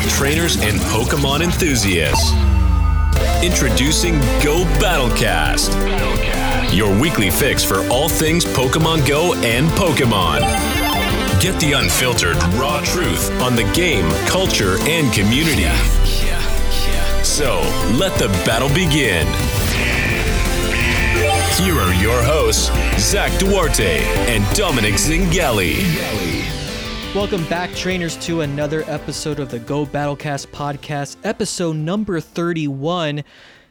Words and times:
trainers 0.00 0.56
and 0.56 0.80
Pokemon 0.80 1.42
enthusiasts. 1.42 2.32
Introducing 3.42 4.14
Go 4.42 4.64
Battlecast, 4.80 5.70
your 6.74 6.98
weekly 7.00 7.30
fix 7.30 7.62
for 7.64 7.86
all 7.88 8.08
things 8.08 8.44
Pokemon 8.44 9.06
Go 9.06 9.34
and 9.34 9.68
Pokemon. 9.70 10.40
Get 11.40 11.60
the 11.60 11.72
unfiltered, 11.72 12.42
raw 12.54 12.80
truth 12.84 13.30
on 13.40 13.56
the 13.56 13.70
game, 13.74 14.10
culture, 14.26 14.78
and 14.82 15.12
community. 15.12 15.68
So, 17.22 17.60
let 17.98 18.18
the 18.18 18.28
battle 18.44 18.68
begin. 18.68 19.26
Here 21.56 21.78
are 21.78 21.94
your 21.94 22.22
hosts, 22.22 22.70
Zach 22.98 23.38
Duarte 23.38 24.02
and 24.28 24.44
Dominic 24.56 24.94
Zingali. 24.94 26.33
Welcome 27.14 27.44
back, 27.44 27.72
trainers, 27.76 28.16
to 28.26 28.40
another 28.40 28.82
episode 28.88 29.38
of 29.38 29.48
the 29.48 29.60
Go 29.60 29.86
Battlecast 29.86 30.48
podcast, 30.48 31.16
episode 31.22 31.76
number 31.76 32.18
31. 32.18 33.22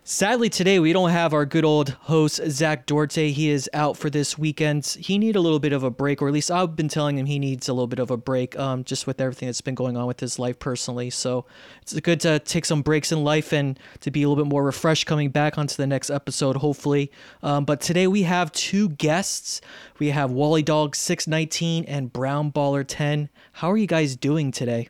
Sadly, 0.06 0.50
today 0.50 0.80
we 0.80 0.92
don't 0.92 1.12
have 1.12 1.34
our 1.34 1.46
good 1.46 1.64
old 1.64 1.92
host, 1.92 2.42
Zach 2.50 2.86
Duarte. 2.86 3.32
He 3.32 3.50
is 3.50 3.70
out 3.74 3.96
for 3.96 4.10
this 4.10 4.38
weekend. 4.38 4.86
He 5.00 5.18
need 5.18 5.38
a 5.38 5.40
little 5.40 5.60
bit 5.60 5.72
of 5.72 5.82
a 5.84 5.90
break, 5.90 6.22
or 6.22 6.28
at 6.28 6.34
least 6.34 6.52
I've 6.52 6.76
been 6.76 6.90
telling 6.90 7.18
him 7.18 7.26
he 7.26 7.40
needs 7.40 7.70
a 7.70 7.74
little 7.74 7.88
bit 7.88 8.00
of 8.00 8.12
a 8.12 8.18
break, 8.18 8.60
um, 8.60 8.84
just 8.84 9.08
with 9.08 9.22
everything 9.22 9.48
that's 9.48 9.62
been 9.62 9.76
going 9.76 9.96
on 9.96 10.06
with 10.06 10.20
his 10.20 10.38
life 10.38 10.60
personally. 10.60 11.10
So 11.10 11.46
it's 11.82 11.98
good 12.02 12.20
to 12.20 12.40
take 12.40 12.66
some 12.66 12.82
breaks 12.82 13.14
in 13.14 13.24
life 13.24 13.54
and 13.54 13.80
to 14.02 14.12
be 14.12 14.24
a 14.24 14.28
little 14.28 14.44
bit 14.44 14.50
more 14.50 14.66
refreshed 14.66 15.06
coming 15.06 15.30
back 15.30 15.58
onto 15.58 15.78
the 15.78 15.88
next 15.88 16.10
episode, 16.10 16.58
hopefully. 16.58 17.10
Um, 17.42 17.64
but 17.64 17.80
today 17.80 18.08
we 18.08 18.24
have 18.24 18.52
two 18.52 18.90
guests. 18.90 19.62
We 20.00 20.10
have 20.10 20.32
Wally 20.32 20.64
Dog 20.64 20.98
619 20.98 21.86
and 21.86 22.12
Brown 22.12 22.52
Baller 22.52 22.84
10. 22.86 23.30
How 23.54 23.72
are 23.72 23.78
you 23.78 23.88
guys 23.88 24.18
doing 24.18 24.52
today? 24.52 24.90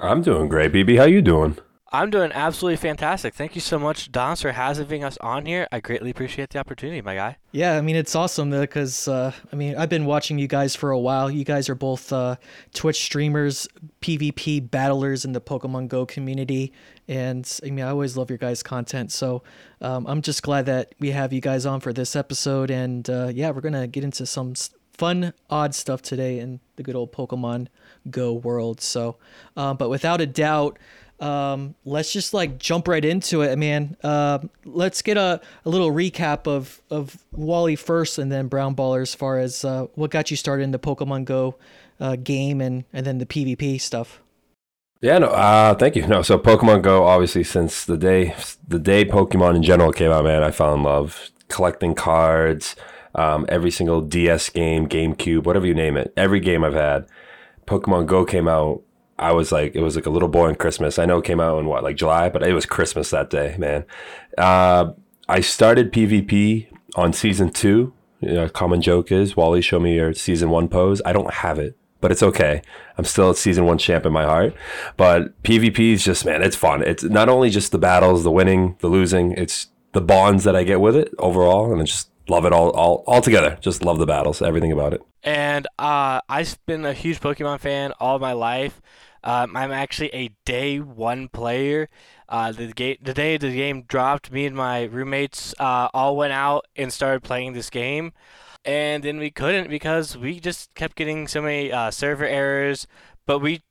I'm 0.00 0.20
doing 0.20 0.48
great, 0.48 0.72
BB. 0.72 0.98
How 0.98 1.04
you 1.04 1.22
doing? 1.22 1.58
I'm 1.94 2.08
doing 2.08 2.32
absolutely 2.32 2.78
fantastic. 2.78 3.34
Thank 3.34 3.54
you 3.54 3.60
so 3.60 3.78
much, 3.78 4.10
Don, 4.10 4.34
for 4.36 4.50
having 4.52 5.04
us 5.04 5.18
on 5.18 5.44
here. 5.44 5.68
I 5.70 5.80
greatly 5.80 6.10
appreciate 6.10 6.48
the 6.48 6.58
opportunity, 6.58 7.02
my 7.02 7.14
guy. 7.14 7.36
Yeah, 7.50 7.76
I 7.76 7.82
mean 7.82 7.96
it's 7.96 8.16
awesome 8.16 8.50
because 8.50 9.08
uh, 9.08 9.32
I 9.52 9.56
mean 9.56 9.76
I've 9.76 9.90
been 9.90 10.06
watching 10.06 10.38
you 10.38 10.48
guys 10.48 10.74
for 10.74 10.90
a 10.90 10.98
while. 10.98 11.30
You 11.30 11.44
guys 11.44 11.68
are 11.68 11.74
both 11.74 12.10
uh, 12.10 12.36
Twitch 12.72 13.04
streamers, 13.04 13.68
PvP 14.00 14.70
battlers 14.70 15.26
in 15.26 15.32
the 15.32 15.40
Pokemon 15.40 15.88
Go 15.88 16.06
community, 16.06 16.72
and 17.08 17.46
I 17.62 17.68
mean 17.68 17.84
I 17.84 17.90
always 17.90 18.16
love 18.16 18.30
your 18.30 18.38
guys' 18.38 18.62
content. 18.62 19.12
So 19.12 19.42
um, 19.82 20.06
I'm 20.06 20.22
just 20.22 20.42
glad 20.42 20.64
that 20.66 20.94
we 20.98 21.10
have 21.10 21.34
you 21.34 21.42
guys 21.42 21.66
on 21.66 21.80
for 21.80 21.92
this 21.92 22.16
episode, 22.16 22.70
and 22.70 23.08
uh, 23.10 23.30
yeah, 23.34 23.50
we're 23.50 23.60
gonna 23.60 23.86
get 23.86 24.02
into 24.02 24.24
some 24.24 24.54
fun, 24.94 25.34
odd 25.50 25.74
stuff 25.74 26.00
today 26.00 26.38
in 26.38 26.60
the 26.76 26.82
good 26.82 26.94
old 26.94 27.12
Pokemon 27.12 27.66
Go 28.10 28.32
world. 28.32 28.80
So, 28.80 29.18
um, 29.58 29.76
but 29.76 29.90
without 29.90 30.22
a 30.22 30.26
doubt 30.26 30.78
um, 31.22 31.76
let's 31.84 32.12
just 32.12 32.34
like 32.34 32.58
jump 32.58 32.88
right 32.88 33.04
into 33.04 33.42
it, 33.42 33.56
man. 33.56 33.96
Uh, 34.02 34.40
let's 34.64 35.02
get 35.02 35.16
a, 35.16 35.40
a 35.64 35.70
little 35.70 35.92
recap 35.92 36.48
of, 36.48 36.82
of 36.90 37.24
Wally 37.30 37.76
first 37.76 38.18
and 38.18 38.30
then 38.30 38.48
Brown 38.48 38.74
Baller 38.74 39.02
as 39.02 39.14
far 39.14 39.38
as 39.38 39.64
uh, 39.64 39.86
what 39.94 40.10
got 40.10 40.32
you 40.32 40.36
started 40.36 40.64
in 40.64 40.72
the 40.72 40.80
Pokemon 40.80 41.24
Go 41.24 41.54
uh, 42.00 42.16
game 42.16 42.60
and, 42.60 42.84
and 42.92 43.06
then 43.06 43.18
the 43.18 43.26
PvP 43.26 43.80
stuff. 43.80 44.20
Yeah, 45.00 45.18
no, 45.18 45.28
uh, 45.28 45.74
thank 45.74 45.94
you. 45.94 46.06
No, 46.08 46.22
so 46.22 46.38
Pokemon 46.38 46.82
Go, 46.82 47.04
obviously, 47.04 47.44
since 47.44 47.84
the 47.84 47.96
day 47.96 48.36
the 48.66 48.78
day 48.78 49.04
Pokemon 49.04 49.56
in 49.56 49.62
general 49.62 49.92
came 49.92 50.12
out, 50.12 50.24
man, 50.24 50.42
I 50.42 50.50
fell 50.50 50.74
in 50.74 50.82
love 50.82 51.30
collecting 51.48 51.94
cards. 51.94 52.76
Um, 53.14 53.44
every 53.48 53.70
single 53.70 54.00
DS 54.00 54.48
game, 54.48 54.88
GameCube, 54.88 55.44
whatever 55.44 55.66
you 55.66 55.74
name 55.74 55.96
it, 55.96 56.12
every 56.16 56.40
game 56.40 56.64
I've 56.64 56.74
had. 56.74 57.06
Pokemon 57.66 58.06
Go 58.06 58.24
came 58.24 58.48
out 58.48 58.82
I 59.18 59.32
was 59.32 59.52
like, 59.52 59.74
it 59.74 59.80
was 59.80 59.96
like 59.96 60.06
a 60.06 60.10
little 60.10 60.28
boy 60.28 60.40
boring 60.40 60.56
Christmas. 60.56 60.98
I 60.98 61.04
know 61.04 61.18
it 61.18 61.24
came 61.24 61.40
out 61.40 61.58
in 61.58 61.66
what, 61.66 61.84
like 61.84 61.96
July, 61.96 62.28
but 62.28 62.42
it 62.42 62.52
was 62.52 62.66
Christmas 62.66 63.10
that 63.10 63.30
day, 63.30 63.56
man. 63.58 63.84
Uh, 64.36 64.92
I 65.28 65.40
started 65.40 65.92
PvP 65.92 66.66
on 66.96 67.12
season 67.12 67.50
two. 67.50 67.92
You 68.20 68.34
know, 68.34 68.48
common 68.48 68.80
joke 68.80 69.10
is, 69.10 69.36
Wally, 69.36 69.60
show 69.62 69.80
me 69.80 69.96
your 69.96 70.12
season 70.14 70.50
one 70.50 70.68
pose. 70.68 71.02
I 71.04 71.12
don't 71.12 71.32
have 71.32 71.58
it, 71.58 71.76
but 72.00 72.12
it's 72.12 72.22
okay. 72.22 72.62
I'm 72.96 73.04
still 73.04 73.30
a 73.30 73.36
season 73.36 73.64
one 73.64 73.78
champ 73.78 74.06
in 74.06 74.12
my 74.12 74.24
heart. 74.24 74.54
But 74.96 75.40
PvP 75.42 75.92
is 75.92 76.04
just, 76.04 76.24
man, 76.24 76.42
it's 76.42 76.56
fun. 76.56 76.82
It's 76.82 77.02
not 77.02 77.28
only 77.28 77.50
just 77.50 77.72
the 77.72 77.78
battles, 77.78 78.22
the 78.22 78.30
winning, 78.30 78.76
the 78.80 78.88
losing, 78.88 79.32
it's 79.32 79.68
the 79.92 80.00
bonds 80.00 80.44
that 80.44 80.56
I 80.56 80.64
get 80.64 80.80
with 80.80 80.96
it 80.96 81.12
overall. 81.18 81.72
And 81.72 81.80
I 81.80 81.84
just 81.84 82.11
love 82.28 82.44
it 82.44 82.52
all, 82.52 82.70
all, 82.70 83.04
all 83.06 83.20
together. 83.20 83.58
Just 83.60 83.84
love 83.84 83.98
the 83.98 84.06
battles, 84.06 84.42
everything 84.42 84.72
about 84.72 84.94
it. 84.94 85.02
And 85.22 85.66
uh, 85.78 86.20
I've 86.28 86.58
been 86.66 86.84
a 86.84 86.92
huge 86.92 87.20
Pokemon 87.20 87.60
fan 87.60 87.92
all 88.00 88.18
my 88.18 88.32
life. 88.32 88.80
Um, 89.24 89.56
I'm 89.56 89.70
actually 89.70 90.12
a 90.14 90.30
day 90.44 90.80
one 90.80 91.28
player. 91.28 91.88
Uh, 92.28 92.50
the, 92.50 92.72
the 93.00 93.14
day 93.14 93.36
the 93.36 93.54
game 93.54 93.82
dropped, 93.82 94.32
me 94.32 94.46
and 94.46 94.56
my 94.56 94.84
roommates 94.84 95.54
uh, 95.60 95.88
all 95.94 96.16
went 96.16 96.32
out 96.32 96.66
and 96.74 96.92
started 96.92 97.22
playing 97.22 97.52
this 97.52 97.70
game. 97.70 98.12
And 98.64 99.02
then 99.02 99.18
we 99.18 99.30
couldn't 99.30 99.68
because 99.68 100.16
we 100.16 100.40
just 100.40 100.74
kept 100.74 100.96
getting 100.96 101.28
so 101.28 101.42
many 101.42 101.70
uh, 101.70 101.90
server 101.90 102.24
errors. 102.24 102.86
But 103.26 103.40
we, 103.40 103.62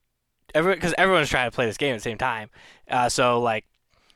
everyone, 0.54 0.78
because 0.78 0.94
everyone's 0.98 1.30
trying 1.30 1.50
to 1.50 1.56
play 1.56 1.66
this 1.66 1.78
game 1.78 1.94
at 1.94 1.98
the 1.98 2.04
same 2.04 2.18
time. 2.18 2.50
Uh, 2.90 3.10
so 3.10 3.40
like, 3.40 3.66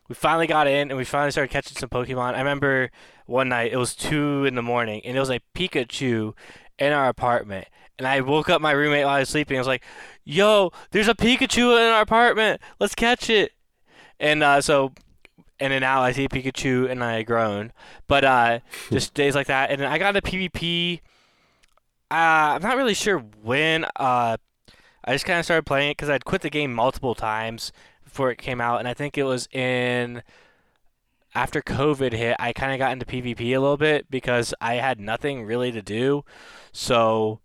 we 0.08 0.16
finally 0.16 0.48
got 0.48 0.68
in 0.68 0.90
and 0.92 0.98
we 0.98 1.04
finally 1.04 1.32
started 1.32 1.52
catching 1.52 1.78
some 1.78 1.90
Pokemon. 1.90 2.36
I 2.36 2.40
remember 2.40 2.92
one 3.26 3.50
night 3.50 3.72
it 3.72 3.78
was 3.78 3.96
two 3.96 4.46
in 4.46 4.56
the 4.56 4.62
morning 4.62 5.02
and 5.04 5.16
it 5.18 5.20
was 5.20 5.30
a 5.30 5.42
Pikachu 5.56 6.34
in 6.78 6.94
our 6.94 7.08
apartment 7.10 7.68
and 7.98 8.08
I 8.08 8.22
woke 8.22 8.50
up 8.50 8.62
my 8.62 8.72
roommate 8.72 9.06
while 9.06 9.16
I 9.16 9.20
was 9.20 9.30
sleeping. 9.30 9.58
I 9.58 9.60
was 9.62 9.68
like, 9.68 9.84
"Yo, 10.24 10.72
there's 10.92 11.08
a 11.08 11.14
Pikachu 11.14 11.78
in 11.78 11.94
our 11.94 12.02
apartment. 12.02 12.62
Let's 12.80 12.96
catch 12.96 13.30
it." 13.30 13.54
And 14.20 14.44
uh, 14.44 14.62
so, 14.62 14.94
and 15.60 15.72
then 15.72 15.82
now 15.82 16.02
I 16.02 16.12
see 16.12 16.28
Pikachu 16.28 16.90
and 16.90 17.04
I 17.04 17.24
groan. 17.24 17.72
But 18.08 18.24
uh, 18.24 18.60
just 18.92 19.14
days 19.14 19.36
like 19.36 19.48
that, 19.48 19.72
and 19.72 19.84
I 19.86 19.98
got 19.98 20.16
a 20.16 20.22
PvP. 20.22 21.00
Uh, 22.12 22.56
I'm 22.56 22.62
not 22.62 22.78
really 22.78 22.94
sure 22.94 23.20
when. 23.20 23.86
Uh, 23.96 24.38
I 25.08 25.14
just 25.14 25.26
kind 25.26 25.38
of 25.38 25.46
started 25.46 25.68
playing 25.68 25.92
it 25.92 25.98
because 25.98 26.10
I'd 26.10 26.26
quit 26.26 26.42
the 26.42 26.50
game 26.50 26.74
multiple 26.74 27.14
times 27.14 27.72
before 28.04 28.32
it 28.32 28.38
came 28.38 28.60
out, 28.60 28.80
and 28.80 28.88
I 28.88 28.94
think 28.94 29.18
it 29.18 29.24
was 29.24 29.48
in 29.52 30.24
after 31.36 31.62
COVID 31.62 32.14
hit. 32.14 32.36
I 32.40 32.54
kind 32.54 32.74
of 32.74 32.80
got 32.80 32.94
into 32.94 33.06
PvP 33.06 33.42
a 33.56 33.60
little 33.60 33.78
bit 33.78 34.10
because 34.10 34.54
I 34.62 34.76
had 34.76 35.00
nothing 35.00 35.46
really 35.46 35.72
to 35.72 35.82
do. 35.82 36.24
So 36.72 37.42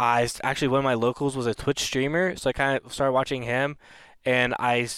I 0.00 0.28
actually 0.42 0.68
one 0.68 0.78
of 0.78 0.84
my 0.84 0.94
locals 0.94 1.36
was 1.36 1.46
a 1.46 1.54
Twitch 1.54 1.80
streamer, 1.80 2.36
so 2.36 2.50
I 2.50 2.52
kind 2.52 2.80
of 2.82 2.92
started 2.92 3.12
watching 3.12 3.42
him, 3.42 3.76
and 4.24 4.54
I 4.58 4.88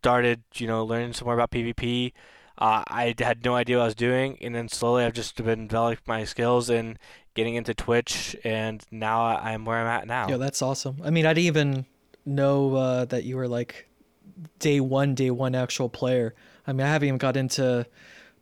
started 0.00 0.42
you 0.54 0.66
know 0.66 0.84
learning 0.84 1.12
some 1.12 1.26
more 1.26 1.34
about 1.34 1.50
PvP. 1.50 2.12
Uh, 2.56 2.82
I 2.88 3.14
had 3.18 3.44
no 3.44 3.54
idea 3.54 3.76
what 3.76 3.82
I 3.82 3.86
was 3.86 3.94
doing, 3.94 4.36
and 4.40 4.54
then 4.54 4.68
slowly 4.68 5.04
I've 5.04 5.12
just 5.12 5.36
been 5.42 5.68
developing 5.68 6.02
my 6.06 6.24
skills 6.24 6.68
and 6.68 6.98
getting 7.34 7.54
into 7.54 7.72
Twitch, 7.72 8.34
and 8.42 8.84
now 8.90 9.24
I'm 9.24 9.64
where 9.64 9.78
I'm 9.78 9.86
at 9.86 10.08
now. 10.08 10.28
Yeah, 10.28 10.38
that's 10.38 10.60
awesome. 10.60 11.00
I 11.04 11.10
mean, 11.10 11.24
I 11.24 11.34
didn't 11.34 11.46
even 11.46 11.86
know 12.26 12.74
uh, 12.74 13.04
that 13.06 13.24
you 13.24 13.36
were 13.36 13.46
like 13.46 13.88
day 14.58 14.80
one, 14.80 15.14
day 15.14 15.30
one 15.30 15.54
actual 15.54 15.88
player. 15.88 16.34
I 16.68 16.72
mean, 16.74 16.86
I 16.86 16.90
haven't 16.90 17.08
even 17.08 17.18
got 17.18 17.36
into 17.36 17.86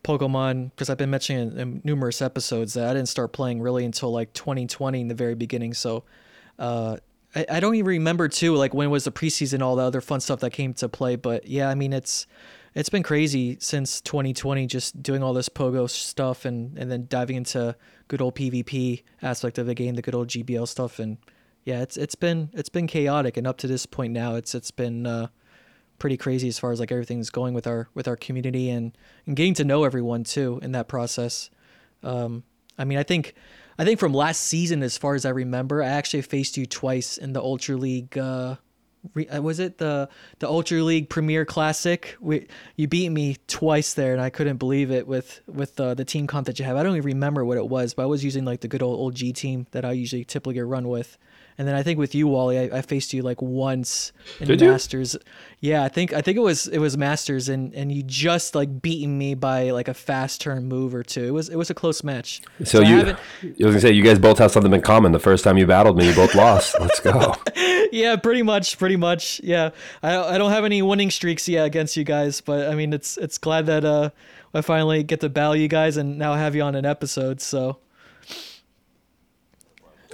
Pokemon 0.03 0.71
because 0.71 0.91
I've 0.91 0.99
been 0.99 1.11
mentioning 1.11 1.53
in, 1.53 1.59
in, 1.59 1.81
numerous 1.85 2.21
episodes 2.21 2.75
that 2.75 2.89
I 2.89 2.93
didn't 2.93 3.09
start 3.09 3.33
playing 3.33 3.63
really 3.63 3.85
until 3.85 4.11
like 4.11 4.33
2020 4.33 5.01
in 5.01 5.09
the 5.09 5.15
very 5.15 5.37
beginning. 5.37 5.75
So 5.75 6.03
uh, 6.59 6.97
I, 7.37 7.47
I, 7.49 7.61
don't 7.61 7.77
even 7.77 7.87
remember 7.87 8.29
too 8.29 8.57
like 8.57 8.75
when 8.75 8.91
was 8.91 9.05
the 9.05 9.13
preseason, 9.13 9.63
all 9.63 9.77
the 9.77 9.85
other 9.85 10.01
fun 10.01 10.21
stuff 10.21 10.41
that 10.41 10.51
came 10.51 10.75
to 10.75 10.89
play. 10.89 11.15
But 11.15 11.47
yeah, 11.47 11.69
I 11.69 11.77
mean 11.77 11.93
it's 11.93 12.27
it's 12.75 12.89
been 12.89 13.05
crazy 13.05 13.59
since 13.61 14.01
2020, 14.01 14.67
just 14.67 15.03
doing 15.03 15.23
all 15.23 15.33
this 15.33 15.49
Pogo 15.49 15.89
stuff 15.89 16.45
and 16.45 16.77
and 16.77 16.91
then 16.91 17.07
diving 17.09 17.37
into 17.37 17.77
good 18.09 18.21
old 18.21 18.35
PvP 18.35 19.05
aspect 19.23 19.57
of 19.57 19.67
the 19.67 19.75
game, 19.75 19.95
the 19.95 20.03
good 20.03 20.17
old 20.17 20.29
GBL 20.29 20.67
stuff, 20.67 20.99
and 20.99 21.19
yeah, 21.65 21.81
it's 21.81 21.97
it's 21.97 22.17
been 22.17 22.51
it's 22.53 22.69
been 22.69 22.87
chaotic, 22.87 23.37
and 23.37 23.47
up 23.47 23.57
to 23.59 23.67
this 23.67 23.87
point 23.87 24.13
now, 24.13 24.35
it's 24.35 24.55
it's 24.55 24.71
been 24.71 25.07
uh, 25.07 25.29
pretty 25.99 26.17
crazy 26.17 26.49
as 26.49 26.59
far 26.59 26.73
as 26.73 26.81
like 26.81 26.93
everything's 26.93 27.31
going 27.31 27.55
with 27.55 27.67
our 27.67 27.89
with 27.95 28.09
our 28.09 28.17
community 28.17 28.71
and, 28.71 28.97
and 29.27 29.37
getting 29.37 29.55
to 29.55 29.65
know 29.65 29.85
everyone 29.85 30.25
too 30.25 30.61
in 30.63 30.73
that 30.73 30.89
process. 30.89 31.51
Um, 32.03 32.45
I 32.79 32.85
mean, 32.85 32.99
I 32.99 33.03
think 33.03 33.35
I 33.79 33.85
think 33.85 34.01
from 34.01 34.15
last 34.15 34.43
season, 34.43 34.83
as 34.83 34.97
far 34.97 35.15
as 35.15 35.25
I 35.25 35.31
remember, 35.31 35.83
I 35.83 35.89
actually 35.89 36.23
faced 36.23 36.57
you 36.57 36.67
twice 36.67 37.19
in 37.19 37.33
the 37.33 37.41
Ultra 37.41 37.77
League. 37.77 38.17
Uh, 38.17 38.57
re, 39.15 39.29
uh, 39.29 39.43
was 39.43 39.59
it 39.59 39.79
the 39.79 40.09
the 40.39 40.49
Ultra 40.49 40.83
League 40.83 41.09
Premier 41.09 41.45
Classic? 41.45 42.17
We, 42.21 42.47
you 42.77 42.89
beat 42.89 43.11
me 43.11 43.37
twice 43.47 43.95
there, 43.95 44.13
and 44.13 44.21
I 44.21 44.31
couldn't 44.31 44.57
believe 44.57 44.91
it 44.91 45.07
with 45.07 45.41
with 45.47 45.79
uh, 45.79 45.95
the 45.95 46.05
team 46.05 46.27
comp 46.27 46.47
that 46.47 46.59
you 46.59 46.65
have. 46.65 46.77
I 46.77 46.83
don't 46.83 46.97
even 46.97 47.07
remember 47.07 47.45
what 47.45 47.59
it 47.59 47.69
was, 47.69 47.95
but 47.95 48.05
I 48.05 48.07
was 48.07 48.25
using 48.25 48.45
like 48.45 48.61
the 48.61 48.69
good 48.69 48.83
old 48.83 48.99
old 48.99 49.15
G 49.15 49.33
team 49.33 49.67
that 49.73 49.85
I 49.85 49.93
usually 49.93 50.25
typically 50.25 50.61
run 50.61 50.89
with, 50.89 51.19
and 51.59 51.67
then 51.67 51.75
I 51.75 51.83
think 51.83 51.99
with 51.99 52.15
you, 52.15 52.29
Wally, 52.29 52.59
I, 52.59 52.79
I 52.79 52.83
faced 52.83 53.13
you 53.13 53.23
like 53.23 53.41
once 53.41 54.13
in 54.41 54.49
Did 54.49 54.61
you? 54.61 54.71
Masters. 54.71 55.17
Yeah, 55.61 55.83
I 55.83 55.89
think 55.89 56.13
I 56.13 56.21
think 56.21 56.37
it 56.37 56.43
was 56.43 56.67
it 56.67 56.79
was 56.79 56.99
Masters, 56.99 57.49
and 57.49 57.75
and 57.75 57.91
you 57.91 58.03
just 58.03 58.55
like 58.55 58.83
beaten 58.83 59.17
me 59.17 59.35
by 59.35 59.71
like 59.71 59.89
a 59.89 59.95
fast 59.95 60.41
turn 60.41 60.67
move 60.67 60.95
or 60.95 61.03
two. 61.03 61.25
It 61.25 61.31
was 61.31 61.49
it 61.49 61.57
was 61.57 61.71
a 61.71 61.75
close 61.75 62.05
match. 62.05 62.43
So 62.65 62.83
I 62.83 62.89
you, 62.89 62.97
I 62.99 63.17
was 63.43 63.57
gonna 63.59 63.81
say 63.81 63.93
you 63.93 64.03
guys 64.03 64.19
both 64.19 64.39
have 64.39 64.51
something 64.51 64.73
in 64.73 64.83
common. 64.83 65.13
The 65.13 65.19
first 65.19 65.45
time 65.45 65.57
you 65.57 65.67
battled 65.67 65.97
me, 65.97 66.09
you 66.09 66.15
both 66.15 66.35
lost. 66.35 66.77
Let's 66.79 67.01
go. 67.01 67.35
yeah, 67.91 68.17
pretty 68.17 68.43
much, 68.43 68.79
pretty 68.79 68.97
much. 68.97 69.41
Yeah, 69.43 69.71
I 70.03 70.35
I 70.35 70.39
don't 70.39 70.51
have 70.51 70.65
any 70.65 70.83
winning 70.83 71.11
streaks 71.11 71.49
yet 71.49 71.65
against 71.65 71.97
you 71.97 72.05
guys, 72.05 72.41
but 72.43 72.69
I 72.69 72.75
mean 72.75 72.93
it's 72.93 73.17
it's 73.17 73.39
glad 73.39 73.67
that 73.67 73.85
uh 73.85 74.11
I 74.57 74.63
finally 74.63 75.03
get 75.03 75.21
to 75.21 75.29
battle 75.29 75.57
you 75.57 75.69
guys 75.69 75.97
and 75.97 76.19
now 76.19 76.35
have 76.35 76.55
you 76.55 76.63
on 76.63 76.75
an 76.75 76.87
episode. 76.87 77.41
So, 77.41 77.77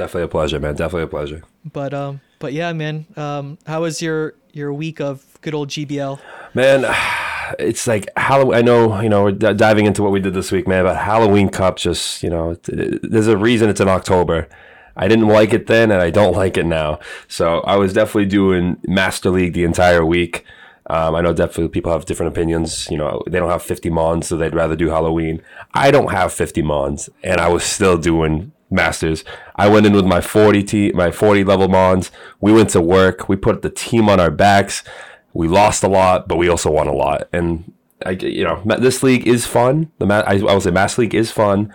Definitely 0.02 0.22
a 0.24 0.28
pleasure, 0.28 0.58
man. 0.60 0.74
Definitely 0.74 1.04
a 1.04 1.06
pleasure. 1.08 1.42
but 1.72 1.94
um, 1.94 2.20
but 2.38 2.52
yeah, 2.52 2.72
man. 2.72 3.06
Um, 3.16 3.58
how 3.66 3.82
was 3.82 4.02
your 4.02 4.34
your 4.52 4.72
week 4.72 5.00
of 5.00 5.24
good 5.42 5.54
old 5.54 5.68
GBL? 5.68 6.18
Man, 6.54 6.84
it's 7.58 7.86
like 7.86 8.08
Halloween. 8.16 8.54
I 8.58 8.62
know, 8.62 9.00
you 9.00 9.08
know, 9.08 9.22
we're 9.24 9.32
d- 9.32 9.54
diving 9.54 9.86
into 9.86 10.02
what 10.02 10.12
we 10.12 10.20
did 10.20 10.34
this 10.34 10.50
week, 10.52 10.66
man, 10.66 10.84
but 10.84 10.96
Halloween 10.96 11.48
Cup 11.48 11.76
just, 11.76 12.22
you 12.22 12.30
know, 12.30 12.50
it- 12.50 12.68
it- 12.68 13.10
there's 13.12 13.28
a 13.28 13.36
reason 13.36 13.68
it's 13.70 13.80
in 13.80 13.88
October. 13.88 14.48
I 14.96 15.08
didn't 15.08 15.28
like 15.28 15.52
it 15.54 15.68
then 15.68 15.90
and 15.90 16.02
I 16.02 16.10
don't 16.10 16.34
like 16.36 16.56
it 16.58 16.66
now. 16.66 16.98
So 17.28 17.60
I 17.60 17.76
was 17.76 17.92
definitely 17.94 18.26
doing 18.26 18.76
Master 18.86 19.30
League 19.30 19.54
the 19.54 19.64
entire 19.64 20.04
week. 20.04 20.44
Um, 20.90 21.14
I 21.14 21.20
know 21.22 21.32
definitely 21.32 21.68
people 21.68 21.92
have 21.92 22.04
different 22.04 22.32
opinions. 22.32 22.88
You 22.90 22.98
know, 22.98 23.22
they 23.30 23.38
don't 23.38 23.48
have 23.50 23.62
50 23.62 23.88
Mons, 23.88 24.26
so 24.26 24.36
they'd 24.36 24.54
rather 24.54 24.76
do 24.76 24.88
Halloween. 24.90 25.40
I 25.72 25.90
don't 25.90 26.10
have 26.10 26.32
50 26.32 26.60
Mons, 26.60 27.08
and 27.22 27.40
I 27.40 27.48
was 27.48 27.62
still 27.64 27.96
doing 27.96 28.52
Masters. 28.72 29.24
I 29.56 29.68
went 29.68 29.86
in 29.86 29.92
with 29.92 30.04
my 30.04 30.20
40 30.20 30.62
t- 30.62 30.92
my 30.92 31.10
40 31.10 31.44
level 31.44 31.68
Mons. 31.68 32.10
We 32.40 32.52
went 32.52 32.70
to 32.70 32.80
work. 32.80 33.28
We 33.28 33.36
put 33.36 33.62
the 33.62 33.70
team 33.70 34.08
on 34.08 34.20
our 34.20 34.30
backs. 34.30 34.82
We 35.34 35.48
lost 35.48 35.82
a 35.82 35.88
lot, 35.88 36.28
but 36.28 36.36
we 36.36 36.48
also 36.48 36.70
won 36.70 36.88
a 36.88 36.92
lot. 36.92 37.28
And 37.32 37.72
I, 38.04 38.10
you 38.10 38.44
know, 38.44 38.62
this 38.64 39.02
league 39.02 39.26
is 39.26 39.46
fun. 39.46 39.90
The 39.98 40.06
ma- 40.06 40.24
I, 40.26 40.34
I 40.34 40.40
will 40.42 40.60
say 40.60 40.70
Master 40.70 41.02
League 41.02 41.14
is 41.14 41.30
fun. 41.30 41.72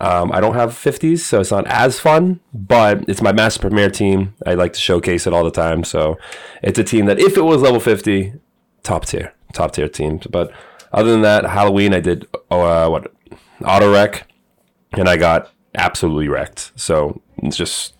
Um, 0.00 0.32
I 0.32 0.40
don't 0.40 0.54
have 0.54 0.70
50s, 0.70 1.20
so 1.20 1.40
it's 1.40 1.50
not 1.50 1.66
as 1.66 2.00
fun, 2.00 2.40
but 2.52 3.08
it's 3.08 3.22
my 3.22 3.32
Master 3.32 3.60
Premier 3.60 3.88
team. 3.88 4.34
I 4.44 4.54
like 4.54 4.72
to 4.74 4.80
showcase 4.80 5.26
it 5.26 5.32
all 5.32 5.44
the 5.44 5.50
time. 5.50 5.84
So 5.84 6.18
it's 6.62 6.78
a 6.78 6.84
team 6.84 7.06
that, 7.06 7.18
if 7.18 7.36
it 7.36 7.42
was 7.42 7.62
level 7.62 7.80
50, 7.80 8.34
top 8.82 9.06
tier, 9.06 9.32
top 9.52 9.72
tier 9.72 9.88
teams. 9.88 10.26
But 10.26 10.52
other 10.92 11.10
than 11.10 11.22
that, 11.22 11.46
Halloween, 11.46 11.94
I 11.94 12.00
did 12.00 12.26
uh, 12.50 12.88
what 12.88 13.12
auto 13.64 13.92
wreck, 13.92 14.28
and 14.92 15.08
I 15.08 15.16
got 15.16 15.50
absolutely 15.74 16.28
wrecked. 16.28 16.72
So 16.76 17.20
it's 17.38 17.56
just 17.56 17.94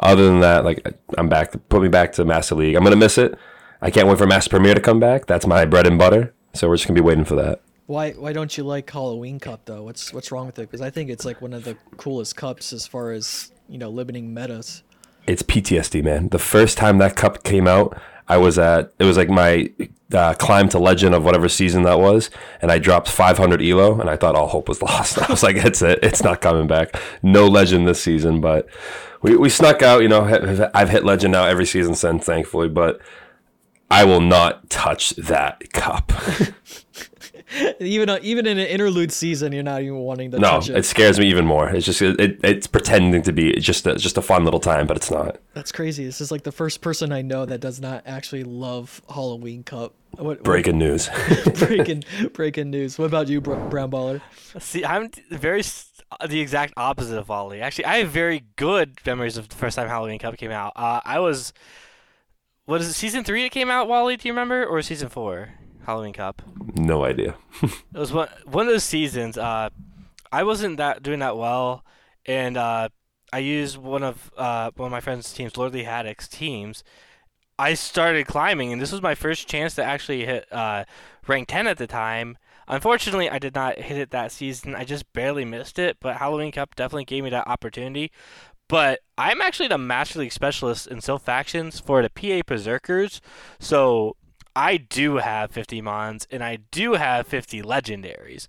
other 0.00 0.24
than 0.24 0.40
that, 0.40 0.64
like 0.64 0.86
I'm 1.16 1.28
back. 1.28 1.54
Put 1.68 1.82
me 1.82 1.88
back 1.88 2.12
to 2.12 2.24
Master 2.24 2.54
League. 2.54 2.74
I'm 2.74 2.84
gonna 2.84 2.96
miss 2.96 3.18
it. 3.18 3.38
I 3.80 3.90
can't 3.90 4.08
wait 4.08 4.18
for 4.18 4.26
Master 4.26 4.50
Premier 4.50 4.74
to 4.74 4.80
come 4.80 5.00
back. 5.00 5.26
That's 5.26 5.46
my 5.46 5.64
bread 5.64 5.86
and 5.86 5.98
butter. 5.98 6.32
So 6.54 6.68
we're 6.68 6.76
just 6.76 6.86
gonna 6.86 7.00
be 7.00 7.04
waiting 7.04 7.24
for 7.24 7.36
that. 7.36 7.60
Why 7.86 8.12
why 8.12 8.32
don't 8.32 8.56
you 8.56 8.64
like 8.64 8.90
Halloween 8.90 9.38
Cup 9.38 9.64
though? 9.64 9.84
What's 9.84 10.12
what's 10.12 10.32
wrong 10.32 10.46
with 10.46 10.58
it? 10.58 10.62
Because 10.62 10.80
I 10.80 10.90
think 10.90 11.10
it's 11.10 11.24
like 11.24 11.40
one 11.40 11.52
of 11.52 11.64
the 11.64 11.76
coolest 11.96 12.36
cups 12.36 12.72
as 12.72 12.86
far 12.86 13.12
as 13.12 13.52
you 13.68 13.78
know 13.78 13.90
limiting 13.90 14.34
metas. 14.34 14.82
It's 15.26 15.42
PTSD, 15.42 16.02
man. 16.02 16.28
The 16.28 16.38
first 16.38 16.78
time 16.78 16.98
that 16.98 17.16
cup 17.16 17.42
came 17.42 17.66
out, 17.66 17.98
I 18.28 18.36
was 18.36 18.58
at 18.58 18.92
it 18.98 19.04
was 19.04 19.16
like 19.16 19.28
my 19.28 19.70
uh, 20.12 20.34
climb 20.34 20.68
to 20.70 20.78
legend 20.78 21.14
of 21.14 21.24
whatever 21.24 21.48
season 21.48 21.82
that 21.82 21.98
was, 21.98 22.30
and 22.60 22.70
I 22.70 22.78
dropped 22.78 23.08
500 23.08 23.62
elo, 23.62 24.00
and 24.00 24.08
I 24.08 24.16
thought 24.16 24.34
all 24.34 24.48
hope 24.48 24.68
was 24.68 24.82
lost. 24.82 25.18
I 25.18 25.26
was 25.30 25.42
like, 25.42 25.56
it's 25.56 25.82
it, 25.82 26.00
it's 26.02 26.22
not 26.22 26.40
coming 26.40 26.66
back. 26.66 26.96
No 27.22 27.46
legend 27.46 27.86
this 27.86 28.02
season, 28.02 28.40
but 28.40 28.68
we, 29.22 29.36
we 29.36 29.48
snuck 29.48 29.82
out. 29.82 30.02
You 30.02 30.08
know, 30.08 30.70
I've 30.74 30.90
hit 30.90 31.04
legend 31.04 31.32
now 31.32 31.44
every 31.44 31.66
season 31.66 31.94
since, 31.94 32.24
thankfully, 32.24 32.68
but. 32.68 33.00
I 33.88 34.04
will 34.04 34.20
not 34.20 34.68
touch 34.68 35.10
that 35.10 35.72
cup. 35.72 36.12
Even 37.80 38.08
uh, 38.08 38.18
even 38.22 38.46
in 38.46 38.58
an 38.58 38.66
interlude 38.66 39.12
season, 39.12 39.52
you're 39.52 39.62
not 39.62 39.82
even 39.82 39.96
wanting 39.96 40.30
to 40.32 40.38
No, 40.38 40.50
touch 40.50 40.70
it. 40.70 40.76
it 40.76 40.84
scares 40.84 41.18
me 41.18 41.26
even 41.28 41.46
more. 41.46 41.68
It's 41.68 41.86
just 41.86 42.02
it, 42.02 42.40
it's 42.42 42.66
pretending 42.66 43.22
to 43.22 43.32
be 43.32 43.52
just 43.60 43.86
a, 43.86 43.96
just 43.96 44.16
a 44.18 44.22
fun 44.22 44.44
little 44.44 44.60
time, 44.60 44.86
but 44.86 44.96
it's 44.96 45.10
not. 45.10 45.38
That's 45.54 45.72
crazy. 45.72 46.04
This 46.04 46.20
is 46.20 46.30
like 46.30 46.42
the 46.42 46.52
first 46.52 46.80
person 46.80 47.12
I 47.12 47.22
know 47.22 47.46
that 47.46 47.60
does 47.60 47.80
not 47.80 48.02
actually 48.06 48.44
love 48.44 49.00
Halloween 49.08 49.62
Cup. 49.62 49.94
What, 50.18 50.42
Breaking 50.42 50.78
news. 50.78 51.10
breaking 51.58 52.04
breaking 52.32 52.70
news. 52.70 52.98
What 52.98 53.06
about 53.06 53.28
you, 53.28 53.40
Brown 53.40 53.90
Baller? 53.90 54.20
See, 54.58 54.84
I'm 54.84 55.10
very 55.30 55.62
the 56.26 56.40
exact 56.40 56.72
opposite 56.76 57.18
of 57.18 57.28
Wally. 57.28 57.60
Actually, 57.60 57.84
I 57.86 57.98
have 57.98 58.08
very 58.10 58.44
good 58.56 58.98
memories 59.04 59.36
of 59.36 59.48
the 59.48 59.56
first 59.56 59.76
time 59.76 59.88
Halloween 59.88 60.18
Cup 60.18 60.36
came 60.36 60.50
out. 60.52 60.72
Uh, 60.76 61.00
I 61.04 61.18
was, 61.20 61.52
what 62.64 62.80
is 62.80 62.88
it, 62.88 62.92
season 62.94 63.24
three 63.24 63.44
it 63.44 63.50
came 63.50 63.68
out, 63.70 63.88
Wally? 63.88 64.16
Do 64.16 64.26
you 64.28 64.32
remember, 64.32 64.64
or 64.64 64.80
season 64.82 65.08
four, 65.08 65.50
Halloween 65.86 66.12
Cup? 66.12 66.42
no 66.74 67.04
idea. 67.04 67.36
It 67.62 67.98
was 67.98 68.12
one 68.12 68.28
one 68.44 68.66
of 68.66 68.72
those 68.72 68.84
seasons. 68.84 69.38
Uh, 69.38 69.70
I 70.30 70.42
wasn't 70.42 70.76
that 70.76 71.02
doing 71.02 71.20
that 71.20 71.36
well, 71.36 71.84
and 72.26 72.56
uh, 72.56 72.88
I 73.32 73.38
used 73.38 73.78
one 73.78 74.02
of 74.02 74.30
uh, 74.36 74.70
one 74.76 74.86
of 74.86 74.92
my 74.92 75.00
friend's 75.00 75.32
teams, 75.32 75.56
Lordly 75.56 75.84
Haddock's 75.84 76.28
teams. 76.28 76.84
I 77.58 77.72
started 77.74 78.26
climbing, 78.26 78.72
and 78.72 78.82
this 78.82 78.92
was 78.92 79.00
my 79.00 79.14
first 79.14 79.48
chance 79.48 79.74
to 79.76 79.84
actually 79.84 80.26
hit 80.26 80.52
uh, 80.52 80.84
rank 81.26 81.48
10 81.48 81.66
at 81.66 81.78
the 81.78 81.86
time. 81.86 82.36
Unfortunately, 82.68 83.30
I 83.30 83.38
did 83.38 83.54
not 83.54 83.78
hit 83.78 83.96
it 83.96 84.10
that 84.10 84.30
season. 84.30 84.74
I 84.74 84.84
just 84.84 85.10
barely 85.14 85.46
missed 85.46 85.78
it, 85.78 85.96
but 86.00 86.16
Halloween 86.16 86.52
Cup 86.52 86.74
definitely 86.74 87.06
gave 87.06 87.24
me 87.24 87.30
that 87.30 87.48
opportunity. 87.48 88.10
But 88.68 89.00
I'm 89.16 89.40
actually 89.40 89.68
the 89.68 89.78
Master 89.78 90.18
League 90.18 90.32
specialist 90.32 90.86
in 90.86 90.98
Silph 90.98 91.22
factions 91.22 91.80
for 91.80 92.02
the 92.02 92.10
PA 92.10 92.42
Berserkers, 92.46 93.20
so 93.58 94.16
I 94.56 94.78
do 94.78 95.16
have 95.16 95.50
50 95.52 95.82
Mons 95.82 96.26
and 96.30 96.42
I 96.42 96.56
do 96.70 96.94
have 96.94 97.26
50 97.26 97.60
Legendaries. 97.60 98.46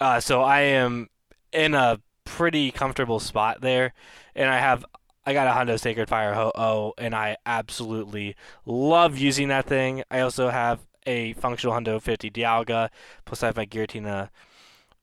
Uh, 0.00 0.20
so 0.20 0.42
I 0.42 0.60
am 0.60 1.08
in 1.52 1.74
a 1.74 2.00
pretty 2.24 2.70
comfortable 2.70 3.18
spot 3.18 3.60
there, 3.60 3.94
and 4.36 4.48
I 4.48 4.58
have 4.60 4.84
I 5.26 5.32
got 5.32 5.48
a 5.48 5.50
Hundo 5.50 5.78
Sacred 5.78 6.08
Fire 6.08 6.34
Ho 6.34 6.52
Oh, 6.54 6.94
and 6.96 7.14
I 7.14 7.36
absolutely 7.44 8.36
love 8.64 9.18
using 9.18 9.48
that 9.48 9.66
thing. 9.66 10.04
I 10.10 10.20
also 10.20 10.50
have 10.50 10.86
a 11.04 11.32
functional 11.34 11.74
Hundo 11.74 12.00
50 12.00 12.30
Dialga, 12.30 12.88
plus 13.24 13.42
I 13.42 13.46
have 13.46 13.56
my 13.56 13.66
Giratina 13.66 14.28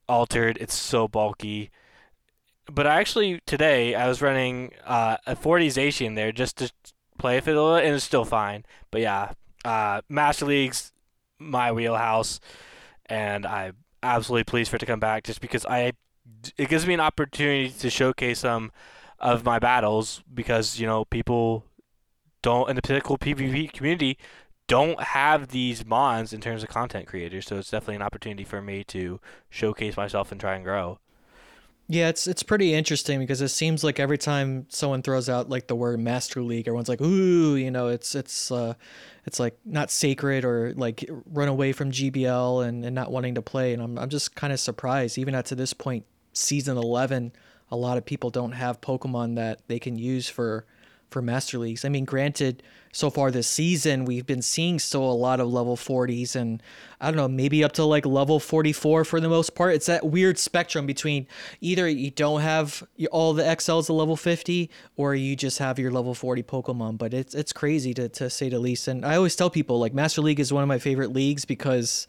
altered. 0.07 0.57
It's 0.61 0.75
so 0.75 1.07
bulky. 1.09 1.71
But 2.71 2.87
I 2.87 2.99
actually 2.99 3.41
today 3.45 3.95
I 3.95 4.07
was 4.07 4.21
running 4.21 4.71
uh, 4.85 5.17
a 5.27 5.35
40 5.35 5.67
Zacian 5.69 6.15
there 6.15 6.31
just 6.31 6.57
to 6.57 6.71
play 7.17 7.37
a 7.37 7.41
little, 7.41 7.75
and 7.75 7.95
it's 7.95 8.05
still 8.05 8.25
fine. 8.25 8.63
But 8.91 9.01
yeah, 9.01 9.33
uh, 9.65 10.01
Master 10.07 10.45
League's 10.45 10.93
my 11.39 11.71
wheelhouse, 11.71 12.39
and 13.07 13.45
I'm 13.45 13.75
absolutely 14.03 14.43
pleased 14.43 14.69
for 14.69 14.77
it 14.77 14.79
to 14.79 14.85
come 14.85 14.99
back 14.99 15.23
just 15.23 15.41
because 15.41 15.65
I 15.65 15.93
it 16.57 16.69
gives 16.69 16.85
me 16.85 16.93
an 16.93 16.99
opportunity 16.99 17.69
to 17.69 17.89
showcase 17.89 18.39
some 18.39 18.71
of 19.19 19.43
my 19.43 19.59
battles 19.59 20.23
because 20.33 20.79
you 20.79 20.85
know 20.85 21.05
people 21.05 21.65
don't 22.41 22.69
in 22.69 22.75
the 22.75 22.81
typical 22.81 23.17
PvP 23.17 23.73
community 23.73 24.17
don't 24.67 24.99
have 24.99 25.49
these 25.49 25.85
mons 25.85 26.33
in 26.33 26.41
terms 26.41 26.63
of 26.63 26.69
content 26.69 27.07
creators, 27.07 27.45
so 27.47 27.57
it's 27.57 27.69
definitely 27.69 27.95
an 27.95 28.01
opportunity 28.01 28.43
for 28.43 28.61
me 28.61 28.83
to 28.83 29.19
showcase 29.49 29.95
myself 29.97 30.31
and 30.31 30.41
try 30.41 30.55
and 30.55 30.63
grow. 30.63 30.99
Yeah, 31.87 32.09
it's 32.09 32.25
it's 32.25 32.41
pretty 32.41 32.73
interesting 32.73 33.19
because 33.19 33.41
it 33.41 33.49
seems 33.49 33.83
like 33.83 33.99
every 33.99 34.17
time 34.17 34.65
someone 34.69 35.03
throws 35.03 35.29
out 35.29 35.49
like 35.49 35.67
the 35.67 35.75
word 35.75 35.99
Master 35.99 36.41
League, 36.41 36.67
everyone's 36.67 36.89
like, 36.89 36.99
"Ooh, 37.01 37.55
you 37.55 37.69
know, 37.69 37.89
it's 37.89 38.15
it's 38.15 38.49
uh, 38.49 38.73
it's 39.25 39.39
like 39.39 39.55
not 39.65 39.91
sacred 39.91 40.45
or 40.45 40.73
like 40.75 41.07
run 41.27 41.47
away 41.47 41.73
from 41.73 41.91
GBL 41.91 42.67
and, 42.67 42.83
and 42.83 42.95
not 42.95 43.11
wanting 43.11 43.35
to 43.35 43.43
play." 43.43 43.71
And 43.73 43.83
I'm 43.83 43.99
I'm 43.99 44.09
just 44.09 44.33
kind 44.35 44.51
of 44.51 44.59
surprised, 44.59 45.19
even 45.19 45.35
at 45.35 45.45
to 45.47 45.55
this 45.55 45.73
point, 45.73 46.05
season 46.33 46.75
eleven, 46.75 47.33
a 47.69 47.75
lot 47.75 47.99
of 47.99 48.05
people 48.05 48.31
don't 48.31 48.53
have 48.53 48.81
Pokemon 48.81 49.35
that 49.35 49.61
they 49.67 49.77
can 49.77 49.95
use 49.95 50.27
for 50.27 50.65
for 51.15 51.21
Master 51.21 51.57
Leagues. 51.57 51.85
I 51.85 51.89
mean, 51.89 52.03
granted, 52.03 52.61
so 52.91 53.09
far 53.09 53.31
this 53.31 53.47
season 53.47 54.03
we've 54.03 54.25
been 54.25 54.41
seeing 54.41 54.79
still 54.79 55.09
a 55.09 55.15
lot 55.15 55.39
of 55.39 55.47
level 55.47 55.77
40s 55.77 56.35
and 56.35 56.61
I 56.99 57.05
don't 57.05 57.15
know, 57.15 57.29
maybe 57.29 57.63
up 57.63 57.71
to 57.73 57.85
like 57.85 58.05
level 58.05 58.37
44 58.37 59.05
for 59.05 59.21
the 59.21 59.29
most 59.29 59.55
part. 59.55 59.75
It's 59.75 59.85
that 59.85 60.05
weird 60.05 60.37
spectrum 60.37 60.85
between 60.85 61.25
either 61.61 61.87
you 61.87 62.11
don't 62.11 62.41
have 62.41 62.85
all 63.13 63.31
the 63.31 63.43
XLs 63.43 63.89
at 63.89 63.93
level 63.93 64.17
50 64.17 64.69
or 64.97 65.15
you 65.15 65.37
just 65.37 65.59
have 65.59 65.79
your 65.79 65.89
level 65.89 66.13
40 66.13 66.43
Pokemon, 66.43 66.97
but 66.97 67.13
it's 67.13 67.33
it's 67.33 67.53
crazy 67.53 67.93
to 67.93 68.09
to 68.09 68.29
say 68.29 68.49
the 68.49 68.59
least. 68.59 68.89
And 68.89 69.05
I 69.05 69.15
always 69.15 69.37
tell 69.37 69.49
people 69.49 69.79
like 69.79 69.93
Master 69.93 70.21
League 70.21 70.41
is 70.41 70.51
one 70.51 70.63
of 70.63 70.67
my 70.67 70.79
favorite 70.79 71.13
leagues 71.13 71.45
because 71.45 72.07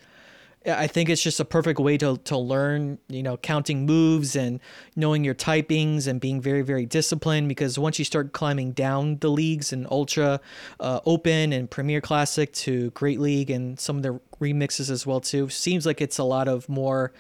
I 0.67 0.87
think 0.89 1.09
it's 1.09 1.23
just 1.23 1.39
a 1.39 1.45
perfect 1.45 1.79
way 1.79 1.97
to, 1.99 2.17
to 2.25 2.37
learn, 2.37 2.99
you 3.09 3.23
know, 3.23 3.37
counting 3.37 3.87
moves 3.87 4.35
and 4.35 4.59
knowing 4.97 5.23
your 5.23 5.35
typings 5.35 6.07
and 6.09 6.21
being 6.21 6.41
very, 6.41 6.63
very 6.63 6.87
disciplined. 6.87 7.49
Because 7.49 7.79
once 7.79 7.99
you 7.99 8.05
start 8.05 8.33
climbing 8.33 8.73
down 8.73 9.19
the 9.19 9.29
leagues 9.31 9.73
and 9.73 9.87
Ultra 9.91 10.41
uh, 10.81 11.01
Open 11.07 11.53
and 11.53 11.71
Premier 11.71 12.01
Classic 12.01 12.53
to 12.55 12.91
Great 12.91 13.21
League 13.21 13.51
and 13.51 13.79
some 13.79 13.97
of 13.99 14.03
the 14.03 14.21
remixes 14.41 14.91
as 14.91 15.07
well 15.07 15.21
too, 15.21 15.49
seems 15.49 15.87
like 15.87 16.01
it's 16.01 16.19
a 16.19 16.25
lot 16.25 16.49
of 16.49 16.69
more. 16.69 17.13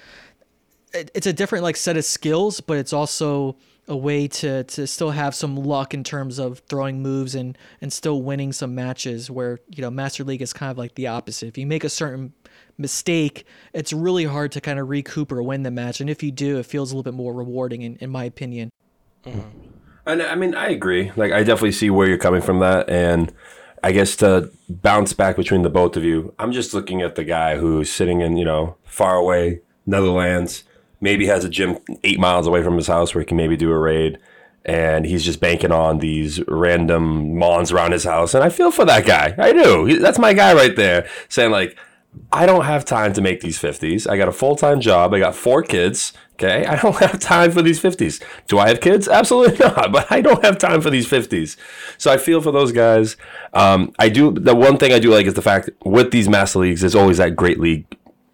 it- 0.93 1.11
It's 1.15 1.26
a 1.26 1.33
different 1.33 1.62
like 1.62 1.76
set 1.76 1.97
of 1.97 2.05
skills, 2.05 2.61
but 2.61 2.79
it's 2.79 2.93
also 2.93 3.57
a 3.88 3.97
way 3.97 4.26
to 4.26 4.65
to 4.65 4.85
still 4.85 5.12
have 5.12 5.33
some 5.33 5.55
luck 5.55 5.95
in 5.95 6.03
terms 6.03 6.41
of 6.41 6.59
throwing 6.69 7.00
moves 7.00 7.37
and 7.37 7.57
and 7.81 7.93
still 7.93 8.21
winning 8.21 8.53
some 8.53 8.75
matches 8.75 9.31
where 9.31 9.61
you 9.71 9.81
know 9.81 9.91
master 9.91 10.25
league 10.25 10.43
is 10.43 10.53
kind 10.53 10.73
of 10.73 10.76
like 10.79 10.97
the 10.97 11.07
opposite 11.07 11.47
if 11.47 11.57
you 11.57 11.69
make 11.69 11.85
a 11.85 11.88
certain 11.88 12.33
mistake 12.78 13.45
it's 13.73 13.92
really 13.92 14.25
hard 14.25 14.52
to 14.52 14.61
kind 14.61 14.78
of 14.78 14.88
recoup 14.88 15.33
or 15.33 15.42
win 15.42 15.62
the 15.62 15.71
match 15.71 16.00
and 16.00 16.11
if 16.11 16.23
you 16.23 16.30
do 16.30 16.59
it 16.59 16.66
feels 16.66 16.92
a 16.92 16.95
little 16.95 17.11
bit 17.11 17.16
more 17.16 17.33
rewarding 17.33 17.83
in, 17.83 17.97
in 17.97 18.11
my 18.11 18.25
opinion 18.25 18.71
mm-hmm. 19.25 19.66
And 20.06 20.23
I 20.23 20.37
mean, 20.37 20.54
I 20.54 20.68
agree. 20.68 21.11
Like, 21.16 21.33
I 21.33 21.42
definitely 21.42 21.73
see 21.73 21.90
where 21.90 22.06
you're 22.06 22.16
coming 22.16 22.40
from 22.40 22.61
that. 22.61 22.88
And 22.88 23.33
I 23.83 23.92
guess 23.92 24.14
to 24.16 24.50
bounce 24.68 25.12
back 25.12 25.37
between 25.37 25.62
the 25.62 25.68
both 25.68 25.97
of 25.97 26.04
you, 26.04 26.33
I'm 26.38 26.52
just 26.52 26.73
looking 26.73 27.02
at 27.02 27.16
the 27.16 27.25
guy 27.25 27.56
who's 27.56 27.90
sitting 27.90 28.21
in, 28.21 28.37
you 28.37 28.45
know, 28.45 28.76
far 28.85 29.16
away 29.16 29.62
Netherlands, 29.85 30.62
maybe 31.00 31.26
has 31.26 31.45
a 31.45 31.49
gym 31.49 31.78
eight 32.04 32.21
miles 32.21 32.47
away 32.47 32.62
from 32.62 32.76
his 32.76 32.87
house 32.87 33.14
where 33.14 33.21
he 33.21 33.26
can 33.26 33.37
maybe 33.37 33.56
do 33.56 33.71
a 33.73 33.78
raid. 33.78 34.18
And 34.64 35.04
he's 35.04 35.25
just 35.25 35.40
banking 35.40 35.71
on 35.73 35.99
these 35.99 36.40
random 36.49 37.37
mons 37.37 37.71
around 37.71 37.92
his 37.92 38.04
house. 38.04 38.35
And 38.35 38.42
I 38.42 38.49
feel 38.49 38.71
for 38.71 38.85
that 38.85 39.06
guy. 39.06 39.35
I 39.38 39.52
do. 39.52 39.99
That's 39.99 40.18
my 40.18 40.33
guy 40.33 40.54
right 40.54 40.75
there 40.75 41.09
saying, 41.28 41.50
like, 41.50 41.76
I 42.33 42.47
don't 42.47 42.65
have 42.65 42.85
time 42.85 43.13
to 43.15 43.21
make 43.21 43.41
these 43.41 43.59
50s. 43.59 44.09
I 44.09 44.17
got 44.17 44.29
a 44.29 44.33
full 44.33 44.57
time 44.57 44.81
job. 44.81 45.15
I 45.15 45.19
got 45.19 45.35
four 45.35 45.63
kids. 45.63 46.13
Okay. 46.35 46.67
I 46.67 46.77
don't 46.77 46.97
have 47.01 47.19
time 47.19 47.51
for 47.51 47.63
these 47.63 47.81
50s. 47.81 48.23
Do 48.47 48.59
I 48.59 48.69
have 48.69 48.81
kids? 48.81 49.09
Absolutely 49.09 49.59
not. 49.67 49.93
But 49.93 50.11
I 50.11 50.21
don't 50.21 50.45
have 50.45 50.59
time 50.59 50.81
for 50.81 50.91
these 50.91 51.07
50s. 51.09 51.57
So 51.99 52.11
I 52.13 52.17
feel 52.19 52.41
for 52.41 52.53
those 52.53 52.73
guys. 52.73 53.17
Um, 53.53 53.93
I 53.99 54.09
do. 54.09 54.33
The 54.33 54.55
one 54.55 54.77
thing 54.79 54.93
I 54.93 54.99
do 54.99 55.11
like 55.11 55.27
is 55.27 55.35
the 55.35 55.43
fact 55.43 55.71
with 55.85 56.11
these 56.11 56.29
Master 56.29 56.59
Leagues, 56.61 56.81
there's 56.83 56.95
always 56.95 57.19
that 57.19 57.37
Great 57.37 57.59
League 57.61 57.87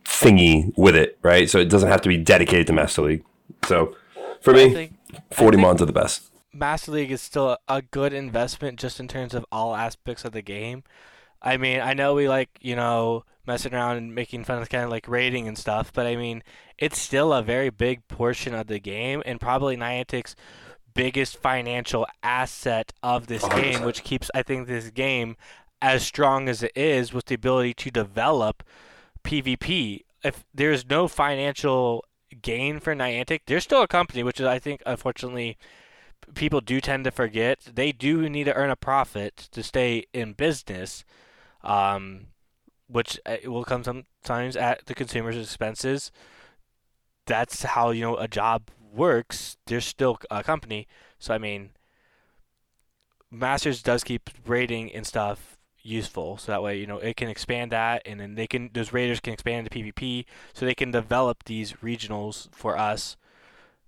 thingy 0.05 0.73
with 0.77 0.97
it, 0.97 1.19
right? 1.23 1.49
So 1.49 1.59
it 1.59 1.69
doesn't 1.69 1.89
have 1.89 2.01
to 2.03 2.09
be 2.09 2.17
dedicated 2.19 2.67
to 2.69 2.73
Master 2.73 3.03
League. 3.03 3.25
So 3.67 3.97
for 4.41 4.53
me, 4.53 4.71
think 4.73 4.95
40 5.31 5.57
think- 5.57 5.67
mons 5.67 5.83
are 5.83 5.87
the 5.87 5.93
best. 5.93 6.29
Master 6.55 6.93
League 6.93 7.11
is 7.11 7.23
still 7.23 7.57
a 7.67 7.81
good 7.81 8.13
investment 8.13 8.79
just 8.79 9.01
in 9.01 9.09
terms 9.09 9.33
of 9.33 9.47
all 9.51 9.75
aspects 9.75 10.25
of 10.25 10.33
the 10.33 10.43
game. 10.43 10.83
I 11.43 11.57
mean, 11.57 11.81
I 11.81 11.93
know 11.95 12.15
we 12.15 12.29
like, 12.29 12.51
you 12.61 12.77
know, 12.77 13.25
messing 13.47 13.75
around 13.75 13.97
and 13.97 14.15
making 14.15 14.45
fun 14.45 14.63
of 14.63 14.71
kind 14.71 14.85
of 14.85 14.91
like 14.91 15.09
raiding 15.09 15.49
and 15.49 15.59
stuff, 15.59 15.93
but 15.93 16.07
I 16.07 16.17
mean, 16.17 16.43
it's 16.79 16.99
still 16.99 17.33
a 17.33 17.43
very 17.43 17.71
big 17.71 18.07
portion 18.09 18.55
of 18.55 18.69
the 18.69 18.79
game 18.79 19.23
and 19.27 19.41
probably 19.41 19.77
Niantic's 19.77 20.37
biggest 20.95 21.37
financial 21.37 22.07
asset 22.23 22.93
of 23.03 23.27
this 23.27 23.43
game, 23.49 23.81
100%. 23.81 23.87
which 23.87 24.05
keeps, 24.05 24.31
I 24.35 24.43
think, 24.43 24.69
this 24.69 24.91
game 24.91 25.37
as 25.81 26.05
strong 26.05 26.49
as 26.49 26.63
it 26.63 26.73
is 26.77 27.13
with 27.13 27.27
the 27.27 27.35
ability 27.35 27.75
to 27.75 27.91
develop 27.91 28.63
PvP. 29.25 30.03
If 30.23 30.45
there's 30.55 30.89
no 30.89 31.09
financial 31.09 32.05
gain 32.41 32.79
for 32.79 32.95
Niantic, 32.95 33.41
they're 33.47 33.61
still 33.61 33.83
a 33.83 33.89
company, 33.89 34.23
which 34.23 34.39
is, 34.39 34.47
I 34.47 34.59
think, 34.59 34.83
unfortunately, 34.87 35.59
people 36.35 36.61
do 36.61 36.81
tend 36.81 37.05
to 37.05 37.11
forget. 37.11 37.61
They 37.75 37.91
do 37.91 38.29
need 38.29 38.45
to 38.45 38.55
earn 38.55 38.71
a 38.71 38.77
profit 38.77 39.49
to 39.53 39.63
stay 39.63 40.05
in 40.13 40.35
business, 40.35 41.05
um, 41.65 42.27
which 42.89 43.19
uh, 43.27 43.37
will 43.45 43.65
come 43.65 43.85
sometimes 43.85 44.57
at 44.57 44.87
the 44.87 44.95
consumer's 44.95 45.37
expenses. 45.37 46.11
That's 47.27 47.63
how 47.63 47.91
you 47.91 48.03
know 48.03 48.17
a 48.17 48.29
job 48.29 48.71
works. 48.93 49.57
They're 49.67 49.81
still 49.81 50.19
a 50.31 50.43
company, 50.43 50.89
so 51.19 51.35
I 51.35 51.39
mean, 51.39 51.71
Masters 53.31 53.83
does 53.83 54.05
keep 54.05 54.29
raiding 54.47 54.93
and 54.93 55.07
stuff 55.07 55.57
useful, 55.83 56.37
so 56.37 56.53
that 56.53 56.63
way 56.63 56.79
you 56.79 56.87
know 56.87 56.99
it 56.99 57.17
can 57.17 57.29
expand 57.29 57.73
that, 57.73 58.03
and 58.05 58.21
then 58.21 58.35
they 58.35 58.47
can 58.47 58.71
those 58.73 58.93
raiders 58.93 59.21
can 59.21 59.33
expand 59.33 59.67
into 59.67 59.93
PvP, 59.93 60.25
so 60.53 60.67
they 60.67 60.75
can 60.75 60.91
develop 60.91 61.45
these 61.45 61.75
regionals 61.75 62.49
for 62.53 62.77
us 62.77 63.17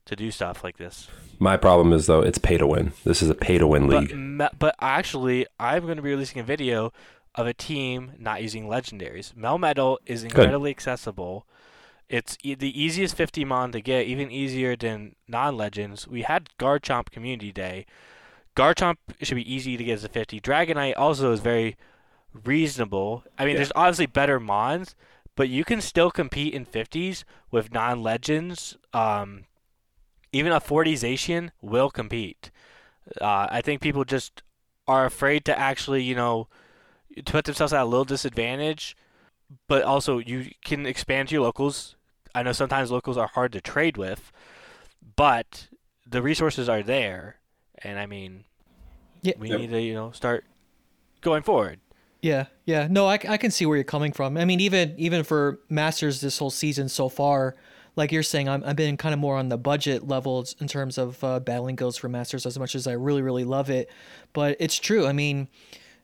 to 0.06 0.16
do 0.16 0.30
stuff 0.30 0.62
like 0.62 0.76
this. 0.76 1.08
My 1.38 1.56
problem 1.56 1.92
is, 1.92 2.06
though, 2.06 2.20
it's 2.20 2.38
pay 2.38 2.58
to 2.58 2.66
win. 2.66 2.92
This 3.04 3.22
is 3.22 3.30
a 3.30 3.34
pay 3.34 3.58
to 3.58 3.66
win 3.66 3.88
league. 3.88 4.14
me- 4.14 4.48
but 4.58 4.74
actually, 4.80 5.46
I'm 5.58 5.84
going 5.84 5.96
to 5.96 6.02
be 6.02 6.10
releasing 6.10 6.40
a 6.40 6.44
video 6.44 6.92
of 7.34 7.46
a 7.46 7.54
team 7.54 8.12
not 8.18 8.42
using 8.42 8.66
legendaries. 8.66 9.34
Melmetal 9.34 9.98
is 10.06 10.22
incredibly 10.24 10.70
accessible. 10.70 11.46
It's 12.08 12.36
e- 12.42 12.54
the 12.54 12.80
easiest 12.80 13.16
50 13.16 13.44
mon 13.44 13.72
to 13.72 13.80
get, 13.80 14.06
even 14.06 14.30
easier 14.30 14.76
than 14.76 15.16
non-legends. 15.26 16.06
We 16.06 16.22
had 16.22 16.50
Garchomp 16.58 17.10
Community 17.10 17.50
Day. 17.50 17.86
Garchomp 18.54 18.96
should 19.22 19.34
be 19.36 19.52
easy 19.54 19.76
to 19.76 19.82
get 19.84 19.94
as 19.94 20.04
a 20.04 20.08
50. 20.08 20.40
Dragonite 20.40 20.94
also 20.96 21.32
is 21.32 21.40
very 21.40 21.76
reasonable. 22.44 23.24
I 23.38 23.44
mean, 23.44 23.52
Yeah. 23.52 23.58
there's 23.58 23.72
obviously 23.74 24.06
better 24.06 24.38
mons, 24.38 24.94
but 25.36 25.48
you 25.48 25.64
can 25.64 25.80
still 25.80 26.10
compete 26.10 26.54
in 26.54 26.64
50s 26.64 27.24
with 27.50 27.72
non-legends. 27.72 28.76
Um, 28.92 29.46
even 30.32 30.52
a 30.52 30.60
40 30.60 30.94
Zacian 30.94 31.50
will 31.60 31.90
compete. 31.90 32.50
Uh, 33.20 33.46
I 33.50 33.60
think 33.60 33.80
people 33.80 34.04
just 34.04 34.42
are 34.86 35.04
afraid 35.06 35.44
to 35.46 35.58
actually, 35.58 36.02
you 36.02 36.14
know, 36.14 36.48
put 37.26 37.44
themselves 37.44 37.72
at 37.72 37.82
a 37.82 37.84
little 37.84 38.04
disadvantage. 38.04 38.96
But 39.68 39.82
also, 39.82 40.18
you 40.18 40.50
can 40.64 40.86
expand 40.86 41.28
to 41.28 41.34
your 41.34 41.44
locals. 41.44 41.96
I 42.34 42.42
know 42.42 42.52
sometimes 42.52 42.90
locals 42.90 43.16
are 43.16 43.28
hard 43.28 43.52
to 43.52 43.60
trade 43.60 43.96
with, 43.96 44.32
but 45.16 45.68
the 46.06 46.22
resources 46.22 46.68
are 46.68 46.82
there, 46.82 47.36
and 47.82 47.98
I 47.98 48.06
mean, 48.06 48.44
Yeah. 49.22 49.34
we 49.38 49.50
Yep. 49.50 49.60
need 49.60 49.70
to, 49.70 49.80
you 49.80 49.94
know, 49.94 50.10
start 50.12 50.44
going 51.20 51.42
forward. 51.42 51.80
Yeah, 52.20 52.46
yeah. 52.64 52.88
No, 52.90 53.06
I, 53.06 53.18
I 53.28 53.36
can 53.36 53.50
see 53.50 53.66
where 53.66 53.76
you're 53.76 53.84
coming 53.84 54.12
from. 54.12 54.36
I 54.38 54.44
mean, 54.46 54.60
even 54.60 54.94
even 54.96 55.24
for 55.24 55.60
Masters 55.68 56.20
this 56.20 56.38
whole 56.38 56.50
season 56.50 56.88
so 56.88 57.08
far, 57.10 57.54
like 57.96 58.10
you're 58.12 58.22
saying, 58.22 58.48
I'm, 58.48 58.64
I've 58.64 58.76
been 58.76 58.96
kind 58.96 59.12
of 59.12 59.20
more 59.20 59.36
on 59.36 59.50
the 59.50 59.58
budget 59.58 60.08
levels 60.08 60.56
in 60.58 60.66
terms 60.66 60.96
of 60.98 61.22
uh, 61.22 61.38
battling 61.40 61.76
guilds 61.76 61.98
for 61.98 62.08
Masters 62.08 62.46
as 62.46 62.58
much 62.58 62.74
as 62.74 62.86
I 62.86 62.92
really, 62.92 63.20
really 63.22 63.44
love 63.44 63.68
it. 63.70 63.90
But 64.32 64.56
it's 64.58 64.76
true. 64.78 65.06
I 65.06 65.12
mean, 65.12 65.48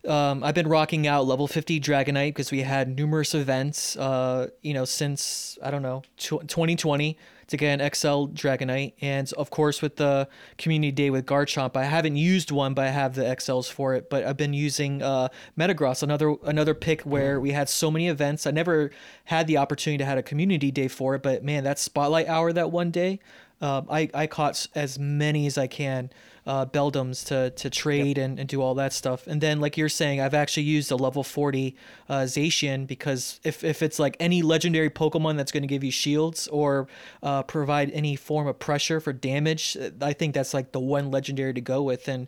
um, 0.09 0.43
I've 0.43 0.55
been 0.55 0.69
rocking 0.69 1.07
out 1.07 1.27
level 1.27 1.47
50 1.47 1.81
Dragonite 1.81 2.29
because 2.29 2.51
we 2.51 2.63
had 2.63 2.97
numerous 2.97 3.35
events, 3.35 3.97
uh, 3.97 4.49
you 4.63 4.73
know, 4.73 4.85
since, 4.85 5.59
I 5.63 5.71
don't 5.71 5.83
know, 5.83 6.03
tw 6.17 6.47
2020 6.47 7.19
to 7.49 7.57
get 7.57 7.81
an 7.81 7.91
XL 7.93 8.29
Dragonite. 8.29 8.95
And 9.01 9.31
of 9.35 9.51
course, 9.51 9.83
with 9.83 9.97
the 9.97 10.29
community 10.57 10.93
day 10.93 11.11
with 11.11 11.27
Garchomp, 11.27 11.77
I 11.77 11.85
haven't 11.85 12.17
used 12.17 12.51
one, 12.51 12.75
but 12.75 12.87
I 12.87 12.91
have 12.91 13.15
the 13.15 13.23
XLs 13.23 13.71
for 13.71 13.95
it. 13.95 14.09
But 14.09 14.25
I've 14.25 14.37
been 14.37 14.55
using 14.55 15.03
uh, 15.03 15.29
Metagross, 15.59 16.03
another 16.03 16.37
another 16.45 16.75
pick 16.75 17.03
where 17.03 17.41
we 17.41 17.51
had 17.51 17.69
so 17.69 17.91
many 17.91 18.09
events. 18.09 18.47
I 18.47 18.53
never 18.53 18.91
had 19.25 19.49
the 19.49 19.59
opportunity 19.59 19.99
to 19.99 20.07
have 20.07 20.17
a 20.17 20.23
community 20.23 20.71
day 20.71 20.89
for 20.89 21.15
it, 21.17 21.23
but 21.23 21.45
man, 21.45 21.65
that 21.65 21.79
spotlight 21.79 22.29
hour 22.29 22.53
that 22.53 22.71
one 22.71 22.91
day, 22.91 23.19
um, 23.61 23.87
I, 23.91 24.09
I 24.15 24.27
caught 24.27 24.67
as 24.75 24.99
many 24.99 25.47
as 25.47 25.59
I 25.59 25.67
can 25.67 26.11
uh, 26.47 26.67
Beldums 26.67 27.25
to, 27.27 27.51
to 27.51 27.71
trade 27.71 28.19
and, 28.19 28.39
and 28.39 28.49
do 28.49 28.63
all 28.63 28.75
that 28.75 28.93
stuff. 28.93 29.27
And 29.27 29.41
then, 29.41 29.61
like 29.61 29.77
you're 29.77 29.89
saying, 29.89 30.21
I've 30.21 30.35
actually 30.35 30.65
used 30.65 30.91
a 30.91 30.97
level 30.97 31.23
40 31.23 31.77
uh, 32.09 32.15
Zacian 32.21 32.87
because 32.87 33.41
if, 33.45 33.63
if 33.63 33.83
it's 33.83 33.99
like 33.99 34.17
any 34.19 34.43
legendary 34.43 34.91
Pokemon 34.91 35.37
that's 35.37 35.53
going 35.53 35.63
to 35.63 35.69
give 35.69 35.85
you 35.85 35.91
shields 35.91 36.49
or 36.49 36.89
uh, 37.23 37.43
provide 37.43 37.91
any 37.93 38.17
form 38.17 38.47
of 38.47 38.59
pressure 38.59 39.01
for 39.01 39.13
damage, 39.13 39.77
uh, 39.77 39.91
I 40.01 40.13
think 40.13 40.35
that's 40.35 40.55
like 40.55 40.73
the 40.73 40.81
one 40.81 41.11
legendary 41.11 41.55
to 41.55 41.61
go 41.61 41.83
with. 41.83 42.09
And, 42.09 42.27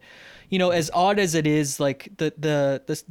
you 0.51 0.59
know, 0.59 0.71
as 0.71 0.91
odd 0.93 1.19
as 1.19 1.35
it 1.35 1.47
is, 1.47 1.81
like 1.81 2.11
the, 2.19 2.33
the, 2.37 2.83
the, 2.87 3.03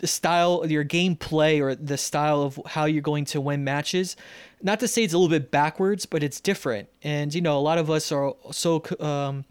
the 0.00 0.06
style 0.06 0.64
your 0.66 0.84
gameplay 0.84 1.60
or 1.60 1.74
the 1.74 1.96
style 1.96 2.42
of 2.42 2.60
how 2.66 2.84
you're 2.84 3.02
going 3.02 3.24
to 3.26 3.40
win 3.40 3.64
matches 3.64 4.16
not 4.62 4.80
to 4.80 4.88
say 4.88 5.04
it's 5.04 5.14
a 5.14 5.18
little 5.18 5.30
bit 5.30 5.50
backwards 5.50 6.06
but 6.06 6.22
it's 6.22 6.40
different. 6.40 6.88
And 7.02 7.34
you 7.34 7.40
know 7.40 7.58
a 7.58 7.60
lot 7.60 7.78
of 7.78 7.90
us 7.90 8.10
are 8.12 8.34
so 8.50 8.82
um 9.00 9.44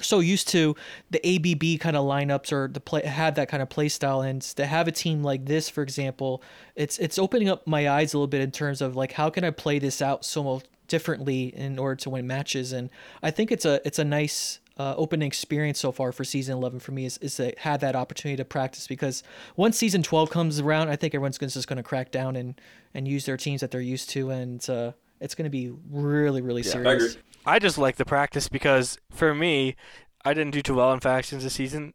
so 0.00 0.20
used 0.20 0.46
to 0.48 0.76
the 1.10 1.18
ABB 1.26 1.80
kind 1.80 1.96
of 1.96 2.04
lineups 2.04 2.52
or 2.52 2.68
the 2.68 2.78
play 2.78 3.04
have 3.04 3.34
that 3.34 3.48
kind 3.48 3.62
of 3.62 3.68
play 3.68 3.88
style. 3.88 4.20
And 4.20 4.40
to 4.42 4.66
have 4.66 4.88
a 4.88 4.92
team 4.92 5.22
like 5.22 5.46
this 5.46 5.68
for 5.68 5.82
example 5.82 6.42
it's 6.76 6.98
it's 6.98 7.18
opening 7.18 7.48
up 7.48 7.66
my 7.66 7.88
eyes 7.88 8.14
a 8.14 8.18
little 8.18 8.28
bit 8.28 8.40
in 8.40 8.50
terms 8.50 8.80
of 8.80 8.96
like 8.96 9.12
how 9.12 9.30
can 9.30 9.44
I 9.44 9.50
play 9.50 9.78
this 9.78 10.00
out 10.00 10.24
so 10.24 10.42
mo- 10.42 10.62
differently 10.88 11.54
in 11.54 11.78
order 11.78 11.96
to 11.96 12.10
win 12.10 12.26
matches? 12.26 12.72
And 12.72 12.90
I 13.22 13.30
think 13.30 13.52
it's 13.52 13.64
a 13.64 13.80
it's 13.86 13.98
a 13.98 14.04
nice 14.04 14.60
uh, 14.78 14.94
open 14.96 15.22
experience 15.22 15.78
so 15.80 15.90
far 15.90 16.12
for 16.12 16.24
season 16.24 16.56
11 16.56 16.78
for 16.80 16.92
me 16.92 17.04
is, 17.04 17.18
is 17.18 17.34
to 17.36 17.52
have 17.58 17.80
that 17.80 17.96
opportunity 17.96 18.36
to 18.36 18.44
practice 18.44 18.86
because 18.86 19.22
once 19.56 19.76
season 19.76 20.02
12 20.02 20.30
comes 20.30 20.60
around 20.60 20.88
I 20.88 20.96
think 20.96 21.14
everyone's 21.14 21.36
gonna- 21.38 21.50
just 21.50 21.66
going 21.68 21.78
to 21.78 21.82
crack 21.82 22.10
down 22.10 22.36
and 22.36 22.60
and 22.94 23.08
use 23.08 23.26
their 23.26 23.36
teams 23.36 23.60
that 23.60 23.70
they're 23.70 23.80
used 23.80 24.08
to 24.10 24.30
and 24.30 24.68
uh, 24.70 24.92
it's 25.20 25.34
going 25.34 25.44
to 25.44 25.50
be 25.50 25.72
really 25.90 26.40
really 26.40 26.62
serious 26.62 27.16
I 27.46 27.58
just 27.58 27.78
like 27.78 27.96
the 27.96 28.04
practice 28.04 28.48
because 28.48 28.98
for 29.10 29.34
me, 29.34 29.74
I 30.22 30.34
didn't 30.34 30.52
do 30.52 30.60
too 30.60 30.74
well 30.74 30.92
in 30.92 31.00
factions 31.00 31.44
this 31.44 31.54
season. 31.54 31.94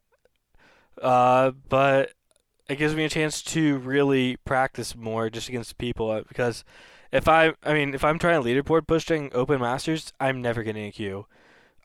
Uh, 1.00 1.52
but 1.68 2.10
it 2.68 2.76
gives 2.76 2.94
me 2.94 3.04
a 3.04 3.08
chance 3.08 3.40
to 3.42 3.78
really 3.78 4.36
practice 4.44 4.96
more 4.96 5.30
just 5.30 5.48
against 5.48 5.78
people 5.78 6.10
uh, 6.10 6.22
because 6.26 6.64
if 7.12 7.28
I, 7.28 7.52
I 7.62 7.74
mean, 7.74 7.94
if 7.94 8.02
I'm 8.02 8.18
trying 8.18 8.42
leaderboard 8.42 8.88
pushing 8.88 9.30
open 9.32 9.60
masters, 9.60 10.12
I'm 10.18 10.42
never 10.42 10.64
getting 10.64 10.86
a 10.86 10.90
queue. 10.92 11.26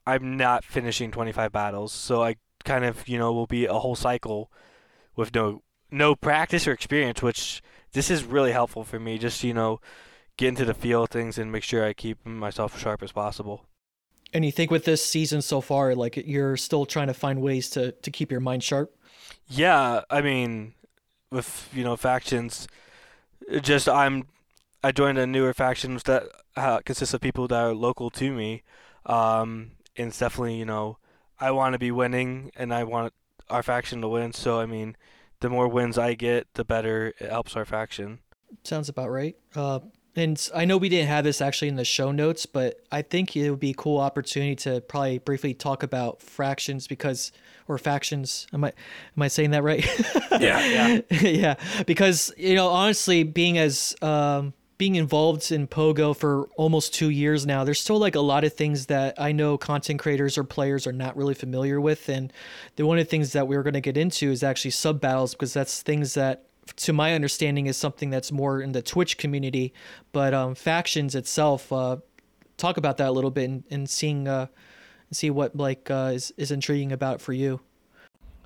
I'm 0.09 0.37
not 0.37 0.63
finishing 0.63 1.11
25 1.11 1.51
battles, 1.51 1.91
so 1.91 2.23
I 2.23 2.35
kind 2.65 2.85
of, 2.85 3.07
you 3.07 3.17
know, 3.17 3.31
will 3.31 3.47
be 3.47 3.65
a 3.65 3.73
whole 3.73 3.95
cycle 3.95 4.51
with 5.15 5.33
no 5.33 5.61
no 5.91 6.15
practice 6.15 6.67
or 6.67 6.71
experience, 6.71 7.21
which 7.21 7.61
this 7.93 8.09
is 8.11 8.23
really 8.23 8.51
helpful 8.51 8.83
for 8.83 8.99
me. 8.99 9.17
Just 9.17 9.43
you 9.43 9.53
know, 9.53 9.79
get 10.37 10.49
into 10.49 10.65
the 10.65 10.73
feel 10.73 11.03
of 11.03 11.09
things 11.09 11.37
and 11.37 11.51
make 11.51 11.63
sure 11.63 11.85
I 11.85 11.93
keep 11.93 12.25
myself 12.25 12.75
as 12.75 12.81
sharp 12.81 13.03
as 13.03 13.11
possible. 13.11 13.65
And 14.33 14.45
you 14.45 14.51
think 14.51 14.71
with 14.71 14.85
this 14.85 15.05
season 15.05 15.41
so 15.41 15.59
far, 15.59 15.95
like 15.95 16.15
you're 16.17 16.57
still 16.57 16.85
trying 16.85 17.07
to 17.07 17.13
find 17.13 17.41
ways 17.41 17.69
to 17.71 17.91
to 17.91 18.11
keep 18.11 18.31
your 18.31 18.41
mind 18.41 18.63
sharp. 18.63 18.95
Yeah, 19.47 20.01
I 20.09 20.21
mean, 20.21 20.73
with 21.31 21.69
you 21.73 21.83
know 21.83 21.95
factions, 21.95 22.67
just 23.61 23.89
I'm 23.89 24.27
I 24.83 24.91
joined 24.91 25.17
a 25.17 25.27
newer 25.27 25.53
faction 25.53 25.99
that 26.05 26.23
uh, 26.55 26.79
consists 26.79 27.13
of 27.13 27.21
people 27.21 27.47
that 27.47 27.59
are 27.59 27.73
local 27.73 28.09
to 28.11 28.31
me, 28.31 28.63
um, 29.05 29.71
and 29.97 30.07
it's 30.07 30.19
definitely 30.19 30.55
you 30.55 30.65
know 30.65 30.97
I 31.39 31.51
want 31.51 31.73
to 31.73 31.79
be 31.79 31.91
winning 31.91 32.51
and 32.55 32.73
I 32.73 32.83
want 32.83 33.13
our 33.49 33.63
faction 33.63 34.01
to 34.01 34.07
win. 34.07 34.33
So 34.33 34.59
I 34.59 34.65
mean, 34.65 34.95
the 35.39 35.49
more 35.49 35.67
wins 35.67 35.97
I 35.97 36.13
get, 36.13 36.47
the 36.53 36.65
better 36.65 37.13
it 37.19 37.29
helps 37.29 37.55
our 37.55 37.65
faction. 37.65 38.19
Sounds 38.63 38.89
about 38.89 39.09
right. 39.09 39.35
Uh, 39.55 39.79
and 40.15 40.49
I 40.55 40.65
know 40.65 40.77
we 40.77 40.89
didn't 40.89 41.07
have 41.07 41.23
this 41.23 41.39
actually 41.39 41.67
in 41.67 41.75
the 41.75 41.85
show 41.85 42.11
notes, 42.11 42.45
but 42.45 42.81
I 42.91 43.03
think 43.03 43.37
it 43.37 43.49
would 43.49 43.59
be 43.59 43.71
a 43.71 43.75
cool 43.75 43.99
opportunity 43.99 44.55
to 44.57 44.81
probably 44.81 45.19
briefly 45.19 45.53
talk 45.53 45.83
about 45.83 46.21
fractions 46.21 46.87
because 46.87 47.31
or 47.67 47.77
factions. 47.77 48.47
Am 48.51 48.63
I 48.63 48.73
am 49.15 49.23
I 49.23 49.27
saying 49.27 49.51
that 49.51 49.63
right? 49.63 49.85
Yeah, 50.39 51.01
Yeah. 51.11 51.21
yeah, 51.21 51.55
because 51.85 52.33
you 52.37 52.55
know, 52.55 52.69
honestly, 52.69 53.23
being 53.23 53.57
as 53.57 53.95
um, 54.01 54.53
being 54.79 54.95
involved 54.95 55.51
in 55.51 55.67
Pogo 55.67 56.15
for 56.15 56.47
almost 56.55 56.93
two 56.93 57.09
years 57.09 57.45
now, 57.45 57.65
there's 57.65 57.81
still 57.81 57.99
like 57.99 58.15
a 58.15 58.21
lot 58.21 58.45
of 58.45 58.53
things 58.53 58.85
that 58.85 59.13
I 59.21 59.33
know 59.33 59.57
content 59.57 59.99
creators 59.99 60.37
or 60.37 60.45
players 60.45 60.87
are 60.87 60.93
not 60.93 61.17
really 61.17 61.33
familiar 61.33 61.81
with, 61.81 62.07
and 62.07 62.31
the 62.77 62.85
one 62.85 62.97
of 62.97 63.05
the 63.05 63.09
things 63.09 63.33
that 63.33 63.45
we 63.45 63.57
are 63.57 63.61
going 63.61 63.73
to 63.73 63.81
get 63.81 63.97
into 63.97 64.31
is 64.31 64.41
actually 64.41 64.71
sub 64.71 64.99
battles 64.99 65.33
because 65.35 65.53
that's 65.53 65.83
things 65.83 66.15
that. 66.15 66.45
To 66.75 66.93
my 66.93 67.15
understanding, 67.15 67.65
is 67.65 67.77
something 67.77 68.11
that's 68.11 68.31
more 68.31 68.61
in 68.61 68.73
the 68.73 68.83
Twitch 68.83 69.17
community, 69.17 69.73
but 70.11 70.35
um, 70.35 70.53
factions 70.53 71.15
itself. 71.15 71.73
Uh, 71.73 71.97
talk 72.57 72.77
about 72.77 72.97
that 72.97 73.07
a 73.07 73.11
little 73.11 73.31
bit 73.31 73.49
and, 73.49 73.63
and 73.71 73.89
seeing, 73.89 74.27
uh, 74.27 74.45
see 75.11 75.31
what 75.31 75.55
like 75.55 75.89
uh, 75.89 76.11
is 76.13 76.31
is 76.37 76.51
intriguing 76.51 76.91
about 76.91 77.15
it 77.15 77.21
for 77.21 77.33
you. 77.33 77.59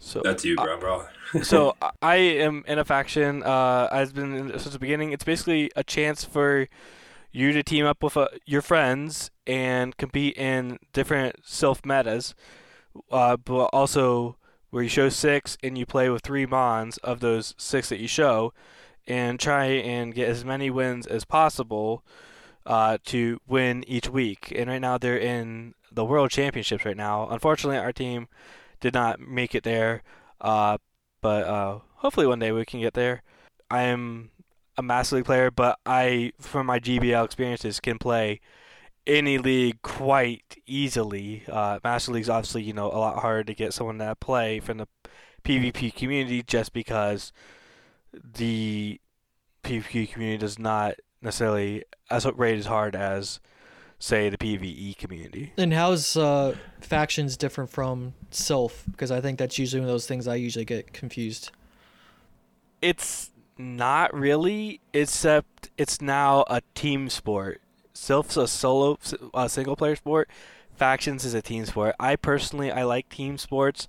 So 0.04 0.22
that's 0.24 0.44
you, 0.44 0.56
bro, 0.58 0.78
bro. 0.78 1.06
so 1.44 1.76
I- 1.82 1.92
I 2.02 2.16
am 2.18 2.64
in 2.68 2.78
a 2.78 2.84
faction. 2.86 3.42
Uh, 3.42 3.88
I've 3.92 4.14
been 4.14 4.50
since 4.60 4.70
the 4.74 4.80
beginning. 4.80 5.12
It's 5.14 5.24
basically 5.24 5.72
a 5.76 5.84
chance 5.84 6.24
for 6.26 6.68
you 7.32 7.52
to 7.54 7.64
team 7.64 7.86
up 7.86 8.04
with 8.04 8.18
uh, 8.18 8.28
your 8.46 8.62
friends 8.62 9.32
and 9.48 9.96
compete 9.98 10.38
in 10.38 10.78
different 10.92 11.42
Silph 11.44 11.86
metas, 11.86 12.36
uh, 13.12 13.38
but 13.38 13.66
also 13.74 14.36
where 14.70 14.84
you 14.84 14.90
show 14.90 15.08
six 15.10 15.58
and 15.64 15.78
you 15.78 15.86
play 15.86 16.10
with 16.10 16.22
three 16.22 16.46
mons 16.46 16.98
of 16.98 17.22
those 17.22 17.56
six 17.58 17.90
that 17.90 18.00
you 18.00 18.08
show, 18.08 18.54
and 19.08 19.40
try 19.40 19.66
and 19.66 20.14
get 20.14 20.28
as 20.30 20.44
many 20.44 20.70
wins 20.70 21.08
as 21.08 21.24
possible 21.26 22.04
uh, 22.66 22.98
to 23.06 23.40
win 23.48 23.84
each 23.88 24.10
week. 24.10 24.52
And 24.56 24.70
right 24.70 24.82
now 24.82 24.98
they're 24.98 25.18
in 25.18 25.74
the 25.92 26.04
World 26.06 26.30
Championships 26.30 26.86
right 26.86 26.98
now. 26.98 27.28
Unfortunately, 27.30 27.78
our 27.78 27.94
team 27.94 28.28
did 28.84 28.94
not 28.94 29.22
make 29.22 29.56
it 29.56 29.64
there, 29.64 30.04
uh, 30.42 30.78
but 31.22 31.48
uh, 31.48 31.80
hopefully 31.96 32.28
one 32.28 32.40
day 32.40 32.52
we 32.52 32.66
can 32.66 32.82
get 32.82 32.94
there. 32.94 33.24
I 33.72 33.84
am 33.84 34.30
a 34.78 34.84
Master 34.84 35.16
League 35.16 35.26
player, 35.26 35.50
but 35.50 35.80
I, 35.86 36.34
from 36.38 36.68
my 36.68 36.80
GBL 36.80 37.24
experiences, 37.24 37.80
can 37.80 37.98
play 37.98 38.42
any 39.08 39.38
league 39.38 39.82
quite 39.84 40.58
easily. 40.68 41.44
Uh, 41.50 41.80
Master 41.82 42.12
League's 42.12 42.28
obviously, 42.28 42.64
you 42.64 42.74
know, 42.74 42.88
a 42.88 43.00
lot 43.00 43.20
harder 43.20 43.46
to 43.46 43.54
get 43.54 43.74
someone 43.74 44.00
to 44.00 44.18
play 44.18 44.60
from 44.60 44.80
the 44.80 44.88
PvP 45.46 45.96
community 45.96 46.44
just 46.44 46.74
because 46.74 47.32
the 48.14 49.00
PvP 49.64 50.12
community 50.12 50.40
does 50.40 50.60
not 50.60 50.96
necessarily 51.22 51.86
as 52.12 52.26
rate 52.26 52.60
as 52.60 52.66
hard 52.66 52.98
as 52.98 53.40
say 54.04 54.28
the 54.28 54.38
PvE 54.38 54.98
community. 54.98 55.54
And 55.56 55.74
how's 55.74 56.18
uh, 56.18 56.58
factions 56.82 57.38
different 57.38 57.70
from 57.70 58.14
Silph? 58.32 58.84
Because 58.92 59.12
I 59.12 59.22
think 59.22 59.40
that's 59.40 59.58
usually 59.58 59.80
one 59.80 59.88
of 59.88 59.94
those 59.94 60.06
things 60.06 60.28
I 60.28 60.36
usually 60.36 60.66
get 60.66 60.92
confused. 60.92 61.52
It's 62.82 63.32
not 63.58 64.14
really, 64.14 64.82
except 64.94 65.70
it's 65.78 66.02
now 66.02 66.44
a 66.50 66.62
team 66.76 67.10
sport. 67.10 67.62
Silph's 67.94 68.36
a 68.36 68.46
solo, 68.46 68.98
a 69.34 69.48
single 69.48 69.78
player 69.78 69.96
sport. 69.96 70.30
Factions 70.76 71.24
is 71.24 71.34
a 71.34 71.42
team 71.42 71.66
sport. 71.66 71.96
I 71.98 72.18
personally, 72.18 72.74
I 72.74 72.84
like 72.84 73.08
team 73.08 73.38
sports. 73.38 73.88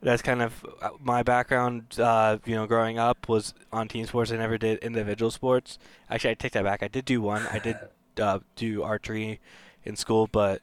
That's 0.00 0.22
kind 0.22 0.40
of 0.40 0.64
uh, 0.80 0.90
my 1.00 1.24
background. 1.24 1.98
Uh, 1.98 2.38
you 2.44 2.54
know, 2.54 2.66
growing 2.66 3.00
up 3.00 3.28
was 3.28 3.54
on 3.72 3.88
team 3.88 4.06
sports. 4.06 4.30
I 4.30 4.36
never 4.36 4.56
did 4.56 4.78
individual 4.78 5.32
sports. 5.32 5.80
Actually, 6.08 6.30
I 6.30 6.34
take 6.34 6.52
that 6.52 6.62
back. 6.62 6.84
I 6.84 6.88
did 6.88 7.04
do 7.04 7.20
one. 7.20 7.44
I 7.48 7.58
did 7.58 7.76
uh, 8.20 8.40
do 8.56 8.82
archery 8.82 9.40
in 9.84 9.96
school, 9.96 10.28
but 10.30 10.62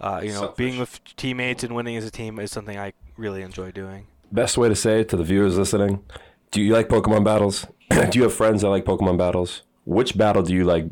uh, 0.00 0.20
you 0.22 0.30
know, 0.30 0.40
Selfish. 0.40 0.56
being 0.56 0.78
with 0.78 1.00
teammates 1.16 1.64
and 1.64 1.74
winning 1.74 1.96
as 1.96 2.04
a 2.04 2.10
team 2.10 2.38
is 2.38 2.50
something 2.50 2.78
I 2.78 2.92
really 3.16 3.42
enjoy 3.42 3.70
doing. 3.70 4.06
Best 4.32 4.58
way 4.58 4.68
to 4.68 4.74
say 4.74 5.00
it 5.00 5.08
to 5.10 5.16
the 5.16 5.24
viewers 5.24 5.56
listening: 5.56 6.04
Do 6.50 6.62
you 6.62 6.72
like 6.72 6.88
Pokemon 6.88 7.24
battles? 7.24 7.66
do 8.10 8.18
you 8.18 8.24
have 8.24 8.34
friends 8.34 8.62
that 8.62 8.68
like 8.68 8.84
Pokemon 8.84 9.18
battles? 9.18 9.62
Which 9.84 10.16
battle 10.16 10.42
do 10.42 10.54
you 10.54 10.64
like? 10.64 10.86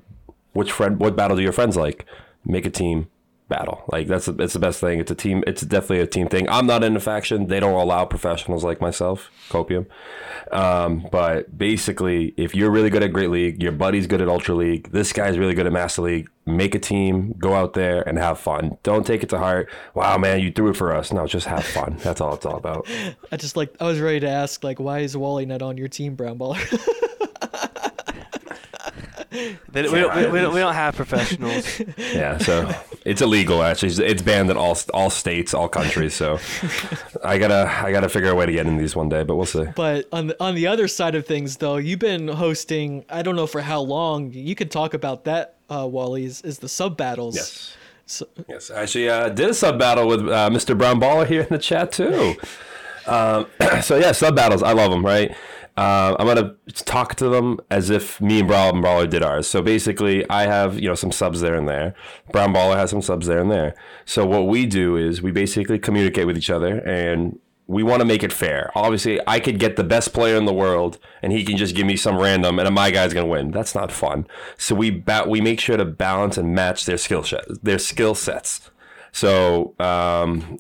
Which 0.53 0.73
friend? 0.73 0.99
What 0.99 1.17
battle 1.17 1.37
do 1.37 1.43
your 1.43 1.53
friends 1.53 1.77
like? 1.77 2.07
Make 2.45 2.67
a 2.67 2.71
team 2.71 3.09
battle. 3.53 3.85
Like 3.93 4.07
that's 4.07 4.29
it's 4.29 4.55
the 4.55 4.59
best 4.59 4.81
thing. 4.81 4.99
It's 4.99 5.11
a 5.11 5.15
team. 5.15 5.45
It's 5.47 5.61
definitely 5.63 6.01
a 6.01 6.07
team 6.07 6.29
thing. 6.29 6.49
I'm 6.49 6.67
not 6.67 6.83
in 6.83 6.97
a 6.97 7.01
faction. 7.01 7.49
They 7.49 7.61
don't 7.61 7.75
allow 7.75 8.07
professionals 8.07 8.65
like 8.65 8.81
myself, 8.81 9.31
Copium. 9.51 9.87
Um, 10.51 11.07
but 11.13 11.57
basically, 11.57 12.33
if 12.37 12.55
you're 12.55 12.71
really 12.71 12.89
good 12.89 13.03
at 13.03 13.13
Great 13.13 13.31
League, 13.31 13.63
your 13.63 13.73
buddy's 13.73 14.07
good 14.07 14.23
at 14.23 14.29
Ultra 14.29 14.55
League, 14.55 14.91
this 14.91 15.13
guy's 15.13 15.39
really 15.39 15.55
good 15.55 15.67
at 15.67 15.73
Master 15.73 16.03
League. 16.03 16.29
Make 16.45 16.75
a 16.75 16.79
team, 16.79 17.35
go 17.39 17.55
out 17.55 17.75
there 17.75 18.03
and 18.09 18.19
have 18.19 18.39
fun. 18.39 18.79
Don't 18.83 19.07
take 19.07 19.23
it 19.23 19.29
to 19.29 19.39
heart. 19.39 19.71
Wow, 19.95 20.19
man, 20.19 20.41
you 20.41 20.51
threw 20.51 20.71
it 20.71 20.77
for 20.77 20.95
us. 20.95 21.13
No, 21.13 21.27
just 21.27 21.47
have 21.47 21.65
fun. 21.65 21.99
That's 21.99 22.21
all 22.21 22.35
it's 22.35 22.47
all 22.47 22.57
about. 22.57 22.89
I 23.33 23.37
just 23.37 23.57
like 23.57 23.75
I 23.81 23.85
was 23.85 24.01
ready 24.01 24.21
to 24.21 24.29
ask 24.29 24.65
like 24.65 24.81
why 24.81 25.01
is 25.01 25.17
Wally 25.17 25.47
not 25.47 25.63
on 25.63 25.77
your 25.77 25.89
team, 25.89 26.15
Brown 26.15 26.39
Baller? 26.39 26.59
They, 29.33 29.83
we, 29.83 30.01
don't, 30.01 30.15
we, 30.15 30.27
we, 30.27 30.41
don't, 30.41 30.55
we 30.55 30.61
don't 30.61 30.75
have 30.75 30.95
professionals. 30.97 31.81
Yeah, 31.97 32.39
so 32.39 32.71
it's 33.05 33.23
illegal 33.23 33.63
actually. 33.63 34.05
It's 34.05 34.23
banned 34.23 34.51
in 34.51 34.57
all 34.57 34.77
all 34.93 35.11
states, 35.11 35.55
all 35.55 35.69
countries. 35.69 36.15
So 36.15 36.39
I 37.25 37.39
gotta 37.39 37.67
I 37.83 37.91
gotta 37.93 38.09
figure 38.09 38.31
a 38.31 38.35
way 38.35 38.47
to 38.47 38.53
get 38.53 38.67
in 38.67 38.77
these 38.77 38.95
one 38.95 39.09
day, 39.09 39.23
but 39.25 39.37
we'll 39.37 39.47
see. 39.47 39.65
but 39.75 40.09
on 40.13 40.29
the, 40.29 40.43
on 40.43 40.55
the 40.55 40.67
other 40.67 40.89
side 40.89 41.15
of 41.15 41.27
things, 41.27 41.57
though, 41.57 41.77
you've 41.77 41.99
been 41.99 42.29
hosting. 42.29 43.05
I 43.09 43.23
don't 43.23 43.37
know 43.37 43.47
for 43.47 43.63
how 43.63 43.81
long. 43.81 44.33
You 44.33 44.55
could 44.55 44.71
talk 44.71 44.95
about 44.95 45.25
that, 45.25 45.57
uh, 45.71 45.87
Wally. 45.91 46.25
Is, 46.25 46.43
is 46.43 46.59
the 46.59 46.69
sub 46.69 46.97
battles? 46.97 47.37
Yes. 47.37 47.77
So, 48.07 48.27
Yes, 48.49 48.71
I 48.71 48.83
actually 48.83 49.09
uh, 49.09 49.29
did 49.31 49.49
a 49.51 49.55
sub 49.55 49.79
battle 49.79 50.07
with 50.07 50.21
uh, 50.21 50.51
Mr. 50.51 50.77
Brown 50.77 51.01
Baller 51.01 51.27
here 51.27 51.43
in 51.43 51.49
the 51.49 51.59
chat 51.59 51.93
too. 51.93 52.35
Um, 53.05 53.47
so 53.83 53.97
yeah, 53.97 54.13
sub 54.13 54.37
battles, 54.37 54.63
I 54.63 54.73
love 54.75 54.93
them. 54.93 55.05
Right, 55.05 55.35
uh, 55.77 56.17
I'm 56.19 56.27
gonna 56.27 56.55
talk 56.75 57.15
to 57.17 57.29
them 57.29 57.59
as 57.71 57.89
if 57.89 58.21
me 58.21 58.41
and 58.41 58.49
Brown 58.49 58.83
Baller 58.83 59.09
did 59.09 59.23
ours. 59.23 59.47
So 59.47 59.63
basically, 59.63 60.29
I 60.29 60.43
have 60.43 60.79
you 60.79 60.89
know 60.89 60.95
some 60.95 61.13
subs 61.13 61.41
there 61.41 61.55
and 61.55 61.69
there. 61.69 61.95
Brown 62.31 62.53
Baller 62.53 62.77
has 62.77 62.91
some 62.91 63.03
subs 63.03 63.27
there 63.27 63.41
and 63.41 63.51
there. 63.51 63.75
So 64.05 64.27
what 64.27 64.49
we 64.49 64.67
do 64.67 64.97
is 64.97 65.23
we 65.23 65.31
basically 65.31 65.79
communicate 65.79 66.27
with 66.27 66.37
each 66.37 66.51
other 66.51 66.79
and. 66.87 67.39
We 67.69 67.85
want 67.85 68.01
to 68.01 68.05
make 68.05 68.23
it 68.25 68.33
fair. 68.33 68.71
Obviously, 68.75 69.21
I 69.27 69.39
could 69.41 69.59
get 69.59 69.77
the 69.77 69.85
best 69.85 70.13
player 70.13 70.37
in 70.37 70.45
the 70.45 70.53
world, 70.53 70.99
and 71.23 71.33
he 71.33 71.43
can 71.43 71.57
just 71.57 71.75
give 71.75 71.87
me 71.87 71.97
some 71.97 72.19
random, 72.19 72.59
and 72.59 72.75
my 72.75 72.91
guy's 72.91 73.15
gonna 73.15 73.29
win. 73.29 73.51
That's 73.51 73.75
not 73.75 73.91
fun. 73.93 74.27
So 74.59 74.75
we 74.75 74.91
ba- 74.91 75.25
we 75.27 75.41
make 75.41 75.61
sure 75.61 75.77
to 75.79 75.85
balance 75.85 76.37
and 76.37 76.55
match 76.55 76.85
their 76.85 76.99
skill 76.99 77.23
set, 77.23 77.45
their 77.63 77.79
skill 77.79 78.15
sets. 78.15 78.71
So 79.13 79.75
um, 79.79 80.59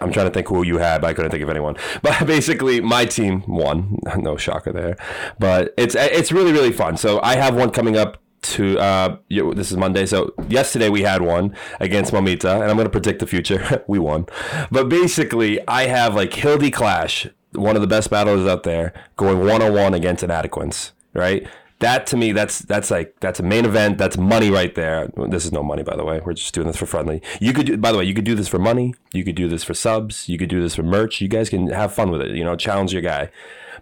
I'm 0.00 0.12
trying 0.12 0.26
to 0.26 0.32
think 0.32 0.48
who 0.48 0.62
you 0.62 0.78
had, 0.78 1.00
but 1.00 1.08
I 1.08 1.14
couldn't 1.14 1.30
think 1.30 1.42
of 1.42 1.50
anyone. 1.50 1.76
But 2.02 2.26
basically, 2.26 2.80
my 2.80 3.04
team 3.04 3.44
won. 3.46 3.98
No 4.16 4.36
shocker 4.36 4.72
there. 4.72 4.96
But 5.38 5.74
it's 5.76 5.94
it's 5.94 6.32
really 6.32 6.52
really 6.52 6.72
fun. 6.72 6.96
So 6.96 7.20
I 7.22 7.36
have 7.36 7.54
one 7.54 7.70
coming 7.70 7.96
up 7.96 8.18
to 8.42 8.78
uh 8.78 9.16
this 9.28 9.70
is 9.70 9.76
Monday. 9.76 10.06
So 10.06 10.34
yesterday 10.48 10.88
we 10.88 11.02
had 11.02 11.22
one 11.22 11.54
against 11.78 12.12
Momita, 12.12 12.54
and 12.54 12.70
I'm 12.70 12.76
gonna 12.76 12.90
predict 12.90 13.20
the 13.20 13.26
future. 13.26 13.84
we 13.88 13.98
won. 13.98 14.26
But 14.70 14.88
basically, 14.88 15.66
I 15.68 15.86
have 15.86 16.14
like 16.14 16.32
Hildy 16.34 16.70
Clash, 16.70 17.28
one 17.52 17.76
of 17.76 17.82
the 17.82 17.88
best 17.88 18.10
battlers 18.10 18.46
out 18.46 18.62
there, 18.62 18.92
going 19.16 19.44
one 19.46 19.62
on 19.62 19.72
one 19.74 19.94
against 19.94 20.22
Inadequance. 20.22 20.92
Right. 21.12 21.46
That 21.80 22.06
to 22.08 22.16
me, 22.16 22.32
that's 22.32 22.60
that's 22.60 22.90
like 22.90 23.16
that's 23.20 23.40
a 23.40 23.42
main 23.42 23.64
event. 23.64 23.98
That's 23.98 24.16
money 24.16 24.50
right 24.50 24.74
there. 24.74 25.08
This 25.28 25.44
is 25.44 25.52
no 25.52 25.62
money, 25.62 25.82
by 25.82 25.96
the 25.96 26.04
way. 26.04 26.20
We're 26.24 26.34
just 26.34 26.54
doing 26.54 26.66
this 26.66 26.76
for 26.76 26.86
friendly. 26.86 27.22
You 27.40 27.52
could, 27.52 27.66
do, 27.66 27.76
by 27.78 27.90
the 27.90 27.98
way, 27.98 28.04
you 28.04 28.14
could 28.14 28.24
do 28.24 28.34
this 28.34 28.48
for 28.48 28.58
money. 28.58 28.94
You 29.12 29.24
could 29.24 29.34
do 29.34 29.48
this 29.48 29.64
for 29.64 29.74
subs. 29.74 30.28
You 30.28 30.38
could 30.38 30.50
do 30.50 30.60
this 30.60 30.74
for 30.74 30.82
merch. 30.82 31.20
You 31.20 31.28
guys 31.28 31.48
can 31.48 31.68
have 31.68 31.92
fun 31.92 32.10
with 32.10 32.20
it. 32.20 32.36
You 32.36 32.44
know, 32.44 32.54
challenge 32.54 32.92
your 32.92 33.02
guy. 33.02 33.30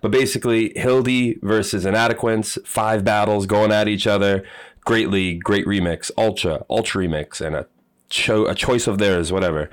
But 0.01 0.13
basically, 0.13 0.73
Hildy 0.77 1.39
versus 1.43 1.85
Inadequance, 1.85 2.57
five 2.65 3.05
battles 3.05 3.47
going 3.47 3.73
at 3.73 3.89
each 3.89 4.07
other. 4.07 4.45
Great 4.85 5.11
league, 5.11 5.43
great 5.43 5.67
remix, 5.67 6.11
ultra, 6.17 6.65
ultra 6.71 7.05
remix, 7.05 7.45
and 7.45 7.57
a 7.57 7.67
cho- 8.09 8.47
a 8.47 8.55
choice 8.55 8.87
of 8.87 8.99
theirs, 8.99 9.33
whatever. 9.33 9.71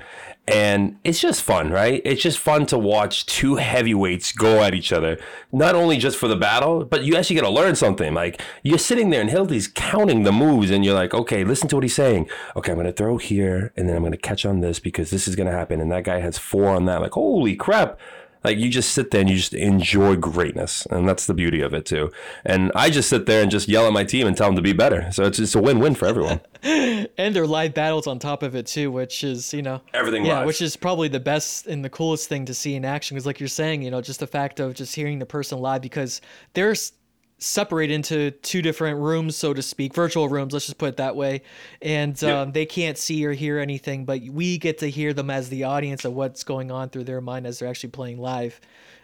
And 0.48 0.98
it's 1.02 1.18
just 1.18 1.42
fun, 1.42 1.70
right? 1.70 2.00
It's 2.04 2.22
just 2.22 2.38
fun 2.38 2.66
to 2.66 2.78
watch 2.78 3.26
two 3.26 3.56
heavyweights 3.56 4.30
go 4.30 4.62
at 4.62 4.74
each 4.74 4.92
other. 4.92 5.18
Not 5.50 5.74
only 5.74 5.96
just 5.98 6.16
for 6.16 6.28
the 6.28 6.36
battle, 6.36 6.84
but 6.84 7.02
you 7.02 7.16
actually 7.16 7.34
get 7.34 7.42
to 7.42 7.50
learn 7.50 7.74
something. 7.74 8.14
Like 8.14 8.40
you're 8.62 8.78
sitting 8.78 9.10
there 9.10 9.20
and 9.20 9.30
Hildy's 9.30 9.66
counting 9.66 10.22
the 10.22 10.30
moves, 10.30 10.70
and 10.70 10.84
you're 10.84 10.94
like, 10.94 11.14
okay, 11.14 11.42
listen 11.42 11.68
to 11.68 11.76
what 11.76 11.82
he's 11.82 11.96
saying. 11.96 12.28
Okay, 12.54 12.70
I'm 12.70 12.78
gonna 12.78 12.92
throw 12.92 13.16
here, 13.16 13.72
and 13.76 13.88
then 13.88 13.96
I'm 13.96 14.04
gonna 14.04 14.16
catch 14.16 14.46
on 14.46 14.60
this 14.60 14.78
because 14.78 15.10
this 15.10 15.26
is 15.26 15.34
gonna 15.34 15.50
happen. 15.50 15.80
And 15.80 15.90
that 15.90 16.04
guy 16.04 16.20
has 16.20 16.38
four 16.38 16.68
on 16.68 16.84
that. 16.84 17.00
Like, 17.00 17.12
holy 17.12 17.56
crap! 17.56 17.98
Like 18.46 18.58
you 18.58 18.70
just 18.70 18.92
sit 18.92 19.10
there 19.10 19.22
and 19.22 19.28
you 19.28 19.34
just 19.34 19.54
enjoy 19.54 20.14
greatness, 20.14 20.86
and 20.86 21.08
that's 21.08 21.26
the 21.26 21.34
beauty 21.34 21.62
of 21.62 21.74
it 21.74 21.84
too. 21.84 22.12
And 22.44 22.70
I 22.76 22.90
just 22.90 23.08
sit 23.08 23.26
there 23.26 23.42
and 23.42 23.50
just 23.50 23.68
yell 23.68 23.88
at 23.88 23.92
my 23.92 24.04
team 24.04 24.28
and 24.28 24.36
tell 24.36 24.46
them 24.46 24.54
to 24.54 24.62
be 24.62 24.72
better. 24.72 25.10
So 25.10 25.24
it's 25.24 25.38
just 25.38 25.56
a 25.56 25.60
win-win 25.60 25.96
for 25.96 26.06
everyone. 26.06 26.40
and 26.62 27.34
they're 27.34 27.44
live 27.44 27.74
battles 27.74 28.06
on 28.06 28.20
top 28.20 28.44
of 28.44 28.54
it 28.54 28.66
too, 28.66 28.92
which 28.92 29.24
is 29.24 29.52
you 29.52 29.62
know 29.62 29.80
Everything 29.92 30.24
Yeah, 30.24 30.38
live. 30.38 30.46
which 30.46 30.62
is 30.62 30.76
probably 30.76 31.08
the 31.08 31.18
best 31.18 31.66
and 31.66 31.84
the 31.84 31.90
coolest 31.90 32.28
thing 32.28 32.44
to 32.44 32.54
see 32.54 32.76
in 32.76 32.84
action. 32.84 33.16
Because 33.16 33.26
like 33.26 33.40
you're 33.40 33.48
saying, 33.48 33.82
you 33.82 33.90
know, 33.90 34.00
just 34.00 34.20
the 34.20 34.28
fact 34.28 34.60
of 34.60 34.74
just 34.74 34.94
hearing 34.94 35.18
the 35.18 35.26
person 35.26 35.58
live 35.58 35.82
because 35.82 36.20
they're 36.54 36.76
s- 37.38 37.44
separated 37.44 37.94
into 37.94 38.30
two 38.30 38.62
different 38.62 38.98
rooms, 38.98 39.36
so 39.36 39.54
to 39.54 39.62
speak, 39.62 39.94
virtual 39.94 40.28
rooms. 40.28 40.52
Let's 40.52 40.66
just 40.66 40.78
put 40.78 40.90
it 40.90 40.96
that 40.98 41.16
way, 41.16 41.42
and 41.82 42.22
um, 42.24 42.52
they 42.52 42.66
can't 42.66 42.98
see 42.98 43.24
or 43.26 43.32
hear 43.32 43.58
anything, 43.58 44.04
but 44.04 44.20
we 44.22 44.58
get 44.58 44.78
to 44.78 44.90
hear 44.90 45.12
them 45.12 45.30
as 45.30 45.48
the 45.48 45.64
audience 45.64 46.04
of 46.04 46.12
what's 46.14 46.44
going 46.44 46.70
on 46.70 46.88
through 46.90 47.04
their 47.04 47.20
mind 47.20 47.46
as 47.46 47.58
they're 47.58 47.68
actually 47.68 47.90
playing 47.90 48.18
live. 48.18 48.60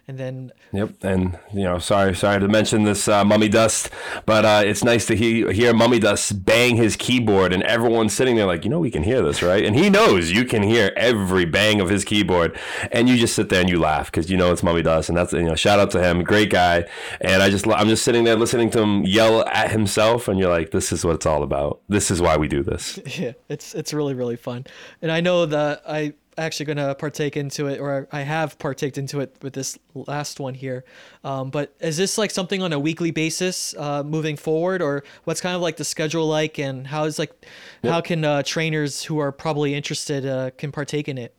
And 0.08 0.18
then 0.18 0.52
Yep, 0.72 1.04
and 1.04 1.38
you 1.52 1.62
know, 1.64 1.78
sorry, 1.78 2.14
sorry 2.16 2.40
to 2.40 2.48
mention 2.48 2.82
this 2.82 3.06
uh, 3.06 3.24
Mummy 3.24 3.48
Dust, 3.48 3.90
but 4.26 4.44
uh, 4.44 4.62
it's 4.64 4.82
nice 4.82 5.06
to 5.06 5.14
hear, 5.14 5.52
hear 5.52 5.74
Mummy 5.74 5.98
Dust 5.98 6.44
bang 6.44 6.76
his 6.76 6.96
keyboard, 6.96 7.52
and 7.52 7.62
everyone's 7.62 8.12
sitting 8.12 8.36
there 8.36 8.46
like, 8.46 8.64
you 8.64 8.70
know, 8.70 8.80
we 8.80 8.90
can 8.90 9.02
hear 9.02 9.22
this, 9.22 9.42
right? 9.42 9.64
And 9.64 9.76
he 9.76 9.90
knows 9.90 10.32
you 10.32 10.44
can 10.44 10.62
hear 10.62 10.92
every 10.96 11.44
bang 11.44 11.80
of 11.80 11.90
his 11.90 12.04
keyboard, 12.04 12.58
and 12.90 13.08
you 13.08 13.16
just 13.16 13.34
sit 13.34 13.48
there 13.50 13.60
and 13.60 13.68
you 13.68 13.78
laugh 13.78 14.10
because 14.10 14.30
you 14.30 14.36
know 14.36 14.50
it's 14.50 14.62
Mummy 14.62 14.82
Dust, 14.82 15.08
and 15.08 15.16
that's 15.16 15.34
you 15.34 15.42
know, 15.42 15.54
shout 15.54 15.78
out 15.78 15.90
to 15.92 16.02
him, 16.02 16.24
great 16.24 16.50
guy, 16.50 16.84
and 17.20 17.42
I 17.42 17.50
just 17.50 17.68
I'm 17.68 17.88
just 17.88 18.02
sitting 18.02 18.24
there 18.24 18.36
listening 18.36 18.70
to 18.70 18.80
him 18.80 19.04
yell 19.04 19.46
at 19.48 19.70
himself, 19.70 20.26
and 20.26 20.38
you're 20.38 20.50
like, 20.50 20.70
this 20.70 20.90
is 20.90 21.04
what 21.04 21.16
it's 21.16 21.26
all 21.26 21.42
about. 21.42 21.80
This 21.88 22.10
is 22.10 22.20
why 22.20 22.38
we 22.38 22.48
do 22.48 22.62
this. 22.62 22.98
yeah, 23.18 23.32
it's 23.48 23.74
it's 23.74 23.92
really 23.92 24.14
really 24.14 24.36
fun, 24.36 24.64
and 25.02 25.12
I 25.12 25.20
know 25.20 25.44
that 25.46 25.82
I 25.86 26.14
actually 26.38 26.66
gonna 26.66 26.94
partake 26.94 27.36
into 27.36 27.66
it, 27.66 27.80
or 27.80 28.08
I 28.12 28.22
have 28.22 28.58
partaked 28.58 28.98
into 28.98 29.20
it 29.20 29.36
with 29.42 29.52
this 29.52 29.78
last 29.94 30.40
one 30.40 30.54
here. 30.54 30.84
Um, 31.24 31.50
but 31.50 31.74
is 31.80 31.96
this 31.96 32.18
like 32.18 32.30
something 32.30 32.62
on 32.62 32.72
a 32.72 32.78
weekly 32.78 33.10
basis 33.10 33.74
uh, 33.76 34.02
moving 34.02 34.36
forward, 34.36 34.82
or 34.82 35.04
what's 35.24 35.40
kind 35.40 35.54
of 35.54 35.62
like 35.62 35.76
the 35.76 35.84
schedule 35.84 36.26
like, 36.26 36.58
and 36.58 36.86
how 36.86 37.04
is 37.04 37.18
like 37.18 37.32
how 37.82 38.00
can 38.00 38.24
uh, 38.24 38.42
trainers 38.42 39.04
who 39.04 39.18
are 39.18 39.32
probably 39.32 39.74
interested 39.74 40.26
uh, 40.26 40.50
can 40.56 40.72
partake 40.72 41.08
in 41.08 41.18
it? 41.18 41.34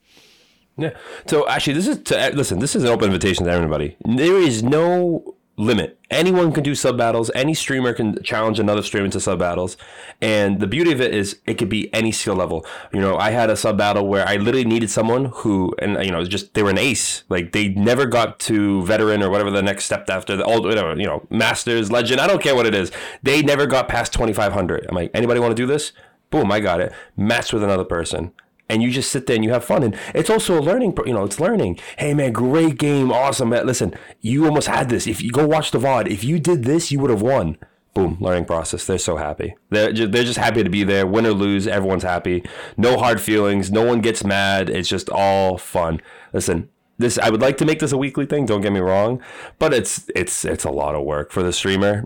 Yeah. 0.77 0.95
So 1.27 1.47
actually, 1.47 1.73
this 1.73 1.87
is 1.87 1.97
to 2.03 2.31
listen. 2.33 2.59
This 2.59 2.75
is 2.75 2.83
an 2.83 2.89
open 2.89 3.05
invitation 3.05 3.45
to 3.45 3.51
everybody. 3.51 3.95
There 4.05 4.37
is 4.37 4.63
no 4.63 5.32
limit. 5.55 5.99
Anyone 6.09 6.51
can 6.51 6.63
do 6.63 6.73
sub 6.75 6.97
battles. 6.97 7.29
Any 7.35 7.53
streamer 7.53 7.93
can 7.93 8.21
challenge 8.23 8.59
another 8.59 8.81
streamer 8.81 9.09
to 9.09 9.19
sub 9.19 9.39
battles. 9.39 9.77
And 10.21 10.59
the 10.59 10.67
beauty 10.67 10.91
of 10.91 11.01
it 11.01 11.13
is, 11.13 11.39
it 11.45 11.55
could 11.55 11.69
be 11.69 11.93
any 11.93 12.11
skill 12.11 12.35
level. 12.35 12.65
You 12.91 13.01
know, 13.01 13.17
I 13.17 13.31
had 13.31 13.49
a 13.49 13.55
sub 13.55 13.77
battle 13.77 14.07
where 14.07 14.27
I 14.27 14.37
literally 14.37 14.65
needed 14.65 14.89
someone 14.89 15.25
who, 15.25 15.75
and 15.79 16.03
you 16.03 16.11
know, 16.11 16.23
just 16.25 16.53
they 16.53 16.63
were 16.63 16.71
an 16.71 16.77
ace. 16.77 17.23
Like 17.29 17.51
they 17.51 17.69
never 17.69 18.05
got 18.05 18.39
to 18.41 18.83
veteran 18.85 19.21
or 19.21 19.29
whatever 19.29 19.51
the 19.51 19.61
next 19.61 19.85
step 19.85 20.09
after 20.09 20.35
the 20.35 20.43
old, 20.43 20.65
whatever, 20.65 20.95
you 20.99 21.05
know, 21.05 21.25
masters, 21.29 21.91
legend. 21.91 22.19
I 22.19 22.27
don't 22.27 22.41
care 22.41 22.55
what 22.55 22.65
it 22.65 22.75
is. 22.75 22.91
They 23.21 23.41
never 23.41 23.67
got 23.67 23.87
past 23.87 24.13
twenty 24.13 24.33
five 24.33 24.53
hundred. 24.53 24.85
I'm 24.87 24.95
like, 24.95 25.11
anybody 25.13 25.39
want 25.39 25.51
to 25.51 25.61
do 25.61 25.67
this? 25.67 25.93
Boom, 26.29 26.51
I 26.51 26.59
got 26.59 26.81
it. 26.81 26.91
Match 27.15 27.53
with 27.53 27.63
another 27.63 27.85
person 27.85 28.31
and 28.69 28.81
you 28.81 28.91
just 28.91 29.11
sit 29.11 29.27
there 29.27 29.35
and 29.35 29.43
you 29.43 29.51
have 29.51 29.65
fun. 29.65 29.83
And 29.83 29.97
it's 30.13 30.29
also 30.29 30.59
a 30.59 30.61
learning 30.61 30.97
you 31.05 31.13
know 31.13 31.23
it's 31.23 31.39
learning. 31.39 31.79
Hey 31.97 32.13
man 32.13 32.31
great 32.31 32.77
game. 32.77 33.11
Awesome 33.11 33.49
man. 33.49 33.65
Listen 33.65 33.95
you 34.21 34.45
almost 34.45 34.67
had 34.67 34.89
this. 34.89 35.07
If 35.07 35.21
you 35.21 35.31
go 35.31 35.45
watch 35.47 35.71
the 35.71 35.79
vod 35.79 36.07
if 36.07 36.23
you 36.23 36.39
did 36.39 36.63
this 36.63 36.91
you 36.91 36.99
would 36.99 37.09
have 37.11 37.21
won. 37.21 37.57
Boom 37.93 38.17
learning 38.19 38.45
process. 38.45 38.87
They're 38.87 38.97
so 38.97 39.17
happy. 39.17 39.55
They're 39.69 39.93
just, 39.93 40.11
they're 40.11 40.23
just 40.23 40.39
happy 40.39 40.63
to 40.63 40.69
be 40.69 40.83
there. 40.83 41.05
Win 41.05 41.27
or 41.27 41.33
lose 41.33 41.67
everyone's 41.67 42.01
happy. 42.01 42.43
No 42.75 42.97
hard 42.97 43.21
feelings. 43.21 43.71
No 43.71 43.85
one 43.85 44.01
gets 44.01 44.23
mad. 44.23 44.69
It's 44.69 44.89
just 44.89 45.09
all 45.09 45.57
fun. 45.57 46.01
Listen 46.33 46.69
this 46.97 47.17
I 47.17 47.29
would 47.29 47.41
like 47.41 47.57
to 47.57 47.65
make 47.65 47.79
this 47.79 47.91
a 47.91 47.97
weekly 47.97 48.25
thing. 48.25 48.45
Don't 48.45 48.61
get 48.61 48.71
me 48.71 48.79
wrong. 48.79 49.21
But 49.59 49.73
it's 49.73 50.09
it's 50.15 50.45
it's 50.45 50.63
a 50.63 50.71
lot 50.71 50.95
of 50.95 51.03
work 51.03 51.31
for 51.31 51.43
the 51.43 51.53
streamer. 51.53 52.05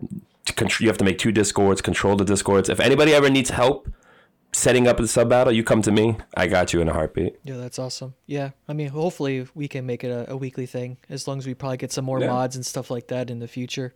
You 0.80 0.88
have 0.88 0.98
to 0.98 1.04
make 1.04 1.17
two 1.17 1.32
discords 1.32 1.82
control 1.82 2.15
the 2.15 2.24
discords. 2.24 2.70
If 2.70 2.80
anybody 2.80 3.13
ever 3.13 3.30
needs 3.30 3.50
help 3.50 3.89
setting 4.54 4.88
up 4.88 4.98
the 4.98 5.08
sub 5.08 5.30
battle, 5.30 5.54
you 5.54 5.64
come 5.64 5.82
to 5.84 5.92
me. 5.92 6.18
I 6.36 6.48
got 6.48 6.74
you 6.74 6.82
in 6.82 6.90
a 6.90 6.94
heartbeat. 6.94 7.36
Yeah, 7.44 7.58
that's 7.58 7.78
awesome. 7.80 8.16
Yeah, 8.26 8.52
I 8.68 8.74
mean, 8.74 8.90
hopefully 8.90 9.48
we 9.54 9.68
can 9.68 9.86
make 9.86 10.04
it 10.04 10.10
a, 10.10 10.32
a 10.32 10.38
weekly 10.38 10.66
thing 10.66 10.98
as 11.10 11.28
long 11.28 11.38
as 11.38 11.46
we 11.46 11.54
probably 11.54 11.78
get 11.78 11.92
some 11.92 12.06
more 12.06 12.20
Yeah. 12.20 12.28
mods 12.28 12.56
and 12.56 12.66
stuff 12.66 12.90
like 12.90 13.08
that 13.08 13.30
in 13.30 13.40
the 13.40 13.48
future. 13.48 13.94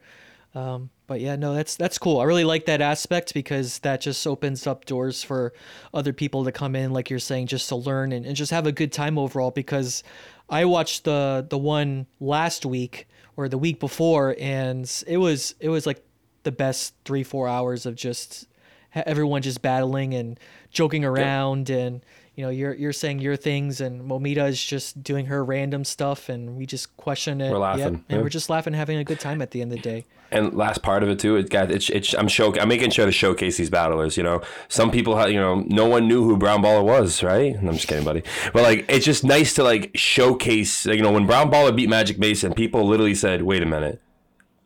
Um, 0.54 0.90
but 1.08 1.22
yeah, 1.22 1.38
no, 1.38 1.54
that's 1.54 1.78
that's 1.78 1.98
cool. 1.98 2.20
I 2.20 2.26
really 2.26 2.44
like 2.44 2.66
that 2.66 2.82
aspect 2.82 3.34
because 3.34 3.80
that 3.80 4.02
just 4.02 4.28
opens 4.28 4.68
up 4.68 4.84
doors 4.86 5.24
for 5.24 5.54
other 5.94 6.12
people 6.12 6.44
to 6.44 6.52
come 6.52 6.76
in, 6.76 6.92
like 6.92 7.10
you're 7.10 7.20
saying, 7.20 7.48
just 7.48 7.70
to 7.70 7.78
learn 7.78 8.12
and, 8.12 8.26
and 8.26 8.36
just 8.36 8.52
have 8.52 8.68
a 8.68 8.72
good 8.74 8.92
time 8.92 9.18
overall. 9.18 9.52
Because 9.52 10.04
I 10.50 10.66
watched 10.66 11.06
the 11.06 11.46
the 11.50 11.58
one 11.58 12.06
last 12.20 12.66
week 12.66 13.08
or 13.38 13.48
the 13.48 13.58
week 13.58 13.80
before, 13.80 14.36
and 14.40 14.92
it 15.08 15.18
was 15.18 15.56
it 15.62 15.70
was 15.70 15.86
like 15.86 16.04
the 16.44 16.52
best 16.52 16.96
three 17.06 17.24
four 17.24 17.48
hours 17.48 17.86
of 17.86 17.96
just 17.96 18.48
everyone 18.93 19.41
just 19.41 19.62
battling 19.62 20.13
and 20.13 20.39
joking 20.71 21.06
around 21.06 21.69
and 21.69 22.01
you 22.36 22.43
know 22.43 22.49
you're 22.49 22.73
you're 22.73 22.93
saying 22.93 23.19
your 23.19 23.36
things 23.36 23.82
and 23.82 24.01
Momita 24.01 24.47
is 24.47 24.63
just 24.63 25.04
doing 25.04 25.25
her 25.27 25.43
random 25.43 25.84
stuff 25.84 26.30
and 26.30 26.56
we 26.58 26.65
just 26.65 26.95
question 26.97 27.41
it 27.41 27.51
We're 27.51 27.58
laughing, 27.58 27.80
Yep, 27.82 27.93
and 27.93 28.04
yeah. 28.10 28.21
we're 28.21 28.30
just 28.30 28.49
laughing 28.49 28.73
having 28.73 28.97
a 28.97 29.04
good 29.04 29.19
time 29.19 29.41
at 29.41 29.51
the 29.51 29.62
end 29.62 29.71
of 29.73 29.77
the 29.77 29.82
day 29.84 30.06
And 30.32 30.54
last 30.54 30.82
part 30.82 31.04
of 31.04 31.10
it 31.10 31.19
too, 31.19 31.36
it 31.36 31.49
got 31.49 31.69
it's, 31.71 31.89
it's 31.89 32.13
I'm 32.13 32.30
show 32.30 32.56
I'm 32.58 32.69
making 32.69 32.91
sure 32.91 33.06
to 33.06 33.12
showcase 33.12 33.58
these 33.58 33.69
battlers. 33.69 34.15
You 34.15 34.23
know, 34.23 34.41
some 34.69 34.89
people 34.91 35.17
have 35.17 35.30
you 35.30 35.39
know 35.39 35.65
no 35.67 35.86
one 35.86 36.08
knew 36.08 36.23
who 36.23 36.38
Brown 36.38 36.62
Baller 36.63 36.86
was, 36.86 37.21
right? 37.21 37.54
I'm 37.58 37.73
just 37.73 37.88
kidding, 37.89 38.06
buddy. 38.06 38.23
But 38.54 38.63
like 38.63 38.86
it's 38.88 39.06
just 39.06 39.25
nice 39.25 39.54
to 39.56 39.63
like 39.63 39.91
showcase. 39.93 40.86
You 40.86 41.01
know, 41.01 41.12
when 41.12 41.25
Brown 41.25 41.51
Baller 41.51 41.75
beat 41.75 41.89
Magic 41.89 42.17
Mason, 42.17 42.54
people 42.54 42.88
literally 42.88 43.13
said, 43.15 43.41
"Wait 43.41 43.62
a 43.62 43.65
minute, 43.65 44.01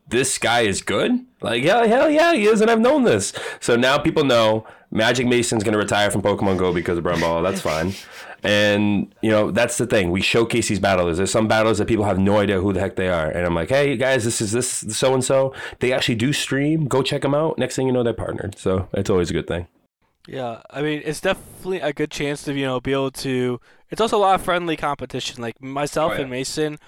this 0.08 0.38
guy 0.38 0.60
is 0.62 0.82
good." 0.82 1.12
Like 1.40 1.62
hell, 1.64 1.86
hell 1.86 2.10
yeah, 2.10 2.32
he 2.34 2.46
is, 2.46 2.60
and 2.60 2.70
I've 2.70 2.80
known 2.80 3.04
this. 3.04 3.32
So 3.60 3.76
now 3.76 3.98
people 3.98 4.24
know 4.24 4.66
Magic 4.90 5.26
Mason's 5.26 5.62
gonna 5.64 5.78
retire 5.78 6.10
from 6.10 6.22
Pokemon 6.22 6.58
Go 6.58 6.72
because 6.72 6.98
of 6.98 7.04
Brown 7.04 7.18
Baller. 7.18 7.42
That's 7.42 7.60
fine. 7.60 7.92
And 8.42 9.12
you 9.22 9.30
know 9.30 9.50
that's 9.50 9.76
the 9.78 9.86
thing. 9.86 10.10
We 10.10 10.20
showcase 10.20 10.68
these 10.68 10.78
battlers. 10.78 11.16
There's 11.16 11.30
some 11.30 11.48
battlers 11.48 11.78
that 11.78 11.86
people 11.88 12.04
have 12.04 12.18
no 12.18 12.38
idea 12.38 12.60
who 12.60 12.72
the 12.72 12.80
heck 12.80 12.96
they 12.96 13.08
are, 13.08 13.28
and 13.30 13.46
I'm 13.46 13.54
like, 13.54 13.70
hey 13.70 13.96
guys, 13.96 14.24
this 14.24 14.40
is 14.40 14.52
this 14.52 14.68
so 14.96 15.14
and 15.14 15.24
so. 15.24 15.52
They 15.80 15.92
actually 15.92 16.14
do 16.16 16.32
stream. 16.32 16.86
Go 16.86 17.02
check 17.02 17.22
them 17.22 17.34
out. 17.34 17.58
Next 17.58 17.76
thing 17.76 17.86
you 17.86 17.92
know, 17.92 18.02
they're 18.02 18.12
partnered. 18.12 18.58
So 18.58 18.88
it's 18.92 19.10
always 19.10 19.30
a 19.30 19.32
good 19.32 19.46
thing. 19.46 19.66
Yeah, 20.28 20.62
I 20.70 20.82
mean, 20.82 21.02
it's 21.04 21.20
definitely 21.20 21.80
a 21.80 21.92
good 21.92 22.10
chance 22.10 22.42
to, 22.44 22.52
you 22.52 22.66
know, 22.66 22.80
be 22.80 22.92
able 22.92 23.12
to. 23.12 23.60
It's 23.90 24.00
also 24.00 24.16
a 24.16 24.18
lot 24.18 24.34
of 24.34 24.42
friendly 24.42 24.76
competition. 24.76 25.40
Like 25.40 25.62
myself 25.62 26.12
Oh, 26.12 26.14
yeah. 26.16 26.20
and 26.22 26.30
Mason, 26.30 26.78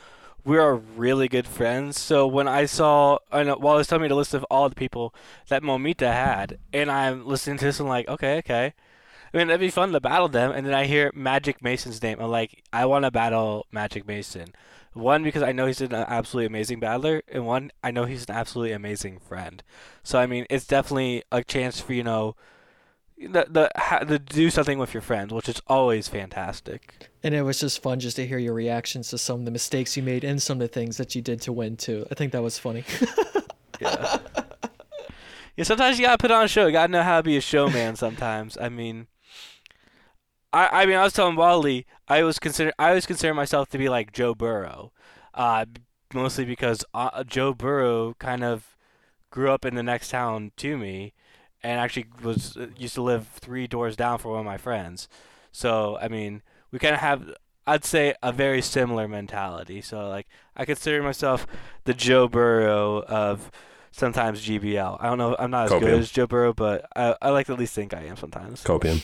we 0.48 0.56
are 0.56 0.76
really 0.76 1.28
good 1.28 1.46
friends. 1.46 2.00
So 2.00 2.26
when 2.26 2.48
I 2.48 2.64
saw, 2.64 3.18
I 3.30 3.42
know, 3.42 3.58
was 3.58 3.86
telling 3.86 4.02
me 4.02 4.08
the 4.08 4.14
list 4.14 4.32
of 4.32 4.44
all 4.50 4.70
the 4.70 4.74
people 4.74 5.14
that 5.48 5.62
Momita 5.62 6.10
had, 6.10 6.58
and 6.72 6.90
I'm 6.90 7.26
listening 7.26 7.58
to 7.58 7.66
this, 7.66 7.78
I'm 7.78 7.86
like, 7.86 8.08
okay, 8.08 8.38
okay. 8.38 8.72
I 9.34 9.36
mean, 9.36 9.50
it'd 9.50 9.60
be 9.60 9.68
fun 9.68 9.92
to 9.92 10.00
battle 10.00 10.28
them, 10.28 10.52
and 10.52 10.66
then 10.66 10.72
I 10.72 10.86
hear 10.86 11.12
Magic 11.14 11.62
Mason's 11.62 12.02
name. 12.02 12.18
I'm 12.18 12.30
like, 12.30 12.62
I 12.72 12.86
want 12.86 13.04
to 13.04 13.10
battle 13.10 13.66
Magic 13.70 14.06
Mason. 14.06 14.54
One 14.94 15.22
because 15.22 15.42
I 15.42 15.52
know 15.52 15.66
he's 15.66 15.82
an 15.82 15.92
absolutely 15.92 16.46
amazing 16.46 16.80
battler, 16.80 17.22
and 17.28 17.46
one 17.46 17.70
I 17.84 17.90
know 17.90 18.06
he's 18.06 18.26
an 18.26 18.34
absolutely 18.34 18.72
amazing 18.72 19.18
friend. 19.18 19.62
So 20.02 20.18
I 20.18 20.26
mean, 20.26 20.46
it's 20.48 20.66
definitely 20.66 21.24
a 21.30 21.44
chance 21.44 21.78
for 21.78 21.92
you 21.92 22.02
know 22.02 22.36
the 23.20 23.46
the 23.50 23.70
ha, 23.76 23.98
to 24.00 24.18
do 24.18 24.50
something 24.50 24.78
with 24.78 24.94
your 24.94 25.00
friends, 25.00 25.32
which 25.32 25.48
is 25.48 25.60
always 25.66 26.08
fantastic. 26.08 27.08
and 27.22 27.34
it 27.34 27.42
was 27.42 27.58
just 27.60 27.82
fun 27.82 27.98
just 28.00 28.16
to 28.16 28.26
hear 28.26 28.38
your 28.38 28.54
reactions 28.54 29.08
to 29.10 29.18
some 29.18 29.40
of 29.40 29.44
the 29.44 29.50
mistakes 29.50 29.96
you 29.96 30.02
made 30.02 30.22
and 30.24 30.40
some 30.40 30.60
of 30.60 30.68
the 30.68 30.72
things 30.72 30.96
that 30.98 31.14
you 31.14 31.22
did 31.22 31.40
to 31.42 31.52
win 31.52 31.76
too 31.76 32.06
I 32.10 32.14
think 32.14 32.32
that 32.32 32.42
was 32.42 32.58
funny 32.58 32.84
Yeah. 33.80 34.18
yeah. 35.56 35.64
Sometimes 35.64 35.98
you 35.98 36.04
gotta 36.06 36.18
put 36.18 36.30
on 36.32 36.44
a 36.44 36.48
show. 36.48 36.66
You 36.66 36.72
gotta 36.72 36.90
know 36.92 37.02
how 37.02 37.18
to 37.18 37.22
be 37.22 37.36
a 37.36 37.40
showman. 37.40 37.96
Sometimes. 37.96 38.56
I 38.60 38.68
mean. 38.68 39.06
I, 40.52 40.82
I 40.82 40.86
mean, 40.86 40.96
I 40.96 41.04
was 41.04 41.12
telling 41.12 41.36
Wally, 41.36 41.86
I 42.08 42.22
was 42.22 42.38
consider 42.38 42.72
I 42.78 42.88
always 42.88 43.04
consider 43.06 43.34
myself 43.34 43.68
to 43.70 43.78
be 43.78 43.88
like 43.90 44.12
Joe 44.12 44.34
Burrow, 44.34 44.92
uh, 45.34 45.66
mostly 46.14 46.44
because 46.46 46.84
uh, 46.94 47.22
Joe 47.22 47.52
Burrow 47.52 48.14
kind 48.18 48.42
of 48.42 48.76
grew 49.30 49.50
up 49.50 49.66
in 49.66 49.74
the 49.74 49.82
next 49.82 50.08
town 50.08 50.52
to 50.56 50.78
me, 50.78 51.12
and 51.62 51.80
actually 51.80 52.06
was 52.22 52.56
uh, 52.56 52.68
used 52.76 52.94
to 52.94 53.02
live 53.02 53.28
three 53.28 53.66
doors 53.66 53.96
down 53.96 54.18
from 54.18 54.32
one 54.32 54.40
of 54.40 54.46
my 54.46 54.58
friends. 54.58 55.08
So 55.52 55.98
I 56.00 56.08
mean, 56.08 56.42
we 56.70 56.78
kind 56.78 56.94
of 56.94 57.00
have, 57.00 57.32
I'd 57.66 57.84
say, 57.84 58.14
a 58.22 58.32
very 58.32 58.62
similar 58.62 59.08
mentality. 59.08 59.80
So 59.80 60.08
like, 60.08 60.26
I 60.56 60.64
consider 60.64 61.02
myself 61.02 61.46
the 61.84 61.94
Joe 61.94 62.28
Burrow 62.28 63.02
of 63.02 63.50
sometimes 63.90 64.44
GBL. 64.44 64.98
I 65.00 65.06
don't 65.06 65.18
know, 65.18 65.36
I'm 65.38 65.50
not 65.50 65.66
as 65.66 65.70
Copium. 65.72 65.80
good 65.80 66.00
as 66.00 66.10
Joe 66.10 66.26
Burrow, 66.26 66.52
but 66.52 66.86
I, 66.94 67.16
I 67.20 67.30
like 67.30 67.46
to 67.46 67.52
at 67.54 67.58
least 67.58 67.74
think 67.74 67.94
I 67.94 68.04
am 68.04 68.16
sometimes. 68.16 68.62
Copium. 68.64 69.00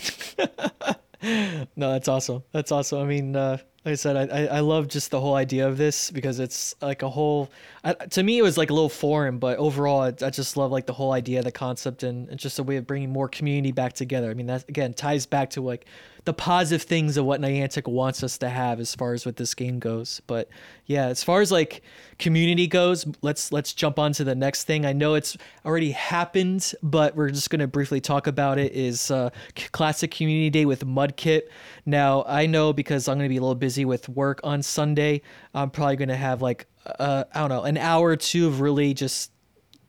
no, 1.76 1.92
that's 1.92 2.08
awesome. 2.08 2.42
That's 2.52 2.70
awesome. 2.70 3.00
I 3.00 3.04
mean, 3.04 3.34
uh, 3.36 3.58
like 3.84 3.92
I 3.92 3.96
said, 3.96 4.30
I, 4.30 4.46
I 4.46 4.60
love 4.60 4.88
just 4.88 5.10
the 5.10 5.20
whole 5.20 5.34
idea 5.34 5.68
of 5.68 5.76
this 5.76 6.10
because 6.10 6.40
it's 6.40 6.74
like 6.80 7.02
a 7.02 7.10
whole. 7.10 7.50
I, 7.82 7.92
to 7.92 8.22
me, 8.22 8.38
it 8.38 8.42
was 8.42 8.56
like 8.56 8.70
a 8.70 8.72
little 8.72 8.88
foreign, 8.88 9.38
but 9.38 9.58
overall, 9.58 10.00
I, 10.00 10.08
I 10.24 10.30
just 10.30 10.56
love 10.56 10.72
like 10.72 10.86
the 10.86 10.94
whole 10.94 11.12
idea, 11.12 11.42
the 11.42 11.52
concept, 11.52 12.02
and, 12.02 12.28
and 12.30 12.40
just 12.40 12.58
a 12.58 12.62
way 12.62 12.76
of 12.76 12.86
bringing 12.86 13.10
more 13.10 13.28
community 13.28 13.72
back 13.72 13.92
together. 13.92 14.30
I 14.30 14.34
mean, 14.34 14.46
that 14.46 14.66
again 14.70 14.94
ties 14.94 15.26
back 15.26 15.50
to 15.50 15.60
like 15.60 15.84
the 16.24 16.32
positive 16.32 16.82
things 16.82 17.16
of 17.16 17.26
what 17.26 17.40
Niantic 17.40 17.86
wants 17.86 18.22
us 18.22 18.38
to 18.38 18.48
have 18.48 18.80
as 18.80 18.94
far 18.94 19.12
as 19.12 19.26
what 19.26 19.36
this 19.36 19.54
game 19.54 19.78
goes. 19.78 20.22
But 20.26 20.48
yeah, 20.86 21.06
as 21.06 21.22
far 21.22 21.42
as 21.42 21.52
like 21.52 21.82
community 22.18 22.66
goes, 22.66 23.06
let's 23.20 23.52
let's 23.52 23.74
jump 23.74 23.98
on 23.98 24.12
to 24.14 24.24
the 24.24 24.34
next 24.34 24.64
thing. 24.64 24.86
I 24.86 24.94
know 24.94 25.14
it's 25.14 25.36
already 25.66 25.90
happened, 25.90 26.72
but 26.82 27.14
we're 27.14 27.30
just 27.30 27.50
gonna 27.50 27.66
briefly 27.66 28.00
talk 28.00 28.26
about 28.26 28.58
it. 28.58 28.72
Is 28.72 29.10
uh, 29.10 29.30
Classic 29.72 30.10
Community 30.10 30.50
Day 30.50 30.64
with 30.64 30.84
Mudkip. 30.86 31.42
Now 31.84 32.24
I 32.26 32.46
know 32.46 32.72
because 32.72 33.06
I'm 33.06 33.18
gonna 33.18 33.28
be 33.28 33.36
a 33.36 33.42
little 33.42 33.54
busy 33.54 33.84
with 33.84 34.08
work 34.08 34.40
on 34.42 34.62
Sunday. 34.62 35.20
I'm 35.54 35.70
probably 35.70 35.96
gonna 35.96 36.16
have 36.16 36.40
like 36.40 36.66
uh, 36.98 37.24
I 37.34 37.40
don't 37.40 37.50
know 37.50 37.62
an 37.62 37.76
hour 37.76 38.08
or 38.08 38.16
two 38.16 38.46
of 38.46 38.60
really 38.62 38.94
just 38.94 39.30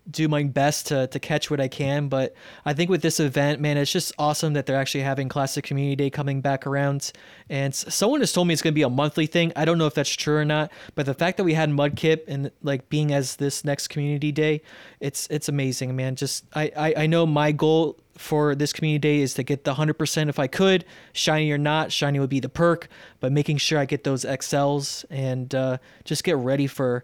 do 0.10 0.28
my 0.28 0.44
best 0.44 0.88
to, 0.88 1.08
to 1.08 1.20
catch 1.20 1.50
what 1.50 1.60
I 1.60 1.68
can. 1.68 2.08
But 2.10 2.36
I 2.66 2.74
think 2.74 2.90
with 2.90 3.02
this 3.02 3.20
event, 3.20 3.60
man, 3.60 3.78
it's 3.78 3.92
just 3.92 4.14
awesome 4.18 4.54
that 4.54 4.66
they're 4.66 4.78
actually 4.78 5.04
having 5.04 5.30
Classic 5.30 5.64
Community 5.64 5.96
Day 5.96 6.10
coming 6.10 6.42
back 6.42 6.68
around. 6.68 7.12
And 7.50 7.74
someone 7.74 8.20
has 8.20 8.32
told 8.32 8.48
me 8.48 8.54
it's 8.54 8.62
going 8.62 8.74
to 8.74 8.76
be 8.76 8.84
a 8.84 8.90
monthly 8.90 9.26
thing. 9.26 9.52
I 9.56 9.66
don't 9.66 9.78
know 9.78 9.88
if 9.88 9.94
that's 9.94 10.10
true 10.10 10.38
or 10.38 10.46
not, 10.46 10.72
but 10.94 11.06
the 11.06 11.14
fact 11.14 11.38
that 11.38 11.44
we 11.44 11.54
had 11.54 11.70
Mudkip 11.70 12.24
and 12.28 12.52
like 12.62 12.90
being 12.90 13.12
as 13.12 13.38
this 13.38 13.66
next 13.66 13.88
Community 13.88 14.32
Day, 14.32 14.62
it's 15.00 15.28
it's 15.30 15.50
amazing, 15.50 15.96
man. 15.96 16.16
Just 16.16 16.46
I 16.54 16.72
I, 16.76 16.94
I 16.98 17.06
know 17.08 17.26
my 17.26 17.52
goal 17.52 17.98
for 18.18 18.56
this 18.56 18.72
community 18.72 19.00
day 19.00 19.22
is 19.22 19.34
to 19.34 19.44
get 19.44 19.66
the 19.66 19.74
100% 19.74 20.30
if 20.30 20.40
I 20.40 20.48
could. 20.48 20.86
Shiny 21.14 21.52
or 21.52 21.58
not, 21.58 21.92
shiny 21.92 22.20
would 22.20 22.30
be 22.30 22.40
the 22.40 22.50
perk, 22.50 22.88
but 23.20 23.32
making 23.32 23.58
sure 23.58 23.78
I 23.78 23.86
get 23.86 24.04
those 24.04 24.24
XLs 24.24 25.04
and 25.10 25.54
uh, 25.54 25.78
just 26.06 26.24
get 26.24 26.38
ready 26.38 26.68
for 26.68 27.04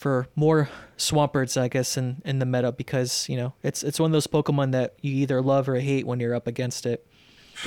for 0.00 0.28
more 0.34 0.70
Swamperts, 0.96 1.60
I 1.60 1.68
guess, 1.68 1.98
in, 1.98 2.22
in 2.24 2.38
the 2.38 2.46
meta 2.46 2.72
because 2.72 3.28
you 3.28 3.36
know 3.36 3.52
it's 3.62 3.82
it's 3.82 4.00
one 4.00 4.10
of 4.10 4.12
those 4.12 4.26
Pokemon 4.26 4.72
that 4.72 4.94
you 5.02 5.12
either 5.12 5.42
love 5.42 5.68
or 5.68 5.76
hate 5.76 6.06
when 6.06 6.18
you're 6.20 6.34
up 6.34 6.46
against 6.46 6.86
it. 6.86 7.06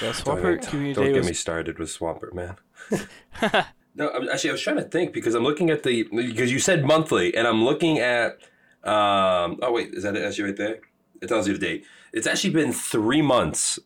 Yeah, 0.01 0.11
Don't, 0.11 0.15
Swampert 0.15 0.67
Community 0.67 0.93
don't 0.95 1.13
get 1.13 1.19
was 1.19 1.27
me 1.27 1.33
started 1.33 1.77
with 1.77 1.89
Swampert, 1.89 2.33
man. 2.33 2.55
no, 3.95 4.07
I'm- 4.07 4.27
actually, 4.29 4.49
I 4.49 4.53
was 4.53 4.61
trying 4.61 4.77
to 4.77 4.83
think 4.83 5.13
because 5.13 5.35
I'm 5.35 5.43
looking 5.43 5.69
at 5.69 5.83
the 5.83 6.03
because 6.11 6.51
you 6.51 6.59
said 6.59 6.83
monthly, 6.83 7.35
and 7.35 7.47
I'm 7.47 7.63
looking 7.63 7.99
at. 7.99 8.39
Um, 8.83 9.59
oh 9.61 9.71
wait, 9.71 9.93
is 9.93 10.03
that 10.03 10.15
it? 10.17 10.25
Actually, 10.25 10.45
right 10.45 10.57
there. 10.57 10.79
It 11.21 11.27
tells 11.27 11.47
you 11.47 11.53
the 11.53 11.59
date. 11.59 11.85
It's 12.11 12.27
actually 12.27 12.49
been 12.49 12.73
three 12.73 13.21
months 13.21 13.79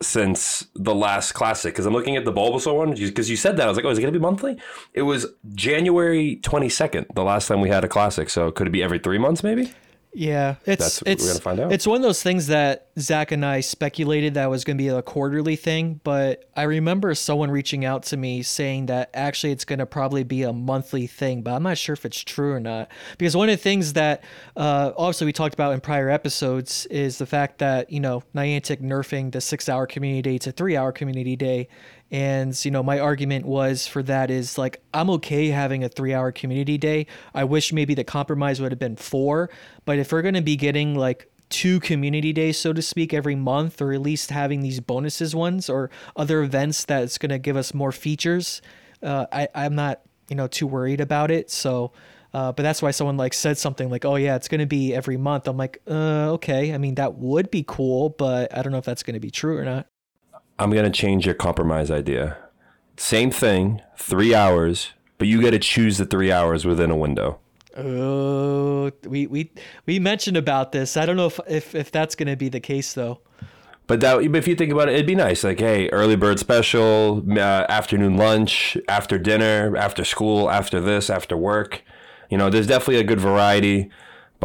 since 0.00 0.66
the 0.74 0.94
last 0.94 1.32
classic 1.32 1.74
because 1.74 1.86
I'm 1.86 1.92
looking 1.92 2.16
at 2.16 2.24
the 2.24 2.32
Bulbasaur 2.32 2.76
one 2.76 2.94
because 2.94 3.30
you 3.30 3.36
said 3.36 3.56
that 3.56 3.64
I 3.64 3.68
was 3.68 3.76
like, 3.76 3.84
oh, 3.84 3.90
is 3.90 3.98
it 3.98 4.02
gonna 4.02 4.12
be 4.12 4.18
monthly? 4.18 4.56
It 4.92 5.02
was 5.02 5.26
January 5.54 6.40
22nd, 6.42 7.14
the 7.14 7.24
last 7.24 7.48
time 7.48 7.60
we 7.60 7.68
had 7.68 7.84
a 7.84 7.88
classic. 7.88 8.30
So 8.30 8.50
could 8.50 8.66
it 8.66 8.70
be 8.70 8.82
every 8.82 8.98
three 8.98 9.18
months, 9.18 9.42
maybe? 9.42 9.72
Yeah, 10.14 10.56
it's 10.64 10.82
That's 10.82 11.00
what 11.00 11.06
we're 11.08 11.12
it's 11.12 11.26
gonna 11.26 11.40
find 11.40 11.60
out. 11.60 11.72
it's 11.72 11.86
one 11.86 11.96
of 11.96 12.02
those 12.02 12.22
things 12.22 12.46
that 12.46 12.86
Zach 12.98 13.32
and 13.32 13.44
I 13.44 13.60
speculated 13.60 14.34
that 14.34 14.48
was 14.48 14.62
going 14.62 14.78
to 14.78 14.82
be 14.82 14.88
a 14.88 15.02
quarterly 15.02 15.56
thing, 15.56 16.00
but 16.04 16.48
I 16.54 16.62
remember 16.62 17.12
someone 17.16 17.50
reaching 17.50 17.84
out 17.84 18.04
to 18.04 18.16
me 18.16 18.42
saying 18.42 18.86
that 18.86 19.10
actually 19.12 19.52
it's 19.52 19.64
going 19.64 19.80
to 19.80 19.86
probably 19.86 20.22
be 20.22 20.44
a 20.44 20.52
monthly 20.52 21.08
thing, 21.08 21.42
but 21.42 21.54
I'm 21.54 21.64
not 21.64 21.76
sure 21.76 21.94
if 21.94 22.04
it's 22.04 22.22
true 22.22 22.52
or 22.52 22.60
not. 22.60 22.88
Because 23.18 23.36
one 23.36 23.48
of 23.48 23.54
the 23.54 23.62
things 23.62 23.94
that 23.94 24.22
uh, 24.56 24.92
obviously 24.96 25.24
we 25.24 25.32
talked 25.32 25.54
about 25.54 25.72
in 25.74 25.80
prior 25.80 26.08
episodes 26.08 26.86
is 26.86 27.18
the 27.18 27.26
fact 27.26 27.58
that 27.58 27.90
you 27.90 27.98
know 27.98 28.22
Niantic 28.34 28.80
nerfing 28.80 29.32
the 29.32 29.40
six-hour 29.40 29.88
community 29.88 30.22
day 30.22 30.38
to 30.38 30.52
three-hour 30.52 30.92
community 30.92 31.34
day, 31.34 31.68
and 32.14 32.64
you 32.64 32.70
know 32.70 32.82
my 32.82 33.00
argument 33.00 33.44
was 33.44 33.88
for 33.88 34.00
that 34.00 34.30
is 34.30 34.56
like 34.56 34.80
i'm 34.94 35.10
okay 35.10 35.48
having 35.48 35.82
a 35.82 35.88
three 35.88 36.14
hour 36.14 36.30
community 36.30 36.78
day. 36.78 37.06
I 37.34 37.44
wish 37.44 37.72
maybe 37.72 37.94
the 37.94 38.04
compromise 38.04 38.60
would 38.60 38.70
have 38.70 38.78
been 38.78 38.96
four 38.96 39.50
but 39.84 39.98
if 39.98 40.12
we're 40.12 40.22
going 40.22 40.34
to 40.34 40.42
be 40.42 40.56
getting 40.56 40.94
like 40.94 41.28
two 41.50 41.80
community 41.80 42.32
days 42.32 42.56
so 42.58 42.72
to 42.72 42.80
speak 42.80 43.12
every 43.12 43.34
month 43.34 43.82
or 43.82 43.92
at 43.92 44.00
least 44.00 44.30
having 44.30 44.60
these 44.60 44.78
bonuses 44.78 45.34
ones 45.34 45.68
or 45.68 45.90
other 46.16 46.42
events 46.42 46.84
that's 46.84 47.18
going 47.18 47.30
to 47.30 47.38
give 47.38 47.56
us 47.56 47.74
more 47.74 47.92
features 47.92 48.62
uh, 49.02 49.26
I, 49.32 49.48
i'm 49.54 49.74
not 49.74 50.00
you 50.28 50.36
know 50.36 50.46
too 50.46 50.66
worried 50.66 51.00
about 51.00 51.30
it. 51.30 51.50
So 51.50 51.92
uh, 52.32 52.50
but 52.50 52.64
that's 52.64 52.82
why 52.82 52.90
someone 52.90 53.16
like 53.16 53.32
said 53.32 53.58
something 53.58 53.88
like 53.90 54.04
oh 54.04 54.16
yeah 54.16 54.36
it's 54.36 54.48
going 54.48 54.60
to 54.60 54.66
be 54.66 54.94
every 54.94 55.16
month. 55.16 55.46
I'm 55.48 55.56
like 55.56 55.80
uh, 55.88 56.32
okay. 56.32 56.74
I 56.74 56.78
mean 56.78 56.96
that 56.96 57.14
would 57.14 57.50
be 57.50 57.64
cool 57.66 58.10
but 58.10 58.56
i 58.56 58.62
don't 58.62 58.72
know 58.72 58.78
if 58.78 58.84
that's 58.84 59.02
going 59.02 59.14
to 59.14 59.20
be 59.20 59.30
true 59.30 59.56
or 59.56 59.64
not 59.64 59.86
I'm 60.58 60.70
gonna 60.70 60.90
change 60.90 61.26
your 61.26 61.34
compromise 61.34 61.90
idea. 61.90 62.38
Same 62.96 63.30
thing, 63.30 63.80
three 63.98 64.34
hours, 64.34 64.90
but 65.18 65.26
you 65.26 65.40
get 65.40 65.50
to 65.50 65.58
choose 65.58 65.98
the 65.98 66.06
three 66.06 66.30
hours 66.30 66.64
within 66.64 66.90
a 66.90 66.96
window. 66.96 67.40
Oh, 67.76 68.92
we 69.04 69.26
we 69.26 69.50
we 69.86 69.98
mentioned 69.98 70.36
about 70.36 70.72
this. 70.72 70.96
I 70.96 71.06
don't 71.06 71.16
know 71.16 71.26
if 71.26 71.40
if, 71.48 71.74
if 71.74 71.90
that's 71.90 72.14
going 72.14 72.28
to 72.28 72.36
be 72.36 72.48
the 72.48 72.60
case 72.60 72.92
though. 72.92 73.20
But 73.86 74.00
that, 74.00 74.22
if 74.22 74.48
you 74.48 74.54
think 74.54 74.72
about 74.72 74.88
it, 74.88 74.94
it'd 74.94 75.06
be 75.06 75.14
nice. 75.14 75.44
Like, 75.44 75.58
hey, 75.58 75.90
early 75.90 76.16
bird 76.16 76.38
special, 76.38 77.22
uh, 77.30 77.66
afternoon 77.68 78.16
lunch, 78.16 78.78
after 78.88 79.18
dinner, 79.18 79.76
after 79.76 80.04
school, 80.04 80.50
after 80.50 80.80
this, 80.80 81.10
after 81.10 81.36
work. 81.36 81.82
You 82.30 82.38
know, 82.38 82.48
there's 82.48 82.66
definitely 82.66 82.96
a 82.96 83.04
good 83.04 83.20
variety. 83.20 83.90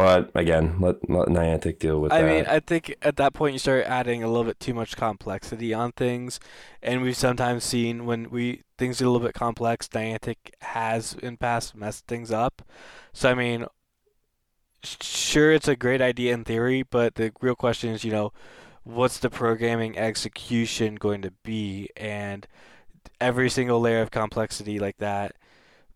But 0.00 0.30
again, 0.34 0.76
let, 0.80 1.10
let 1.10 1.28
Niantic 1.28 1.78
deal 1.78 2.00
with 2.00 2.10
I 2.10 2.22
that. 2.22 2.30
I 2.30 2.34
mean, 2.34 2.46
I 2.46 2.58
think 2.60 2.94
at 3.02 3.16
that 3.16 3.34
point 3.34 3.52
you 3.52 3.58
start 3.58 3.84
adding 3.84 4.22
a 4.22 4.28
little 4.28 4.44
bit 4.44 4.58
too 4.58 4.72
much 4.72 4.96
complexity 4.96 5.74
on 5.74 5.92
things, 5.92 6.40
and 6.82 7.02
we've 7.02 7.14
sometimes 7.14 7.64
seen 7.64 8.06
when 8.06 8.30
we 8.30 8.62
things 8.78 9.00
get 9.00 9.04
a 9.04 9.10
little 9.10 9.26
bit 9.26 9.34
complex, 9.34 9.88
Niantic 9.88 10.36
has 10.62 11.12
in 11.22 11.36
past 11.36 11.76
messed 11.76 12.06
things 12.06 12.30
up. 12.30 12.62
So 13.12 13.30
I 13.30 13.34
mean, 13.34 13.66
sure, 14.82 15.52
it's 15.52 15.68
a 15.68 15.76
great 15.76 16.00
idea 16.00 16.32
in 16.32 16.44
theory, 16.44 16.82
but 16.82 17.16
the 17.16 17.30
real 17.42 17.54
question 17.54 17.90
is, 17.90 18.02
you 18.02 18.10
know, 18.10 18.32
what's 18.84 19.18
the 19.18 19.28
programming 19.28 19.98
execution 19.98 20.94
going 20.94 21.20
to 21.20 21.32
be? 21.44 21.90
And 21.94 22.46
every 23.20 23.50
single 23.50 23.78
layer 23.78 24.00
of 24.00 24.10
complexity 24.10 24.78
like 24.78 24.96
that 24.96 25.36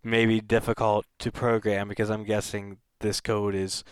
may 0.02 0.26
be 0.26 0.42
difficult 0.42 1.06
to 1.20 1.32
program 1.32 1.88
because 1.88 2.10
I'm 2.10 2.24
guessing 2.24 2.76
this 3.00 3.20
code 3.20 3.54
is 3.54 3.85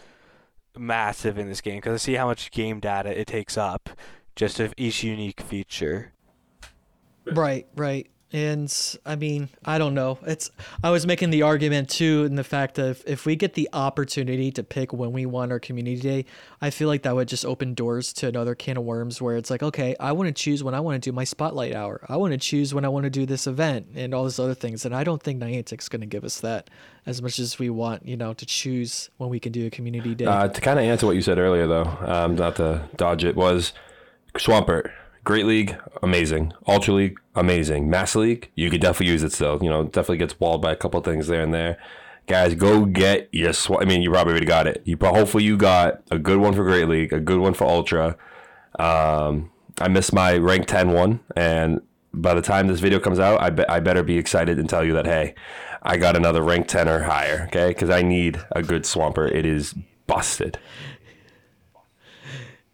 massive 0.76 1.38
in 1.38 1.48
this 1.48 1.60
game 1.60 1.78
because 1.78 1.94
I 1.94 1.98
see 1.98 2.14
how 2.14 2.26
much 2.26 2.50
game 2.50 2.80
data 2.80 3.18
it 3.18 3.26
takes 3.26 3.56
up 3.56 3.90
just 4.36 4.60
of 4.60 4.72
each 4.76 5.02
unique 5.02 5.40
feature. 5.40 6.12
Right, 7.26 7.66
right. 7.76 8.08
And 8.32 8.74
I 9.04 9.16
mean, 9.16 9.50
I 9.62 9.76
don't 9.76 9.94
know. 9.94 10.18
It's 10.26 10.50
I 10.82 10.90
was 10.90 11.06
making 11.06 11.30
the 11.30 11.42
argument 11.42 11.90
too 11.90 12.24
in 12.24 12.34
the 12.36 12.44
fact 12.44 12.78
of 12.78 13.02
if 13.06 13.26
we 13.26 13.36
get 13.36 13.52
the 13.52 13.68
opportunity 13.74 14.50
to 14.52 14.62
pick 14.62 14.92
when 14.92 15.12
we 15.12 15.26
want 15.26 15.52
our 15.52 15.60
community 15.60 16.00
day, 16.00 16.24
I 16.60 16.70
feel 16.70 16.88
like 16.88 17.02
that 17.02 17.14
would 17.14 17.28
just 17.28 17.44
open 17.44 17.74
doors 17.74 18.12
to 18.14 18.28
another 18.28 18.54
can 18.54 18.78
of 18.78 18.84
worms 18.84 19.20
where 19.20 19.36
it's 19.36 19.50
like, 19.50 19.62
okay, 19.62 19.94
I 20.00 20.12
want 20.12 20.28
to 20.28 20.32
choose 20.32 20.64
when 20.64 20.74
I 20.74 20.80
want 20.80 21.02
to 21.02 21.10
do 21.10 21.14
my 21.14 21.24
spotlight 21.24 21.74
hour. 21.74 22.00
I 22.08 22.16
want 22.16 22.32
to 22.32 22.38
choose 22.38 22.72
when 22.72 22.86
I 22.86 22.88
want 22.88 23.04
to 23.04 23.10
do 23.10 23.26
this 23.26 23.46
event 23.46 23.88
and 23.94 24.14
all 24.14 24.24
these 24.24 24.38
other 24.38 24.54
things. 24.54 24.86
And 24.86 24.94
I 24.94 25.04
don't 25.04 25.22
think 25.22 25.38
Niantic's 25.38 25.90
going 25.90 26.00
to 26.00 26.06
give 26.06 26.24
us 26.24 26.40
that 26.40 26.70
as 27.04 27.20
much 27.20 27.38
as 27.38 27.58
we 27.58 27.68
want, 27.68 28.06
you 28.06 28.16
know, 28.16 28.32
to 28.32 28.46
choose 28.46 29.10
when 29.18 29.28
we 29.28 29.40
can 29.40 29.52
do 29.52 29.66
a 29.66 29.70
community 29.70 30.14
day. 30.14 30.24
Uh, 30.24 30.48
to 30.48 30.60
kind 30.60 30.78
of 30.78 30.86
answer 30.86 31.04
what 31.04 31.16
you 31.16 31.22
said 31.22 31.38
earlier, 31.38 31.66
though, 31.66 31.96
um, 32.00 32.34
not 32.36 32.56
to 32.56 32.88
dodge 32.96 33.24
it, 33.24 33.36
was 33.36 33.74
Swampert. 34.34 34.90
Great 35.24 35.46
league, 35.46 35.76
amazing. 36.02 36.52
Ultra 36.66 36.94
League, 36.94 37.20
amazing. 37.36 37.88
Master 37.88 38.18
League, 38.20 38.50
you 38.56 38.70
could 38.70 38.80
definitely 38.80 39.12
use 39.12 39.22
it 39.22 39.32
still. 39.32 39.58
You 39.62 39.70
know, 39.70 39.84
definitely 39.84 40.18
gets 40.18 40.38
walled 40.40 40.62
by 40.62 40.72
a 40.72 40.76
couple 40.76 41.00
things 41.00 41.28
there 41.28 41.42
and 41.42 41.54
there. 41.54 41.78
Guys, 42.26 42.54
go 42.54 42.84
get 42.84 43.28
your 43.32 43.52
I 43.80 43.84
mean, 43.84 44.02
you 44.02 44.10
probably 44.10 44.32
already 44.32 44.46
got 44.46 44.66
it. 44.66 44.82
You 44.84 44.96
hopefully 45.00 45.44
you 45.44 45.56
got 45.56 46.02
a 46.10 46.18
good 46.18 46.38
one 46.38 46.54
for 46.54 46.64
Great 46.64 46.88
League, 46.88 47.12
a 47.12 47.20
good 47.20 47.38
one 47.38 47.54
for 47.54 47.64
Ultra. 47.64 48.16
Um, 48.78 49.50
I 49.80 49.88
missed 49.88 50.12
my 50.12 50.36
rank 50.36 50.66
10 50.66 50.90
one, 50.90 51.20
and 51.36 51.80
by 52.12 52.34
the 52.34 52.42
time 52.42 52.66
this 52.66 52.80
video 52.80 52.98
comes 52.98 53.18
out, 53.18 53.40
I, 53.40 53.50
be- 53.50 53.68
I 53.68 53.80
better 53.80 54.02
be 54.02 54.18
excited 54.18 54.58
and 54.58 54.68
tell 54.68 54.84
you 54.84 54.92
that 54.94 55.06
hey, 55.06 55.34
I 55.82 55.98
got 55.98 56.16
another 56.16 56.42
rank 56.42 56.66
10 56.68 56.88
or 56.88 57.02
higher. 57.02 57.44
Okay, 57.48 57.68
because 57.68 57.90
I 57.90 58.02
need 58.02 58.40
a 58.50 58.62
good 58.62 58.84
Swamper. 58.86 59.26
It 59.26 59.46
is 59.46 59.74
busted. 60.06 60.58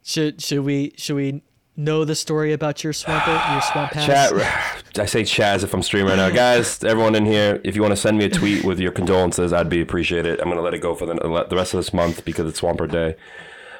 should 0.03 0.41
should 0.43 0.61
we 0.61 0.95
should 0.97 1.17
we 1.17 1.43
know 1.79 2.05
the 2.05 2.14
story 2.14 2.53
about 2.53 2.85
your 2.85 2.93
swamper, 2.93 3.31
your 3.31 3.62
swamp 3.62 3.93
pass? 3.93 4.07
Chat, 4.93 4.99
I 4.99 5.07
say 5.07 5.23
Chaz 5.23 5.64
if 5.64 5.73
I'm 5.73 5.83
streaming 5.83 6.11
right 6.11 6.17
now, 6.17 6.31
guys. 6.35 6.83
Everyone 6.85 7.14
in 7.14 7.25
here, 7.25 7.61
if 7.64 7.75
you 7.75 7.81
want 7.81 7.93
to 7.93 7.97
send 7.97 8.19
me 8.19 8.25
a 8.25 8.29
tweet 8.29 8.64
with 8.64 8.79
your 8.79 8.93
condolences, 8.93 9.53
I'd 9.53 9.71
be 9.71 9.81
appreciated. 9.81 10.41
I'm 10.41 10.49
gonna 10.49 10.61
let 10.61 10.75
it 10.75 10.81
go 10.81 10.95
for 10.95 11.07
the 11.07 11.14
the 11.49 11.57
rest 11.57 11.73
of 11.73 11.79
this 11.79 11.95
month 11.95 12.25
because 12.25 12.47
it's 12.47 12.59
Swamper 12.59 12.87
Day. 12.87 13.14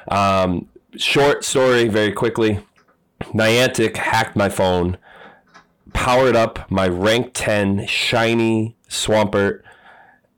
Um, 0.07 0.67
short 0.97 1.43
story, 1.43 1.87
very 1.87 2.11
quickly. 2.11 2.61
Niantic 3.25 3.97
hacked 3.97 4.35
my 4.35 4.49
phone, 4.49 4.97
powered 5.93 6.35
up 6.35 6.71
my 6.71 6.87
rank 6.87 7.31
10 7.33 7.85
shiny 7.85 8.75
Swampert, 8.87 9.61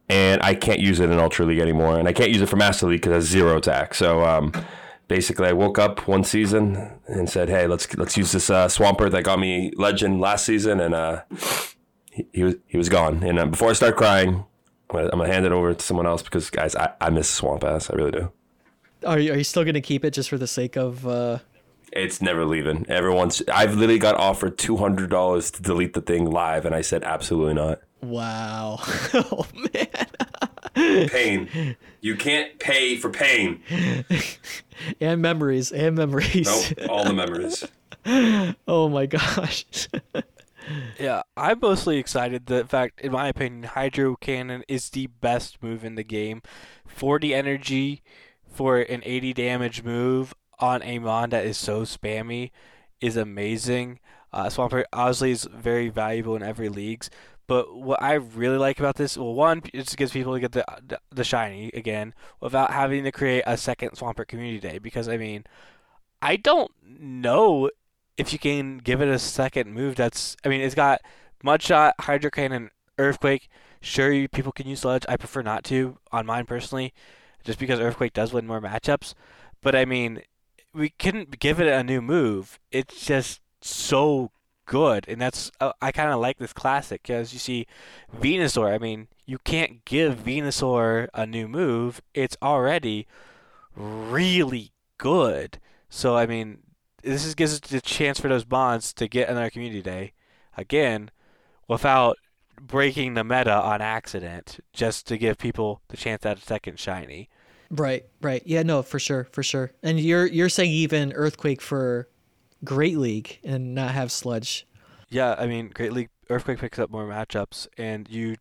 and 0.10 0.42
I 0.42 0.56
can't 0.56 0.80
use 0.80 1.00
it 1.00 1.10
in 1.10 1.20
Ultra 1.20 1.46
League 1.46 1.60
anymore, 1.60 2.00
and 2.00 2.08
I 2.08 2.14
can't 2.14 2.32
use 2.32 2.42
it 2.42 2.50
for 2.50 2.58
Master 2.58 2.88
League 2.88 3.02
because 3.02 3.12
it 3.12 3.16
has 3.16 3.26
zero 3.26 3.58
attack. 3.58 3.94
So 3.94 4.26
um, 4.26 4.52
basically, 5.12 5.50
I 5.50 5.52
woke 5.52 5.78
up 5.78 6.08
one 6.08 6.24
season 6.24 6.90
and 7.06 7.30
said, 7.30 7.50
"Hey, 7.50 7.68
let's 7.68 7.94
let's 7.98 8.16
use 8.16 8.32
this 8.32 8.50
uh, 8.50 8.68
Swampert 8.68 9.12
that 9.12 9.24
got 9.24 9.40
me 9.40 9.74
legend 9.76 10.22
last 10.22 10.46
season," 10.46 10.80
and 10.80 10.96
uh, 10.96 11.24
he, 12.12 12.26
he 12.32 12.44
was 12.44 12.56
he 12.66 12.78
was 12.78 12.88
gone. 12.88 13.22
And 13.22 13.38
uh, 13.38 13.46
before 13.48 13.70
I 13.70 13.74
start 13.74 13.98
crying, 13.98 14.46
I'm 14.90 14.96
gonna, 14.96 15.10
I'm 15.12 15.20
gonna 15.20 15.32
hand 15.32 15.46
it 15.46 15.52
over 15.52 15.74
to 15.74 15.84
someone 15.84 16.08
else 16.08 16.24
because 16.24 16.50
guys, 16.50 16.78
I, 16.78 16.94
I 17.02 17.10
miss 17.10 17.30
Swamp 17.30 17.66
Ass. 17.66 17.90
I 17.90 17.96
really 17.96 18.12
do. 18.12 18.32
Are 19.06 19.20
you, 19.20 19.34
are 19.34 19.38
you 19.38 19.44
still 19.44 19.66
gonna 19.66 19.82
keep 19.82 20.06
it 20.06 20.12
just 20.12 20.30
for 20.30 20.38
the 20.38 20.48
sake 20.48 20.78
of? 20.78 21.06
Uh... 21.06 21.40
It's 21.92 22.22
never 22.22 22.46
leaving. 22.46 22.86
Everyone's. 22.88 23.44
I've 23.54 23.76
literally 23.76 24.00
got 24.00 24.16
offered 24.16 24.58
two 24.58 24.78
hundred 24.78 25.10
dollars 25.10 25.52
to 25.52 25.62
delete 25.62 25.94
the 25.94 26.02
thing 26.02 26.24
live, 26.24 26.66
and 26.66 26.74
I 26.74 26.82
said 26.82 27.04
absolutely 27.04 27.56
not. 27.56 27.82
Wow. 28.02 28.78
oh 29.14 29.46
man. 29.74 30.08
Pain. 30.76 31.76
You 32.02 32.16
can't 32.16 32.60
pay 32.60 32.98
for 32.98 33.10
pain. 33.10 33.62
and 35.02 35.22
memories. 35.22 35.72
And 35.72 35.96
memories. 35.96 36.74
Nope. 36.78 36.90
All 36.90 37.04
the 37.04 37.14
memories. 37.14 37.64
oh 38.68 38.90
my 38.90 39.06
gosh. 39.06 39.66
yeah, 41.00 41.22
I'm 41.38 41.60
mostly 41.60 41.98
excited. 41.98 42.48
The 42.48 42.66
fact, 42.66 43.02
in 43.02 43.12
my 43.12 43.28
opinion, 43.28 43.64
Hydro 43.64 44.16
Cannon 44.16 44.64
is 44.68 44.90
the 44.90 45.08
best 45.08 45.62
move 45.62 45.84
in 45.86 45.96
the 45.96 46.04
game. 46.04 46.42
40 46.88 47.34
energy 47.34 48.02
for 48.52 48.80
an 48.80 49.02
80 49.06 49.34
damage 49.34 49.84
move 49.84 50.34
on 50.60 50.84
a 50.84 51.00
mon 51.00 51.30
that 51.32 51.46
is 51.46 51.58
so 51.58 51.82
spammy 51.84 52.52
is 53.00 53.18
amazing. 53.18 54.00
Uh, 54.34 54.46
Swampert 54.46 54.86
obviously 54.94 55.32
is 55.32 55.48
very 55.52 55.90
valuable 55.90 56.36
in 56.36 56.44
every 56.44 56.70
leagues, 56.70 57.10
but 57.52 57.76
what 57.76 58.02
I 58.02 58.14
really 58.14 58.58
like 58.58 58.80
about 58.80 58.96
this, 58.96 59.18
well, 59.18 59.34
one, 59.34 59.62
it 59.74 59.84
just 59.84 59.98
gives 59.98 60.14
people 60.14 60.34
to 60.34 60.40
get 60.40 60.54
the, 60.54 60.64
the, 61.10 61.26
shiny 61.26 61.70
again 61.74 62.14
without 62.40 62.72
having 62.72 63.04
to 63.04 63.12
create 63.12 63.44
a 63.46 63.58
second 63.58 63.90
Swampert 63.92 64.30
community 64.30 64.58
day. 64.58 64.78
Because 64.78 65.10
I 65.10 65.18
mean, 65.18 65.44
I 66.22 66.38
don't 66.38 66.72
know 66.82 67.70
if 68.16 68.32
you 68.32 68.40
can 68.40 68.78
give 68.78 69.02
it 69.02 69.10
a 69.10 69.20
second 69.20 69.74
move. 69.74 69.98
That's, 69.98 70.38
I 70.46 70.48
mean, 70.48 70.62
it's 70.62 70.76
got 70.76 71.02
Mudshot, 71.44 71.92
Hydro 72.00 72.32
Cannon, 72.32 72.70
Earthquake. 72.98 73.50
Sure, 73.82 74.30
people 74.30 74.54
can 74.54 74.66
use 74.66 74.80
Sludge. 74.80 75.04
I 75.10 75.18
prefer 75.18 75.42
not 75.42 75.66
to 75.66 75.98
on 76.10 76.26
mine 76.26 76.46
personally, 76.46 76.94
just 77.44 77.60
because 77.60 77.82
Earthquake 77.82 78.14
does 78.14 78.32
win 78.32 78.48
more 78.48 78.62
matchups. 78.62 79.14
But 79.62 79.76
I 79.76 79.84
mean, 79.84 80.22
we 80.74 80.92
couldn't 80.92 81.38
give 81.42 81.60
it 81.60 81.68
a 81.68 81.84
new 81.84 82.02
move. 82.02 82.62
It's 82.72 83.06
just 83.06 83.42
so 83.60 84.32
good, 84.72 85.04
and 85.10 85.20
that's 85.20 85.52
uh, 85.60 85.74
I 85.82 85.92
kind 85.92 86.12
of 86.12 86.22
like 86.22 86.38
this 86.38 86.54
classic 86.54 87.04
because 87.04 87.34
you 87.34 87.40
see 87.40 87.68
Venusaur. 88.18 88.74
I 88.74 88.78
mean, 88.78 89.10
you 89.26 89.38
can't 89.40 89.84
give 89.84 90.20
Venusaur 90.20 91.10
a 91.14 91.26
new 91.26 91.50
move; 91.50 92.02
it's 92.14 92.38
already 92.42 93.06
really 93.76 94.72
good. 94.98 95.60
So 95.90 96.16
I 96.16 96.26
mean, 96.26 96.60
this 97.04 97.26
is, 97.26 97.36
gives 97.36 97.54
us 97.54 97.60
the 97.60 97.82
chance 97.82 98.18
for 98.18 98.30
those 98.30 98.46
bonds 98.46 98.94
to 98.94 99.10
get 99.10 99.28
another 99.28 99.50
community 99.50 99.82
day 99.82 100.14
again 100.56 101.12
without 101.68 102.16
breaking 102.62 103.16
the 103.16 103.26
meta 103.26 103.54
on 103.54 103.82
accident, 103.82 104.62
just 104.72 105.06
to 105.08 105.18
give 105.18 105.38
people 105.38 105.82
the 105.90 105.98
chance 105.98 106.26
at 106.26 106.38
a 106.38 106.42
second 106.42 106.80
shiny. 106.80 107.28
Right, 107.70 108.06
right. 108.22 108.42
Yeah, 108.46 108.64
no, 108.64 108.84
for 108.84 109.00
sure, 109.00 109.26
for 109.34 109.44
sure. 109.44 109.74
And 109.84 110.00
you're 110.00 110.28
you're 110.28 110.48
saying 110.48 110.72
even 110.72 111.12
Earthquake 111.12 111.62
for 111.62 112.08
Great 112.64 112.98
League 112.98 113.40
and 113.44 113.74
not 113.74 113.92
have 113.92 114.12
Sludge. 114.12 114.68
Yeah, 115.10 115.36
I 115.38 115.48
mean, 115.48 115.72
Great 115.74 115.94
League 115.94 116.10
Earthquake 116.30 116.60
picks 116.60 116.80
up 116.80 116.90
more 116.90 117.06
matchups, 117.06 117.68
and 117.78 118.10
you 118.10 118.38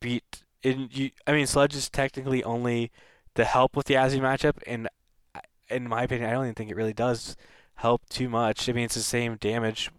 beat. 0.00 0.42
In 0.62 0.88
you, 0.92 1.10
I 1.26 1.32
mean, 1.32 1.46
Sludge 1.46 1.74
is 1.74 1.90
technically 1.90 2.44
only 2.44 2.90
to 3.34 3.44
help 3.44 3.76
with 3.76 3.86
the 3.86 3.94
Azzy 3.94 4.20
matchup, 4.20 4.58
and 4.66 4.88
in 5.68 5.88
my 5.88 6.04
opinion, 6.04 6.30
I 6.30 6.32
don't 6.32 6.44
even 6.44 6.54
think 6.54 6.70
it 6.70 6.76
really 6.76 6.92
does 6.92 7.36
help 7.76 8.08
too 8.08 8.28
much. 8.28 8.68
I 8.68 8.72
mean, 8.72 8.84
it's 8.84 8.94
the 8.94 9.00
same 9.00 9.36
damage. 9.36 9.90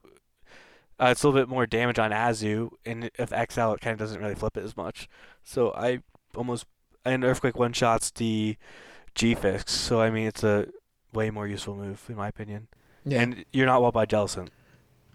Uh, 1.00 1.08
it's 1.08 1.24
a 1.24 1.28
little 1.28 1.42
bit 1.42 1.50
more 1.50 1.66
damage 1.66 2.00
on 2.00 2.12
Azu, 2.12 2.70
and 2.86 3.10
if 3.20 3.30
XL, 3.30 3.74
it 3.74 3.82
kind 3.82 3.94
of 3.94 3.98
doesn't 3.98 4.22
really 4.22 4.36
flip 4.36 4.56
it 4.56 4.64
as 4.64 4.78
much. 4.78 5.10
So 5.44 5.74
I 5.74 6.00
almost 6.36 6.66
and 7.06 7.24
Earthquake 7.24 7.58
one 7.58 7.74
shots 7.74 8.12
the 8.12 8.58
G 9.16 9.36
Fisk. 9.36 9.70
So 9.70 10.02
I 10.02 10.10
mean, 10.10 10.28
it's 10.28 10.44
a 10.44 10.68
way 11.14 11.30
more 11.30 11.48
useful 11.48 11.76
move 11.76 12.04
in 12.10 12.16
my 12.16 12.28
opinion. 12.28 12.68
Yeah. 13.06 13.22
And 13.22 13.46
you're 13.52 13.66
not 13.66 13.82
walled 13.82 13.94
by 13.94 14.06
Jellicent. 14.06 14.50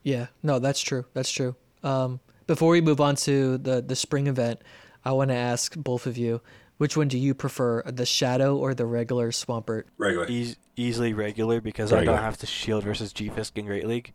Yeah, 0.03 0.27
no, 0.43 0.59
that's 0.59 0.81
true. 0.81 1.05
That's 1.15 1.31
true. 1.31 1.57
Um, 1.83 2.21
before 2.47 2.71
we 2.71 2.81
move 2.81 3.01
on 3.01 3.17
to 3.17 3.59
the 3.59 3.83
the 3.83 3.97
spring 3.97 4.27
event, 4.27 4.63
I 5.05 5.13
want 5.13 5.31
to 5.31 5.37
ask 5.37 5.77
both 5.77 6.07
of 6.07 6.17
you, 6.17 6.41
which 6.79 6.97
one 6.97 7.09
do 7.09 7.19
you 7.19 7.35
prefer, 7.35 7.83
the 7.83 8.07
Shadow 8.07 8.57
or 8.57 8.75
the 8.75 8.87
regular 8.87 9.31
Swampert? 9.31 9.85
Regular. 9.99 10.27
E- 10.29 10.55
easily 10.77 11.13
regular 11.13 11.61
because 11.61 11.93
regular. 11.93 12.15
I 12.15 12.17
don't 12.17 12.25
have 12.25 12.39
to 12.39 12.47
shield 12.47 12.85
versus 12.85 13.13
G 13.13 13.29
Fisk 13.29 13.59
in 13.59 13.67
Great 13.67 13.87
League. 13.87 14.13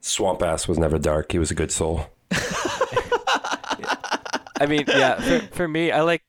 Swamp 0.00 0.42
Ass 0.42 0.68
was 0.68 0.78
never 0.78 0.98
dark. 0.98 1.32
He 1.32 1.38
was 1.38 1.50
a 1.50 1.54
good 1.54 1.72
soul. 1.72 2.06
I 4.58 4.66
mean, 4.68 4.84
yeah, 4.88 5.20
for, 5.20 5.46
for 5.54 5.68
me, 5.68 5.90
I 5.90 6.02
like 6.02 6.22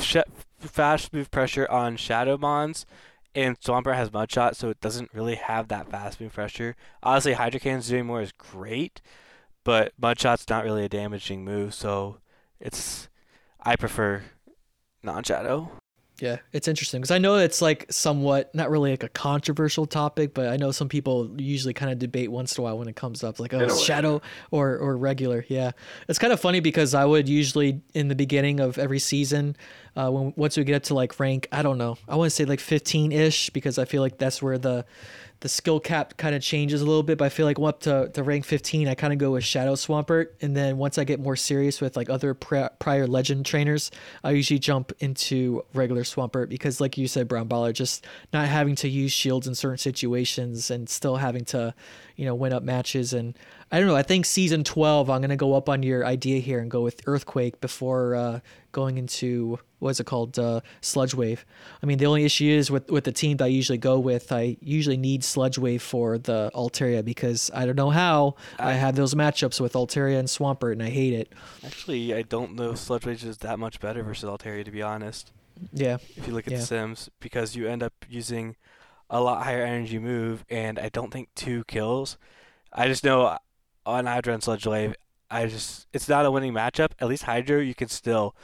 sh- 0.00 0.18
fast 0.60 1.12
move 1.12 1.30
pressure 1.30 1.66
on 1.70 1.96
Shadow 1.96 2.36
Mons 2.36 2.86
and 3.36 3.60
Swampert 3.60 3.94
has 3.94 4.10
Mudshot, 4.10 4.56
so 4.56 4.70
it 4.70 4.80
doesn't 4.80 5.12
really 5.12 5.34
have 5.34 5.68
that 5.68 5.90
fast 5.90 6.20
move 6.20 6.32
pressure. 6.32 6.74
Honestly, 7.02 7.34
Hydro 7.34 7.60
Cannon's 7.60 7.88
doing 7.88 8.06
more 8.06 8.22
is 8.22 8.32
great, 8.32 9.02
but 9.62 9.92
Mudshot's 10.00 10.48
not 10.48 10.64
really 10.64 10.84
a 10.86 10.88
damaging 10.88 11.44
move, 11.44 11.74
so 11.74 12.18
it's 12.58 13.08
I 13.60 13.76
prefer 13.76 14.22
non-Shadow. 15.02 15.70
Yeah, 16.20 16.38
it's 16.52 16.66
interesting 16.66 17.00
because 17.00 17.10
I 17.10 17.18
know 17.18 17.36
it's 17.36 17.60
like 17.60 17.86
somewhat 17.90 18.54
not 18.54 18.70
really 18.70 18.90
like 18.90 19.02
a 19.02 19.08
controversial 19.10 19.84
topic, 19.84 20.32
but 20.32 20.48
I 20.48 20.56
know 20.56 20.70
some 20.70 20.88
people 20.88 21.30
usually 21.36 21.74
kind 21.74 21.92
of 21.92 21.98
debate 21.98 22.30
once 22.30 22.56
in 22.56 22.62
a 22.62 22.64
while 22.64 22.78
when 22.78 22.88
it 22.88 22.96
comes 22.96 23.22
up, 23.22 23.38
like 23.38 23.52
oh, 23.52 23.76
shadow 23.76 24.22
or 24.50 24.78
or 24.78 24.96
regular. 24.96 25.44
Yeah, 25.48 25.72
it's 26.08 26.18
kind 26.18 26.32
of 26.32 26.40
funny 26.40 26.60
because 26.60 26.94
I 26.94 27.04
would 27.04 27.28
usually 27.28 27.82
in 27.92 28.08
the 28.08 28.14
beginning 28.14 28.60
of 28.60 28.78
every 28.78 28.98
season, 28.98 29.56
uh, 29.94 30.10
when 30.10 30.32
once 30.36 30.56
we 30.56 30.64
get 30.64 30.84
to 30.84 30.94
like 30.94 31.20
rank, 31.20 31.48
I 31.52 31.60
don't 31.60 31.76
know, 31.76 31.98
I 32.08 32.16
want 32.16 32.30
to 32.30 32.34
say 32.34 32.46
like 32.46 32.60
15 32.60 33.12
ish 33.12 33.50
because 33.50 33.78
I 33.78 33.84
feel 33.84 34.00
like 34.00 34.16
that's 34.16 34.40
where 34.40 34.56
the 34.56 34.86
the 35.40 35.48
skill 35.48 35.80
cap 35.80 36.16
kind 36.16 36.34
of 36.34 36.42
changes 36.42 36.80
a 36.80 36.86
little 36.86 37.02
bit, 37.02 37.18
but 37.18 37.26
I 37.26 37.28
feel 37.28 37.44
like 37.44 37.58
up 37.58 37.80
to, 37.80 38.08
to 38.14 38.22
rank 38.22 38.44
15, 38.46 38.88
I 38.88 38.94
kind 38.94 39.12
of 39.12 39.18
go 39.18 39.32
with 39.32 39.44
Shadow 39.44 39.74
Swampert. 39.74 40.28
And 40.40 40.56
then 40.56 40.78
once 40.78 40.96
I 40.96 41.04
get 41.04 41.20
more 41.20 41.36
serious 41.36 41.80
with 41.80 41.96
like 41.96 42.08
other 42.08 42.32
prior 42.32 43.06
legend 43.06 43.44
trainers, 43.44 43.90
I 44.24 44.30
usually 44.30 44.58
jump 44.58 44.92
into 45.00 45.62
regular 45.74 46.04
Swampert 46.04 46.48
because, 46.48 46.80
like 46.80 46.96
you 46.96 47.06
said, 47.06 47.28
Brown 47.28 47.48
Baller, 47.48 47.72
just 47.72 48.06
not 48.32 48.48
having 48.48 48.76
to 48.76 48.88
use 48.88 49.12
shields 49.12 49.46
in 49.46 49.54
certain 49.54 49.78
situations 49.78 50.70
and 50.70 50.88
still 50.88 51.16
having 51.16 51.44
to, 51.46 51.74
you 52.16 52.24
know, 52.24 52.34
win 52.34 52.54
up 52.54 52.62
matches. 52.62 53.12
And 53.12 53.38
I 53.70 53.78
don't 53.78 53.88
know, 53.88 53.96
I 53.96 54.02
think 54.02 54.24
season 54.24 54.64
12, 54.64 55.10
I'm 55.10 55.20
going 55.20 55.30
to 55.30 55.36
go 55.36 55.54
up 55.54 55.68
on 55.68 55.82
your 55.82 56.06
idea 56.06 56.40
here 56.40 56.60
and 56.60 56.70
go 56.70 56.80
with 56.80 57.02
Earthquake 57.06 57.60
before 57.60 58.14
uh, 58.14 58.40
going 58.72 58.96
into 58.96 59.58
what's 59.78 60.00
it 60.00 60.04
called 60.04 60.38
uh, 60.38 60.60
sludge 60.80 61.14
wave. 61.14 61.44
I 61.82 61.86
mean 61.86 61.98
the 61.98 62.06
only 62.06 62.24
issue 62.24 62.46
is 62.46 62.70
with 62.70 62.90
with 62.90 63.04
the 63.04 63.12
team 63.12 63.36
that 63.38 63.44
i 63.44 63.48
usually 63.48 63.78
go 63.78 63.98
with 63.98 64.32
i 64.32 64.56
usually 64.60 64.96
need 64.96 65.22
sludge 65.22 65.58
wave 65.58 65.82
for 65.82 66.18
the 66.18 66.50
altaria 66.54 67.04
because 67.04 67.50
i 67.54 67.66
don't 67.66 67.76
know 67.76 67.90
how 67.90 68.36
i, 68.58 68.70
I 68.70 68.72
have 68.74 68.96
those 68.96 69.14
matchups 69.14 69.60
with 69.60 69.74
altaria 69.74 70.18
and 70.18 70.28
swampert 70.28 70.72
and 70.72 70.82
i 70.82 70.90
hate 70.90 71.12
it. 71.12 71.32
Actually 71.64 72.14
i 72.14 72.22
don't 72.22 72.54
know 72.54 72.74
sludge 72.74 73.06
wave 73.06 73.22
is 73.22 73.38
that 73.38 73.58
much 73.58 73.80
better 73.80 74.02
versus 74.02 74.28
altaria 74.28 74.64
to 74.64 74.70
be 74.70 74.82
honest. 74.82 75.32
Yeah. 75.72 75.96
If 76.16 76.26
you 76.26 76.34
look 76.34 76.46
at 76.46 76.52
yeah. 76.52 76.58
the 76.58 76.66
sims 76.66 77.10
because 77.20 77.56
you 77.56 77.66
end 77.66 77.82
up 77.82 77.94
using 78.08 78.56
a 79.08 79.20
lot 79.20 79.44
higher 79.44 79.64
energy 79.64 79.98
move 79.98 80.44
and 80.50 80.78
i 80.78 80.88
don't 80.88 81.12
think 81.12 81.28
two 81.34 81.64
kills. 81.64 82.18
I 82.72 82.88
just 82.88 83.04
know 83.04 83.38
on 83.84 84.06
hydro 84.06 84.34
and 84.34 84.42
sludge 84.42 84.66
wave 84.66 84.94
I 85.30 85.46
just 85.46 85.86
it's 85.92 86.08
not 86.08 86.24
a 86.24 86.30
winning 86.30 86.52
matchup. 86.52 86.90
At 87.00 87.08
least 87.08 87.24
Hydro, 87.24 87.58
you 87.58 87.74
can 87.74 87.88
still 87.88 88.36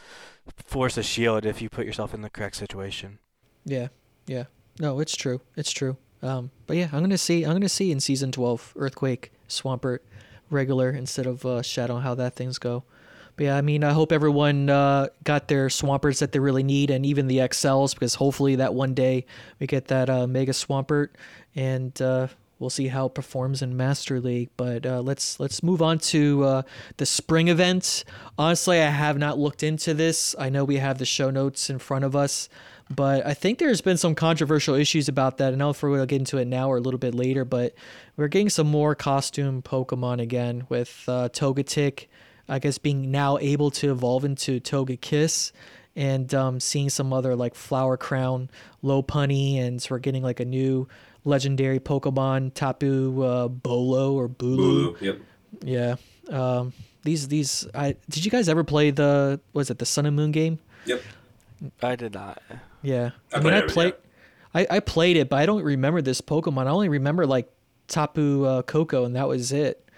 force 0.66 0.96
a 0.96 1.02
shield 1.02 1.44
if 1.44 1.62
you 1.62 1.68
put 1.68 1.86
yourself 1.86 2.14
in 2.14 2.22
the 2.22 2.30
correct 2.30 2.56
situation. 2.56 3.18
Yeah, 3.64 3.88
yeah. 4.26 4.44
No, 4.78 5.00
it's 5.00 5.16
true. 5.16 5.40
It's 5.56 5.72
true. 5.72 5.96
Um, 6.22 6.50
but 6.66 6.76
yeah, 6.76 6.88
I'm 6.92 7.00
gonna 7.00 7.18
see. 7.18 7.44
I'm 7.44 7.52
gonna 7.52 7.68
see 7.68 7.90
in 7.90 8.00
season 8.00 8.32
12 8.32 8.74
Earthquake, 8.76 9.32
Swampert, 9.48 9.98
regular 10.50 10.90
instead 10.90 11.26
of 11.26 11.44
uh, 11.44 11.62
Shadow. 11.62 11.98
How 11.98 12.14
that 12.14 12.34
things 12.34 12.58
go. 12.58 12.84
But 13.36 13.44
yeah, 13.44 13.56
I 13.56 13.62
mean, 13.62 13.82
I 13.82 13.92
hope 13.92 14.12
everyone 14.12 14.68
uh, 14.68 15.08
got 15.24 15.48
their 15.48 15.70
Swampers 15.70 16.18
that 16.18 16.32
they 16.32 16.38
really 16.38 16.62
need, 16.62 16.90
and 16.90 17.06
even 17.06 17.28
the 17.28 17.38
XLs, 17.38 17.94
because 17.94 18.14
hopefully 18.14 18.56
that 18.56 18.74
one 18.74 18.94
day 18.94 19.24
we 19.58 19.66
get 19.66 19.88
that 19.88 20.10
uh, 20.10 20.26
Mega 20.26 20.52
Swampert, 20.52 21.08
and 21.54 22.00
uh, 22.02 22.28
we'll 22.62 22.70
see 22.70 22.88
how 22.88 23.06
it 23.06 23.14
performs 23.14 23.60
in 23.60 23.76
Master 23.76 24.20
League. 24.20 24.48
But 24.56 24.86
uh, 24.86 25.02
let's 25.02 25.38
let's 25.38 25.62
move 25.62 25.82
on 25.82 25.98
to 25.98 26.44
uh, 26.44 26.62
the 26.96 27.04
spring 27.04 27.48
event. 27.48 28.04
Honestly, 28.38 28.80
I 28.80 28.88
have 28.88 29.18
not 29.18 29.38
looked 29.38 29.62
into 29.62 29.92
this. 29.92 30.34
I 30.38 30.48
know 30.48 30.64
we 30.64 30.76
have 30.76 30.98
the 30.98 31.04
show 31.04 31.30
notes 31.30 31.68
in 31.68 31.78
front 31.78 32.04
of 32.04 32.16
us, 32.16 32.48
but 32.88 33.26
I 33.26 33.34
think 33.34 33.58
there's 33.58 33.82
been 33.82 33.98
some 33.98 34.14
controversial 34.14 34.74
issues 34.74 35.08
about 35.08 35.38
that. 35.38 35.48
I 35.48 35.50
don't 35.50 35.58
know 35.58 35.70
if 35.70 35.82
we're 35.82 35.90
gonna 35.90 36.06
get 36.06 36.20
into 36.20 36.38
it 36.38 36.46
now 36.46 36.70
or 36.70 36.78
a 36.78 36.80
little 36.80 36.98
bit 36.98 37.14
later, 37.14 37.44
but 37.44 37.74
we're 38.16 38.28
getting 38.28 38.48
some 38.48 38.68
more 38.68 38.94
costume 38.94 39.60
Pokemon 39.60 40.22
again 40.22 40.64
with 40.70 41.04
uh, 41.08 41.28
Togetic. 41.28 42.06
I 42.48 42.58
guess 42.58 42.78
being 42.78 43.10
now 43.10 43.38
able 43.38 43.70
to 43.72 43.90
evolve 43.90 44.24
into 44.24 44.60
Togekiss 44.60 45.52
and 45.94 46.32
um, 46.34 46.60
seeing 46.60 46.90
some 46.90 47.12
other 47.12 47.36
like 47.36 47.54
Flower 47.54 47.96
Crown, 47.96 48.50
Lopunny, 48.82 49.58
and 49.58 49.80
so 49.80 49.88
we're 49.94 49.98
getting 49.98 50.22
like 50.22 50.40
a 50.40 50.44
new 50.44 50.88
legendary 51.24 51.80
Pokemon 51.80 52.54
Tapu 52.54 53.22
uh, 53.22 53.48
Bolo 53.48 54.14
or 54.14 54.28
Bulu. 54.28 55.00
Yep. 55.00 55.20
Yeah. 55.62 55.96
Um, 56.30 56.72
these 57.02 57.28
these 57.28 57.66
I 57.74 57.96
did 58.08 58.24
you 58.24 58.30
guys 58.30 58.48
ever 58.48 58.64
play 58.64 58.90
the 58.90 59.40
was 59.52 59.70
it 59.70 59.78
the 59.78 59.86
Sun 59.86 60.06
and 60.06 60.16
Moon 60.16 60.30
game? 60.32 60.58
Yep. 60.86 61.02
I 61.82 61.96
did 61.96 62.14
not. 62.14 62.42
Yeah. 62.82 63.10
I 63.32 63.38
I, 63.38 63.40
mean 63.40 63.52
played 63.52 63.64
I 63.64 63.66
played 63.66 63.94
I, 64.54 64.66
I 64.76 64.80
played 64.80 65.16
it, 65.16 65.28
but 65.28 65.36
I 65.38 65.46
don't 65.46 65.62
remember 65.62 66.02
this 66.02 66.20
Pokemon. 66.20 66.66
I 66.66 66.70
only 66.70 66.88
remember 66.88 67.26
like 67.26 67.48
Tapu 67.88 68.44
uh, 68.44 68.62
Koko 68.62 69.04
and 69.04 69.16
that 69.16 69.28
was 69.28 69.52
it. 69.52 69.88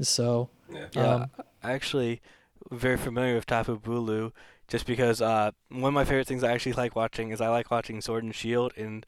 So 0.00 0.48
Yeah, 0.72 0.86
Um, 0.96 1.30
I 1.62 1.72
actually 1.72 2.20
very 2.70 2.96
familiar 2.96 3.34
with 3.34 3.46
Tapu 3.46 3.78
Bulu 3.78 4.32
just 4.68 4.86
because 4.86 5.22
uh, 5.22 5.50
one 5.70 5.88
of 5.88 5.94
my 5.94 6.04
favorite 6.04 6.26
things 6.26 6.44
I 6.44 6.52
actually 6.52 6.74
like 6.74 6.94
watching 6.94 7.30
is 7.30 7.40
I 7.40 7.48
like 7.48 7.70
watching 7.70 8.00
Sword 8.00 8.22
and 8.22 8.34
Shield 8.34 8.72
and 8.76 9.06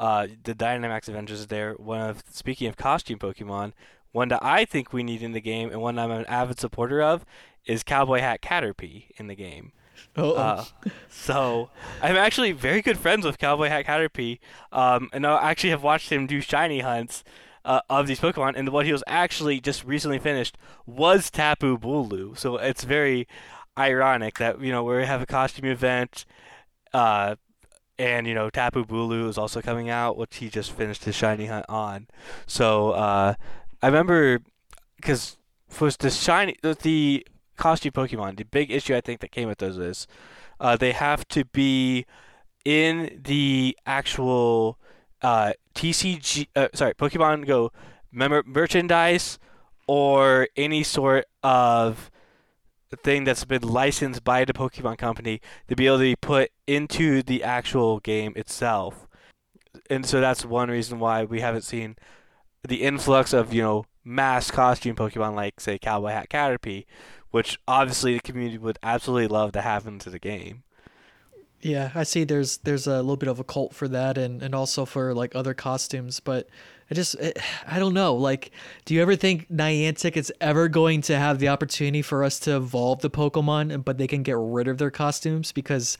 uh, 0.00 0.26
the 0.44 0.54
Dynamax 0.54 1.08
Avengers 1.08 1.42
Adventures 1.42 1.46
there. 1.48 1.74
One 1.74 2.00
of 2.00 2.24
speaking 2.30 2.66
of 2.68 2.76
costume 2.76 3.18
Pokemon, 3.18 3.72
one 4.12 4.28
that 4.28 4.42
I 4.42 4.64
think 4.64 4.92
we 4.92 5.02
need 5.02 5.22
in 5.22 5.32
the 5.32 5.40
game 5.42 5.70
and 5.70 5.80
one 5.80 5.98
I'm 5.98 6.10
an 6.10 6.24
avid 6.26 6.58
supporter 6.58 7.02
of 7.02 7.24
is 7.66 7.82
Cowboy 7.82 8.20
Hat 8.20 8.40
Caterpie 8.40 9.10
in 9.16 9.26
the 9.26 9.34
game. 9.34 9.72
oh, 10.16 10.34
Uh, 10.34 10.64
so 11.10 11.68
I'm 12.02 12.16
actually 12.16 12.52
very 12.52 12.80
good 12.80 12.98
friends 12.98 13.26
with 13.26 13.36
Cowboy 13.38 13.68
Hat 13.68 13.84
Caterpie, 13.84 14.38
um, 14.72 15.10
and 15.12 15.26
I 15.26 15.50
actually 15.50 15.70
have 15.70 15.82
watched 15.82 16.10
him 16.10 16.26
do 16.26 16.40
shiny 16.40 16.80
hunts 16.80 17.22
uh, 17.66 17.82
of 17.90 18.06
these 18.06 18.20
Pokemon. 18.20 18.54
And 18.56 18.70
what 18.70 18.86
he 18.86 18.92
was 18.92 19.04
actually 19.06 19.60
just 19.60 19.84
recently 19.84 20.18
finished 20.18 20.56
was 20.86 21.30
Tapu 21.30 21.76
Bulu. 21.78 22.38
So 22.38 22.56
it's 22.56 22.84
very 22.84 23.28
ironic 23.78 24.38
that 24.38 24.62
you 24.62 24.72
know 24.72 24.82
we 24.82 25.04
have 25.04 25.20
a 25.20 25.26
costume 25.26 25.66
event, 25.66 26.24
uh, 26.94 27.36
and 28.00 28.26
you 28.26 28.34
know 28.34 28.48
Tapu 28.48 28.84
Bulu 28.84 29.28
is 29.28 29.36
also 29.36 29.60
coming 29.60 29.90
out, 29.90 30.16
which 30.16 30.36
he 30.36 30.48
just 30.48 30.72
finished 30.72 31.04
his 31.04 31.14
shiny 31.14 31.46
hunt 31.46 31.66
on. 31.68 32.08
So 32.46 32.92
uh, 32.92 33.34
I 33.82 33.86
remember 33.86 34.40
because 34.96 35.36
was 35.78 35.98
the 35.98 36.10
shiny 36.10 36.56
the- 36.62 37.26
costume 37.56 37.92
Pokemon. 37.92 38.38
The 38.38 38.44
big 38.44 38.70
issue 38.70 38.96
I 38.96 39.02
think 39.02 39.20
that 39.20 39.30
came 39.30 39.48
with 39.48 39.58
those 39.58 39.76
is 39.76 40.06
uh, 40.58 40.76
they 40.76 40.92
have 40.92 41.28
to 41.28 41.44
be 41.44 42.06
in 42.64 43.20
the 43.22 43.76
actual 43.84 44.78
uh, 45.20 45.52
TCG. 45.74 46.48
Uh, 46.56 46.68
sorry, 46.72 46.94
Pokemon 46.94 47.46
Go 47.46 47.70
member 48.10 48.42
merchandise 48.46 49.38
or 49.86 50.48
any 50.56 50.82
sort 50.82 51.26
of 51.42 52.09
thing 52.96 53.24
that's 53.24 53.44
been 53.44 53.62
licensed 53.62 54.24
by 54.24 54.44
the 54.44 54.52
Pokemon 54.52 54.98
Company 54.98 55.40
to 55.68 55.76
be 55.76 55.86
able 55.86 55.98
to 55.98 56.04
be 56.04 56.16
put 56.16 56.50
into 56.66 57.22
the 57.22 57.42
actual 57.42 58.00
game 58.00 58.32
itself. 58.36 59.06
And 59.88 60.04
so 60.04 60.20
that's 60.20 60.44
one 60.44 60.70
reason 60.70 60.98
why 60.98 61.24
we 61.24 61.40
haven't 61.40 61.62
seen 61.62 61.96
the 62.66 62.82
influx 62.82 63.32
of, 63.32 63.52
you 63.52 63.62
know, 63.62 63.84
mass 64.04 64.50
costume 64.50 64.96
Pokemon 64.96 65.34
like, 65.34 65.60
say, 65.60 65.78
Cowboy 65.78 66.10
Hat 66.10 66.28
Caterpie, 66.28 66.86
which 67.30 67.58
obviously 67.68 68.14
the 68.14 68.20
community 68.20 68.58
would 68.58 68.78
absolutely 68.82 69.28
love 69.28 69.52
to 69.52 69.60
have 69.60 69.86
into 69.86 70.10
the 70.10 70.18
game. 70.18 70.64
Yeah, 71.60 71.90
I 71.94 72.04
see. 72.04 72.24
There's 72.24 72.58
there's 72.58 72.86
a 72.86 72.96
little 72.96 73.18
bit 73.18 73.28
of 73.28 73.38
a 73.38 73.44
cult 73.44 73.74
for 73.74 73.86
that, 73.88 74.16
and 74.16 74.42
and 74.42 74.54
also 74.54 74.86
for 74.86 75.14
like 75.14 75.36
other 75.36 75.52
costumes. 75.52 76.18
But 76.18 76.48
I 76.90 76.94
just 76.94 77.16
eh, 77.20 77.32
I 77.66 77.78
don't 77.78 77.94
know. 77.94 78.14
Like, 78.14 78.50
do 78.84 78.94
you 78.94 79.02
ever 79.02 79.14
think 79.14 79.50
Niantic 79.50 80.16
is 80.16 80.32
ever 80.40 80.68
going 80.68 81.02
to 81.02 81.16
have 81.16 81.38
the 81.38 81.48
opportunity 81.48 82.02
for 82.02 82.24
us 82.24 82.38
to 82.40 82.56
evolve 82.56 83.00
the 83.00 83.10
Pokemon, 83.10 83.84
but 83.84 83.98
they 83.98 84.06
can 84.06 84.22
get 84.22 84.36
rid 84.38 84.66
of 84.66 84.78
their 84.78 84.90
costumes? 84.90 85.52
Because, 85.52 85.96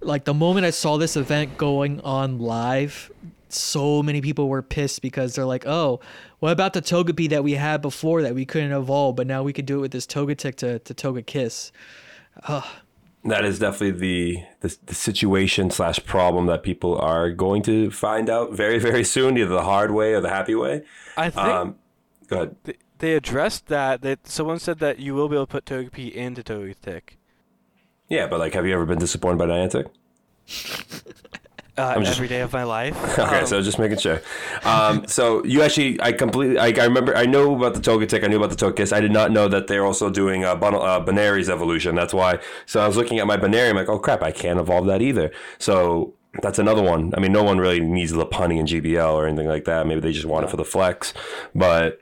like, 0.00 0.24
the 0.24 0.34
moment 0.34 0.64
I 0.64 0.70
saw 0.70 0.96
this 0.96 1.16
event 1.16 1.58
going 1.58 2.00
on 2.02 2.38
live, 2.38 3.10
so 3.48 4.02
many 4.02 4.20
people 4.20 4.48
were 4.48 4.62
pissed 4.62 5.02
because 5.02 5.34
they're 5.34 5.44
like, 5.44 5.66
"Oh, 5.66 6.00
what 6.38 6.52
about 6.52 6.72
the 6.72 6.82
Togepi 6.82 7.28
that 7.30 7.42
we 7.42 7.54
had 7.54 7.82
before 7.82 8.22
that 8.22 8.34
we 8.34 8.44
couldn't 8.44 8.72
evolve, 8.72 9.16
but 9.16 9.26
now 9.26 9.42
we 9.42 9.52
could 9.52 9.66
do 9.66 9.78
it 9.78 9.80
with 9.80 9.90
this 9.90 10.06
Togetic 10.06 10.54
to 10.56 10.78
to 10.78 10.94
Togekiss?" 10.94 11.72
That 13.28 13.44
is 13.44 13.58
definitely 13.58 13.98
the, 13.98 14.44
the 14.60 14.76
the 14.86 14.94
situation 14.94 15.70
slash 15.70 15.98
problem 16.04 16.46
that 16.46 16.62
people 16.62 16.98
are 16.98 17.30
going 17.30 17.62
to 17.62 17.90
find 17.90 18.28
out 18.30 18.52
very 18.52 18.78
very 18.78 19.04
soon, 19.04 19.36
either 19.38 19.48
the 19.54 19.62
hard 19.62 19.90
way 19.90 20.14
or 20.14 20.20
the 20.20 20.28
happy 20.30 20.54
way. 20.54 20.82
I 21.16 21.30
think 21.30 21.46
Um, 21.46 21.76
go 22.28 22.36
ahead. 22.36 22.56
th- 22.64 22.78
they 22.98 23.14
addressed 23.14 23.66
that. 23.66 24.02
That 24.02 24.26
someone 24.26 24.58
said 24.58 24.78
that 24.80 24.98
you 24.98 25.14
will 25.14 25.28
be 25.28 25.36
able 25.36 25.46
to 25.46 25.50
put 25.52 25.64
Togepi 25.64 26.12
into 26.12 26.42
Togetic. 26.42 27.16
Yeah, 28.08 28.26
but 28.26 28.38
like, 28.40 28.54
have 28.54 28.66
you 28.66 28.72
ever 28.74 28.86
been 28.86 28.98
disappointed 28.98 29.38
by 29.38 29.46
Niantic? 29.46 29.88
Uh, 31.78 31.92
I'm 31.94 32.04
just- 32.04 32.16
every 32.16 32.28
day 32.28 32.40
of 32.40 32.52
my 32.52 32.64
life. 32.64 32.96
Okay, 33.18 33.40
Um, 33.40 33.46
so 33.46 33.60
just 33.62 33.78
making 33.78 33.98
sure. 33.98 34.20
Um, 34.64 35.06
so 35.06 35.44
you 35.44 35.62
actually, 35.62 36.00
I 36.02 36.12
completely, 36.12 36.58
I, 36.58 36.66
I 36.66 36.84
remember, 36.84 37.16
I 37.16 37.24
know 37.26 37.54
about 37.54 37.74
the 37.74 37.80
Togetic, 37.80 38.24
I 38.24 38.26
knew 38.28 38.36
about 38.42 38.50
the 38.56 38.56
Togekiss. 38.56 38.92
I 38.92 39.00
did 39.00 39.12
not 39.12 39.30
know 39.30 39.48
that 39.48 39.66
they're 39.66 39.84
also 39.84 40.10
doing 40.10 40.44
uh, 40.44 40.54
Bun- 40.54 40.74
uh, 40.74 41.00
evolution. 41.48 41.94
That's 41.94 42.12
why. 42.14 42.38
So 42.66 42.80
I 42.80 42.86
was 42.86 42.96
looking 42.96 43.18
at 43.18 43.26
my 43.26 43.36
Buneary, 43.36 43.70
I'm 43.70 43.76
like, 43.76 43.88
oh 43.88 43.98
crap, 43.98 44.22
I 44.22 44.32
can't 44.32 44.58
evolve 44.58 44.86
that 44.86 45.02
either. 45.02 45.30
So 45.58 46.14
that's 46.42 46.58
another 46.58 46.82
one. 46.82 47.12
I 47.16 47.20
mean, 47.20 47.32
no 47.32 47.42
one 47.42 47.58
really 47.58 47.80
needs 47.80 48.12
Lopunny 48.12 48.58
and 48.58 48.68
GBL 48.68 49.12
or 49.14 49.26
anything 49.26 49.48
like 49.48 49.64
that. 49.64 49.86
Maybe 49.86 50.00
they 50.00 50.12
just 50.12 50.26
want 50.26 50.44
it 50.44 50.50
for 50.50 50.56
the 50.56 50.64
flex, 50.64 51.14
but. 51.54 51.98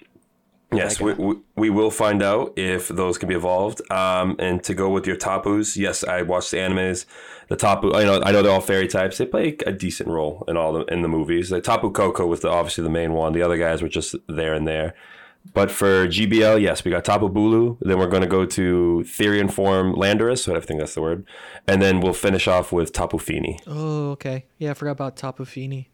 Yes, 0.72 1.00
we, 1.00 1.12
we, 1.14 1.36
we 1.54 1.70
will 1.70 1.90
find 1.90 2.22
out 2.22 2.52
if 2.56 2.88
those 2.88 3.18
can 3.18 3.28
be 3.28 3.36
evolved. 3.36 3.80
Um, 3.90 4.34
and 4.38 4.62
to 4.64 4.74
go 4.74 4.90
with 4.90 5.06
your 5.06 5.16
Tapus, 5.16 5.76
yes, 5.76 6.02
I 6.02 6.22
watched 6.22 6.50
the 6.50 6.56
animes. 6.56 7.06
The 7.48 7.56
Tapu, 7.56 7.94
I 7.94 8.02
know, 8.02 8.20
I 8.22 8.32
know 8.32 8.42
they're 8.42 8.52
all 8.52 8.60
fairy 8.60 8.88
types. 8.88 9.18
They 9.18 9.26
play 9.26 9.56
a 9.64 9.72
decent 9.72 10.08
role 10.08 10.44
in 10.48 10.56
all 10.56 10.72
the 10.72 10.84
in 10.86 11.02
the 11.02 11.08
movies. 11.08 11.50
The 11.50 11.60
Tapu 11.60 11.92
Koko 11.92 12.26
was 12.26 12.40
the, 12.40 12.48
obviously 12.48 12.82
the 12.82 12.90
main 12.90 13.12
one. 13.12 13.32
The 13.32 13.42
other 13.42 13.56
guys 13.56 13.80
were 13.80 13.88
just 13.88 14.16
there 14.28 14.54
and 14.54 14.66
there. 14.66 14.94
But 15.54 15.70
for 15.70 16.08
GBL, 16.08 16.60
yes, 16.60 16.84
we 16.84 16.90
got 16.90 17.04
Tapu 17.04 17.28
Bulu. 17.28 17.78
Then 17.80 17.98
we're 17.98 18.08
going 18.08 18.22
to 18.22 18.28
go 18.28 18.44
to 18.46 19.04
Therian 19.06 19.50
form 19.50 19.94
Landorus. 19.94 20.38
So 20.38 20.56
I 20.56 20.60
think 20.60 20.80
that's 20.80 20.94
the 20.94 21.02
word. 21.02 21.24
And 21.68 21.80
then 21.80 22.00
we'll 22.00 22.12
finish 22.14 22.48
off 22.48 22.72
with 22.72 22.92
Tapu 22.92 23.18
Fini. 23.18 23.60
Oh, 23.66 24.10
okay. 24.10 24.46
Yeah, 24.58 24.72
I 24.72 24.74
forgot 24.74 24.92
about 24.92 25.16
Tapu 25.16 25.44
Fini. 25.44 25.90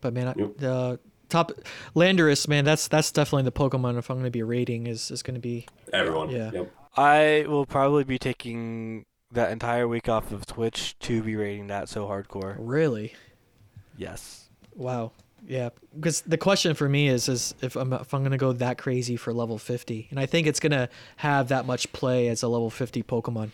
But 0.00 0.14
man, 0.14 0.28
I 0.28 0.32
the 0.34 1.00
top 1.32 1.52
Landorus, 1.96 2.46
man, 2.46 2.64
that's 2.64 2.88
that's 2.88 3.10
definitely 3.10 3.44
the 3.44 3.52
Pokemon. 3.52 3.98
If 3.98 4.10
I'm 4.10 4.16
going 4.16 4.24
to 4.24 4.30
be 4.30 4.42
raiding, 4.42 4.86
is 4.86 5.10
is 5.10 5.22
going 5.22 5.34
to 5.34 5.40
be 5.40 5.66
Everyone. 5.92 6.30
Yeah. 6.30 6.50
Yep. 6.52 6.72
I 6.96 7.46
will 7.48 7.66
probably 7.66 8.04
be 8.04 8.18
taking 8.18 9.06
that 9.32 9.50
entire 9.50 9.88
week 9.88 10.08
off 10.08 10.30
of 10.30 10.46
Twitch 10.46 10.98
to 11.00 11.22
be 11.22 11.36
raiding 11.36 11.68
that 11.68 11.88
so 11.88 12.06
hardcore. 12.06 12.56
really 12.58 13.14
Yes. 13.96 14.48
wow. 14.74 15.12
Yeah, 15.44 15.70
because 15.94 16.20
the 16.20 16.38
question 16.38 16.74
for 16.74 16.88
me 16.88 17.08
is 17.08 17.28
is 17.28 17.52
if 17.62 17.74
I'm 17.74 17.92
if 17.92 18.14
I'm 18.14 18.20
going 18.20 18.30
to 18.30 18.38
go 18.38 18.52
that 18.52 18.78
crazy 18.78 19.16
for 19.16 19.32
level 19.32 19.58
50, 19.58 20.06
and 20.10 20.20
I 20.20 20.26
think 20.26 20.46
it's 20.46 20.60
going 20.60 20.70
to 20.70 20.88
have 21.16 21.48
that 21.48 21.66
much 21.66 21.92
play 21.92 22.28
as 22.28 22.44
a 22.44 22.48
level 22.48 22.70
50 22.70 23.02
Pokemon. 23.02 23.50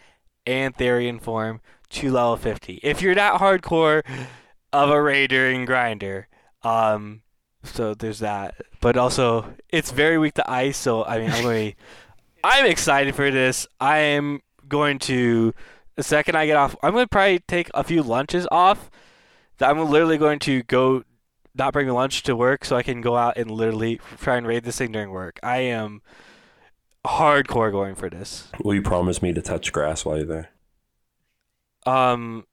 and 0.45 0.76
Therian 0.76 1.22
form 1.22 1.62
to 1.89 2.12
level 2.12 2.36
50. 2.36 2.82
If 2.84 3.02
you're 3.02 3.16
that 3.16 3.39
hardcore 3.39 4.04
of 4.74 4.89
a 4.89 5.02
raider 5.02 5.49
and 5.49 5.66
grinder, 5.66 6.28
um 6.64 7.22
so 7.64 7.93
there's 7.93 8.20
that. 8.20 8.56
But 8.82 8.97
also 8.97 9.54
it's 9.70 9.91
very 9.91 10.18
weak 10.18 10.34
to 10.34 10.52
ice, 10.52 10.78
so 10.78 11.06
I 11.06 11.20
mean 11.20 11.32
I'm 11.32 11.45
really 11.45 11.78
I'm 12.43 12.66
excited 12.66 13.16
for 13.16 13.32
this. 13.32 13.68
I 13.80 13.99
am 13.99 14.41
going 14.68 14.99
to 14.99 15.54
the 15.95 16.04
second 16.04 16.36
I 16.36 16.45
get 16.45 16.58
off. 16.58 16.76
I'm 16.84 16.91
going 16.93 17.06
to 17.06 17.10
probably 17.10 17.39
take 17.39 17.72
a 17.74 17.84
few 17.84 18.04
lunches 18.04 18.47
off. 18.52 18.91
That 19.62 19.70
I'm 19.70 19.89
literally 19.91 20.18
going 20.18 20.39
to 20.39 20.64
go, 20.64 21.03
not 21.53 21.72
bring 21.72 21.88
lunch 21.88 22.24
to 22.24 22.36
work, 22.36 22.66
so 22.66 22.76
I 22.76 22.82
can 22.82 22.99
go 22.99 23.16
out 23.16 23.38
and 23.38 23.51
literally 23.51 24.01
try 24.20 24.36
and 24.38 24.47
raid 24.47 24.64
this 24.64 24.80
thing 24.80 24.91
during 24.91 25.12
work. 25.12 25.39
I 25.43 25.57
am 25.59 26.01
hardcore 27.05 27.72
going 27.72 27.93
for 27.93 28.09
this. 28.09 28.47
Will 28.64 28.74
you 28.74 28.82
promise 28.82 29.22
me 29.22 29.34
to 29.34 29.41
touch 29.41 29.72
grass 29.72 30.03
while 30.03 30.18
you're 30.18 30.26
there? 30.26 30.49
Um, 31.86 32.47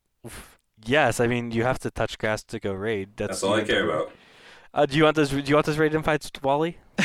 yes. 0.84 1.18
I 1.18 1.28
mean, 1.28 1.50
you 1.50 1.62
have 1.62 1.78
to 1.78 1.90
touch 1.90 2.18
grass 2.18 2.42
to 2.42 2.60
go 2.60 2.74
raid. 2.74 3.16
That's, 3.16 3.42
you 3.42 3.48
have 3.54 3.66
to- 3.68 4.08
Uh, 4.74 4.84
do 4.84 4.98
you 4.98 5.04
want 5.04 5.16
this? 5.16 5.30
Do 5.30 5.40
you 5.42 5.54
want 5.54 5.64
this 5.64 5.78
raid 5.78 5.94
invites, 5.94 6.30
Wally? 6.42 6.76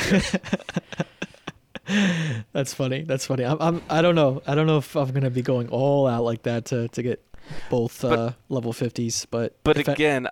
That's 2.51 2.73
funny. 2.73 3.03
That's 3.03 3.25
funny. 3.25 3.45
I'm, 3.45 3.57
I'm 3.61 3.81
I 3.89 4.01
don't 4.01 4.15
know. 4.15 4.41
I 4.45 4.53
don't 4.53 4.67
know 4.67 4.79
if 4.79 4.97
I'm 4.97 5.11
going 5.11 5.23
to 5.23 5.29
be 5.29 5.41
going 5.41 5.69
all 5.69 6.07
out 6.07 6.25
like 6.25 6.43
that 6.43 6.65
to 6.65 6.89
to 6.89 7.01
get 7.01 7.23
both 7.69 8.01
But- 8.01 8.19
uh, 8.19 8.31
level 8.49 8.73
50s, 8.73 9.25
but 9.29 9.55
But 9.63 9.77
if 9.77 9.89
I- 9.89 9.93
again, 9.93 10.27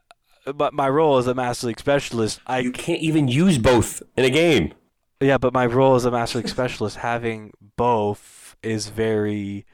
but 0.56 0.74
my 0.74 0.90
role 0.90 1.18
as 1.18 1.28
a 1.28 1.36
Master 1.36 1.68
League 1.68 1.80
specialist, 1.80 2.40
I 2.48 2.60
You 2.60 2.72
can't 2.72 3.02
even 3.02 3.28
use 3.28 3.58
both 3.58 4.02
in 4.18 4.26
a 4.26 4.30
game. 4.30 4.74
Yeah, 5.20 5.38
but 5.38 5.54
my 5.54 5.66
role 5.68 5.96
as 5.96 6.06
a 6.06 6.12
Master 6.12 6.40
League 6.40 6.50
specialist, 6.50 6.98
having 7.12 7.52
both 7.78 8.56
is 8.64 8.90
very, 8.90 9.66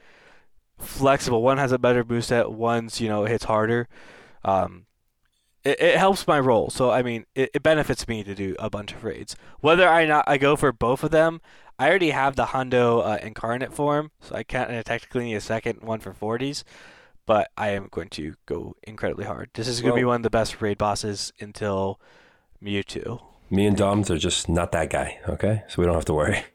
flexible. 0.78 1.42
One 1.42 1.58
has 1.58 1.72
a 1.72 1.78
better 1.78 2.04
boost 2.04 2.28
set. 2.28 2.52
One's 2.52 3.00
you 3.00 3.08
know 3.08 3.24
hits 3.24 3.44
harder. 3.44 3.88
Um, 4.44 4.86
it, 5.64 5.80
it 5.80 5.96
helps 5.98 6.26
my 6.26 6.38
role. 6.38 6.70
So 6.70 6.90
I 6.90 7.02
mean, 7.02 7.24
it, 7.34 7.50
it 7.54 7.62
benefits 7.62 8.06
me 8.08 8.22
to 8.24 8.34
do 8.34 8.54
a 8.58 8.70
bunch 8.70 8.92
of 8.92 9.04
raids. 9.04 9.36
Whether 9.60 9.88
I 9.88 10.04
not 10.06 10.24
I 10.26 10.38
go 10.38 10.56
for 10.56 10.72
both 10.72 11.02
of 11.02 11.10
them, 11.10 11.40
I 11.78 11.88
already 11.88 12.10
have 12.10 12.36
the 12.36 12.46
Hundo 12.46 13.04
uh, 13.04 13.18
incarnate 13.24 13.72
form, 13.72 14.10
so 14.20 14.34
I 14.34 14.42
can't 14.42 14.70
I 14.70 14.82
technically 14.82 15.24
need 15.24 15.34
a 15.34 15.40
second 15.40 15.82
one 15.82 16.00
for 16.00 16.12
40s. 16.12 16.62
But 17.28 17.50
I 17.58 17.68
am 17.72 17.88
going 17.90 18.08
to 18.10 18.34
go 18.46 18.74
incredibly 18.82 19.26
hard. 19.26 19.50
This 19.52 19.68
is 19.68 19.82
going 19.82 19.92
to 19.92 20.00
be 20.00 20.04
one 20.04 20.16
of 20.16 20.22
the 20.22 20.30
best 20.30 20.62
raid 20.62 20.78
bosses 20.78 21.30
until 21.38 22.00
Mewtwo. 22.64 23.20
Me 23.50 23.66
and 23.66 23.76
Doms 23.76 24.10
are 24.10 24.16
just 24.16 24.48
not 24.48 24.72
that 24.72 24.88
guy. 24.88 25.20
Okay, 25.28 25.62
so 25.68 25.82
we 25.82 25.84
don't 25.84 25.94
have 25.94 26.06
to 26.06 26.14
worry. 26.14 26.42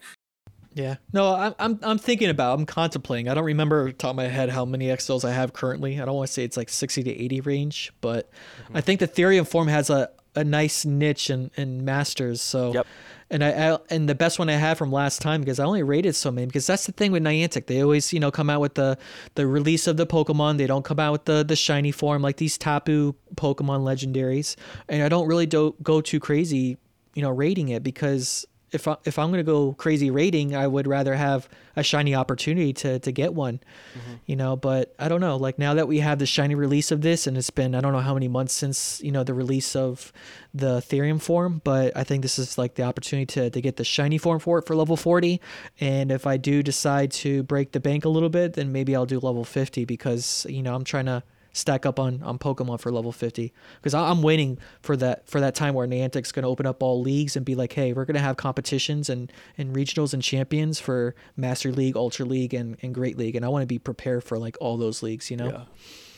Yeah. 0.76 0.96
No, 1.14 1.36
I'm 1.36 1.54
I'm 1.60 1.80
I'm 1.84 1.98
thinking 2.00 2.32
about. 2.32 2.58
I'm 2.58 2.66
contemplating. 2.66 3.30
I 3.30 3.36
don't 3.36 3.44
remember 3.44 3.84
off 3.84 3.90
the 3.90 3.94
top 3.94 4.10
of 4.10 4.16
my 4.16 4.28
head 4.28 4.50
how 4.50 4.66
many 4.66 4.88
XLs 4.88 5.24
I 5.24 5.32
have 5.32 5.54
currently. 5.54 6.02
I 6.02 6.06
don't 6.06 6.16
want 6.16 6.26
to 6.26 6.34
say 6.34 6.44
it's 6.44 6.58
like 6.58 6.70
60 6.70 7.04
to 7.04 7.12
80 7.12 7.42
range, 7.42 7.94
but 8.02 8.32
mm-hmm. 8.64 8.78
I 8.78 8.82
think 8.82 9.00
the 9.00 9.08
Therium 9.08 9.48
form 9.48 9.68
has 9.68 9.92
a, 9.92 10.10
a 10.36 10.44
nice 10.44 10.86
niche 10.86 11.30
in, 11.30 11.52
in 11.56 11.86
masters. 11.86 12.42
So 12.42 12.74
Yep. 12.74 12.88
and 13.30 13.44
I, 13.44 13.74
I 13.74 13.78
and 13.90 14.10
the 14.10 14.16
best 14.16 14.40
one 14.40 14.50
I 14.50 14.54
had 14.54 14.78
from 14.78 14.92
last 14.92 15.22
time 15.22 15.42
because 15.42 15.60
I 15.60 15.66
only 15.66 15.84
raided 15.84 16.16
so 16.16 16.32
many 16.32 16.48
because 16.48 16.68
that's 16.68 16.86
the 16.86 16.92
thing 16.92 17.12
with 17.12 17.24
Niantic. 17.24 17.68
They 17.68 17.82
always, 17.82 18.12
you 18.14 18.20
know, 18.20 18.32
come 18.32 18.50
out 18.50 18.62
with 18.62 18.76
the 18.76 18.98
the 19.36 19.46
release 19.48 19.88
of 19.88 19.98
the 19.98 20.08
Pokemon. 20.08 20.58
They 20.58 20.68
don't 20.68 20.86
come 20.86 21.00
out 21.00 21.12
with 21.12 21.26
the 21.26 21.44
the 21.44 21.56
shiny 21.56 21.92
form 21.92 22.22
like 22.22 22.38
these 22.38 22.58
Tapu 22.58 23.14
Pokemon 23.36 23.82
legendaries. 23.84 24.56
And 24.90 25.04
I 25.04 25.10
don't 25.10 25.28
really 25.28 25.46
do, 25.46 25.76
go 25.84 26.02
too 26.02 26.20
crazy, 26.20 26.78
you 27.14 27.22
know, 27.22 27.30
raiding 27.32 27.70
it 27.70 27.84
because 27.84 28.46
if 28.74 28.88
I, 28.88 28.98
if 29.06 29.20
I'm 29.20 29.30
gonna 29.30 29.44
go 29.44 29.74
crazy 29.74 30.10
raiding, 30.10 30.56
I 30.56 30.68
would 30.68 30.88
rather 30.88 31.16
have 31.16 31.48
a 31.76 31.84
shiny 31.84 32.16
opportunity 32.16 32.74
to 32.74 33.00
to 33.00 33.12
get 33.12 33.34
one, 33.34 33.60
mm-hmm. 33.98 34.14
you 34.26 34.36
know. 34.36 34.56
But 34.56 34.94
I 34.98 35.08
don't 35.08 35.22
know. 35.22 35.38
Like 35.38 35.60
now 35.60 35.76
that 35.76 35.88
we 35.88 36.00
have 36.00 36.20
the 36.20 36.26
shiny 36.26 36.56
release 36.56 36.92
of 36.92 37.02
this, 37.02 37.28
and 37.28 37.38
it's 37.38 37.50
been 37.50 37.76
I 37.76 37.82
don't 37.82 37.94
know 37.94 38.00
how 38.00 38.14
many 38.14 38.28
months 38.28 38.54
since 38.54 39.00
you 39.04 39.12
know 39.12 39.24
the 39.24 39.34
release 39.34 39.76
of 39.76 40.12
the 40.54 40.80
Therian 40.82 41.22
form, 41.22 41.62
but 41.64 41.96
I 41.96 42.04
think 42.04 42.24
this 42.24 42.40
is 42.40 42.58
like 42.58 42.76
the 42.76 42.84
opportunity 42.84 43.28
to 43.34 43.50
to 43.50 43.62
get 43.62 43.78
the 43.78 43.84
shiny 43.84 44.18
form 44.18 44.40
for 44.40 44.58
it 44.58 44.66
for 44.66 44.76
level 44.76 44.98
40. 44.98 45.40
And 45.80 46.12
if 46.12 46.26
I 46.26 46.38
do 46.38 46.64
decide 46.64 47.12
to 47.12 47.44
break 47.44 47.72
the 47.72 47.80
bank 47.80 48.06
a 48.06 48.10
little 48.10 48.30
bit, 48.30 48.54
then 48.54 48.72
maybe 48.72 48.96
I'll 48.96 49.06
do 49.06 49.20
level 49.20 49.44
50 49.44 49.86
because 49.86 50.46
you 50.50 50.64
know 50.64 50.74
I'm 50.74 50.84
trying 50.84 51.06
to 51.06 51.24
stack 51.54 51.86
up 51.86 52.00
on 52.00 52.22
on 52.24 52.38
Pokemon 52.38 52.80
for 52.80 52.92
level 52.92 53.12
50 53.12 53.54
because 53.78 53.94
I'm 53.94 54.22
waiting 54.22 54.58
for 54.82 54.98
that 54.98 55.28
for 55.30 55.40
that 55.40 55.56
time 55.56 55.76
where 55.76 55.88
Niantic's 55.88 56.32
going 56.32 56.44
to 56.44 56.50
open 56.50 56.66
up 56.66 56.84
all 56.84 57.02
leagues 57.02 57.36
and 57.36 57.46
be 57.46 57.56
like, 57.56 57.74
hey, 57.74 57.94
we're 57.94 58.06
going 58.06 58.16
to 58.16 58.22
have 58.22 58.36
competitions 58.36 59.10
and 59.10 59.32
and 59.58 59.76
regionals 59.76 60.14
and 60.14 60.22
champions 60.22 60.80
for 60.80 61.16
Master 61.38 61.72
League, 61.72 61.96
Ultra 61.96 62.26
League, 62.26 62.54
and 62.54 62.78
and 62.82 62.94
Great 62.94 63.18
League, 63.18 63.36
and 63.36 63.46
I 63.46 63.50
want 63.50 63.62
to 63.62 63.68
be 63.68 63.80
prepared 63.80 64.24
for 64.24 64.38
like 64.38 64.58
all 64.60 64.78
those 64.78 65.02
leagues, 65.02 65.32
you 65.32 65.38
know. 65.38 65.48
Yeah. 65.48 65.64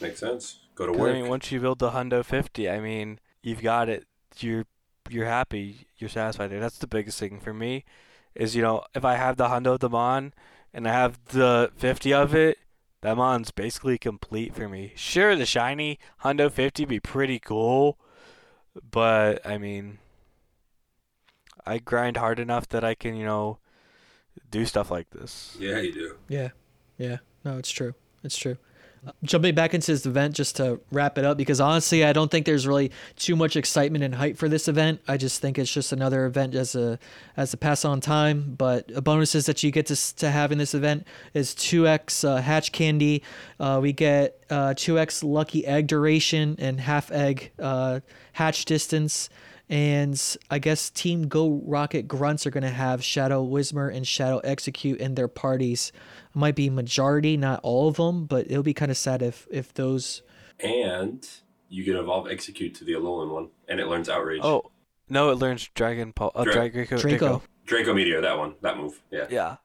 Makes 0.01 0.19
sense. 0.19 0.59
Go 0.75 0.85
to 0.85 0.91
work. 0.91 1.11
I 1.11 1.21
mean, 1.21 1.29
once 1.29 1.51
you 1.51 1.59
build 1.59 1.79
the 1.79 1.91
Hundo 1.91 2.23
50, 2.23 2.69
I 2.69 2.79
mean, 2.79 3.19
you've 3.41 3.61
got 3.61 3.89
it. 3.89 4.05
You're 4.39 4.65
you're 5.09 5.25
happy. 5.25 5.87
You're 5.97 6.09
satisfied. 6.09 6.51
And 6.51 6.61
that's 6.61 6.77
the 6.77 6.87
biggest 6.87 7.19
thing 7.19 7.39
for 7.39 7.53
me. 7.53 7.85
Is 8.33 8.55
you 8.55 8.61
know, 8.61 8.83
if 8.93 9.05
I 9.05 9.15
have 9.15 9.37
the 9.37 9.47
Hundo 9.47 9.73
of 9.73 9.79
the 9.79 9.89
Mon 9.89 10.33
and 10.73 10.87
I 10.87 10.91
have 10.91 11.19
the 11.27 11.71
50 11.77 12.13
of 12.13 12.35
it, 12.35 12.57
that 13.05 13.17
Mon's 13.17 13.51
basically 13.51 13.99
complete 13.99 14.55
for 14.55 14.67
me. 14.67 14.91
Sure, 14.95 15.35
the 15.35 15.45
shiny 15.45 15.99
Hundo 16.23 16.51
50 16.51 16.85
be 16.85 16.99
pretty 16.99 17.37
cool, 17.37 17.99
but 18.89 19.45
I 19.45 19.59
mean, 19.59 19.99
I 21.67 21.77
grind 21.77 22.17
hard 22.17 22.39
enough 22.39 22.67
that 22.69 22.83
I 22.83 22.95
can 22.95 23.15
you 23.15 23.23
know 23.23 23.59
do 24.49 24.65
stuff 24.65 24.89
like 24.89 25.11
this. 25.11 25.55
yeah, 25.59 25.81
you 25.81 25.93
do. 25.93 26.17
Yeah, 26.27 26.49
yeah. 26.97 27.17
No, 27.43 27.59
it's 27.59 27.69
true. 27.69 27.93
It's 28.23 28.37
true. 28.37 28.57
Jumping 29.23 29.55
back 29.55 29.73
into 29.73 29.91
this 29.91 30.05
event 30.05 30.35
just 30.35 30.55
to 30.57 30.79
wrap 30.91 31.17
it 31.17 31.25
up, 31.25 31.37
because 31.37 31.59
honestly, 31.61 32.03
I 32.03 32.13
don't 32.13 32.29
think 32.29 32.45
there's 32.45 32.65
really 32.65 32.91
too 33.15 33.35
much 33.35 33.55
excitement 33.55 34.03
and 34.03 34.15
hype 34.15 34.37
for 34.37 34.49
this 34.49 34.67
event. 34.67 35.01
I 35.07 35.17
just 35.17 35.41
think 35.41 35.57
it's 35.57 35.71
just 35.71 35.91
another 35.91 36.25
event 36.25 36.55
as 36.55 36.75
a 36.75 36.99
as 37.37 37.53
a 37.53 37.57
pass 37.57 37.85
on 37.85 38.01
time. 38.01 38.55
But 38.57 39.03
bonuses 39.03 39.45
that 39.45 39.63
you 39.63 39.71
get 39.71 39.85
to 39.87 40.15
to 40.15 40.31
have 40.31 40.51
in 40.51 40.57
this 40.57 40.73
event 40.73 41.07
is 41.33 41.53
two 41.53 41.87
x 41.87 42.23
uh, 42.23 42.37
hatch 42.37 42.71
candy. 42.71 43.23
Uh, 43.59 43.79
we 43.81 43.93
get 43.93 44.43
uh, 44.49 44.73
two 44.75 44.97
x 44.97 45.23
lucky 45.23 45.65
egg 45.65 45.87
duration 45.87 46.55
and 46.59 46.79
half 46.79 47.11
egg 47.11 47.51
uh, 47.59 47.99
hatch 48.33 48.65
distance. 48.65 49.29
And 49.67 50.21
I 50.51 50.59
guess 50.59 50.91
Team 50.91 51.27
Go 51.27 51.59
Rocket 51.65 52.07
Grunts 52.07 52.45
are 52.45 52.51
going 52.51 52.61
to 52.63 52.69
have 52.69 53.03
Shadow 53.03 53.43
Whismur 53.43 53.91
and 53.91 54.05
Shadow 54.05 54.39
Exeggcute 54.45 54.97
in 54.97 55.15
their 55.15 55.27
parties. 55.27 55.91
It 56.35 56.39
might 56.39 56.55
be 56.55 56.69
majority, 56.69 57.37
not 57.37 57.61
all 57.63 57.87
of 57.87 57.95
them, 57.95 58.25
but 58.25 58.47
it'll 58.51 58.61
be 58.63 58.73
kind 58.73 58.91
of 58.91 58.97
sad 58.97 59.21
if 59.21 59.47
if 59.49 59.73
those. 59.73 60.21
And 60.59 61.25
you 61.69 61.83
can 61.83 61.95
evolve 61.95 62.27
Exeggcute 62.27 62.73
to 62.75 62.83
the 62.83 62.93
Alolan 62.93 63.31
one, 63.31 63.49
and 63.67 63.79
it 63.79 63.87
learns 63.87 64.09
outrage. 64.09 64.41
Oh 64.43 64.71
no, 65.09 65.29
it 65.29 65.35
learns 65.35 65.69
Dragon 65.73 66.11
Pulse. 66.13 66.33
Uh, 66.35 66.43
Dra- 66.43 66.69
Draco. 66.69 66.97
Draco. 66.97 67.41
Draco 67.65 67.93
Meteor, 67.93 68.21
that 68.21 68.37
one, 68.37 68.55
that 68.61 68.77
move. 68.77 69.01
Yeah. 69.11 69.27
Yeah. 69.29 69.55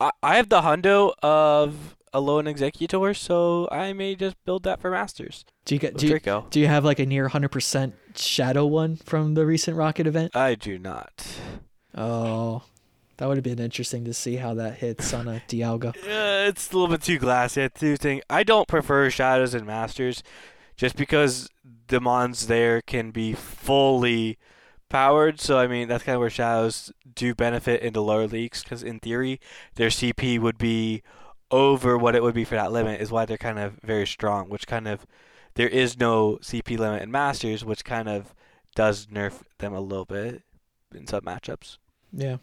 I, 0.00 0.10
I 0.22 0.36
have 0.36 0.48
the 0.48 0.60
hundo 0.60 1.12
of 1.22 1.96
Alolan 2.14 2.52
Exeggutor, 2.54 3.16
so 3.16 3.68
I 3.72 3.92
may 3.92 4.14
just 4.14 4.36
build 4.44 4.62
that 4.64 4.80
for 4.80 4.90
masters. 4.90 5.44
Do 5.64 5.74
you 5.74 5.78
get 5.80 5.94
With 5.94 6.00
do 6.00 6.06
you, 6.06 6.10
Draco. 6.12 6.46
do 6.50 6.60
you 6.60 6.66
have 6.66 6.84
like 6.84 6.98
a 6.98 7.06
near 7.06 7.28
100% 7.28 7.92
Shadow 8.16 8.66
one 8.66 8.96
from 8.96 9.34
the 9.34 9.44
recent 9.44 9.76
Rocket 9.76 10.06
event? 10.06 10.36
I 10.36 10.54
do 10.54 10.78
not. 10.78 11.26
Oh, 11.96 12.62
that 13.18 13.26
would 13.26 13.36
have 13.36 13.44
been 13.44 13.58
interesting 13.58 14.04
to 14.04 14.14
see 14.14 14.36
how 14.36 14.54
that 14.54 14.78
hits 14.78 15.12
on 15.12 15.28
a 15.28 15.42
Dialga. 15.48 15.88
Uh, 15.88 16.48
it's 16.48 16.70
a 16.70 16.74
little 16.74 16.88
bit 16.88 17.02
too 17.02 17.18
glassy. 17.18 17.62
I 17.62 17.68
do 17.68 17.96
think 17.96 18.22
I 18.30 18.44
don't 18.44 18.66
prefer 18.68 19.10
shadows 19.10 19.54
and 19.54 19.66
masters, 19.66 20.22
just 20.76 20.96
because 20.96 21.48
the 21.88 22.00
mons 22.00 22.46
there 22.46 22.80
can 22.80 23.10
be 23.10 23.32
fully 23.34 24.38
powered. 24.88 25.40
So 25.40 25.58
I 25.58 25.66
mean 25.66 25.88
that's 25.88 26.04
kind 26.04 26.14
of 26.14 26.20
where 26.20 26.30
shadows 26.30 26.92
do 27.14 27.34
benefit 27.34 27.82
in 27.82 27.92
the 27.92 28.02
lower 28.02 28.26
leagues, 28.26 28.62
because 28.62 28.82
in 28.82 29.00
theory 29.00 29.40
their 29.74 29.88
CP 29.88 30.38
would 30.38 30.58
be 30.58 31.02
over 31.50 31.98
what 31.98 32.14
it 32.14 32.22
would 32.22 32.34
be 32.34 32.44
for 32.44 32.54
that 32.54 32.72
limit. 32.72 33.00
Is 33.00 33.10
why 33.10 33.26
they're 33.26 33.36
kind 33.36 33.58
of 33.58 33.80
very 33.82 34.06
strong. 34.06 34.48
Which 34.48 34.68
kind 34.68 34.86
of 34.86 35.06
there 35.54 35.68
is 35.68 35.98
no 35.98 36.36
CP 36.36 36.78
limit 36.78 37.02
in 37.02 37.10
masters, 37.10 37.64
which 37.64 37.84
kind 37.84 38.08
of 38.08 38.32
does 38.76 39.06
nerf 39.06 39.40
them 39.58 39.74
a 39.74 39.80
little 39.80 40.04
bit 40.04 40.42
in 40.94 41.08
some 41.08 41.22
matchups. 41.22 41.78
Yeah. 42.12 42.36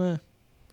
Eh, 0.00 0.16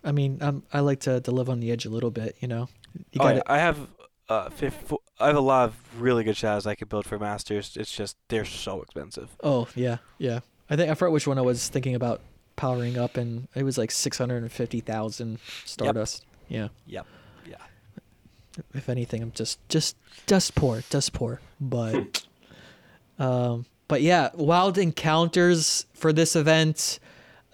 I 0.04 0.12
mean, 0.12 0.38
I'm, 0.40 0.62
I 0.72 0.80
like 0.80 1.00
to, 1.00 1.20
to 1.20 1.30
live 1.30 1.48
on 1.50 1.60
the 1.60 1.70
edge 1.72 1.84
a 1.84 1.90
little 1.90 2.10
bit, 2.10 2.36
you 2.40 2.48
know. 2.48 2.68
You 3.12 3.20
Oh, 3.20 3.28
yeah, 3.28 3.42
I 3.46 3.58
have 3.58 3.88
uh, 4.28 4.50
fif- 4.50 4.92
I 5.18 5.26
have 5.26 5.36
a 5.36 5.40
lot 5.40 5.68
of 5.68 5.76
really 6.00 6.24
good 6.24 6.36
shadows 6.36 6.66
I 6.66 6.74
could 6.74 6.88
build 6.88 7.06
for 7.06 7.18
masters. 7.18 7.76
It's 7.76 7.94
just 7.94 8.16
they're 8.28 8.44
so 8.44 8.82
expensive. 8.82 9.30
Oh 9.42 9.68
yeah, 9.74 9.98
yeah. 10.18 10.40
I 10.68 10.76
think 10.76 10.90
I 10.90 10.94
forgot 10.94 11.12
which 11.12 11.26
one 11.26 11.38
I 11.38 11.42
was 11.42 11.68
thinking 11.68 11.94
about 11.94 12.20
powering 12.56 12.98
up, 12.98 13.16
and 13.16 13.48
it 13.54 13.62
was 13.62 13.78
like 13.78 13.90
six 13.90 14.18
hundred 14.18 14.42
and 14.42 14.50
fifty 14.50 14.80
thousand 14.80 15.38
Stardust. 15.64 16.24
Yeah. 16.48 16.68
Yep. 16.86 17.06
Yeah. 17.48 17.56
If 18.74 18.88
anything, 18.88 19.22
I'm 19.22 19.32
just 19.32 19.58
just 19.68 19.96
just 20.26 20.54
poor, 20.54 20.82
dust 20.90 21.12
poor. 21.12 21.40
But 21.60 22.26
um, 23.18 23.66
but 23.88 24.02
yeah, 24.02 24.30
wild 24.34 24.78
encounters 24.78 25.86
for 25.94 26.12
this 26.12 26.36
event. 26.36 26.98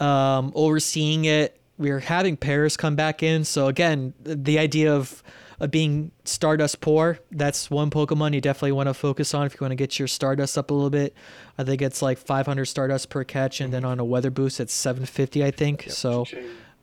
Um, 0.00 0.52
overseeing 0.56 1.26
it, 1.26 1.60
we're 1.78 2.00
having 2.00 2.36
Paras 2.36 2.76
come 2.76 2.96
back 2.96 3.22
in. 3.22 3.44
So 3.44 3.66
again, 3.68 4.14
the 4.22 4.58
idea 4.58 4.94
of 4.94 5.22
of 5.60 5.70
being 5.70 6.10
Stardust 6.24 6.80
poor, 6.80 7.20
that's 7.30 7.70
one 7.70 7.88
Pokemon 7.88 8.34
you 8.34 8.40
definitely 8.40 8.72
want 8.72 8.88
to 8.88 8.94
focus 8.94 9.32
on 9.32 9.46
if 9.46 9.52
you 9.54 9.58
want 9.60 9.70
to 9.70 9.76
get 9.76 9.96
your 9.96 10.08
Stardust 10.08 10.58
up 10.58 10.72
a 10.72 10.74
little 10.74 10.90
bit. 10.90 11.14
I 11.56 11.62
think 11.62 11.80
it's 11.82 12.02
like 12.02 12.18
500 12.18 12.64
Stardust 12.64 13.10
per 13.10 13.22
catch, 13.22 13.60
and 13.60 13.72
then 13.72 13.84
on 13.84 14.00
a 14.00 14.04
weather 14.04 14.30
boost, 14.30 14.58
it's 14.58 14.72
750, 14.74 15.44
I 15.44 15.52
think. 15.52 15.86
so, 15.88 16.26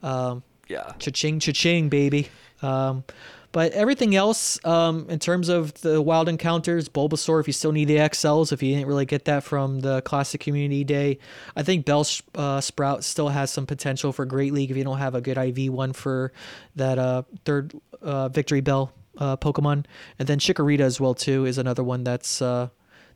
um, 0.02 0.44
Yeah. 0.70 0.94
cha-ching, 0.98 1.40
cha-ching, 1.42 1.90
baby. 1.90 2.30
Um, 2.62 3.04
but 3.52 3.72
everything 3.72 4.16
else, 4.16 4.64
um, 4.64 5.08
in 5.10 5.20
terms 5.20 5.50
of 5.50 5.74
the 5.82 6.02
wild 6.02 6.30
encounters, 6.30 6.88
Bulbasaur, 6.88 7.39
if 7.39 7.47
you 7.47 7.54
still 7.54 7.72
need 7.72 7.86
the 7.86 7.97
XLs, 7.97 8.52
if 8.52 8.62
you 8.62 8.76
didn't 8.76 8.88
really 8.88 9.06
get 9.06 9.26
that 9.26 9.43
from 9.43 9.80
the 9.80 10.02
Classic 10.04 10.39
Community 10.39 10.84
Day, 10.84 11.18
I 11.56 11.64
think 11.64 11.86
Bell 11.86 12.06
uh, 12.36 12.62
Sprout 12.62 13.04
still 13.04 13.30
has 13.30 13.52
some 13.52 13.66
potential 13.66 14.14
for 14.14 14.26
Great 14.26 14.54
League 14.54 14.70
if 14.70 14.78
you 14.78 14.84
don't 14.84 15.00
have 15.00 15.16
a 15.16 15.22
good 15.22 15.38
IV 15.38 15.74
one 15.74 15.93
for 15.93 16.32
that 16.76 17.00
uh, 17.00 17.24
third 17.43 17.74
uh, 18.02 18.30
Victreebel 18.30 18.91
uh, 19.18 19.38
Pokemon. 19.38 19.86
And 20.20 20.28
then 20.28 20.39
Chikorita 20.39 20.82
as 20.82 21.00
well, 21.00 21.16
too, 21.16 21.45
is 21.45 21.58
another 21.58 21.84
one 21.84 22.04
that's. 22.04 22.41
Uh, 22.41 22.70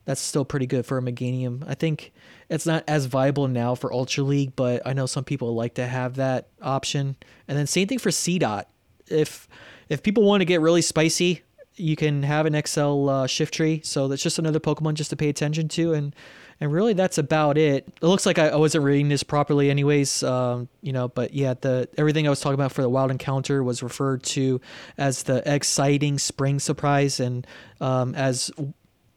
that's 0.06 0.20
still 0.20 0.44
pretty 0.44 0.66
good 0.66 0.84
for 0.84 0.98
a 0.98 1.00
Meganium. 1.00 1.64
I 1.66 1.74
think 1.74 2.12
it's 2.50 2.66
not 2.66 2.84
as 2.86 3.06
viable 3.06 3.48
now 3.48 3.74
for 3.74 3.90
Ultra 3.90 4.22
League, 4.22 4.54
but 4.54 4.82
I 4.86 4.92
know 4.92 5.06
some 5.06 5.24
people 5.24 5.54
like 5.54 5.76
to 5.76 5.86
have 5.86 6.16
that 6.16 6.48
option. 6.60 7.16
And 7.48 7.56
then 7.56 7.66
same 7.66 7.88
thing 7.88 7.98
for 7.98 8.10
Seedot. 8.10 8.64
If 9.06 9.48
if 9.88 10.02
people 10.02 10.22
want 10.22 10.40
to 10.40 10.44
get 10.44 10.60
really 10.60 10.82
spicy 10.82 11.42
you 11.76 11.96
can 11.96 12.22
have 12.22 12.46
an 12.46 12.60
XL 12.66 13.08
uh, 13.08 13.26
tree. 13.28 13.80
so 13.82 14.08
that's 14.08 14.22
just 14.22 14.38
another 14.38 14.60
Pokemon 14.60 14.94
just 14.94 15.10
to 15.10 15.16
pay 15.16 15.28
attention 15.28 15.68
to, 15.68 15.92
and 15.92 16.14
and 16.60 16.72
really 16.72 16.92
that's 16.92 17.18
about 17.18 17.58
it. 17.58 17.88
It 17.88 18.02
looks 18.02 18.26
like 18.26 18.38
I, 18.38 18.48
I 18.48 18.56
wasn't 18.56 18.84
reading 18.84 19.08
this 19.08 19.22
properly, 19.22 19.70
anyways. 19.70 20.22
Um, 20.22 20.68
you 20.82 20.92
know, 20.92 21.08
but 21.08 21.34
yeah, 21.34 21.54
the 21.60 21.88
everything 21.98 22.26
I 22.26 22.30
was 22.30 22.40
talking 22.40 22.54
about 22.54 22.72
for 22.72 22.82
the 22.82 22.88
Wild 22.88 23.10
Encounter 23.10 23.62
was 23.64 23.82
referred 23.82 24.22
to 24.24 24.60
as 24.96 25.24
the 25.24 25.42
exciting 25.52 26.18
spring 26.18 26.60
surprise, 26.60 27.18
and 27.18 27.46
um, 27.80 28.14
as 28.14 28.52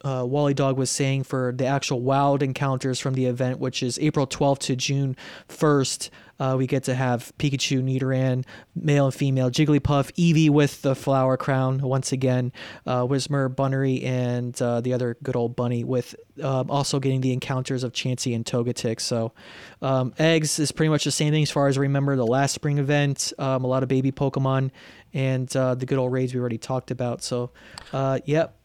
uh, 0.04 0.24
Wally 0.26 0.54
Dog 0.54 0.78
was 0.78 0.90
saying 0.90 1.24
for 1.24 1.54
the 1.56 1.66
actual 1.66 2.02
wild 2.02 2.42
encounters 2.42 3.00
from 3.00 3.14
the 3.14 3.26
event, 3.26 3.60
which 3.60 3.84
is 3.84 4.00
April 4.00 4.26
12th 4.26 4.60
to 4.60 4.76
June 4.76 5.16
1st. 5.50 6.10
Uh, 6.40 6.56
we 6.58 6.68
get 6.68 6.84
to 6.84 6.94
have 6.96 7.32
Pikachu, 7.40 7.82
Nidoran, 7.82 8.46
male 8.76 9.06
and 9.06 9.14
female, 9.14 9.50
Jigglypuff, 9.50 10.12
Eevee 10.14 10.50
with 10.50 10.82
the 10.84 10.96
flower 10.96 11.38
crown 11.38 11.80
once 11.80 12.12
again, 12.12 12.52
uh, 12.86 13.02
Whismur, 13.02 13.54
Bunnelby, 13.54 14.04
and 14.06 14.60
uh, 14.62 14.82
the 14.82 14.94
other 14.94 15.18
good 15.24 15.36
old 15.36 15.56
bunny 15.56 15.84
with 15.84 16.16
um, 16.44 16.70
also 16.70 17.00
getting 17.00 17.22
the 17.22 17.34
encounters 17.34 17.84
of 17.84 17.92
Chansey 17.94 18.36
and 18.36 18.46
Togetic. 18.46 19.00
So, 19.02 19.34
um, 19.82 20.14
eggs 20.20 20.60
is 20.60 20.72
pretty 20.72 20.90
much 20.90 21.04
the 21.06 21.12
same 21.12 21.32
thing 21.34 21.44
as 21.44 21.50
far 21.52 21.68
as 21.68 21.78
I 21.78 21.82
remember 21.82 22.16
the 22.16 22.28
last 22.28 22.54
spring 22.54 22.78
event. 22.78 23.34
Um, 23.40 23.64
a 23.64 23.68
lot 23.68 23.82
of 23.84 23.90
baby 23.90 24.12
Pokemon 24.12 24.72
and 25.14 25.54
uh, 25.56 25.74
the 25.76 25.86
good 25.86 25.98
old 25.98 26.12
raids 26.12 26.34
we 26.34 26.40
already 26.40 26.58
talked 26.60 26.92
about. 26.92 27.24
So, 27.24 27.52
uh, 27.94 28.20
yep. 28.26 28.56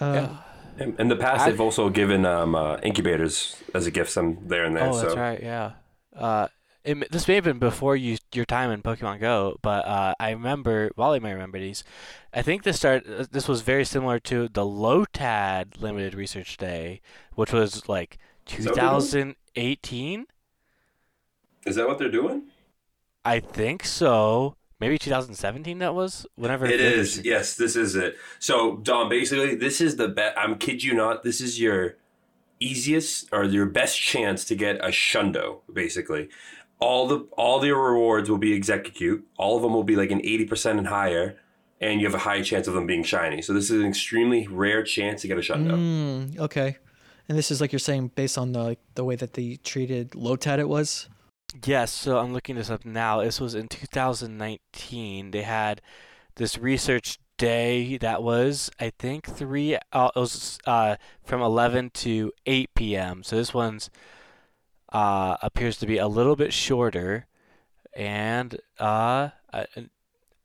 Uh, 0.00 0.12
Yeah. 0.14 0.36
In, 0.84 0.96
in 0.98 1.08
the 1.08 1.16
past, 1.16 1.42
I- 1.42 1.50
they've 1.50 1.60
also 1.60 1.90
given 1.90 2.24
um, 2.24 2.54
uh, 2.54 2.78
incubators 2.82 3.56
as 3.74 3.86
a 3.86 3.90
gift, 3.90 4.10
some 4.10 4.38
there 4.48 4.64
and 4.64 4.74
there. 4.74 4.84
Oh, 4.88 4.92
so 4.94 5.02
that's 5.02 5.16
right. 5.16 5.42
Yeah. 5.42 5.72
Uh, 6.16 6.48
it, 6.84 7.10
this 7.10 7.28
may 7.28 7.34
have 7.34 7.44
been 7.44 7.58
before 7.58 7.94
you 7.96 8.16
your 8.32 8.44
time 8.44 8.70
in 8.70 8.82
Pokemon 8.82 9.20
Go, 9.20 9.56
but 9.62 9.84
uh, 9.86 10.14
I 10.18 10.30
remember 10.30 10.90
Wally 10.96 11.20
may 11.20 11.32
remember 11.32 11.58
these. 11.58 11.84
I 12.32 12.42
think 12.42 12.62
this 12.62 12.76
start. 12.76 13.04
uh, 13.06 13.26
This 13.30 13.46
was 13.48 13.60
very 13.62 13.84
similar 13.84 14.18
to 14.20 14.48
the 14.48 14.62
Lotad 14.64 15.80
Limited 15.80 16.14
Research 16.14 16.56
Day, 16.56 17.00
which 17.34 17.52
was 17.52 17.88
like 17.88 18.18
Is 18.56 18.64
that 18.64 18.70
what 18.70 18.74
they're 18.76 18.90
doing? 19.24 19.34
2018. 19.54 20.26
is 21.66 21.76
that 21.76 21.86
what 21.86 21.98
they're 21.98 22.10
doing? 22.10 22.44
I 23.24 23.40
think 23.40 23.84
so. 23.84 24.56
Maybe 24.80 24.98
2017. 24.98 25.78
That 25.80 25.94
was 25.94 26.26
whenever 26.36 26.64
It 26.64 26.78
the- 26.78 27.22
Yes, 27.22 27.54
this 27.54 27.76
is 27.76 27.94
it. 27.94 28.16
So, 28.38 28.76
Dom, 28.78 29.10
basically, 29.10 29.54
this 29.54 29.80
is 29.82 29.96
the 29.96 30.08
bet. 30.08 30.32
I'm 30.38 30.56
kid 30.56 30.82
you 30.82 30.94
not. 30.94 31.22
This 31.22 31.42
is 31.42 31.60
your 31.60 31.96
easiest 32.60 33.28
or 33.32 33.44
your 33.44 33.66
best 33.66 33.98
chance 34.00 34.44
to 34.46 34.54
get 34.54 34.76
a 34.76 34.88
shundo. 34.88 35.60
Basically, 35.72 36.28
all 36.80 37.06
the 37.06 37.18
all 37.36 37.60
the 37.60 37.70
rewards 37.70 38.28
will 38.30 38.38
be 38.38 38.58
Exeggcute. 38.58 39.22
All 39.36 39.56
of 39.56 39.62
them 39.62 39.72
will 39.72 39.84
be 39.84 39.96
like 39.96 40.10
an 40.10 40.20
eighty 40.24 40.44
percent 40.44 40.78
and 40.78 40.88
higher, 40.88 41.38
and 41.80 42.00
you 42.00 42.06
have 42.06 42.14
a 42.14 42.18
high 42.18 42.42
chance 42.42 42.66
of 42.66 42.74
them 42.74 42.86
being 42.86 43.02
shiny. 43.02 43.42
So 43.42 43.52
this 43.52 43.70
is 43.70 43.80
an 43.80 43.86
extremely 43.86 44.46
rare 44.48 44.82
chance 44.82 45.22
to 45.22 45.28
get 45.28 45.38
a 45.38 45.40
shundo. 45.40 45.72
Mm, 45.72 46.38
okay. 46.38 46.78
And 47.28 47.38
this 47.38 47.50
is 47.50 47.60
like 47.60 47.72
you're 47.72 47.78
saying 47.78 48.12
based 48.14 48.36
on 48.36 48.52
the 48.52 48.76
the 48.94 49.04
way 49.04 49.16
that 49.16 49.34
they 49.34 49.56
treated 49.62 50.10
Lotad 50.12 50.58
it 50.58 50.68
was. 50.68 51.08
Yes, 51.64 51.92
so 51.92 52.18
I'm 52.18 52.32
looking 52.32 52.56
this 52.56 52.70
up 52.70 52.84
now. 52.84 53.22
This 53.22 53.40
was 53.40 53.54
in 53.54 53.68
2019. 53.68 55.32
They 55.32 55.42
had 55.42 55.82
this 56.36 56.56
research 56.56 57.18
day 57.38 57.96
that 57.98 58.22
was, 58.22 58.70
I 58.78 58.92
think, 58.98 59.26
three. 59.26 59.76
Uh, 59.92 60.10
it 60.14 60.18
was 60.18 60.58
uh, 60.66 60.96
from 61.24 61.40
11 61.40 61.90
to 61.94 62.30
8 62.46 62.70
p.m. 62.74 63.22
So 63.24 63.36
this 63.36 63.52
one's 63.52 63.90
uh, 64.92 65.36
appears 65.42 65.76
to 65.78 65.86
be 65.86 65.98
a 65.98 66.08
little 66.08 66.36
bit 66.36 66.52
shorter, 66.52 67.26
and 67.94 68.58
uh, 68.78 69.30
uh, 69.52 69.64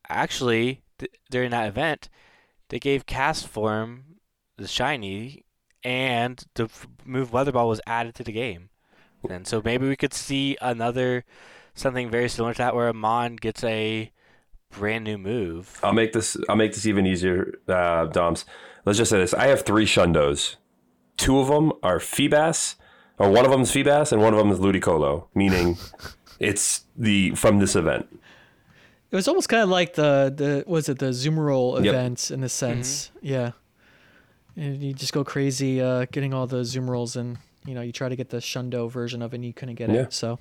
actually 0.10 0.84
th- 1.00 1.12
during 1.30 1.52
that 1.52 1.68
event, 1.68 2.10
they 2.70 2.80
gave 2.80 3.06
Castform 3.06 4.02
the 4.58 4.68
shiny, 4.68 5.46
and 5.84 6.44
the 6.56 6.70
move 7.04 7.32
weather 7.32 7.52
ball 7.52 7.68
was 7.68 7.82
added 7.86 8.16
to 8.16 8.24
the 8.24 8.32
game. 8.32 8.70
And 9.30 9.48
so 9.48 9.62
maybe 9.64 9.88
we 9.88 9.96
could 9.96 10.14
see 10.14 10.58
another 10.62 11.26
something 11.74 12.10
very 12.10 12.30
similar 12.30 12.54
to 12.54 12.58
that 12.60 12.76
where 12.76 12.88
a 12.88 12.94
mon 12.94 13.36
gets 13.36 13.64
a 13.64 14.12
brand 14.72 15.04
new 15.04 15.18
move. 15.18 15.80
I'll 15.84 15.94
make 15.94 16.14
this. 16.14 16.38
I'll 16.50 16.56
make 16.56 16.74
this 16.74 16.86
even 16.86 17.06
easier, 17.06 17.60
uh, 17.68 18.06
Doms. 18.06 18.46
Let's 18.86 18.98
just 18.98 19.10
say 19.10 19.18
this. 19.18 19.34
I 19.34 19.48
have 19.48 19.64
three 19.64 19.86
shundos. 19.86 20.56
Two 21.18 21.40
of 21.40 21.48
them 21.48 21.74
are 21.82 22.00
Feebas, 22.00 22.76
or 23.18 23.30
one 23.30 23.46
of 23.46 23.52
them 23.52 23.62
is 23.62 23.72
Feebas, 23.72 24.12
and 24.12 24.22
one 24.22 24.34
of 24.34 24.38
them 24.40 24.52
is 24.52 24.60
Ludicolo. 24.60 25.28
Meaning, 25.34 25.78
it's 26.40 26.84
the 26.98 27.32
from 27.32 27.60
this 27.60 27.76
event. 27.76 28.08
It 29.12 29.16
was 29.16 29.28
almost 29.28 29.48
kind 29.50 29.64
of 29.64 29.70
like 29.70 29.94
the 29.94 30.34
the 30.36 30.64
was 30.68 30.90
it 30.90 31.00
the 31.00 31.08
Zoomerol 31.12 31.84
Yep. 31.84 31.94
event 31.94 32.32
in 32.32 32.42
the 32.42 32.50
sense, 32.50 33.12
yeah. 33.22 33.52
And 34.58 34.82
you 34.82 34.94
just 34.94 35.12
go 35.14 35.24
crazy 35.24 35.82
uh, 35.82 36.06
getting 36.12 36.34
all 36.34 36.48
the 36.48 36.62
Zoomerols, 36.62 37.16
and 37.16 37.38
you 37.66 37.74
know 37.76 37.82
you 37.82 37.92
try 37.92 38.10
to 38.10 38.16
get 38.16 38.30
the 38.30 38.38
Shundo 38.38 38.90
version 38.90 39.22
of 39.22 39.34
it, 39.34 39.38
and 39.38 39.46
you 39.46 39.54
couldn't 39.54 39.76
get 39.76 39.90
Yeah. 39.90 40.04
it. 40.04 40.14
So, 40.14 40.40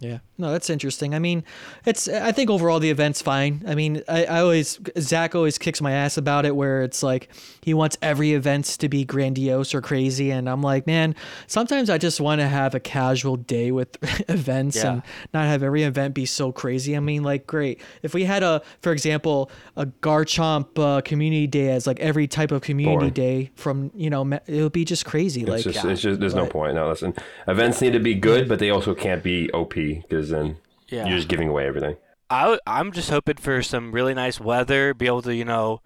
yeah, 0.00 0.18
no, 0.36 0.50
that's 0.52 0.68
interesting. 0.68 1.14
I 1.14 1.18
mean, 1.18 1.44
it's 1.86 2.08
I 2.08 2.32
think 2.32 2.50
overall 2.50 2.80
the 2.80 2.90
event's 2.90 3.22
fine. 3.22 3.62
I 3.66 3.74
mean, 3.74 4.02
I, 4.08 4.24
I 4.24 4.40
always 4.40 4.78
Zach 4.98 5.34
always 5.34 5.56
kicks 5.56 5.80
my 5.80 5.92
ass 5.92 6.16
about 6.18 6.44
it, 6.44 6.54
where 6.56 6.82
it's 6.82 7.02
like 7.02 7.28
he 7.62 7.72
wants 7.74 7.96
every 8.02 8.32
event 8.32 8.64
to 8.80 8.88
be 8.88 9.04
grandiose 9.04 9.74
or 9.74 9.80
crazy, 9.80 10.30
and 10.30 10.48
I'm 10.50 10.62
like, 10.62 10.86
man, 10.86 11.14
sometimes 11.46 11.88
I 11.90 11.98
just 11.98 12.20
want 12.20 12.40
to 12.40 12.48
have 12.48 12.74
a 12.74 12.80
casual 12.80 13.36
day 13.36 13.70
with 13.70 13.96
events 14.28 14.76
Yeah. 14.76 14.92
and 14.94 15.02
not 15.32 15.46
have 15.46 15.62
every 15.62 15.84
event 15.84 16.14
be 16.14 16.26
so 16.26 16.52
crazy. 16.52 16.96
I 16.96 17.00
mean, 17.00 17.22
like, 17.22 17.46
great. 17.46 17.80
If 18.02 18.12
we 18.14 18.24
had 18.24 18.42
a, 18.42 18.62
for 18.82 18.92
example, 18.92 19.50
a 19.76 19.86
Garchomp 19.86 20.78
uh, 20.78 21.00
community 21.02 21.46
day 21.46 21.70
as 21.70 21.86
like 21.86 22.00
every 22.00 22.26
type 22.26 22.50
of 22.50 22.62
community 22.62 22.96
Boring. 22.96 23.12
day 23.12 23.50
from, 23.54 23.90
you 23.94 24.10
know, 24.10 24.24
it 24.46 24.62
would 24.62 24.72
be 24.72 24.84
just 24.84 25.04
crazy. 25.06 25.42
It's 25.42 25.50
like, 25.50 25.62
just, 25.64 25.84
it's 25.84 26.00
just 26.02 26.20
there's 26.20 26.34
no 26.34 26.46
point. 26.46 26.74
No, 26.74 26.88
listen. 26.88 27.14
Events 27.48 27.80
need 27.80 27.92
to 27.92 28.00
be 28.00 28.14
good, 28.14 28.48
but 28.48 28.58
they 28.58 28.70
also 28.70 28.94
can't 28.94 29.22
be 29.22 29.50
OP 29.52 29.76
because 29.92 30.30
then 30.30 30.56
Yeah. 30.88 31.06
you're 31.06 31.16
just 31.18 31.28
giving 31.28 31.48
away 31.48 31.66
everything. 31.66 31.96
I, 32.30 32.58
I'm 32.66 32.90
just 32.92 33.10
hoping 33.10 33.36
for 33.36 33.62
some 33.62 33.92
really 33.92 34.14
nice 34.14 34.40
weather, 34.40 34.94
be 34.94 35.06
able 35.06 35.22
to, 35.22 35.34
you 35.34 35.44
know, 35.44 35.82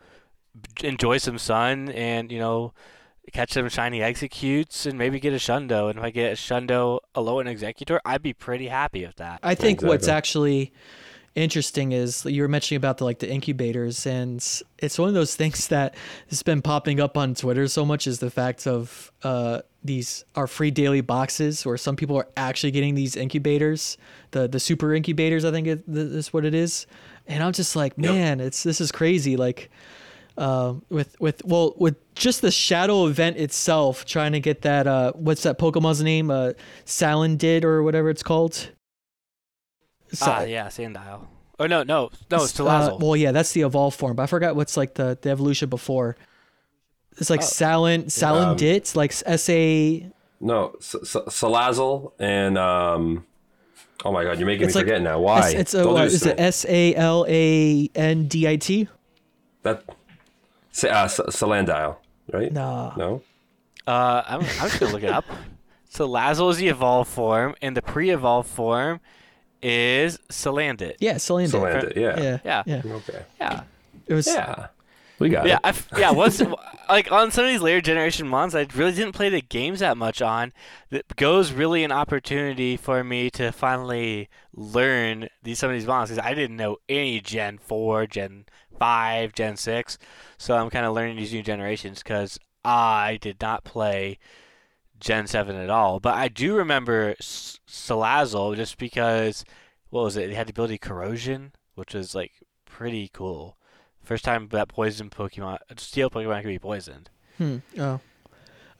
enjoy 0.82 1.18
some 1.18 1.38
sun 1.38 1.88
and, 1.90 2.30
you 2.32 2.38
know, 2.38 2.72
catch 3.32 3.53
some 3.53 3.68
shiny 3.68 4.01
Exeggcutes 4.01 4.86
and 4.86 4.96
maybe 4.99 5.20
get 5.20 5.32
a 5.32 5.36
Shundo. 5.36 5.90
And 5.90 5.99
if 5.99 6.05
I 6.05 6.11
get 6.11 6.32
a 6.32 6.36
Shundo, 6.36 7.01
Alolan 7.14 7.46
Exeggutor, 7.53 7.99
I'd 8.05 8.22
be 8.22 8.32
pretty 8.32 8.68
happy 8.68 9.05
with 9.05 9.16
that. 9.16 9.40
I 9.42 9.55
think 9.55 9.82
what's 9.82 10.09
actually 10.09 10.72
interesting 11.34 11.92
is 11.92 12.24
you 12.24 12.42
were 12.42 12.48
mentioning 12.48 12.76
about 12.76 12.98
the 12.98 13.04
like 13.04 13.20
the 13.20 13.30
incubators 13.30 14.06
and 14.06 14.44
it's 14.78 14.98
one 14.98 15.08
of 15.08 15.14
those 15.14 15.36
things 15.36 15.68
that 15.74 15.94
has 16.28 16.42
been 16.42 16.62
popping 16.62 17.00
up 17.00 17.16
on 17.16 17.34
Twitter 17.34 17.68
so 17.68 17.84
much 17.84 18.06
is 18.06 18.18
the 18.18 18.30
fact 18.30 18.66
of 18.66 19.12
uh 19.22 19.60
these 19.84 20.24
are 20.34 20.46
free 20.46 20.70
daily 20.70 21.00
boxes 21.00 21.64
where 21.64 21.76
some 21.76 21.94
people 21.94 22.16
are 22.16 22.28
actually 22.36 22.70
getting 22.72 22.94
these 22.94 23.16
incubators 23.16 23.96
the 24.32 24.48
the 24.48 24.58
super 24.60 24.94
incubators 24.94 25.44
I 25.44 25.50
think 25.50 25.66
it, 25.66 25.84
is 25.88 26.32
what 26.32 26.44
it 26.44 26.54
is. 26.54 26.86
And 27.26 27.42
I'm 27.42 27.52
just 27.52 27.76
like 27.76 27.92
Yep. 27.96 28.12
man 28.14 28.40
it's 28.40 28.62
this 28.62 28.80
is 28.80 28.90
crazy 28.90 29.36
like 29.36 29.70
um, 30.36 30.82
with 30.88 31.20
with 31.20 31.44
well 31.44 31.74
with 31.76 31.96
just 32.14 32.42
the 32.42 32.50
shadow 32.52 33.06
event 33.06 33.36
itself 33.38 34.04
trying 34.04 34.32
to 34.32 34.40
get 34.40 34.62
that 34.62 34.86
uh 34.86 35.12
what's 35.14 35.42
that 35.42 35.58
Pokemon's 35.58 36.02
name? 36.02 36.30
Uh 36.30 36.52
Salandit 36.86 37.64
or 37.64 37.82
whatever 37.82 38.08
it's 38.08 38.22
called 38.22 38.70
ah, 40.22 40.42
yeah, 40.42 40.66
Sandile. 40.68 41.26
Oh, 41.61 41.66
no, 41.66 41.82
no, 41.82 42.11
no, 42.30 42.44
it's 42.44 42.59
uh, 42.61 42.64
Talazzle. 42.64 43.00
well, 43.00 43.16
yeah, 43.16 43.32
that's 43.32 43.52
the 43.52 43.62
evolved 43.62 43.98
form, 43.98 44.14
but 44.16 44.22
I 44.22 44.26
forgot 44.26 44.54
what's 44.54 44.76
like 44.76 44.94
the, 44.94 45.18
the 45.20 45.30
evolution 45.30 45.68
before. 45.68 46.16
It's 47.18 47.30
like 47.30 47.40
Oh. 47.40 47.44
Salin 47.44 48.04
Salindit, 48.04 48.94
like 48.94 49.12
S 49.26 49.48
A. 49.48 50.09
No, 50.40 50.74
S- 50.78 50.94
S- 51.02 51.16
Salazzle 51.34 52.12
and 52.20 52.56
um. 52.56 53.24
Oh 54.04 54.12
my 54.12 54.22
God, 54.22 54.38
you're 54.38 54.46
making 54.46 54.66
It's 54.68 54.76
me 54.76 54.82
like 54.82 54.86
forget 54.86 55.02
now. 55.02 55.18
Why? 55.18 55.48
It's, 55.50 55.54
it's 55.54 55.74
a, 55.74 55.78
Don't 55.78 55.86
do 55.88 55.92
what, 55.94 56.04
this 56.04 56.14
is 56.14 56.26
it. 56.26 56.38
S 56.38 56.64
A 56.68 56.94
L 56.94 57.26
A 57.28 57.90
N 57.96 58.28
D 58.28 58.46
I 58.46 58.54
T? 58.54 58.86
that? 59.64 59.82
Sa- 60.70 60.86
Uh, 60.88 61.09
Salandile, 61.09 61.96
right? 62.32 62.52
Nah. 62.52 62.94
No. 62.96 63.22
Uh, 63.84 64.22
I'm, 64.28 64.40
I'm 64.42 64.46
just 64.68 64.78
gonna 64.78 64.92
look 64.92 65.02
it 65.02 65.11
up. 65.11 65.24
Salazzle 65.92 66.50
is 66.52 66.59
the 66.59 66.68
evolved 66.68 67.11
form, 67.11 67.56
and 67.61 67.76
the 67.76 67.82
pre-evolved 67.82 68.48
form 68.48 69.00
is 69.62 70.18
Salandit. 70.30 70.96
Yeah, 71.00 71.14
Salindit. 71.14 71.50
Salandit, 71.50 71.96
yeah. 71.96 72.20
Yeah, 72.20 72.38
Yeah. 72.44 72.62
yeah. 72.66 72.92
Okay. 72.94 73.22
Yeah, 73.40 73.62
It 74.06 74.14
was. 74.14 74.26
Yeah. 74.26 74.68
We 75.18 75.30
got 75.30 75.46
yeah, 75.46 75.56
it. 75.56 75.61
I 75.64 75.68
f 75.70 75.88
yeah. 75.98 76.12
Once, 76.12 76.40
like 76.88 77.11
on 77.11 77.32
some 77.32 77.44
of 77.44 77.50
these 77.50 77.61
later 77.61 77.80
generation 77.80 78.28
mons, 78.28 78.54
I 78.54 78.66
really 78.74 78.92
didn't 78.92 79.14
play 79.14 79.28
the 79.28 79.40
games 79.40 79.80
that 79.80 79.96
much 79.96 80.22
on. 80.22 80.52
That 80.90 81.16
goes 81.16 81.50
really 81.52 81.82
an 81.82 81.90
opportunity 81.90 82.76
for 82.76 83.02
me 83.02 83.28
to 83.30 83.50
finally 83.50 84.28
learn 84.54 85.28
these 85.42 85.59
some 85.59 85.70
of 85.70 85.74
these 85.76 85.86
mons 85.86 86.11
because 86.11 86.24
I 86.24 86.34
didn't 86.34 86.56
know 86.56 86.76
any 86.88 87.20
Gen 87.20 87.59
Four, 87.59 88.06
Gen 88.06 88.44
Five, 88.78 89.32
Gen 89.32 89.56
Six. 89.56 89.98
So 90.38 90.56
I'm 90.56 90.70
kind 90.70 90.86
of 90.86 90.94
learning 90.94 91.16
these 91.16 91.32
new 91.32 91.42
generations 91.42 92.00
because 92.00 92.38
I 92.64 93.18
did 93.20 93.40
not 93.40 93.64
play 93.64 94.18
Gen 95.01 95.26
7 95.26 95.57
at 95.57 95.70
all. 95.70 96.01
But 96.01 96.14
I 96.14 96.28
do 96.28 96.57
remember 96.57 97.14
S- 97.18 97.61
Salazzle 97.68 98.57
just 98.57 98.78
because, 98.78 99.44
what 99.90 100.05
was 100.05 100.16
it? 100.16 100.30
It 100.30 100.36
had 100.36 100.46
the 100.46 100.53
ability 100.53 100.78
Corrosion, 100.78 101.53
which 101.74 101.94
was 101.94 102.14
like 102.14 102.32
pretty 102.64 103.11
cool. 103.12 103.57
First 104.03 104.24
time 104.24 104.49
that 104.49 104.68
poison 104.68 105.11
Pokemon, 105.11 105.59
steel 105.76 106.11
Pokemon 106.11 106.42
could 106.42 106.49
be 106.49 106.59
poisoned. 106.59 107.11
Hmm. 107.36 107.59
Oh. 107.78 108.01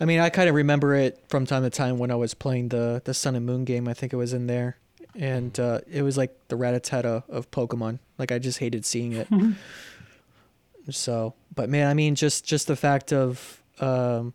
I 0.01 0.05
mean, 0.05 0.21
I 0.21 0.31
kind 0.31 0.49
of 0.49 0.55
remember 0.55 0.95
it 0.95 1.25
from 1.29 1.45
time 1.45 1.63
to 1.65 1.71
time 1.71 1.99
when 1.99 2.11
I 2.11 2.15
was 2.15 2.33
playing 2.35 2.69
the 2.69 3.03
the 3.05 3.13
Sun 3.13 3.35
and 3.35 3.45
Moon 3.45 3.65
game. 3.65 3.89
I 3.89 3.95
think 3.95 4.13
it 4.13 4.17
was 4.17 4.33
in 4.33 4.47
there, 4.47 4.79
and 5.17 5.59
uh, 5.59 5.81
it 5.91 6.03
was 6.03 6.17
like 6.17 6.37
the 6.49 6.57
Rattata 6.57 7.25
of 7.29 7.51
Pokemon. 7.51 7.99
Like 8.17 8.31
I 8.31 8.39
just 8.39 8.59
hated 8.59 8.85
seeing 8.87 9.13
it. 9.13 9.27
so, 10.91 11.35
but 11.55 11.69
man, 11.69 11.89
I 11.89 11.95
mean, 11.95 12.15
just 12.15 12.45
just 12.45 12.69
the 12.69 12.77
fact 12.77 13.13
of 13.13 13.61
um, 13.81 14.35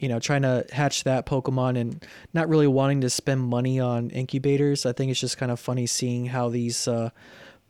you 0.00 0.08
know 0.08 0.18
trying 0.18 0.42
to 0.42 0.64
hatch 0.72 1.04
that 1.04 1.26
Pokemon 1.26 1.78
and 1.78 2.04
not 2.34 2.48
really 2.48 2.66
wanting 2.66 3.00
to 3.02 3.10
spend 3.10 3.40
money 3.42 3.80
on 3.80 4.10
incubators. 4.10 4.84
I 4.86 4.92
think 4.92 5.10
it's 5.10 5.20
just 5.20 5.38
kind 5.38 5.50
of 5.52 5.58
funny 5.60 5.86
seeing 5.86 6.26
how 6.26 6.48
these. 6.48 6.86
Uh, 6.88 7.10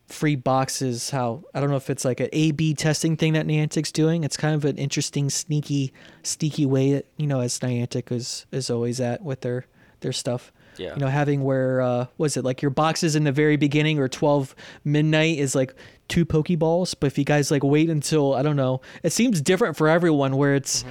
free 0.08 0.36
boxes 0.36 1.10
how 1.10 1.42
i 1.52 1.58
don't 1.58 1.68
know 1.68 1.74
if 1.74 1.90
it's 1.90 2.04
like 2.04 2.20
an 2.20 2.28
a 2.32 2.52
b 2.52 2.72
testing 2.74 3.16
thing 3.16 3.32
that 3.32 3.44
niantic's 3.44 3.90
doing 3.90 4.22
it's 4.22 4.36
kind 4.36 4.54
of 4.54 4.64
an 4.64 4.76
interesting 4.78 5.28
sneaky 5.28 5.92
sneaky 6.22 6.64
way 6.64 6.92
that, 6.92 7.06
you 7.16 7.26
know 7.26 7.40
as 7.40 7.58
niantic 7.58 8.12
is 8.12 8.46
is 8.52 8.70
always 8.70 9.00
at 9.00 9.20
with 9.24 9.40
their 9.40 9.66
their 10.02 10.12
stuff 10.12 10.52
Yeah. 10.76 10.94
you 10.94 11.00
know 11.00 11.08
having 11.08 11.42
where 11.42 11.80
uh 11.80 12.06
was 12.18 12.36
it 12.36 12.44
like 12.44 12.62
your 12.62 12.70
boxes 12.70 13.16
in 13.16 13.24
the 13.24 13.32
very 13.32 13.56
beginning 13.56 13.98
or 13.98 14.06
12 14.06 14.54
midnight 14.84 15.38
is 15.38 15.56
like 15.56 15.74
two 16.06 16.24
pokeballs 16.24 16.94
but 17.00 17.08
if 17.08 17.18
you 17.18 17.24
guys 17.24 17.50
like 17.50 17.64
wait 17.64 17.90
until 17.90 18.32
i 18.34 18.42
don't 18.42 18.54
know 18.54 18.82
it 19.02 19.10
seems 19.10 19.40
different 19.40 19.76
for 19.76 19.88
everyone 19.88 20.36
where 20.36 20.54
it's 20.54 20.84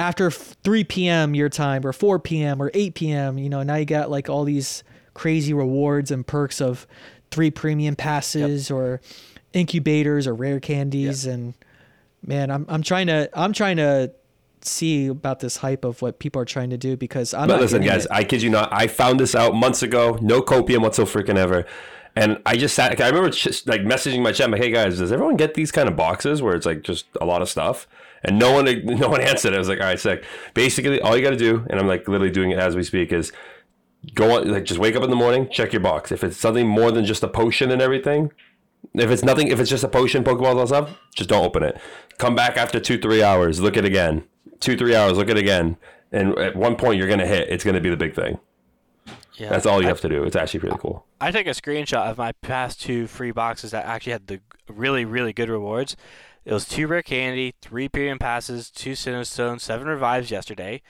after 0.00 0.30
3 0.30 0.84
p.m 0.84 1.34
your 1.34 1.48
time 1.48 1.86
or 1.86 1.92
4 1.92 2.18
p.m 2.18 2.60
or 2.60 2.70
8 2.74 2.94
p.m 2.94 3.38
you 3.38 3.48
know 3.48 3.62
now 3.62 3.76
you 3.76 3.84
got 3.84 4.10
like 4.10 4.28
all 4.28 4.44
these 4.44 4.82
crazy 5.14 5.52
rewards 5.52 6.10
and 6.10 6.26
perks 6.26 6.60
of 6.60 6.86
three 7.30 7.50
premium 7.50 7.94
passes 7.94 8.70
or 8.70 9.00
incubators 9.52 10.26
or 10.26 10.34
rare 10.34 10.58
candies 10.60 11.26
and 11.26 11.54
man 12.24 12.50
i'm 12.50 12.64
i'm 12.68 12.82
trying 12.82 13.06
to 13.06 13.28
i'm 13.34 13.52
trying 13.52 13.76
to 13.76 14.10
see 14.62 15.06
about 15.06 15.40
this 15.40 15.58
hype 15.58 15.84
of 15.84 16.02
what 16.02 16.18
people 16.18 16.40
are 16.40 16.46
trying 16.46 16.70
to 16.70 16.76
do 16.76 16.96
because 16.96 17.32
i'm 17.34 17.48
But 17.48 17.54
not 17.54 17.60
listen, 17.62 17.82
guys, 17.82 18.04
it. 18.04 18.10
I 18.12 18.24
kid 18.24 18.42
you 18.42 18.50
not. 18.50 18.72
I 18.72 18.86
found 18.86 19.18
this 19.18 19.34
out 19.34 19.54
months 19.54 19.82
ago. 19.82 20.18
No 20.20 20.42
copium 20.42 20.82
whatsoever, 20.82 21.22
freaking 21.22 21.36
ever. 21.36 21.66
And 22.16 22.42
I 22.44 22.56
just 22.56 22.74
sat. 22.74 23.00
I 23.00 23.08
remember 23.08 23.30
just 23.30 23.66
like 23.66 23.82
messaging 23.82 24.20
my 24.22 24.32
chat, 24.32 24.46
I'm 24.46 24.52
like, 24.52 24.60
"Hey 24.60 24.70
guys, 24.70 24.98
does 24.98 25.12
everyone 25.12 25.36
get 25.36 25.54
these 25.54 25.72
kind 25.72 25.88
of 25.88 25.96
boxes 25.96 26.42
where 26.42 26.54
it's 26.54 26.66
like 26.66 26.82
just 26.82 27.06
a 27.20 27.24
lot 27.24 27.40
of 27.40 27.48
stuff?" 27.48 27.86
And 28.22 28.38
no 28.38 28.52
one, 28.52 28.64
no 28.84 29.08
one 29.08 29.20
answered. 29.20 29.54
I 29.54 29.58
was 29.58 29.68
like, 29.68 29.80
"All 29.80 29.86
right, 29.86 29.98
sick." 29.98 30.24
Basically, 30.54 31.00
all 31.00 31.16
you 31.16 31.22
got 31.22 31.30
to 31.30 31.36
do, 31.36 31.66
and 31.70 31.80
I'm 31.80 31.86
like 31.86 32.06
literally 32.08 32.30
doing 32.32 32.50
it 32.50 32.58
as 32.58 32.76
we 32.76 32.82
speak, 32.82 33.12
is 33.12 33.32
go 34.14 34.36
on. 34.38 34.50
Like, 34.50 34.64
just 34.64 34.78
wake 34.80 34.96
up 34.96 35.02
in 35.02 35.10
the 35.10 35.16
morning, 35.16 35.48
check 35.50 35.72
your 35.72 35.80
box. 35.80 36.12
If 36.12 36.22
it's 36.22 36.36
something 36.36 36.66
more 36.66 36.90
than 36.90 37.04
just 37.04 37.22
a 37.22 37.28
potion 37.28 37.70
and 37.70 37.80
everything, 37.80 38.30
if 38.94 39.10
it's 39.10 39.22
nothing, 39.22 39.48
if 39.48 39.58
it's 39.60 39.70
just 39.70 39.84
a 39.84 39.88
potion, 39.88 40.22
Pokeballs, 40.24 40.56
all 40.56 40.66
stuff, 40.66 40.90
just 41.14 41.30
don't 41.30 41.44
open 41.44 41.62
it. 41.62 41.78
Come 42.18 42.34
back 42.34 42.56
after 42.56 42.78
two, 42.78 42.98
three 42.98 43.22
hours, 43.22 43.60
look 43.60 43.76
at 43.76 43.84
it 43.84 43.88
again. 43.88 44.24
Two, 44.60 44.76
three 44.76 44.94
hours, 44.94 45.16
look 45.16 45.30
at 45.30 45.36
it 45.36 45.40
again. 45.40 45.76
And 46.12 46.36
at 46.38 46.56
one 46.56 46.76
point, 46.76 46.98
you're 46.98 47.08
gonna 47.08 47.26
hit. 47.26 47.48
It's 47.48 47.64
gonna 47.64 47.80
be 47.80 47.88
the 47.90 47.96
big 47.96 48.14
thing. 48.14 48.38
Yeah. 49.36 49.48
That's 49.48 49.64
all 49.64 49.80
you 49.80 49.86
I- 49.86 49.90
have 49.90 50.02
to 50.02 50.08
do. 50.10 50.24
It's 50.24 50.36
actually 50.36 50.60
really 50.60 50.76
cool. 50.78 51.06
I 51.22 51.30
took 51.30 51.46
a 51.46 51.50
screenshot 51.50 52.10
of 52.10 52.18
my 52.18 52.32
past 52.42 52.82
two 52.82 53.06
free 53.06 53.30
boxes 53.30 53.70
that 53.70 53.86
actually 53.86 54.12
had 54.12 54.26
the 54.26 54.40
really, 54.68 55.04
really 55.06 55.32
good 55.32 55.48
rewards. 55.48 55.96
It 56.50 56.54
was 56.54 56.66
two 56.66 56.88
rare 56.88 57.00
candy, 57.00 57.54
three 57.62 57.88
premium 57.88 58.18
passes, 58.18 58.72
two 58.72 58.94
Sinnoh 58.94 59.60
seven 59.60 59.86
revives 59.86 60.32
yesterday. 60.32 60.82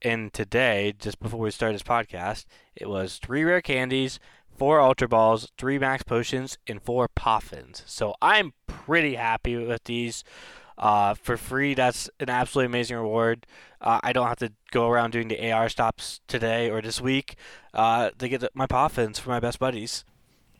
And 0.00 0.32
today, 0.32 0.94
just 0.98 1.20
before 1.20 1.38
we 1.38 1.50
started 1.50 1.74
this 1.74 1.82
podcast, 1.82 2.46
it 2.74 2.88
was 2.88 3.18
three 3.18 3.44
rare 3.44 3.60
candies, 3.60 4.18
four 4.56 4.80
Ultra 4.80 5.08
Balls, 5.08 5.52
three 5.58 5.78
Max 5.78 6.02
Potions, 6.02 6.56
and 6.66 6.80
four 6.80 7.10
Poffins. 7.14 7.82
So 7.84 8.14
I'm 8.22 8.54
pretty 8.66 9.16
happy 9.16 9.54
with 9.54 9.84
these. 9.84 10.24
Uh, 10.78 11.12
for 11.12 11.36
free, 11.36 11.74
that's 11.74 12.08
an 12.18 12.30
absolutely 12.30 12.68
amazing 12.68 12.96
reward. 12.96 13.46
Uh, 13.82 14.00
I 14.02 14.14
don't 14.14 14.28
have 14.28 14.38
to 14.38 14.54
go 14.70 14.88
around 14.88 15.10
doing 15.10 15.28
the 15.28 15.52
AR 15.52 15.68
stops 15.68 16.22
today 16.26 16.70
or 16.70 16.80
this 16.80 17.02
week 17.02 17.36
uh, 17.74 18.12
to 18.18 18.30
get 18.30 18.40
the, 18.40 18.50
my 18.54 18.66
Poffins 18.66 19.20
for 19.20 19.28
my 19.28 19.40
best 19.40 19.58
buddies. 19.58 20.06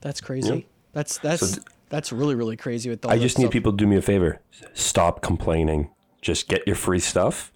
That's 0.03 0.21
crazy. 0.21 0.55
Yep. 0.57 0.65
That's 0.93 1.17
that's 1.17 1.53
th- 1.53 1.67
that's 1.93 2.11
really 2.11 2.35
really 2.35 2.57
crazy 2.57 2.91
with 2.91 3.05
all 3.05 3.13
I 3.13 3.19
just 3.19 3.39
need 3.39 3.45
stuff. 3.45 3.53
people 3.53 3.71
to 3.73 3.77
do 3.77 3.87
me 3.87 3.97
a 3.97 4.03
favor. 4.03 4.41
Stop 4.75 5.21
complaining. 5.23 5.91
Just 6.23 6.49
get 6.49 6.67
your 6.67 6.75
free 6.77 6.99
stuff. 6.99 7.53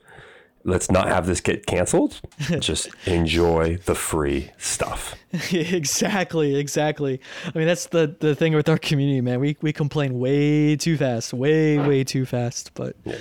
Let's 0.64 0.91
not 0.91 1.07
have 1.09 1.26
this 1.26 1.41
get 1.41 1.64
canceled. 1.66 2.20
just 2.61 2.89
enjoy 3.07 3.76
the 3.87 3.95
free 3.95 4.51
stuff. 4.59 5.14
exactly, 5.53 6.57
exactly. 6.57 7.20
I 7.55 7.57
mean, 7.57 7.66
that's 7.68 7.87
the 7.87 8.14
the 8.18 8.34
thing 8.34 8.53
with 8.55 8.68
our 8.68 8.76
community, 8.78 9.20
man. 9.20 9.41
We 9.41 9.57
we 9.62 9.72
complain 9.72 10.18
way 10.18 10.76
too 10.76 10.97
fast, 10.97 11.32
way 11.32 11.78
way 11.78 12.05
too 12.05 12.26
fast. 12.26 12.72
But 12.74 12.97
Yes. 13.05 13.20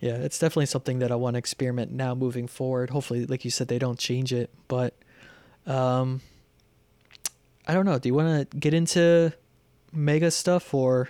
yeah, 0.00 0.14
it's 0.14 0.38
definitely 0.38 0.66
something 0.66 1.00
that 1.00 1.10
I 1.10 1.16
want 1.16 1.34
to 1.34 1.38
experiment 1.38 1.90
now 1.92 2.14
moving 2.14 2.46
forward. 2.46 2.90
Hopefully, 2.90 3.26
like 3.26 3.44
you 3.44 3.50
said, 3.50 3.66
they 3.68 3.78
don't 3.80 3.98
change 3.98 4.32
it. 4.32 4.50
But 4.68 4.94
um, 5.66 6.20
I 7.66 7.74
don't 7.74 7.84
know. 7.84 7.98
Do 7.98 8.08
you 8.08 8.14
want 8.14 8.48
to 8.50 8.56
get 8.56 8.72
into 8.74 9.32
mega 9.96 10.30
stuff 10.30 10.72
or 10.74 11.08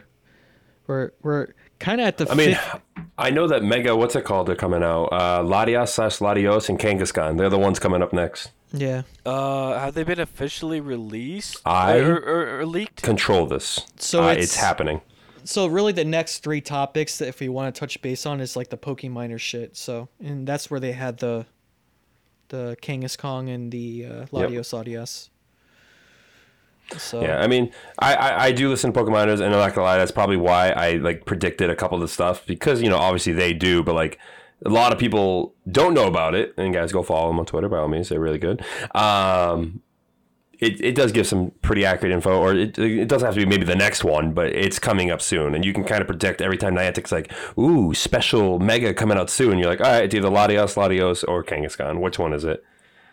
we're 0.87 1.11
we're 1.23 1.49
kind 1.79 2.01
of 2.01 2.07
at 2.07 2.17
the 2.19 2.31
I 2.31 2.35
mean, 2.35 2.55
fifth- 2.55 2.81
I 3.19 3.31
know 3.31 3.47
that 3.49 3.63
Mega, 3.65 3.97
what's 3.97 4.15
it 4.15 4.25
called? 4.25 4.47
They're 4.47 4.55
coming 4.57 4.83
out. 4.83 5.07
Uh, 5.07 5.43
Latias 5.43 5.89
slash 5.89 6.19
Latios 6.19 6.69
and 6.69 6.79
Kangaskhan. 6.79 7.37
They're 7.39 7.49
the 7.51 7.59
ones 7.59 7.79
coming 7.79 8.03
up 8.03 8.13
next. 8.13 8.51
yeah. 8.73 9.03
Uh, 9.25 9.79
have 9.79 9.95
they 9.95 10.05
been 10.05 10.21
officially 10.21 10.81
released 10.81 11.61
I- 11.67 11.99
or, 11.99 12.15
or, 12.17 12.61
or 12.61 12.67
leaked? 12.67 13.03
Control 13.03 13.47
this. 13.47 13.81
So 13.99 14.23
Uh, 14.25 14.29
it's- 14.33 14.45
it's 14.45 14.57
happening. 14.57 15.01
So 15.45 15.67
really, 15.69 15.93
the 15.93 16.05
next 16.05 16.41
three 16.41 16.61
topics 16.61 17.19
that 17.19 17.29
if 17.29 17.39
we 17.41 17.49
want 17.49 17.73
to 17.75 17.79
touch 17.79 18.01
base 18.03 18.27
on 18.27 18.41
is 18.41 18.57
like 18.57 18.69
the 18.71 18.77
Pokeminer 18.77 19.39
shit. 19.39 19.77
So 19.77 20.09
and 20.23 20.47
that's 20.47 20.71
where 20.71 20.81
they 20.81 20.93
had 20.93 21.19
the 21.19 21.47
the 22.49 22.77
Kangaskhan 22.83 23.53
and 23.53 23.71
the 23.73 24.07
uh, 24.07 24.27
Latios 24.33 24.73
Latias. 24.73 25.31
So 26.97 27.21
Yeah, 27.21 27.41
I 27.41 27.47
mean, 27.47 27.73
I, 27.99 28.15
I, 28.15 28.45
I 28.45 28.53
do 28.53 28.69
listen 28.69 28.93
to 28.93 29.01
PokeMiners, 29.01 29.41
and 29.41 29.45
I'm 29.45 29.53
not 29.53 29.75
gonna 29.75 29.87
lie, 29.87 29.99
that's 29.99 30.13
probably 30.13 30.37
why 30.37 30.71
I 30.71 30.93
like 30.93 31.25
predicted 31.25 31.71
a 31.71 31.77
couple 31.77 31.97
of 31.97 32.03
the 32.03 32.09
stuff 32.09 32.47
because 32.47 32.83
you 32.83 32.89
know 32.89 32.99
obviously 32.99 33.33
they 33.33 33.53
do, 33.53 33.83
but 33.83 33.95
like 33.95 34.19
a 34.65 34.71
lot 34.71 34.93
of 34.93 34.99
people 34.99 35.55
don't 35.71 35.95
know 35.95 36.07
about 36.07 36.35
it. 36.35 36.55
And 36.57 36.73
guys, 36.73 36.93
go 36.93 37.03
follow 37.03 37.29
them 37.29 37.39
on 37.39 37.47
Twitter 37.47 37.69
by 37.69 37.79
all 37.79 37.89
means; 37.89 38.09
they're 38.09 38.21
really 38.21 38.39
good. 38.39 38.65
Um, 38.95 39.83
it, 40.59 40.81
it 40.81 40.95
does 40.95 41.13
give 41.13 41.27
some 41.27 41.53
pretty 41.61 41.85
accurate 41.85 42.13
info, 42.13 42.39
or 42.39 42.55
it, 42.55 42.79
it 42.79 43.09
doesn't 43.09 43.27
have 43.27 43.35
to 43.35 43.41
be 43.41 43.47
maybe 43.47 43.67
the 43.67 43.77
next 43.77 44.05
one, 44.05 44.33
but 44.33 44.47
it's 44.47 44.79
coming 44.79 45.11
up 45.11 45.21
soon, 45.21 45.55
and 45.55 45.65
you 45.65 45.73
can 45.73 45.85
kind 45.85 46.01
of 46.01 46.07
predict 46.07 46.41
every 46.41 46.57
time 46.57 46.75
Niantic's 46.75 47.13
like, 47.13 47.31
"Ooh, 47.59 47.93
special 47.93 48.59
mega 48.59 48.95
coming 48.95 49.19
out 49.19 49.29
soon." 49.29 49.59
You're 49.59 49.69
like, 49.69 49.81
"All 49.81 49.91
right, 49.91 50.05
it's 50.05 50.15
either 50.15 50.29
Latios, 50.29 50.77
Latios, 50.77 51.25
or 51.29 51.45
Kangaskhan. 51.45 52.01
Which 52.01 52.19
one 52.19 52.33
is 52.33 52.45
it?" 52.45 52.65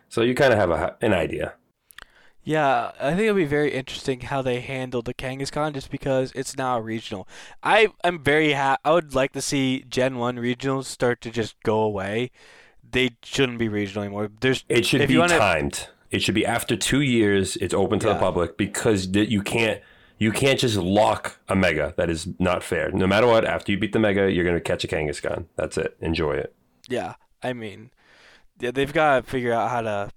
So 0.10 0.22
you 0.22 0.36
kind 0.36 0.54
of 0.54 0.60
have 0.60 0.70
a, 0.70 0.96
an 1.02 1.14
idea. 1.14 1.56
Yeah, 2.46 2.92
I 3.00 3.12
think 3.12 3.22
it'll 3.22 3.36
be 3.36 3.46
very 3.46 3.72
interesting 3.72 4.22
how 4.22 4.42
they 4.42 4.60
handle 4.60 5.02
the 5.02 5.14
Kangaskhan 5.14 5.74
just 5.74 5.90
because 5.90 6.34
it's 6.36 6.58
now 6.58 6.78
regional. 6.80 7.26
I 7.64 7.88
am 8.04 8.22
very 8.22 8.52
ha- 8.54 8.78
I 8.84 8.92
would 8.92 9.16
like 9.16 9.32
to 9.32 9.42
see 9.42 9.86
Gen 9.88 10.18
1 10.18 10.36
regionals 10.38 10.86
start 10.86 11.22
to 11.22 11.32
just 11.32 11.56
go 11.64 11.80
away. 11.80 12.32
They 12.92 13.12
shouldn't 13.24 13.60
be 13.60 13.70
regional 13.70 14.04
anymore. 14.04 14.30
There's 14.42 14.66
It 14.68 14.86
should 14.86 15.08
be 15.08 15.18
wanna- 15.18 15.38
timed. 15.38 15.88
It 16.12 16.22
should 16.22 16.36
be 16.36 16.46
after 16.46 16.76
two 16.76 17.02
years. 17.02 17.56
It's 17.58 17.74
open 17.74 17.98
to 18.00 18.08
Yeah. 18.08 18.14
the 18.14 18.20
public 18.20 18.58
because 18.58 19.08
th- 19.08 19.30
you 19.30 19.42
can't 19.42 19.80
you 20.20 20.32
can't 20.32 20.60
just 20.60 20.78
lock 20.78 21.38
a 21.50 21.56
mega. 21.56 21.94
That 21.98 22.10
is 22.10 22.28
not 22.40 22.64
fair. 22.64 22.92
No 22.92 23.08
matter 23.08 23.28
what, 23.28 23.44
after 23.44 23.72
you 23.74 23.78
beat 23.78 23.92
the 23.92 24.00
mega, 24.00 24.32
you're 24.32 24.46
gonna 24.46 24.62
catch 24.62 24.84
a 24.84 24.88
Kangaskhan. 24.88 25.46
That's 25.58 25.76
it. 25.78 25.98
Enjoy 26.02 26.34
it. 26.34 26.54
Yeah, 26.88 27.16
I 27.42 27.52
mean, 27.52 27.90
yeah, 28.60 28.72
they've 28.72 28.94
got 28.94 29.16
to 29.26 29.30
figure 29.30 29.52
out 29.52 29.70
how 29.72 29.82
to 29.82 30.12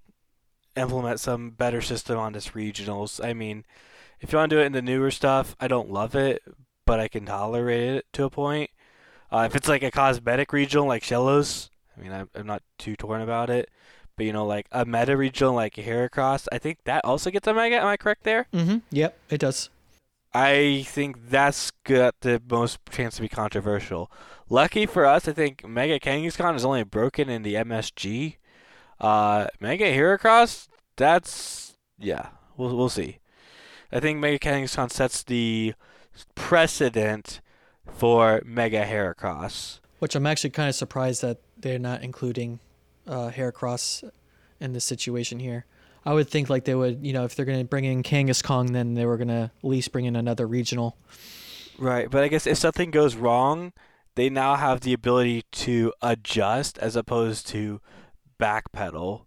implement 0.76 1.20
some 1.20 1.50
better 1.50 1.80
system 1.80 2.18
on 2.18 2.32
this 2.32 2.48
regionals. 2.48 3.24
I 3.24 3.32
mean, 3.32 3.64
if 4.20 4.32
you 4.32 4.38
want 4.38 4.50
to 4.50 4.56
do 4.56 4.60
it 4.60 4.66
in 4.66 4.72
the 4.72 4.82
newer 4.82 5.10
stuff, 5.10 5.56
I 5.60 5.68
don't 5.68 5.90
love 5.90 6.14
it, 6.14 6.42
but 6.84 7.00
I 7.00 7.08
can 7.08 7.26
tolerate 7.26 7.96
it 7.96 8.06
to 8.14 8.24
a 8.24 8.30
point. 8.30 8.70
Uh, 9.30 9.46
if 9.50 9.56
it's 9.56 9.68
like 9.68 9.82
a 9.82 9.90
cosmetic 9.90 10.52
regional 10.52 10.86
like 10.86 11.02
Shellos, 11.02 11.70
I 11.96 12.00
mean, 12.00 12.12
I'm, 12.12 12.28
I'm 12.34 12.46
not 12.46 12.62
too 12.78 12.96
torn 12.96 13.20
about 13.20 13.50
it. 13.50 13.70
But 14.16 14.24
you 14.24 14.32
know, 14.32 14.46
like 14.46 14.66
a 14.72 14.86
meta 14.86 15.16
regional 15.16 15.52
like 15.52 15.74
Heracross, 15.74 16.46
I 16.50 16.58
think 16.58 16.78
that 16.84 17.04
also 17.04 17.30
gets 17.30 17.46
a 17.46 17.52
mega. 17.52 17.76
Am 17.76 17.86
I 17.86 17.98
correct 17.98 18.22
there? 18.22 18.46
Mm-hmm. 18.52 18.78
Yep, 18.90 19.18
it 19.28 19.38
does. 19.38 19.68
I 20.32 20.84
think 20.86 21.30
that's 21.30 21.70
got 21.84 22.14
the 22.20 22.42
most 22.48 22.78
chance 22.90 23.16
to 23.16 23.22
be 23.22 23.28
controversial. 23.28 24.10
Lucky 24.48 24.86
for 24.86 25.04
us, 25.04 25.26
I 25.28 25.32
think 25.32 25.66
Mega 25.66 25.98
Kangaskhan 25.98 26.54
is 26.56 26.64
only 26.64 26.82
broken 26.82 27.28
in 27.28 27.42
the 27.42 27.54
MSG. 27.54 28.36
Uh, 29.00 29.46
Mega 29.60 29.84
Heracross, 29.84 30.68
that's 30.96 31.74
yeah, 31.98 32.28
we'll 32.56 32.76
we'll 32.76 32.88
see. 32.88 33.18
I 33.92 34.00
think 34.00 34.18
Mega 34.18 34.38
Kangaskhan 34.38 34.90
sets 34.90 35.22
the 35.22 35.74
precedent 36.34 37.40
for 37.86 38.42
Mega 38.44 38.84
Heracross. 38.84 39.80
Which 39.98 40.14
I'm 40.14 40.26
actually 40.26 40.50
kind 40.50 40.68
of 40.68 40.74
surprised 40.74 41.22
that 41.22 41.38
they're 41.56 41.78
not 41.78 42.02
including 42.02 42.58
uh, 43.06 43.30
Heracross 43.30 44.08
in 44.60 44.72
this 44.72 44.84
situation 44.84 45.38
here. 45.38 45.66
I 46.04 46.12
would 46.12 46.28
think 46.28 46.48
like 46.48 46.64
they 46.64 46.74
would, 46.74 47.04
you 47.04 47.12
know, 47.12 47.24
if 47.24 47.34
they're 47.34 47.44
going 47.44 47.58
to 47.58 47.64
bring 47.64 47.84
in 47.84 48.02
Kangaskhan, 48.02 48.72
then 48.72 48.94
they 48.94 49.06
were 49.06 49.16
going 49.16 49.28
to 49.28 49.50
at 49.56 49.64
least 49.64 49.92
bring 49.92 50.04
in 50.04 50.14
another 50.14 50.46
regional. 50.46 50.96
Right, 51.78 52.10
but 52.10 52.22
I 52.22 52.28
guess 52.28 52.46
if 52.46 52.58
something 52.58 52.90
goes 52.90 53.16
wrong, 53.16 53.72
they 54.14 54.30
now 54.30 54.54
have 54.54 54.80
the 54.80 54.92
ability 54.92 55.44
to 55.52 55.92
adjust 56.00 56.78
as 56.78 56.96
opposed 56.96 57.46
to 57.48 57.80
backpedal. 58.38 59.26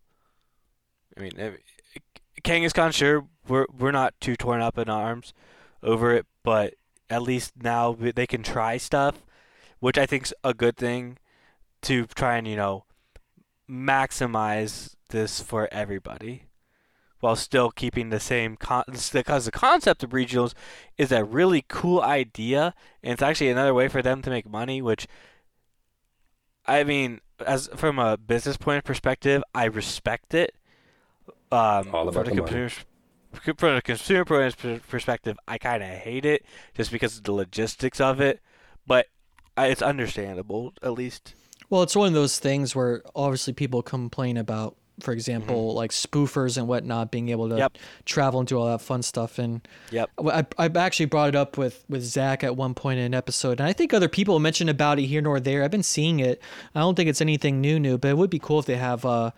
I 1.18 1.22
mean, 1.22 1.58
Kangaskhan, 2.44 2.94
sure, 2.94 3.28
we're 3.48 3.66
we're 3.78 3.92
not 3.92 4.14
too 4.20 4.36
torn 4.36 4.62
up 4.62 4.78
in 4.78 4.90
arms 4.90 5.34
over 5.84 6.14
it, 6.14 6.26
but 6.44 6.76
at 7.10 7.22
least 7.22 7.54
now 7.62 7.96
they 7.98 8.28
can 8.28 8.44
try 8.44 8.78
stuff, 8.78 9.24
which 9.80 9.98
I 9.98 10.06
think's 10.06 10.34
a 10.44 10.54
good 10.54 10.78
thing 10.78 11.18
to 11.82 12.06
try 12.08 12.38
and 12.38 12.48
you 12.48 12.56
know 12.56 12.86
maximize 13.70 14.96
this 15.10 15.42
for 15.42 15.70
everybody 15.72 16.44
while 17.20 17.36
still 17.36 17.70
keeping 17.70 18.10
the 18.10 18.20
same 18.20 18.56
con- 18.56 18.84
because 19.12 19.46
the 19.46 19.52
concept 19.52 20.04
of 20.04 20.12
regionals 20.12 20.54
is 20.98 21.12
a 21.12 21.24
really 21.24 21.64
cool 21.68 22.02
idea 22.02 22.74
and 23.04 23.14
it's 23.14 23.22
actually 23.22 23.50
another 23.50 23.74
way 23.74 23.88
for 23.88 24.02
them 24.02 24.22
to 24.22 24.30
make 24.30 24.50
money 24.50 24.82
which 24.82 25.06
i 26.66 26.84
mean 26.84 27.20
as 27.46 27.70
from 27.76 28.00
a 28.00 28.18
business 28.18 28.58
point 28.58 28.80
of 28.80 28.84
perspective 28.84 29.44
i 29.56 29.66
respect 29.66 30.34
it 30.34 30.54
um, 31.52 31.94
All 31.94 32.08
about 32.08 32.26
from, 32.28 32.36
the 32.36 32.42
the 32.42 32.42
money. 32.42 32.70
consumer, 32.70 33.56
from 33.58 33.76
a 33.76 33.82
consumer 33.82 34.26
point 34.26 34.64
of 34.66 34.88
perspective 34.88 35.38
i 35.48 35.58
kind 35.58 35.82
of 35.84 35.90
hate 35.90 36.26
it 36.26 36.46
just 36.76 36.92
because 36.92 37.18
of 37.18 37.24
the 37.24 37.32
logistics 37.32 38.00
of 38.02 38.20
it 38.22 38.40
but 38.86 39.08
it's 39.58 39.82
understandable 39.82 40.74
at 40.84 40.94
least 40.94 41.34
Well, 41.70 41.84
it's 41.84 41.96
one 41.96 42.08
of 42.08 42.14
those 42.14 42.40
things 42.40 42.76
where 42.76 43.04
obviously 43.16 43.54
people 43.54 43.82
complain 43.84 44.38
about, 44.38 44.76
for 45.04 45.12
example, 45.12 45.74
like 45.74 45.92
spoofers 45.92 46.58
and 46.58 46.68
whatnot 46.68 47.12
being 47.12 47.30
able 47.30 47.48
to 47.50 47.56
Mm-hmm. 47.56 47.60
Yep. 47.60 47.78
travel 48.06 48.40
and 48.40 48.48
do 48.48 48.58
all 48.60 48.66
that 48.68 48.82
fun 48.82 49.02
stuff. 49.02 49.40
And 49.40 49.68
yep 49.92 50.10
I, 50.20 50.46
I 50.58 50.66
actually 50.76 51.08
brought 51.08 51.30
it 51.30 51.36
up 51.36 51.58
with, 51.58 51.84
with 51.90 52.04
Zach 52.04 52.44
at 52.44 52.56
one 52.56 52.74
point 52.74 53.00
in 53.00 53.06
an 53.06 53.14
episode, 53.14 53.60
and 53.60 53.68
I 53.68 53.74
think 53.74 53.94
other 53.94 54.08
people 54.10 54.40
mentioned 54.40 54.70
about 54.70 55.00
it 55.00 55.06
here 55.06 55.22
nor 55.22 55.40
there. 55.40 55.64
I've 55.64 55.72
been 55.72 55.84
seeing 55.84 56.20
it. 56.20 56.42
I 56.76 56.80
don't 56.80 56.96
think 56.96 57.10
it's 57.10 57.22
anything 57.22 57.60
new, 57.62 57.80
new, 57.80 57.98
but 57.98 58.10
it 58.10 58.18
would 58.18 58.30
be 58.30 58.40
cool 58.40 58.60
if 58.60 58.66
they 58.66 58.78
have 58.78 59.06
uh, 59.06 59.32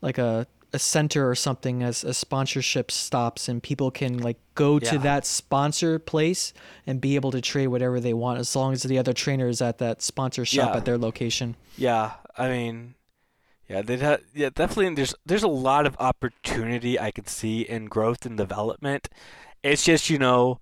like 0.00 0.18
a 0.18 0.46
a 0.74 0.78
center 0.78 1.26
or 1.30 1.34
something 1.34 1.82
as 1.82 2.04
a 2.04 2.12
sponsorship 2.12 2.90
stops 2.90 3.48
and 3.48 3.62
people 3.62 3.90
can 3.90 4.18
like 4.18 4.36
go 4.54 4.78
to 4.78 4.98
that 4.98 5.24
sponsor 5.24 5.98
place 5.98 6.52
and 6.86 7.00
be 7.00 7.14
able 7.14 7.30
to 7.30 7.40
trade 7.40 7.68
whatever 7.68 8.00
they 8.00 8.12
want 8.12 8.38
as 8.38 8.54
long 8.54 8.74
as 8.74 8.82
the 8.82 8.98
other 8.98 9.14
trainer 9.14 9.48
is 9.48 9.62
at 9.62 9.78
that 9.78 10.02
sponsor 10.02 10.44
shop 10.44 10.72
Yeah. 10.72 10.76
at 10.76 10.84
their 10.84 10.98
location. 10.98 11.56
Yeah, 11.78 12.12
I 12.36 12.48
mean, 12.50 12.94
yeah, 13.68 13.82
they 13.82 13.98
ha- 13.98 14.18
yeah, 14.34 14.48
definitely. 14.54 14.94
There's 14.94 15.14
there's 15.26 15.42
a 15.42 15.48
lot 15.48 15.86
of 15.86 15.96
opportunity 15.98 16.98
I 16.98 17.10
can 17.10 17.26
see 17.26 17.60
in 17.62 17.86
growth 17.86 18.24
and 18.24 18.36
development. 18.36 19.08
It's 19.62 19.84
just 19.84 20.08
you 20.08 20.18
know 20.18 20.60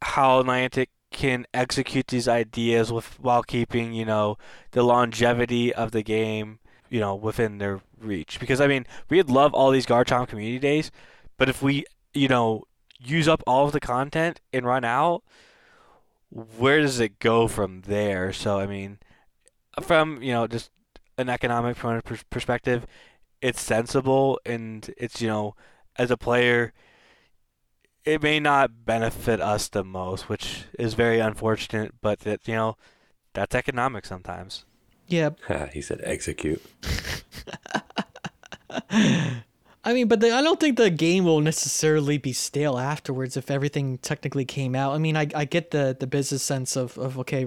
how 0.00 0.42
Niantic 0.42 0.88
can 1.10 1.46
execute 1.52 2.06
these 2.06 2.26
ideas 2.26 2.90
with 2.90 3.20
while 3.20 3.42
keeping 3.42 3.92
you 3.92 4.06
know 4.06 4.38
the 4.70 4.82
longevity 4.82 5.74
of 5.74 5.92
the 5.92 6.02
game 6.02 6.58
you 6.88 7.00
know 7.00 7.14
within 7.14 7.58
their 7.58 7.80
reach. 8.00 8.40
Because 8.40 8.60
I 8.60 8.66
mean, 8.66 8.86
we'd 9.10 9.28
love 9.30 9.52
all 9.52 9.70
these 9.70 9.86
Garchomp 9.86 10.28
community 10.28 10.58
days, 10.58 10.90
but 11.36 11.50
if 11.50 11.62
we 11.62 11.84
you 12.14 12.28
know 12.28 12.64
use 12.98 13.28
up 13.28 13.42
all 13.46 13.66
of 13.66 13.72
the 13.72 13.80
content 13.80 14.40
and 14.54 14.64
run 14.64 14.84
out, 14.84 15.22
where 16.30 16.80
does 16.80 16.98
it 16.98 17.18
go 17.18 17.46
from 17.46 17.82
there? 17.82 18.32
So 18.32 18.58
I 18.58 18.66
mean 18.66 18.98
from 19.82 20.22
you 20.22 20.32
know 20.32 20.46
just 20.46 20.70
an 21.18 21.28
economic 21.28 21.76
point 21.76 21.98
of 21.98 22.30
perspective, 22.30 22.86
it's 23.40 23.60
sensible 23.60 24.40
and 24.46 24.94
it's 24.96 25.20
you 25.20 25.28
know 25.28 25.54
as 25.96 26.10
a 26.10 26.16
player, 26.16 26.72
it 28.04 28.22
may 28.22 28.40
not 28.40 28.84
benefit 28.84 29.40
us 29.40 29.68
the 29.68 29.84
most, 29.84 30.28
which 30.28 30.64
is 30.78 30.94
very 30.94 31.20
unfortunate. 31.20 31.94
But 32.00 32.20
that 32.20 32.46
you 32.46 32.54
know 32.54 32.76
that's 33.32 33.54
economic 33.54 34.06
sometimes. 34.06 34.64
Yeah, 35.06 35.30
he 35.72 35.82
said 35.82 36.00
execute. 36.04 36.62
I 39.84 39.94
mean, 39.94 40.06
but 40.06 40.20
the, 40.20 40.30
I 40.30 40.42
don't 40.42 40.60
think 40.60 40.76
the 40.76 40.90
game 40.90 41.24
will 41.24 41.40
necessarily 41.40 42.16
be 42.16 42.32
stale 42.32 42.78
afterwards 42.78 43.36
if 43.36 43.50
everything 43.50 43.98
technically 43.98 44.44
came 44.44 44.76
out. 44.76 44.92
I 44.92 44.98
mean, 44.98 45.16
I, 45.16 45.26
I 45.34 45.44
get 45.44 45.72
the, 45.72 45.96
the 45.98 46.06
business 46.06 46.42
sense 46.42 46.76
of, 46.76 46.96
of 46.98 47.18
okay, 47.18 47.46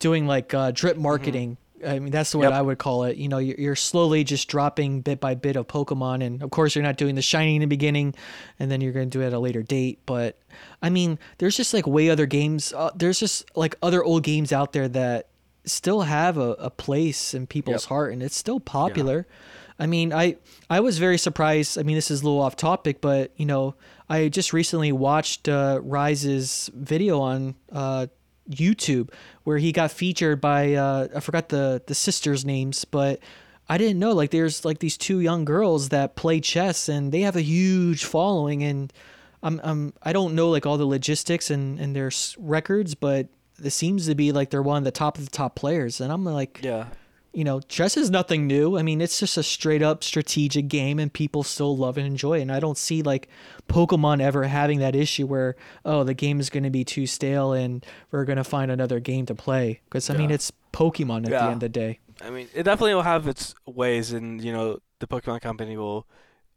doing 0.00 0.26
like 0.26 0.52
uh, 0.52 0.72
drip 0.72 0.96
marketing. 0.96 1.56
I 1.86 1.98
mean, 1.98 2.10
that's 2.10 2.34
what 2.34 2.44
Yep. 2.44 2.52
I 2.52 2.62
would 2.62 2.78
call 2.78 3.04
it. 3.04 3.16
You 3.16 3.28
know, 3.28 3.38
you're, 3.38 3.56
you're 3.58 3.76
slowly 3.76 4.24
just 4.24 4.48
dropping 4.48 5.00
bit 5.02 5.20
by 5.20 5.34
bit 5.34 5.56
of 5.56 5.66
Pokemon, 5.66 6.24
and 6.24 6.42
of 6.42 6.50
course, 6.50 6.74
you're 6.74 6.82
not 6.82 6.96
doing 6.96 7.14
the 7.14 7.22
shiny 7.22 7.54
in 7.56 7.60
the 7.60 7.66
beginning, 7.66 8.14
and 8.58 8.70
then 8.70 8.80
you're 8.80 8.92
going 8.92 9.10
to 9.10 9.18
do 9.18 9.22
it 9.22 9.28
at 9.28 9.32
a 9.32 9.38
later 9.38 9.62
date. 9.62 10.00
But 10.06 10.38
I 10.82 10.90
mean, 10.90 11.18
there's 11.38 11.56
just 11.56 11.72
like 11.74 11.86
way 11.86 12.10
other 12.10 12.26
games. 12.26 12.72
Uh, 12.72 12.90
there's 12.94 13.20
just 13.20 13.44
like 13.56 13.76
other 13.82 14.02
old 14.02 14.22
games 14.24 14.52
out 14.52 14.72
there 14.72 14.88
that 14.88 15.28
still 15.64 16.02
have 16.02 16.38
a, 16.38 16.52
a 16.52 16.70
place 16.70 17.34
in 17.34 17.46
people's 17.46 17.84
Yep. 17.84 17.88
heart, 17.88 18.12
and 18.12 18.22
it's 18.22 18.36
still 18.36 18.60
popular. 18.60 19.26
I 19.78 19.86
mean, 19.86 20.12
I 20.12 20.36
I 20.68 20.80
was 20.80 20.98
very 20.98 21.18
surprised. 21.18 21.78
I 21.78 21.82
mean, 21.84 21.94
this 21.94 22.10
is 22.10 22.22
a 22.22 22.24
little 22.24 22.40
off 22.40 22.56
topic, 22.56 23.00
but 23.00 23.32
you 23.36 23.46
know, 23.46 23.76
I 24.08 24.28
just 24.28 24.52
recently 24.52 24.90
watched 24.90 25.48
uh, 25.48 25.78
Rise's 25.82 26.68
video 26.74 27.20
on 27.20 27.54
uh, 27.70 28.08
YouTube 28.50 29.10
where 29.44 29.58
he 29.58 29.72
got 29.72 29.90
featured 29.90 30.40
by 30.40 30.74
uh, 30.74 31.08
I 31.14 31.20
forgot 31.20 31.48
the 31.48 31.82
the 31.86 31.94
sisters' 31.94 32.44
names, 32.44 32.84
but 32.84 33.20
I 33.68 33.78
didn't 33.78 33.98
know 33.98 34.12
like 34.12 34.30
there's 34.30 34.64
like 34.64 34.78
these 34.78 34.96
two 34.96 35.20
young 35.20 35.44
girls 35.44 35.90
that 35.90 36.16
play 36.16 36.40
chess 36.40 36.88
and 36.88 37.12
they 37.12 37.20
have 37.20 37.36
a 37.36 37.42
huge 37.42 38.04
following 38.04 38.62
and 38.62 38.92
I'm 39.42 39.60
I'm 39.62 39.92
I 40.02 40.12
don't 40.12 40.34
know 40.34 40.50
like 40.50 40.66
all 40.66 40.78
the 40.78 40.86
logistics 40.86 41.50
and 41.50 41.78
and 41.78 41.94
their 41.94 42.10
records, 42.38 42.94
but 42.94 43.28
it 43.62 43.70
seems 43.70 44.06
to 44.06 44.14
be 44.14 44.32
like 44.32 44.50
they're 44.50 44.62
one 44.62 44.78
of 44.78 44.84
the 44.84 44.90
top 44.90 45.18
of 45.18 45.24
the 45.24 45.30
top 45.30 45.54
players 45.54 46.00
and 46.00 46.12
I'm 46.12 46.24
like 46.24 46.60
Yeah. 46.62 46.86
You 47.32 47.44
know, 47.44 47.60
chess 47.60 47.96
is 47.96 48.10
nothing 48.10 48.46
new. 48.46 48.78
I 48.78 48.82
mean, 48.82 49.00
it's 49.00 49.18
just 49.20 49.36
a 49.36 49.42
straight 49.42 49.82
up 49.82 50.02
strategic 50.02 50.68
game 50.68 50.98
and 50.98 51.12
people 51.12 51.42
still 51.42 51.76
love 51.76 51.98
and 51.98 52.06
enjoy 52.06 52.38
it. 52.38 52.42
And 52.42 52.52
I 52.52 52.58
don't 52.60 52.78
see 52.78 53.02
like 53.02 53.28
Pokemon 53.68 54.20
ever 54.20 54.44
having 54.44 54.78
that 54.80 54.96
issue 54.96 55.26
where, 55.26 55.54
oh, 55.84 56.04
the 56.04 56.14
game 56.14 56.40
is 56.40 56.50
going 56.50 56.64
to 56.64 56.70
be 56.70 56.84
too 56.84 57.06
stale 57.06 57.52
and 57.52 57.84
we're 58.10 58.24
going 58.24 58.38
to 58.38 58.44
find 58.44 58.70
another 58.70 58.98
game 58.98 59.26
to 59.26 59.34
play. 59.34 59.80
Because, 59.84 60.08
I 60.10 60.14
mean, 60.16 60.30
it's 60.30 60.50
Pokemon 60.72 61.26
at 61.26 61.30
Yeah. 61.32 61.44
the 61.44 61.50
end 61.50 61.54
of 61.54 61.60
the 61.60 61.68
day. 61.68 61.98
I 62.24 62.30
mean, 62.30 62.48
it 62.54 62.64
definitely 62.64 62.94
will 62.94 63.02
have 63.02 63.28
its 63.28 63.54
ways, 63.64 64.12
and 64.12 64.42
you 64.42 64.52
know, 64.52 64.80
the 64.98 65.06
Pokemon 65.06 65.40
Company 65.40 65.76
will 65.76 66.04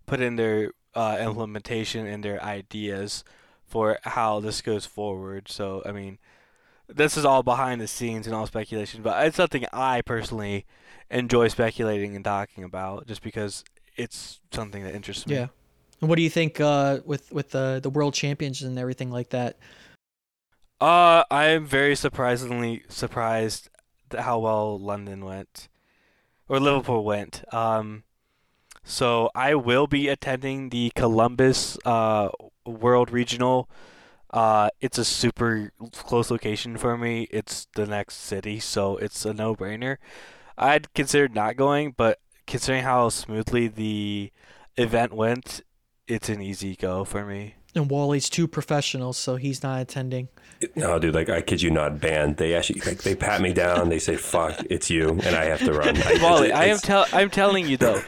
put 0.07 0.19
in 0.19 0.35
their 0.35 0.71
uh, 0.95 1.17
implementation 1.21 2.07
and 2.07 2.23
their 2.23 2.41
ideas 2.43 3.23
for 3.67 3.99
how 4.03 4.39
this 4.39 4.61
goes 4.63 4.87
forward. 4.87 5.49
So, 5.49 5.83
I 5.85 5.91
mean, 5.91 6.17
this 6.95 7.17
is 7.17 7.25
all 7.25 7.43
behind 7.43 7.81
the 7.81 7.87
scenes 7.87 8.27
and 8.27 8.35
all 8.35 8.45
speculation, 8.45 9.01
but 9.01 9.25
it's 9.25 9.37
something 9.37 9.65
I 9.73 10.01
personally 10.01 10.65
enjoy 11.09 11.47
speculating 11.47 12.15
and 12.15 12.23
talking 12.23 12.63
about, 12.63 13.07
just 13.07 13.21
because 13.21 13.63
it's 13.95 14.39
something 14.51 14.83
that 14.83 14.95
interests 14.95 15.27
me. 15.27 15.35
Yeah. 15.35 15.47
And 15.99 16.09
what 16.09 16.15
do 16.15 16.23
you 16.23 16.29
think 16.29 16.59
uh, 16.59 16.99
with, 17.05 17.31
with 17.31 17.51
the, 17.51 17.79
the 17.81 17.89
world 17.89 18.13
champions 18.13 18.61
and 18.61 18.77
everything 18.79 19.11
like 19.11 19.29
that? 19.29 19.57
Uh, 20.79 21.23
I 21.29 21.45
am 21.45 21.65
very 21.65 21.95
surprisingly 21.95 22.83
surprised 22.89 23.69
at 24.11 24.21
how 24.21 24.39
well 24.39 24.79
London 24.79 25.23
went, 25.23 25.69
or 26.49 26.59
Liverpool 26.59 27.03
went. 27.03 27.43
Um, 27.53 28.03
so 28.83 29.29
I 29.35 29.53
will 29.53 29.85
be 29.85 30.07
attending 30.07 30.69
the 30.69 30.91
Columbus 30.95 31.77
uh 31.85 32.29
World 32.65 33.11
Regional. 33.11 33.69
Uh, 34.31 34.69
it's 34.79 34.97
a 34.97 35.05
super 35.05 35.71
close 35.93 36.31
location 36.31 36.77
for 36.77 36.97
me. 36.97 37.27
It's 37.31 37.67
the 37.75 37.85
next 37.85 38.15
city, 38.15 38.59
so 38.59 38.97
it's 38.97 39.25
a 39.25 39.33
no-brainer. 39.33 39.97
I'd 40.57 40.93
considered 40.93 41.35
not 41.35 41.57
going, 41.57 41.93
but 41.97 42.19
considering 42.47 42.83
how 42.83 43.09
smoothly 43.09 43.67
the 43.67 44.31
event 44.77 45.13
went, 45.13 45.61
it's 46.07 46.29
an 46.29 46.41
easy 46.41 46.75
go 46.75 47.03
for 47.03 47.25
me. 47.25 47.55
And 47.73 47.89
Wally's 47.89 48.29
too 48.29 48.47
professional, 48.47 49.13
so 49.13 49.37
he's 49.37 49.63
not 49.63 49.81
attending. 49.81 50.27
No, 50.75 50.99
dude, 50.99 51.15
like 51.15 51.29
I 51.29 51.41
kid 51.41 51.61
you 51.61 51.71
not, 51.71 51.99
band. 52.01 52.35
They 52.37 52.53
actually 52.53 52.81
like 52.81 53.01
they 53.03 53.15
pat 53.15 53.41
me 53.41 53.53
down. 53.53 53.87
They 53.87 53.97
say, 53.97 54.17
"Fuck, 54.17 54.61
it's 54.69 54.89
you," 54.89 55.11
and 55.23 55.35
I 55.35 55.45
have 55.45 55.59
to 55.61 55.71
run. 55.73 55.95
I, 55.97 56.19
Wally, 56.21 56.47
it's- 56.47 56.59
I 56.59 56.65
am 56.65 56.77
tell 56.79 57.05
I'm 57.13 57.29
telling 57.29 57.67
you 57.67 57.77
though, 57.77 58.01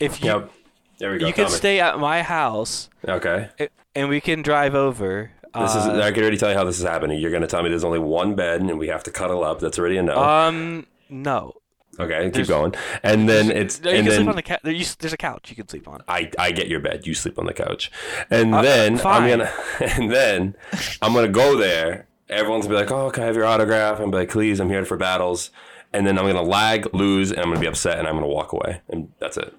if 0.00 0.20
you 0.20 0.26
Yep. 0.26 0.50
There 0.98 1.12
we 1.12 1.18
go. 1.18 1.26
you 1.28 1.32
can 1.32 1.44
me. 1.44 1.50
stay 1.50 1.80
at 1.80 1.98
my 2.00 2.22
house 2.22 2.90
Okay. 3.06 3.48
a- 3.60 3.68
and 3.94 4.08
we 4.08 4.20
can 4.20 4.42
drive 4.42 4.74
over. 4.74 5.30
This 5.58 5.70
is. 5.74 5.86
uh, 5.86 6.00
I 6.02 6.10
can 6.12 6.22
already 6.22 6.36
tell 6.36 6.50
you 6.50 6.56
how 6.56 6.64
this 6.64 6.78
is 6.78 6.84
happening. 6.84 7.18
You're 7.20 7.30
going 7.30 7.42
to 7.42 7.46
tell 7.48 7.62
me 7.62 7.68
there's 7.68 7.84
only 7.84 7.98
one 7.98 8.34
bed 8.34 8.60
and 8.60 8.78
we 8.78 8.88
have 8.88 9.02
to 9.04 9.10
cuddle 9.10 9.44
up. 9.44 9.60
That's 9.60 9.78
already 9.78 9.96
a 9.98 10.02
no. 10.02 10.16
um 10.22 10.86
no. 11.08 11.54
okay, 12.00 12.24
keep 12.24 12.32
there's- 12.34 12.48
going. 12.48 12.74
And 13.02 13.28
then 13.28 13.50
it's 13.50 13.80
you 13.84 13.90
and 13.90 14.06
can 14.06 14.16
sleep 14.16 14.28
on 14.28 14.36
the 14.36 14.42
couch. 14.42 14.60
There, 14.64 14.72
you, 14.72 14.84
there's 14.98 15.12
a 15.12 15.16
couch 15.16 15.50
you 15.50 15.56
can 15.56 15.68
sleep 15.68 15.86
on. 15.86 16.02
I, 16.08 16.30
I 16.38 16.50
get 16.52 16.68
your 16.68 16.80
bed. 16.80 17.06
You 17.06 17.14
sleep 17.14 17.38
on 17.38 17.46
the 17.46 17.52
couch, 17.54 17.90
and 18.30 18.54
Uh, 18.54 18.62
then 18.62 19.00
I'm 19.04 19.28
gonna 19.28 19.52
and 19.80 20.10
then 20.10 20.56
I'm 21.00 21.12
gonna 21.12 21.28
go 21.28 21.56
there. 21.56 22.08
Everyone's 22.28 22.66
gonna 22.66 22.78
be 22.78 22.82
like, 22.84 22.90
"Oh, 22.90 23.10
can 23.10 23.22
I 23.22 23.26
have 23.26 23.36
your 23.36 23.44
autograph?" 23.44 24.00
I'm 24.00 24.10
be 24.10 24.16
like, 24.16 24.30
"Please, 24.30 24.58
I'm 24.60 24.70
here 24.70 24.84
for 24.84 24.96
battles." 24.96 25.50
And 25.92 26.04
then 26.06 26.18
I'm 26.18 26.26
gonna 26.26 26.42
lag, 26.42 26.92
lose, 26.92 27.30
and 27.30 27.38
I'm 27.40 27.48
gonna 27.48 27.60
be 27.60 27.66
upset, 27.68 27.98
and 28.00 28.08
I'm 28.08 28.14
gonna 28.14 28.26
walk 28.26 28.52
away, 28.52 28.80
and 28.88 29.12
that's 29.20 29.36
it. 29.36 29.54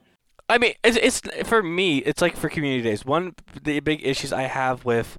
I 0.50 0.58
mean, 0.58 0.74
it's, 0.84 0.98
it's 0.98 1.48
for 1.48 1.64
me. 1.64 2.00
It's 2.00 2.22
like 2.22 2.36
for 2.36 2.50
community 2.50 2.84
days. 2.84 3.06
One 3.06 3.36
the 3.64 3.80
big 3.80 4.06
issues 4.06 4.34
I 4.34 4.44
have 4.44 4.84
with 4.84 5.18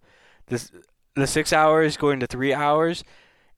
this 0.49 0.71
the 1.15 1.27
six 1.27 1.53
hours 1.53 1.97
going 1.97 2.21
to 2.21 2.27
three 2.27 2.53
hours. 2.55 3.05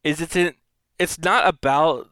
is 0.04 0.20
it's 0.20 0.36
in, 0.36 0.54
it's 0.98 1.18
not 1.18 1.46
about 1.46 2.10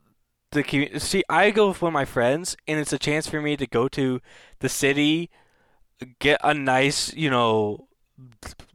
the 0.53 0.63
community. 0.63 0.99
See, 1.01 1.25
I 1.29 1.51
go 1.51 1.69
with 1.69 1.83
one 1.83 1.91
of 1.91 1.95
my 1.95 2.05
friends, 2.05 2.57
and 2.67 2.79
it's 2.79 2.93
a 2.93 2.99
chance 2.99 3.27
for 3.29 3.41
me 3.41 3.57
to 3.57 3.67
go 3.67 3.89
to 3.89 4.21
the 4.61 4.69
city, 4.69 5.31
get 6.21 6.41
a 6.45 6.55
nice, 6.55 7.13
you 7.15 7.31
know, 7.31 7.89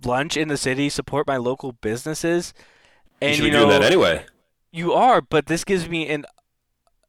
lunch 0.03 0.37
in 0.37 0.47
the 0.47 0.57
city, 0.57 0.89
support 0.89 1.27
my 1.27 1.37
local 1.37 1.73
businesses, 1.73 2.53
You 3.21 3.29
and 3.29 3.35
should 3.35 3.51
you, 3.51 3.51
know 3.51 3.65
that 3.67 3.83
anyway. 3.83 4.25
you 4.71 4.93
are, 4.93 5.21
but 5.21 5.47
this 5.47 5.63
gives 5.63 5.87
me 5.89 6.09
an. 6.09 6.25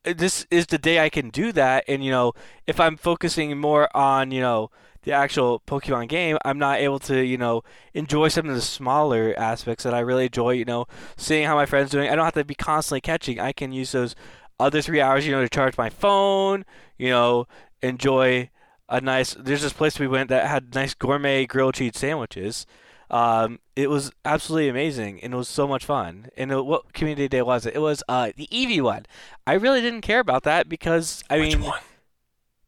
This 0.05 0.47
is 0.51 0.67
the 0.67 0.79
day 0.79 0.99
I 0.99 1.09
can 1.11 1.31
do 1.31 1.53
that, 1.53 1.85
and 1.89 2.05
you 2.05 2.11
know, 2.11 2.33
if 2.67 2.81
I'm 2.81 2.97
focusing 2.97 3.57
more 3.59 3.95
on 3.97 4.31
you 4.33 4.41
know 4.41 4.71
the 5.03 5.13
actual 5.13 5.61
Pokemon 5.67 6.09
game, 6.09 6.39
I'm 6.45 6.59
not 6.59 6.79
able 6.81 6.99
to 7.01 7.23
you 7.25 7.39
know 7.39 7.63
enjoy 7.95 8.29
some 8.29 8.49
of 8.49 8.55
the 8.55 8.61
smaller 8.61 9.35
aspects 9.37 9.85
that 9.85 9.95
I 9.95 10.01
really 10.01 10.27
enjoy. 10.27 10.53
You 10.53 10.65
know, 10.65 10.87
seeing 11.17 11.47
how 11.47 11.55
my 11.55 11.67
friends 11.67 11.91
doing. 11.91 12.09
I 12.09 12.15
don't 12.15 12.25
have 12.25 12.35
to 12.35 12.45
be 12.45 12.55
constantly 12.55 13.01
catching. 13.01 13.41
I 13.41 13.53
can 13.53 13.73
use 13.73 13.93
those 13.93 14.15
other 14.61 14.83
three 14.83 15.01
hours, 15.01 15.27
you 15.27 15.33
know, 15.33 15.43
to 15.43 15.49
charge 15.49 15.77
my 15.77 15.91
phone. 15.91 16.65
You 16.99 17.11
know, 17.11 17.47
enjoy 17.83 18.51
a 18.89 19.01
nice. 19.01 19.35
There's 19.35 19.63
this 19.63 19.73
place 19.73 19.99
we 19.99 20.07
went 20.07 20.29
that 20.29 20.47
had 20.47 20.75
nice 20.75 20.95
gourmet 20.95 21.47
grilled 21.47 21.75
cheese 21.75 21.97
sandwiches. 21.97 22.67
Um, 23.11 23.59
it 23.77 23.91
was 23.91 24.11
absolutely 24.25 24.69
amazing, 24.71 25.21
and 25.23 25.35
it 25.35 25.37
was 25.37 25.49
so 25.49 25.69
much 25.69 25.85
fun. 25.85 26.29
And 26.37 26.51
it, 26.51 26.65
what 26.65 26.95
community 26.95 27.29
day 27.29 27.43
was 27.43 27.67
it? 27.67 27.75
It 27.75 27.81
was 27.81 28.03
uh 28.09 28.33
the 28.37 28.49
Eevee 28.51 28.81
one. 28.81 29.05
I 29.47 29.55
really 29.55 29.81
didn't 29.81 30.01
care 30.01 30.21
about 30.21 30.45
that 30.45 30.69
because 30.69 31.23
I 31.29 31.39
Which 31.39 31.57
mean, 31.57 31.67
one? 31.67 31.81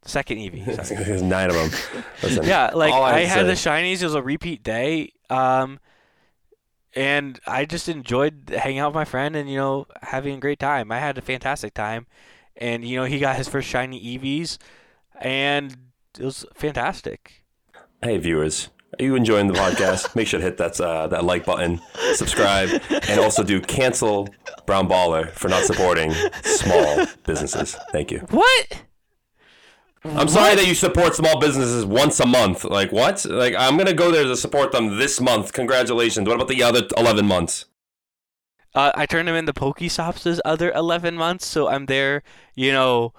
Second 0.05 0.37
Eevee. 0.37 0.85
sorry. 0.85 1.03
There's 1.03 1.21
nine 1.21 1.49
of 1.49 1.55
them. 1.55 2.03
Listen, 2.23 2.43
yeah, 2.45 2.71
like 2.73 2.93
I, 2.93 3.21
to 3.21 3.27
had 3.27 3.45
the 3.47 3.53
shinies. 3.53 4.01
It 4.01 4.05
was 4.05 4.15
a 4.15 4.21
repeat 4.21 4.63
day. 4.63 5.11
Um, 5.29 5.79
and 6.95 7.39
I 7.45 7.65
just 7.65 7.89
enjoyed 7.89 8.53
hanging 8.55 8.79
out 8.79 8.89
with 8.89 8.95
my 8.95 9.05
friend 9.05 9.35
and 9.35 9.49
you 9.49 9.57
know 9.57 9.87
having 10.01 10.35
a 10.35 10.39
great 10.39 10.59
time. 10.59 10.91
I 10.91 10.99
had 10.99 11.17
a 11.17 11.21
fantastic 11.21 11.73
time, 11.73 12.07
and 12.55 12.85
you 12.85 12.97
know 12.97 13.05
he 13.05 13.19
got 13.19 13.35
his 13.35 13.49
first 13.49 13.67
shiny 13.67 13.99
Eevees, 13.99 14.57
and 15.19 15.75
it 16.17 16.23
was 16.23 16.45
fantastic. 16.53 17.43
Hey, 18.01 18.17
viewers, 18.17 18.69
are 18.99 19.03
you 19.03 19.15
enjoying 19.15 19.47
the 19.47 19.53
podcast? 19.53 20.15
Make 20.15 20.27
sure 20.27 20.39
to 20.39 20.45
hit 20.45 20.57
that 20.57 20.79
uh, 20.79 21.07
that 21.07 21.25
like 21.25 21.45
button, 21.45 21.81
subscribe, 22.13 22.69
and 23.09 23.19
also 23.19 23.43
do 23.43 23.59
cancel 23.59 24.29
Brown 24.65 24.87
Baller 24.87 25.31
for 25.31 25.49
not 25.49 25.63
supporting 25.65 26.13
small 26.43 27.05
businesses. 27.25 27.75
Thank 27.91 28.11
you. 28.11 28.19
What? 28.29 28.83
I'm 30.05 30.27
sorry 30.27 30.55
that 30.55 30.67
you 30.67 30.75
support 30.75 31.15
small 31.15 31.39
businesses 31.39 31.85
once 31.85 32.19
a 32.19 32.25
month. 32.25 32.63
Like 32.63 32.91
what? 32.91 33.25
Like 33.25 33.55
I'm 33.57 33.77
gonna 33.77 33.93
go 33.93 34.11
there 34.11 34.23
to 34.23 34.35
support 34.37 34.71
them 34.71 34.97
this 34.97 35.19
month. 35.19 35.51
Congratulations. 35.53 36.27
What 36.27 36.35
about 36.35 36.47
the 36.47 36.61
other 36.63 36.83
11 36.97 37.25
months? 37.25 37.65
Uh, 38.73 38.91
I 38.95 39.05
turned 39.05 39.29
him 39.29 39.35
into 39.35 39.53
Pokestops 39.53 40.23
this 40.23 40.41
other 40.43 40.71
11 40.73 41.15
months, 41.15 41.45
so 41.45 41.69
I'm 41.69 41.85
there, 41.85 42.23
you 42.55 42.73
know, 42.73 43.13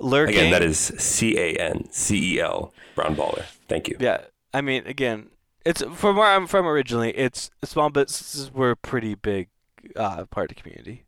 lurking. 0.00 0.36
Again, 0.36 0.50
that 0.52 0.62
is 0.62 0.78
C 0.78 1.36
A 1.38 1.54
N 1.56 1.88
C 1.90 2.36
E 2.36 2.40
L 2.40 2.72
Brown 2.94 3.14
Baller. 3.14 3.44
Thank 3.68 3.88
you. 3.88 3.96
Yeah, 4.00 4.22
I 4.54 4.60
mean, 4.62 4.86
again, 4.86 5.28
it's 5.64 5.82
from 5.94 6.16
where 6.16 6.28
I'm 6.34 6.46
from 6.46 6.66
originally. 6.66 7.10
It's 7.16 7.50
small 7.64 7.90
businesses 7.90 8.52
were 8.52 8.70
a 8.70 8.76
pretty 8.76 9.14
big 9.14 9.48
uh, 9.94 10.24
part 10.26 10.50
of 10.50 10.56
the 10.56 10.62
community. 10.62 11.04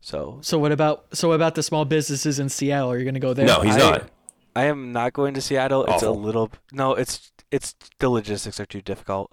So 0.00 0.38
So 0.40 0.58
what 0.58 0.72
about 0.72 1.06
so 1.14 1.28
what 1.28 1.34
about 1.34 1.56
the 1.56 1.62
small 1.62 1.84
businesses 1.84 2.38
in 2.38 2.48
Seattle? 2.48 2.90
Are 2.92 2.98
you 2.98 3.04
gonna 3.04 3.18
go 3.20 3.34
there? 3.34 3.44
No, 3.46 3.60
he's 3.60 3.74
I- 3.76 3.78
not. 3.78 4.10
I 4.54 4.64
am 4.64 4.92
not 4.92 5.12
going 5.12 5.34
to 5.34 5.40
Seattle. 5.40 5.84
It's 5.86 6.02
a 6.02 6.10
little 6.10 6.50
no. 6.72 6.94
It's 6.94 7.32
it's 7.50 7.74
the 7.98 8.08
logistics 8.08 8.58
are 8.60 8.66
too 8.66 8.82
difficult. 8.82 9.32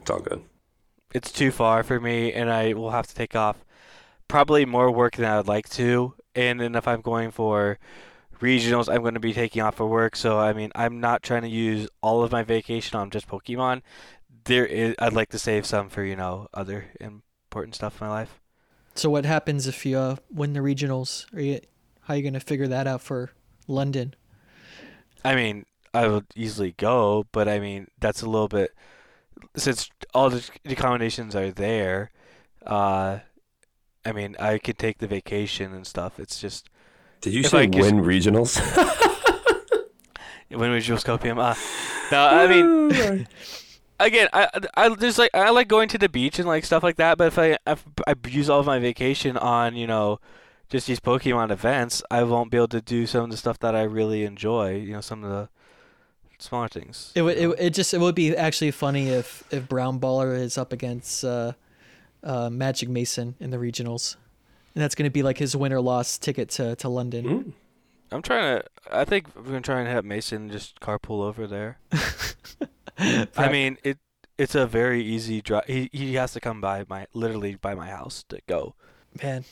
It's 0.00 0.10
all 0.10 0.20
good. 0.20 0.42
It's 1.14 1.30
too 1.30 1.50
far 1.50 1.82
for 1.82 2.00
me, 2.00 2.32
and 2.32 2.50
I 2.50 2.72
will 2.72 2.90
have 2.90 3.06
to 3.06 3.14
take 3.14 3.36
off 3.36 3.64
probably 4.28 4.64
more 4.64 4.90
work 4.90 5.16
than 5.16 5.26
I 5.26 5.36
would 5.36 5.48
like 5.48 5.68
to. 5.70 6.14
And 6.34 6.60
then 6.60 6.74
if 6.74 6.88
I'm 6.88 7.02
going 7.02 7.30
for 7.30 7.78
regionals, 8.40 8.92
I'm 8.92 9.02
going 9.02 9.14
to 9.14 9.20
be 9.20 9.34
taking 9.34 9.62
off 9.62 9.76
for 9.76 9.86
work. 9.86 10.16
So 10.16 10.38
I 10.38 10.52
mean, 10.52 10.72
I'm 10.74 11.00
not 11.00 11.22
trying 11.22 11.42
to 11.42 11.48
use 11.48 11.88
all 12.00 12.22
of 12.22 12.32
my 12.32 12.42
vacation 12.42 12.98
on 12.98 13.10
just 13.10 13.28
Pokemon. 13.28 13.82
There 14.44 14.66
is, 14.66 14.94
I'd 14.98 15.12
like 15.12 15.30
to 15.30 15.38
save 15.38 15.66
some 15.66 15.88
for 15.88 16.02
you 16.02 16.16
know 16.16 16.48
other 16.52 16.86
important 17.00 17.74
stuff 17.74 18.00
in 18.00 18.06
my 18.06 18.12
life. 18.12 18.40
So 18.94 19.08
what 19.08 19.24
happens 19.24 19.66
if 19.66 19.86
you 19.86 19.96
uh, 19.96 20.16
win 20.30 20.52
the 20.52 20.60
regionals? 20.60 21.32
Are 21.34 21.40
you 21.40 21.60
how 22.02 22.14
are 22.14 22.16
you 22.16 22.22
gonna 22.22 22.40
figure 22.40 22.68
that 22.68 22.86
out 22.86 23.00
for 23.00 23.30
London? 23.72 24.14
I 25.24 25.34
mean, 25.34 25.66
I 25.94 26.06
would 26.08 26.26
easily 26.36 26.74
go, 26.76 27.26
but 27.32 27.48
I 27.48 27.58
mean, 27.58 27.88
that's 28.00 28.22
a 28.22 28.28
little 28.28 28.48
bit 28.48 28.72
since 29.56 29.90
all 30.14 30.30
the 30.30 30.48
the 30.64 30.72
accommodations 30.72 31.34
are 31.34 31.50
there. 31.50 32.10
Uh, 32.66 33.20
I 34.04 34.12
mean, 34.12 34.36
I 34.38 34.58
could 34.58 34.78
take 34.78 34.98
the 34.98 35.06
vacation 35.06 35.72
and 35.72 35.86
stuff. 35.86 36.18
It's 36.18 36.40
just 36.40 36.68
Did 37.20 37.34
you 37.34 37.42
say 37.42 37.62
I 37.62 37.66
just- 37.66 37.92
win 37.92 38.04
regionals? 38.04 38.58
when 40.50 40.70
we 40.70 40.80
just 40.80 41.06
Copium. 41.06 41.38
Uh, 41.38 41.54
no, 42.10 42.24
I 42.24 42.46
mean, 42.46 43.26
again, 44.00 44.28
I 44.32 44.48
I 44.74 44.88
just 44.94 45.18
like 45.18 45.30
I 45.34 45.50
like 45.50 45.68
going 45.68 45.88
to 45.88 45.98
the 45.98 46.08
beach 46.08 46.38
and 46.38 46.48
like 46.48 46.64
stuff 46.64 46.82
like 46.82 46.96
that. 46.96 47.18
But 47.18 47.28
if 47.28 47.38
I 47.38 47.58
if 47.66 47.84
I 48.06 48.14
use 48.28 48.50
all 48.50 48.60
of 48.60 48.66
my 48.66 48.78
vacation 48.78 49.36
on 49.36 49.76
you 49.76 49.86
know 49.86 50.20
just 50.72 50.86
these 50.86 51.00
Pokemon 51.00 51.50
events, 51.50 52.02
I 52.10 52.22
won't 52.22 52.50
be 52.50 52.56
able 52.56 52.68
to 52.68 52.80
do 52.80 53.06
some 53.06 53.24
of 53.24 53.30
the 53.30 53.36
stuff 53.36 53.58
that 53.58 53.76
I 53.76 53.82
really 53.82 54.24
enjoy. 54.24 54.76
You 54.76 54.94
know, 54.94 55.00
some 55.02 55.22
of 55.22 55.30
the 55.30 55.48
smaller 56.38 56.68
things. 56.68 57.12
It 57.14 57.20
would 57.20 57.36
it, 57.36 57.54
it 57.58 57.70
just 57.74 57.92
it 57.92 58.00
would 58.00 58.14
be 58.14 58.34
actually 58.34 58.70
funny 58.70 59.10
if 59.10 59.44
if 59.50 59.68
Brown 59.68 60.00
Baller 60.00 60.34
is 60.34 60.56
up 60.56 60.72
against 60.72 61.24
uh, 61.26 61.52
uh, 62.24 62.48
Magic 62.48 62.88
Mason 62.88 63.34
in 63.38 63.50
the 63.50 63.58
regionals, 63.58 64.16
and 64.74 64.82
that's 64.82 64.94
gonna 64.94 65.10
be 65.10 65.22
like 65.22 65.36
his 65.36 65.54
win 65.54 65.74
or 65.74 65.80
loss 65.82 66.16
ticket 66.16 66.48
to 66.52 66.74
to 66.76 66.88
London. 66.88 67.24
Mm. 67.26 67.52
I'm 68.10 68.22
trying 68.22 68.60
to. 68.60 68.64
I 68.90 69.04
think 69.04 69.28
we're 69.36 69.42
gonna 69.42 69.60
try 69.60 69.80
and 69.80 69.88
have 69.88 70.06
Mason 70.06 70.50
just 70.50 70.80
carpool 70.80 71.22
over 71.22 71.46
there. 71.46 71.78
I 73.36 73.52
mean, 73.52 73.76
it. 73.84 73.98
It's 74.38 74.54
a 74.54 74.66
very 74.66 75.04
easy 75.04 75.42
drive. 75.42 75.66
He 75.66 75.90
he 75.92 76.14
has 76.14 76.32
to 76.32 76.40
come 76.40 76.62
by 76.62 76.86
my 76.88 77.06
literally 77.12 77.56
by 77.56 77.74
my 77.74 77.88
house 77.90 78.24
to 78.30 78.40
go. 78.48 78.74
man, 79.22 79.44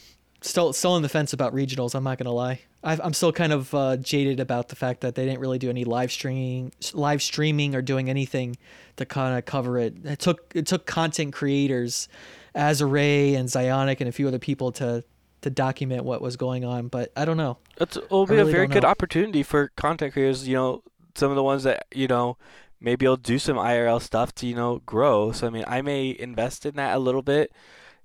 still 0.42 0.72
still 0.72 0.92
on 0.92 1.02
the 1.02 1.08
fence 1.08 1.32
about 1.32 1.54
regionals. 1.54 1.94
I'm 1.94 2.04
not 2.04 2.18
gonna 2.18 2.32
lie. 2.32 2.60
i 2.82 2.98
I'm 3.02 3.12
still 3.12 3.32
kind 3.32 3.52
of 3.52 3.74
uh, 3.74 3.96
jaded 3.96 4.40
about 4.40 4.68
the 4.68 4.76
fact 4.76 5.00
that 5.02 5.14
they 5.14 5.24
didn't 5.24 5.40
really 5.40 5.58
do 5.58 5.70
any 5.70 5.84
live 5.84 6.10
streaming, 6.12 6.72
live 6.92 7.22
streaming 7.22 7.74
or 7.74 7.82
doing 7.82 8.08
anything 8.08 8.56
to 8.96 9.06
kind 9.06 9.38
of 9.38 9.44
cover 9.44 9.78
it. 9.78 9.94
It 10.04 10.18
took 10.18 10.52
it 10.54 10.66
took 10.66 10.86
content 10.86 11.32
creators, 11.32 12.08
Azure 12.54 12.96
and 12.96 13.48
ZyoniK 13.48 14.00
and 14.00 14.08
a 14.08 14.12
few 14.12 14.28
other 14.28 14.38
people 14.38 14.72
to 14.72 15.04
to 15.42 15.50
document 15.50 16.04
what 16.04 16.20
was 16.20 16.36
going 16.36 16.64
on. 16.64 16.88
But 16.88 17.12
I 17.16 17.24
don't 17.24 17.36
know. 17.36 17.58
It's, 17.78 17.96
it'll 17.96 18.26
be 18.26 18.34
really 18.34 18.50
a 18.50 18.52
very 18.52 18.66
good 18.66 18.82
know. 18.82 18.88
opportunity 18.88 19.42
for 19.42 19.68
content 19.76 20.12
creators. 20.12 20.46
You 20.46 20.56
know, 20.56 20.82
some 21.14 21.30
of 21.30 21.36
the 21.36 21.42
ones 21.42 21.64
that 21.64 21.86
you 21.94 22.06
know 22.06 22.36
maybe 22.80 23.06
I'll 23.06 23.16
do 23.16 23.38
some 23.38 23.56
IRL 23.56 24.00
stuff 24.00 24.34
to 24.36 24.46
you 24.46 24.54
know 24.54 24.80
grow. 24.86 25.32
So 25.32 25.46
I 25.46 25.50
mean, 25.50 25.64
I 25.66 25.82
may 25.82 26.16
invest 26.18 26.66
in 26.66 26.76
that 26.76 26.96
a 26.96 26.98
little 26.98 27.22
bit 27.22 27.52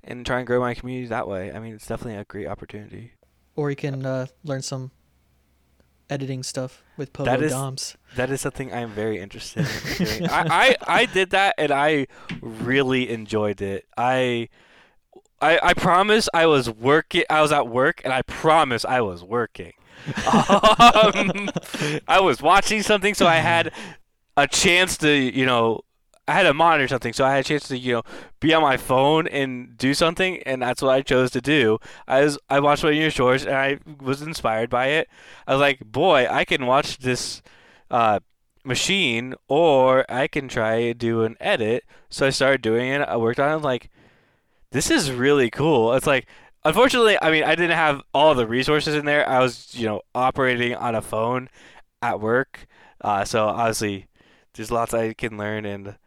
and 0.06 0.26
try 0.26 0.38
and 0.38 0.48
grow 0.48 0.60
my 0.62 0.74
community 0.74 1.08
that 1.08 1.28
way. 1.28 1.52
I 1.52 1.60
mean, 1.60 1.74
it's 1.74 1.88
definitely 1.88 2.20
a 2.20 2.24
great 2.24 2.48
opportunity. 2.48 3.12
Or 3.56 3.70
you 3.70 3.76
can 3.76 4.06
uh, 4.06 4.28
learn 4.44 4.62
some 4.62 4.92
editing 6.10 6.44
stuff 6.44 6.84
with 6.98 7.12
Pogo 7.14 7.26
That 7.26 7.42
is- 7.42 7.52
Doms. 7.52 7.98
That 8.16 8.30
is 8.30 8.40
something 8.42 8.74
I'm 8.74 8.92
very 8.92 9.20
interested 9.20 9.66
in 10.00 10.06
doing. 10.06 10.30
I, 10.30 10.46
I, 10.50 10.76
I 11.02 11.06
did 11.06 11.32
that 11.32 11.56
and 11.58 11.72
I 11.72 12.08
really 12.42 13.10
enjoyed 13.10 13.62
it. 13.62 13.86
I, 13.98 14.50
I 15.42 15.60
I 15.62 15.74
promise 15.74 16.30
I 16.34 16.46
was 16.46 16.70
working. 16.70 17.24
I 17.30 17.42
was 17.42 17.52
at 17.52 17.68
work 17.68 18.02
and 18.06 18.14
I 18.14 18.22
promise 18.22 18.86
I 18.86 19.02
was 19.02 19.22
working. 19.24 19.74
um, 20.28 21.50
I 22.08 22.20
was 22.22 22.42
watching 22.42 22.82
something, 22.84 23.14
so 23.14 23.28
I 23.28 23.38
had 23.38 23.72
a 24.38 24.48
chance 24.48 24.98
to 25.00 25.10
you 25.10 25.46
know. 25.46 25.82
I 26.28 26.34
had 26.34 26.44
to 26.44 26.54
monitor 26.54 26.88
something, 26.88 27.14
so 27.14 27.24
I 27.24 27.36
had 27.36 27.46
a 27.46 27.48
chance 27.48 27.68
to, 27.68 27.78
you 27.78 27.94
know, 27.94 28.04
be 28.40 28.54
on 28.54 28.64
my 28.64 28.78
phone 28.78 29.28
and 29.28 29.78
do 29.78 29.94
something, 29.94 30.42
and 30.44 30.62
that's 30.62 30.82
what 30.82 30.96
I 30.96 31.02
chose 31.02 31.32
to 31.32 31.42
do. 31.42 31.78
I 32.08 32.22
was 32.22 32.40
I 32.50 32.60
watched 32.60 32.84
one 32.84 32.94
of 32.94 33.00
your 33.00 33.12
shorts, 33.12 33.46
and 33.46 33.56
I 33.56 33.80
was 34.02 34.22
inspired 34.22 34.70
by 34.70 34.88
it. 34.88 35.08
I 35.46 35.54
was 35.54 35.62
like, 35.62 35.80
boy, 35.80 36.28
I 36.30 36.44
can 36.44 36.66
watch 36.66 36.98
this 36.98 37.44
uh, 37.92 38.22
machine, 38.64 39.36
or 39.48 40.04
I 40.10 40.28
can 40.28 40.48
try 40.48 40.94
do 40.94 41.24
an 41.24 41.38
edit. 41.40 41.84
So 42.10 42.26
I 42.26 42.32
started 42.32 42.62
doing 42.62 42.90
it. 42.90 43.02
I 43.02 43.18
worked 43.18 43.40
on 43.40 43.52
it. 43.52 43.56
I'm 43.56 43.62
like, 43.62 43.90
this 44.72 44.90
is 44.90 45.12
really 45.12 45.50
cool. 45.52 45.94
It's 45.94 46.08
like, 46.08 46.28
unfortunately, 46.64 47.18
I 47.22 47.32
mean, 47.32 47.44
I 47.44 47.56
didn't 47.56 47.78
have 47.78 48.02
all 48.14 48.34
the 48.34 48.48
resources 48.48 48.96
in 48.96 49.06
there. 49.06 49.28
I 49.30 49.40
was, 49.40 49.76
you 49.76 49.86
know, 49.86 50.02
operating 50.16 50.76
on 50.76 50.96
a 50.96 51.02
phone 51.02 51.50
at 52.02 52.20
work. 52.20 52.68
Uh, 53.02 53.24
so 53.26 53.46
obviously, 53.46 54.08
there's 54.54 54.72
lots 54.72 54.94
I 54.94 55.14
can 55.14 55.38
learn, 55.38 55.66
and 55.66 55.98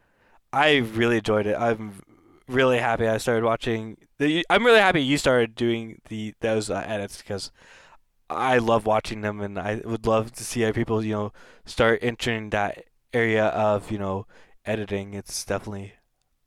I 0.53 0.77
really 0.77 1.19
enjoyed 1.19 1.47
it. 1.47 1.57
I'm 1.59 2.03
really 2.49 2.79
happy 2.79 3.07
I 3.07 3.19
started 3.19 3.45
watching. 3.45 3.99
The, 4.19 4.45
I'm 4.51 4.65
really 4.65 4.81
happy 4.81 5.03
you 5.03 5.19
started 5.19 5.55
doing 5.55 6.01
the 6.09 6.35
those 6.41 6.71
uh, 6.71 6.85
edits 6.87 7.19
because 7.19 7.51
I 8.31 8.59
love 8.59 8.87
watching 8.87 9.21
them, 9.21 9.41
and 9.41 9.59
I 9.59 9.81
would 9.85 10.07
love 10.07 10.33
to 10.33 10.45
see 10.45 10.63
how 10.63 10.73
people, 10.73 11.05
you 11.05 11.15
know, 11.15 11.33
start 11.65 12.01
entering 12.03 12.51
that 12.51 12.85
area 13.13 13.47
of 13.47 13.91
you 13.91 13.99
know 13.99 14.27
editing. 14.65 15.15
It's 15.15 15.45
definitely. 15.45 15.95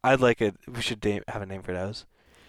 I'd 0.04 0.20
like 0.20 0.42
it. 0.42 0.56
We 0.68 0.82
should 0.82 1.04
name, 1.06 1.24
have 1.28 1.44
a 1.44 1.46
name 1.46 1.62
for 1.62 1.74
those. 1.74 2.06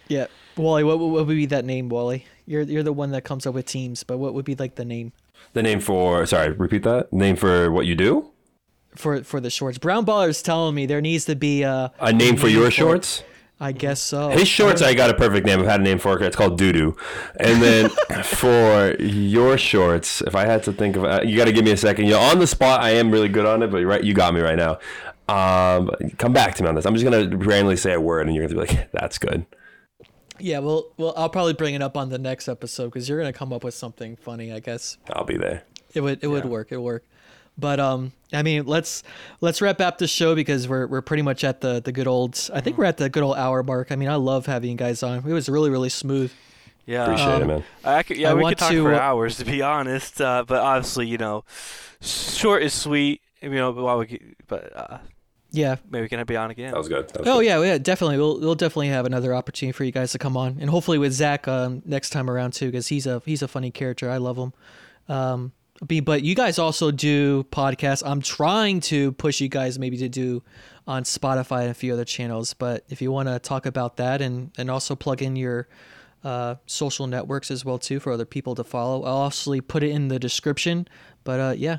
Yeah, 0.08 0.26
Wally. 0.56 0.84
What, 0.84 0.98
what 0.98 1.26
would 1.26 1.28
be 1.28 1.46
that 1.46 1.64
name, 1.64 1.88
Wally? 1.88 2.26
You're 2.46 2.62
you're 2.62 2.82
the 2.82 2.92
one 2.92 3.10
that 3.12 3.24
comes 3.24 3.46
up 3.46 3.54
with 3.54 3.66
teams, 3.66 4.04
but 4.04 4.18
what 4.18 4.34
would 4.34 4.44
be 4.44 4.54
like 4.54 4.74
the 4.74 4.84
name 4.84 5.12
The 5.52 5.62
name 5.62 5.80
for 5.80 6.24
sorry, 6.26 6.50
repeat 6.50 6.82
that. 6.84 7.12
Name 7.12 7.36
for 7.36 7.70
what 7.70 7.86
you 7.86 7.94
do? 7.94 8.31
For 8.94 9.22
for 9.24 9.40
the 9.40 9.50
shorts? 9.50 9.78
Brown 9.78 10.04
Baller's 10.04 10.42
telling 10.42 10.74
me 10.74 10.86
there 10.86 11.00
needs 11.00 11.24
to 11.26 11.36
be 11.36 11.62
a 11.62 11.92
A 12.00 12.12
name 12.12 12.36
for 12.36 12.48
your 12.48 12.70
shorts? 12.70 13.22
I 13.60 13.70
guess 13.70 14.00
so. 14.02 14.30
His 14.30 14.48
shorts, 14.48 14.82
I 14.82 14.92
got 14.92 15.08
a 15.10 15.14
perfect 15.14 15.46
name. 15.46 15.60
I've 15.60 15.66
had 15.66 15.80
a 15.80 15.84
name 15.84 16.00
for 16.00 16.16
it. 16.20 16.22
It's 16.22 16.34
called 16.34 16.58
Doo 16.58 16.72
Doo. 16.72 16.96
And 17.38 17.62
then 17.62 17.90
for 18.24 18.96
your 18.98 19.56
shorts, 19.56 20.20
if 20.22 20.34
I 20.34 20.46
had 20.46 20.64
to 20.64 20.72
think 20.72 20.96
of, 20.96 21.04
uh, 21.04 21.20
you 21.24 21.36
got 21.36 21.44
to 21.44 21.52
give 21.52 21.64
me 21.64 21.70
a 21.70 21.76
second. 21.76 22.06
You're 22.08 22.18
on 22.18 22.40
the 22.40 22.46
spot. 22.48 22.80
I 22.80 22.90
am 22.90 23.12
really 23.12 23.28
good 23.28 23.46
on 23.46 23.62
it, 23.62 23.68
but 23.70 23.80
right, 23.84 24.02
you 24.02 24.14
got 24.14 24.34
me 24.34 24.40
right 24.40 24.56
now. 24.56 24.78
Um, 25.28 25.90
come 26.18 26.32
back 26.32 26.56
to 26.56 26.64
me 26.64 26.68
on 26.70 26.74
this. 26.74 26.84
I'm 26.84 26.94
just 26.96 27.04
gonna 27.04 27.36
randomly 27.36 27.76
say 27.76 27.92
a 27.92 28.00
word, 28.00 28.26
and 28.26 28.34
you're 28.34 28.48
gonna 28.48 28.60
be 28.60 28.74
like, 28.74 28.90
"That's 28.92 29.16
good." 29.18 29.46
Yeah, 30.40 30.58
well, 30.58 30.86
well, 30.96 31.14
I'll 31.16 31.28
probably 31.30 31.52
bring 31.52 31.74
it 31.74 31.82
up 31.82 31.96
on 31.96 32.08
the 32.08 32.18
next 32.18 32.48
episode 32.48 32.86
because 32.86 33.08
you're 33.08 33.18
gonna 33.18 33.32
come 33.32 33.52
up 33.52 33.62
with 33.62 33.74
something 33.74 34.16
funny. 34.16 34.52
I 34.52 34.58
guess 34.58 34.98
I'll 35.12 35.24
be 35.24 35.36
there. 35.36 35.62
it 35.94 36.00
would 36.00 36.18
it 36.22 36.26
would 36.26 36.46
work. 36.46 36.72
It 36.72 36.78
would 36.78 36.84
work. 36.84 37.04
But 37.58 37.78
um, 37.80 38.12
I 38.32 38.42
mean, 38.42 38.64
let's 38.66 39.02
let's 39.40 39.60
wrap 39.60 39.80
up 39.80 39.98
the 39.98 40.06
show 40.08 40.34
because 40.34 40.66
we're 40.66 40.86
we're 40.86 41.02
pretty 41.02 41.22
much 41.22 41.44
at 41.44 41.60
the 41.60 41.80
the 41.80 41.92
good 41.92 42.06
old. 42.06 42.48
I 42.52 42.60
think 42.60 42.78
we're 42.78 42.86
at 42.86 42.96
the 42.96 43.08
good 43.10 43.22
old 43.22 43.36
hour 43.36 43.62
mark. 43.62 43.92
I 43.92 43.96
mean, 43.96 44.08
I 44.08 44.14
love 44.16 44.46
having 44.46 44.70
you 44.70 44.76
guys 44.76 45.02
on. 45.02 45.18
It 45.18 45.32
was 45.32 45.48
really 45.48 45.68
really 45.70 45.90
smooth. 45.90 46.32
Yeah. 46.86 47.04
Appreciate 47.04 47.36
it, 47.36 47.42
Um, 47.42 47.48
man. 47.48 47.64
I 47.84 48.02
could, 48.02 48.16
yeah, 48.16 48.30
I 48.30 48.34
we 48.34 48.42
want 48.42 48.52
could 48.56 48.60
talk 48.64 48.70
to, 48.72 48.82
for 48.82 48.94
uh, 48.94 48.98
hours 48.98 49.36
to 49.36 49.44
be 49.44 49.62
honest. 49.62 50.20
Uh, 50.20 50.44
but 50.46 50.60
obviously, 50.60 51.06
you 51.06 51.18
know, 51.18 51.44
short 52.00 52.62
is 52.62 52.72
sweet. 52.74 53.20
You 53.40 53.50
know, 53.50 53.72
but 53.72 53.82
while 53.82 53.98
we, 53.98 54.06
could- 54.06 54.34
but 54.48 54.76
uh, 54.76 54.98
Yeah. 55.50 55.76
maybe 55.90 56.02
we 56.02 56.08
can 56.08 56.24
be 56.24 56.36
on 56.36 56.50
again. 56.50 56.70
That 56.72 56.78
was 56.78 56.88
good. 56.88 57.08
That 57.10 57.20
was 57.20 57.28
Oh 57.28 57.38
good. 57.38 57.46
yeah, 57.46 57.62
yeah, 57.62 57.78
definitely. 57.78 58.16
We'll 58.18 58.40
we'll 58.40 58.54
definitely 58.54 58.88
have 58.88 59.04
another 59.06 59.34
opportunity 59.34 59.72
for 59.76 59.84
you 59.84 59.92
guys 59.92 60.12
to 60.12 60.18
come 60.18 60.36
on, 60.36 60.56
and 60.60 60.70
hopefully 60.70 60.98
with 60.98 61.12
Zach 61.12 61.46
um, 61.46 61.82
next 61.84 62.10
time 62.10 62.28
around 62.30 62.52
too, 62.54 62.66
because 62.66 62.88
he's 62.88 63.06
a 63.06 63.20
he's 63.26 63.42
a 63.42 63.48
funny 63.48 63.70
character. 63.70 64.10
I 64.10 64.16
love 64.16 64.36
him. 64.38 64.52
Um, 65.08 65.52
be 65.86 66.00
but 66.00 66.22
you 66.22 66.34
guys 66.34 66.58
also 66.58 66.90
do 66.90 67.44
podcasts. 67.44 68.02
I'm 68.04 68.20
trying 68.20 68.80
to 68.82 69.12
push 69.12 69.40
you 69.40 69.48
guys 69.48 69.78
maybe 69.78 69.96
to 69.98 70.08
do 70.08 70.42
on 70.86 71.04
Spotify 71.04 71.62
and 71.62 71.70
a 71.70 71.74
few 71.74 71.92
other 71.92 72.04
channels. 72.04 72.54
But 72.54 72.84
if 72.88 73.02
you 73.02 73.10
want 73.12 73.28
to 73.28 73.38
talk 73.38 73.66
about 73.66 73.96
that 73.96 74.20
and 74.20 74.50
and 74.56 74.70
also 74.70 74.94
plug 74.94 75.22
in 75.22 75.36
your 75.36 75.68
uh, 76.24 76.56
social 76.66 77.06
networks 77.06 77.50
as 77.50 77.64
well 77.64 77.78
too 77.78 78.00
for 78.00 78.12
other 78.12 78.24
people 78.24 78.54
to 78.54 78.64
follow, 78.64 79.04
I'll 79.04 79.16
also 79.16 79.60
put 79.60 79.82
it 79.82 79.90
in 79.90 80.08
the 80.08 80.18
description. 80.18 80.86
But 81.24 81.40
uh, 81.40 81.54
yeah, 81.56 81.78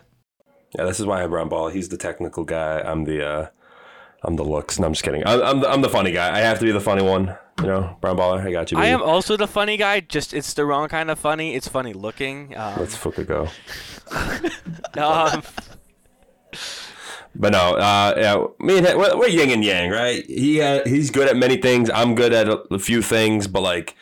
Yeah, 0.77 0.85
this 0.85 0.99
is 0.99 1.05
why 1.05 1.19
I 1.19 1.21
have 1.21 1.29
Brown 1.29 1.49
Ball. 1.49 1.69
He's 1.69 1.89
the 1.89 1.97
technical 1.97 2.43
guy. 2.43 2.79
I'm 2.79 3.05
the 3.05 3.25
uh, 3.25 3.47
I'm 4.23 4.35
the 4.35 4.43
looks. 4.43 4.79
No, 4.79 4.87
I'm 4.87 4.93
just 4.93 5.03
kidding. 5.03 5.23
I'm 5.25 5.41
I'm 5.41 5.59
the, 5.59 5.69
I'm 5.69 5.81
the 5.81 5.89
funny 5.89 6.11
guy. 6.11 6.35
I 6.35 6.39
have 6.39 6.59
to 6.59 6.65
be 6.65 6.71
the 6.71 6.81
funny 6.81 7.03
one. 7.03 7.35
You 7.59 7.67
know, 7.67 7.97
Brown 8.01 8.17
Baller. 8.17 8.45
I 8.45 8.51
got 8.51 8.71
you. 8.71 8.77
I 8.77 8.87
am 8.87 9.01
also 9.01 9.37
the 9.37 9.47
funny 9.47 9.77
guy. 9.77 9.99
Just 9.99 10.33
it's 10.33 10.53
the 10.53 10.65
wrong 10.65 10.87
kind 10.89 11.11
of 11.11 11.19
funny. 11.19 11.55
It's 11.55 11.67
funny 11.67 11.93
looking. 11.93 12.55
Um, 12.57 12.79
Let's 12.79 12.95
fucking 12.95 13.25
go. 13.25 13.49
um, 14.97 15.43
But 17.35 17.51
no, 17.51 17.75
uh, 17.75 18.13
yeah, 18.15 18.45
me 18.59 18.77
and 18.77 18.85
him, 18.87 18.97
we're, 18.97 19.17
we're 19.17 19.27
yin 19.27 19.49
and 19.49 19.63
yang, 19.63 19.89
right? 19.89 20.23
He 20.25 20.61
uh, 20.61 20.83
he's 20.85 21.09
good 21.09 21.27
at 21.27 21.35
many 21.35 21.57
things. 21.57 21.89
I'm 21.89 22.15
good 22.15 22.31
at 22.31 22.47
a, 22.47 22.57
a 22.71 22.79
few 22.79 23.01
things, 23.01 23.47
but 23.47 23.61
like 23.61 23.95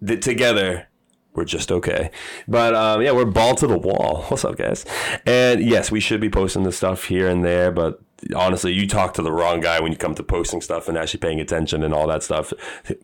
the, 0.00 0.16
together, 0.16 0.86
we're 1.34 1.44
just 1.44 1.72
okay. 1.72 2.10
But 2.46 2.74
um, 2.74 3.02
yeah, 3.02 3.10
we're 3.10 3.24
ball 3.24 3.56
to 3.56 3.66
the 3.66 3.78
wall. 3.78 4.22
What's 4.28 4.44
up, 4.44 4.56
guys? 4.56 4.86
And 5.26 5.62
yes, 5.62 5.90
we 5.90 5.98
should 5.98 6.20
be 6.20 6.30
posting 6.30 6.62
this 6.62 6.76
stuff 6.76 7.04
here 7.04 7.28
and 7.28 7.44
there, 7.44 7.72
but 7.72 8.00
honestly, 8.34 8.72
you 8.72 8.86
talk 8.86 9.14
to 9.14 9.22
the 9.22 9.32
wrong 9.32 9.60
guy 9.60 9.80
when 9.80 9.92
you 9.92 9.98
come 9.98 10.14
to 10.14 10.22
posting 10.22 10.60
stuff 10.60 10.88
and 10.88 10.96
actually 10.96 11.20
paying 11.20 11.40
attention 11.40 11.82
and 11.82 11.92
all 11.92 12.06
that 12.06 12.22
stuff. 12.22 12.52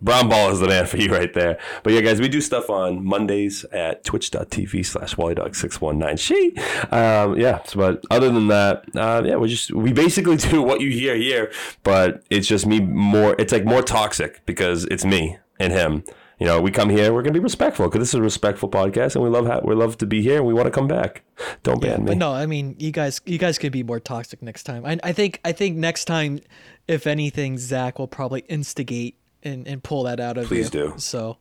Brown 0.00 0.28
Ball 0.28 0.50
is 0.50 0.60
the 0.60 0.68
man 0.68 0.86
for 0.86 0.96
you 0.96 1.12
right 1.12 1.32
there. 1.34 1.58
But 1.82 1.92
yeah, 1.92 2.00
guys, 2.00 2.20
we 2.20 2.28
do 2.28 2.40
stuff 2.40 2.70
on 2.70 3.04
Mondays 3.04 3.64
at 3.72 4.04
twitch.tv 4.04 4.84
slash 4.84 5.14
wallydog619. 5.16 6.18
She, 6.18 6.56
um, 6.90 7.38
yeah, 7.38 7.62
but 7.74 8.04
other 8.10 8.30
than 8.30 8.48
that, 8.48 8.84
uh, 8.96 9.22
yeah, 9.24 9.36
we 9.36 9.48
just, 9.48 9.72
we 9.72 9.92
basically 9.92 10.36
do 10.50 10.62
what 10.62 10.80
you 10.80 10.90
hear 10.90 11.16
here, 11.16 11.52
but 11.82 12.22
it's 12.30 12.46
just 12.46 12.66
me 12.66 12.80
more, 12.80 13.36
it's 13.38 13.52
like 13.52 13.64
more 13.64 13.82
toxic 13.82 14.44
because 14.46 14.84
it's 14.86 15.04
me 15.04 15.38
and 15.58 15.72
him. 15.72 16.04
You 16.42 16.48
know, 16.48 16.60
we 16.60 16.72
come 16.72 16.90
here, 16.90 17.12
we're 17.12 17.22
gonna 17.22 17.34
be 17.34 17.38
respectful 17.38 17.86
because 17.86 18.00
this 18.00 18.08
is 18.08 18.14
a 18.16 18.20
respectful 18.20 18.68
podcast, 18.68 19.14
and 19.14 19.22
we 19.22 19.30
love 19.30 19.46
ha- 19.46 19.60
we 19.62 19.76
love 19.76 19.96
to 19.98 20.06
be 20.06 20.22
here, 20.22 20.38
and 20.38 20.44
we 20.44 20.52
want 20.52 20.66
to 20.66 20.72
come 20.72 20.88
back. 20.88 21.22
Don't 21.62 21.80
ban 21.80 22.00
me. 22.02 22.06
But 22.08 22.16
no, 22.16 22.32
I 22.32 22.46
mean, 22.46 22.74
you 22.80 22.90
guys, 22.90 23.20
you 23.26 23.38
guys 23.38 23.58
could 23.58 23.70
be 23.70 23.84
more 23.84 24.00
toxic 24.00 24.42
next 24.42 24.64
time. 24.64 24.84
I, 24.84 24.98
I 25.04 25.12
think, 25.12 25.38
I 25.44 25.52
think 25.52 25.76
next 25.76 26.06
time, 26.06 26.40
if 26.88 27.06
anything, 27.06 27.58
Zach 27.58 28.00
will 28.00 28.08
probably 28.08 28.40
instigate 28.48 29.20
and, 29.44 29.68
and 29.68 29.84
pull 29.84 30.02
that 30.02 30.18
out 30.18 30.36
of 30.36 30.46
Please 30.48 30.74
you. 30.74 30.88
do. 30.88 30.94
So, 30.96 31.38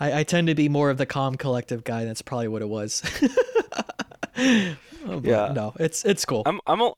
I, 0.00 0.20
I 0.20 0.22
tend 0.22 0.46
to 0.48 0.54
be 0.54 0.70
more 0.70 0.88
of 0.88 0.96
the 0.96 1.04
calm, 1.04 1.34
collective 1.34 1.84
guy. 1.84 2.06
That's 2.06 2.22
probably 2.22 2.48
what 2.48 2.62
it 2.62 2.70
was. 2.70 3.02
Oh, 3.20 3.84
but 5.04 5.24
Yeah. 5.24 5.52
No, 5.54 5.74
it's 5.78 6.06
it's 6.06 6.24
cool. 6.24 6.44
I'm 6.46 6.62
I'm 6.66 6.80
o- 6.80 6.96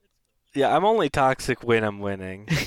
yeah 0.55 0.73
I'm 0.77 0.85
only 0.85 1.09
toxic 1.09 1.65
when 1.65 1.83
I'm 1.83 1.99
winning. 1.99 2.47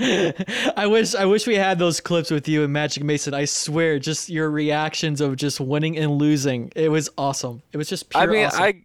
I 0.76 0.86
wish 0.86 1.14
I 1.14 1.24
wish 1.24 1.46
we 1.46 1.56
had 1.56 1.78
those 1.78 2.00
clips 2.00 2.30
with 2.30 2.48
you 2.48 2.62
and 2.62 2.72
Magic 2.72 3.02
Mason. 3.02 3.34
I 3.34 3.44
swear, 3.46 3.98
just 3.98 4.28
your 4.28 4.50
reactions 4.50 5.20
of 5.20 5.36
just 5.36 5.60
winning 5.60 5.96
and 5.96 6.12
losing. 6.12 6.72
It 6.76 6.90
was 6.90 7.10
awesome. 7.18 7.62
It 7.72 7.78
was 7.78 7.88
just 7.88 8.08
pure 8.10 8.22
I 8.22 8.26
mean 8.26 8.46
awesome. 8.46 8.62
I 8.62 8.82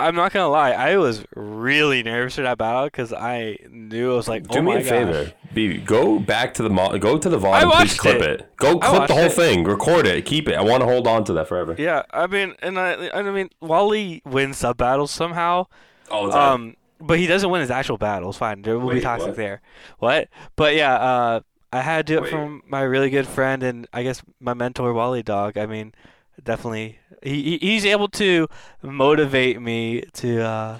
I'm 0.00 0.14
not 0.14 0.32
gonna 0.32 0.48
lie. 0.48 0.70
I 0.70 0.96
was 0.96 1.24
really 1.34 2.02
nervous 2.02 2.36
for 2.36 2.42
that 2.42 2.58
battle 2.58 2.84
because 2.84 3.12
I 3.12 3.58
knew 3.70 4.12
I 4.12 4.16
was 4.16 4.28
like, 4.28 4.48
Do 4.48 4.60
oh 4.60 4.62
me 4.62 4.74
my 4.74 4.80
a 4.80 4.84
favor, 4.84 5.24
gosh. 5.24 5.34
B. 5.52 5.76
Go 5.78 6.18
back 6.18 6.54
to 6.54 6.62
the 6.62 6.70
mo- 6.70 6.96
go 6.98 7.18
to 7.18 7.28
the 7.28 7.36
volume. 7.36 7.70
Please 7.72 7.98
clip 7.98 8.22
it. 8.22 8.40
it. 8.40 8.56
Go 8.56 8.78
clip 8.78 9.08
the 9.08 9.14
whole 9.14 9.24
it. 9.24 9.32
thing. 9.32 9.64
Record 9.64 10.06
it. 10.06 10.24
Keep 10.24 10.48
it. 10.48 10.54
I 10.54 10.62
want 10.62 10.80
to 10.80 10.86
hold 10.86 11.06
on 11.06 11.24
to 11.24 11.32
that 11.34 11.48
forever. 11.48 11.74
Yeah, 11.76 12.02
I 12.12 12.26
mean, 12.26 12.54
and 12.62 12.78
I 12.78 13.10
I 13.12 13.22
mean 13.22 13.50
Wally 13.60 14.22
wins 14.24 14.58
sub 14.58 14.78
battles 14.78 15.10
somehow. 15.10 15.66
All 16.10 16.26
the 16.26 16.32
time. 16.32 16.52
Um, 16.52 16.76
but 17.00 17.18
he 17.18 17.26
doesn't 17.26 17.48
win 17.50 17.60
his 17.60 17.70
actual 17.70 17.98
battles. 17.98 18.36
Fine, 18.36 18.62
there 18.62 18.78
will 18.78 18.92
be 18.94 19.00
toxic 19.00 19.28
what? 19.28 19.36
there. 19.36 19.62
What? 19.98 20.28
But 20.56 20.74
yeah, 20.74 20.94
uh, 20.94 21.40
I 21.72 21.80
had 21.80 22.06
to 22.06 22.12
do 22.12 22.18
it 22.18 22.22
Wait. 22.24 22.30
from 22.30 22.62
my 22.66 22.82
really 22.82 23.10
good 23.10 23.26
friend 23.26 23.62
and 23.62 23.86
I 23.92 24.02
guess 24.02 24.22
my 24.40 24.54
mentor 24.54 24.92
Wally 24.92 25.22
Dog. 25.22 25.56
I 25.56 25.66
mean, 25.66 25.94
definitely, 26.42 26.98
he 27.22 27.42
he- 27.42 27.58
he's 27.58 27.84
able 27.86 28.08
to 28.08 28.48
motivate 28.82 29.60
me 29.60 30.02
to. 30.14 30.42
Uh, 30.42 30.78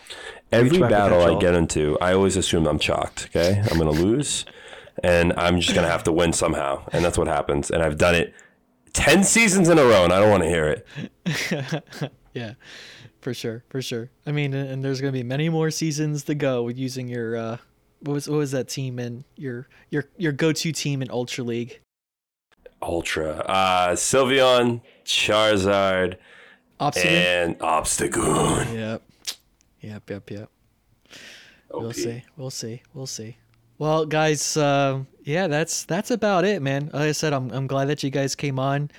Every 0.52 0.70
reach 0.70 0.80
my 0.80 0.88
battle 0.88 1.22
I 1.22 1.38
get 1.40 1.54
into, 1.54 1.96
I 2.00 2.12
always 2.12 2.36
assume 2.36 2.66
I'm 2.66 2.78
chalked. 2.80 3.26
Okay, 3.26 3.62
I'm 3.70 3.78
gonna 3.78 3.90
lose, 3.92 4.44
and 5.04 5.32
I'm 5.36 5.60
just 5.60 5.74
gonna 5.76 5.88
have 5.88 6.02
to 6.04 6.12
win 6.12 6.32
somehow, 6.32 6.82
and 6.92 7.04
that's 7.04 7.16
what 7.16 7.28
happens. 7.28 7.70
And 7.70 7.82
I've 7.84 7.98
done 7.98 8.16
it 8.16 8.34
ten 8.92 9.22
seasons 9.22 9.68
in 9.68 9.78
a 9.78 9.84
row, 9.84 10.02
and 10.02 10.12
I 10.12 10.18
don't 10.18 10.30
want 10.30 10.42
to 10.42 10.48
hear 10.48 10.66
it. 10.66 12.04
yeah, 12.34 12.54
for 13.20 13.34
sure, 13.34 13.64
for 13.68 13.82
sure. 13.82 14.10
I 14.26 14.32
mean, 14.32 14.54
and 14.54 14.68
and 14.70 14.84
there's 14.84 15.00
gonna 15.00 15.12
be 15.12 15.22
many 15.22 15.48
more 15.48 15.70
seasons 15.70 16.24
to 16.24 16.34
go 16.34 16.62
with 16.62 16.78
using 16.78 17.08
your 17.08 17.36
uh, 17.36 17.56
what 18.00 18.14
was 18.14 18.28
what 18.28 18.36
was 18.36 18.50
that 18.52 18.68
team 18.68 18.98
in 18.98 19.24
your 19.36 19.68
your 19.90 20.06
your 20.16 20.32
go 20.32 20.52
to 20.52 20.72
team 20.72 21.02
in 21.02 21.10
Ultra 21.10 21.44
League? 21.44 21.80
Ultra, 22.82 23.30
uh, 23.46 23.88
Sylveon, 23.90 24.80
Charizard, 25.04 26.16
Obsidian. 26.78 27.14
and 27.14 27.58
Obstagoon. 27.58 28.74
Yep. 28.74 29.02
Yep. 29.80 30.10
Yep. 30.10 30.30
Yep. 30.30 30.50
We'll 31.72 31.92
see. 31.92 32.24
We'll 32.36 32.50
see. 32.50 32.82
We'll 32.94 33.06
see. 33.06 33.36
Well, 33.78 34.04
guys, 34.06 34.56
um, 34.56 35.06
yeah, 35.24 35.46
that's 35.46 35.84
that's 35.84 36.10
about 36.10 36.44
it, 36.44 36.62
man. 36.62 36.90
Like 36.92 37.08
I 37.08 37.12
said, 37.12 37.32
I'm 37.32 37.50
I'm 37.50 37.66
glad 37.66 37.88
that 37.88 38.02
you 38.02 38.10
guys 38.10 38.34
came 38.34 38.58
on. 38.58 38.90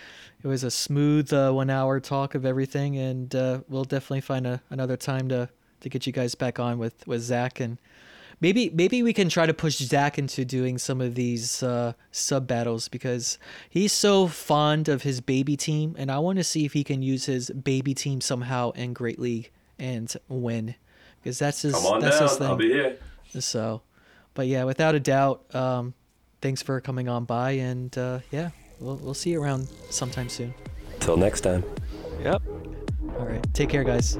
It 0.43 0.47
was 0.47 0.63
a 0.63 0.71
smooth 0.71 1.31
uh, 1.31 1.51
one 1.51 1.69
hour 1.69 1.99
talk 1.99 2.35
of 2.35 2.45
everything, 2.45 2.97
and 2.97 3.33
uh, 3.35 3.61
we'll 3.69 3.83
definitely 3.83 4.21
find 4.21 4.47
a, 4.47 4.61
another 4.69 4.97
time 4.97 5.29
to 5.29 5.49
to 5.81 5.89
get 5.89 6.05
you 6.05 6.13
guys 6.13 6.35
back 6.35 6.59
on 6.59 6.77
with 6.77 7.05
with 7.07 7.21
Zach 7.21 7.59
and 7.59 7.77
maybe 8.41 8.69
maybe 8.71 9.01
we 9.03 9.13
can 9.13 9.29
try 9.29 9.45
to 9.45 9.53
push 9.53 9.77
Zach 9.77 10.17
into 10.17 10.43
doing 10.43 10.77
some 10.77 10.99
of 10.99 11.15
these 11.15 11.63
uh, 11.63 11.93
sub 12.11 12.47
battles 12.47 12.89
because 12.89 13.37
he's 13.69 13.93
so 13.93 14.27
fond 14.27 14.89
of 14.89 15.03
his 15.03 15.21
baby 15.21 15.55
team, 15.55 15.95
and 15.97 16.11
I 16.11 16.19
want 16.19 16.37
to 16.39 16.43
see 16.43 16.65
if 16.65 16.73
he 16.73 16.83
can 16.83 17.01
use 17.01 17.25
his 17.25 17.49
baby 17.51 17.93
team 17.93 18.19
somehow 18.19 18.71
in 18.71 18.93
Great 18.93 19.19
League 19.19 19.51
and 19.79 20.13
win 20.27 20.75
because 21.21 21.39
that's 21.39 21.61
his 21.61 21.73
Come 21.75 21.85
on 21.85 22.01
that's 22.01 22.19
his 22.19 22.37
thing. 22.37 22.47
I'll 22.47 22.55
be 22.55 22.69
here. 22.69 22.97
So, 23.39 23.81
but 24.33 24.47
yeah, 24.47 24.65
without 24.65 24.95
a 24.95 24.99
doubt, 24.99 25.55
um, 25.55 25.93
thanks 26.41 26.61
for 26.61 26.81
coming 26.81 27.07
on 27.07 27.23
by, 27.25 27.51
and 27.51 27.95
uh, 27.97 28.19
yeah, 28.31 28.49
we'll 28.81 28.97
we'll 28.97 29.13
see 29.13 29.31
you 29.31 29.41
around 29.41 29.67
sometime 29.89 30.29
soon. 30.29 30.53
Till 30.99 31.17
next 31.17 31.41
time. 31.41 31.63
yep. 32.23 32.41
All 33.19 33.25
right, 33.25 33.45
take 33.53 33.69
care, 33.69 33.83
guys. 33.83 34.17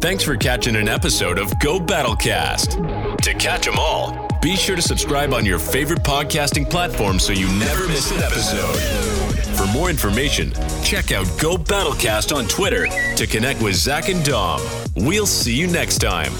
Thanks 0.00 0.22
for 0.22 0.36
catching 0.36 0.76
an 0.76 0.88
episode 0.88 1.38
of 1.38 1.58
Go 1.60 1.80
Battlecast. 1.80 3.16
To 3.22 3.34
catch 3.34 3.64
them 3.64 3.76
all, 3.78 4.28
be 4.42 4.54
sure 4.54 4.76
to 4.76 4.82
subscribe 4.82 5.32
on 5.32 5.44
your 5.46 5.58
favorite 5.58 6.00
podcasting 6.00 6.68
platform 6.68 7.18
so 7.18 7.32
you 7.32 7.48
never 7.58 7.86
miss 7.88 8.10
an 8.12 8.22
episode. 8.22 8.76
For 9.56 9.66
more 9.72 9.88
information, 9.88 10.52
check 10.84 11.12
out 11.12 11.26
Go 11.40 11.56
Battlecast 11.56 12.34
on 12.34 12.46
Twitter 12.46 12.86
to 13.16 13.26
connect 13.26 13.62
with 13.62 13.74
Zach 13.74 14.08
and 14.08 14.22
Dom. 14.24 14.60
We'll 14.96 15.26
see 15.26 15.54
you 15.54 15.66
next 15.66 15.98
time. 15.98 16.32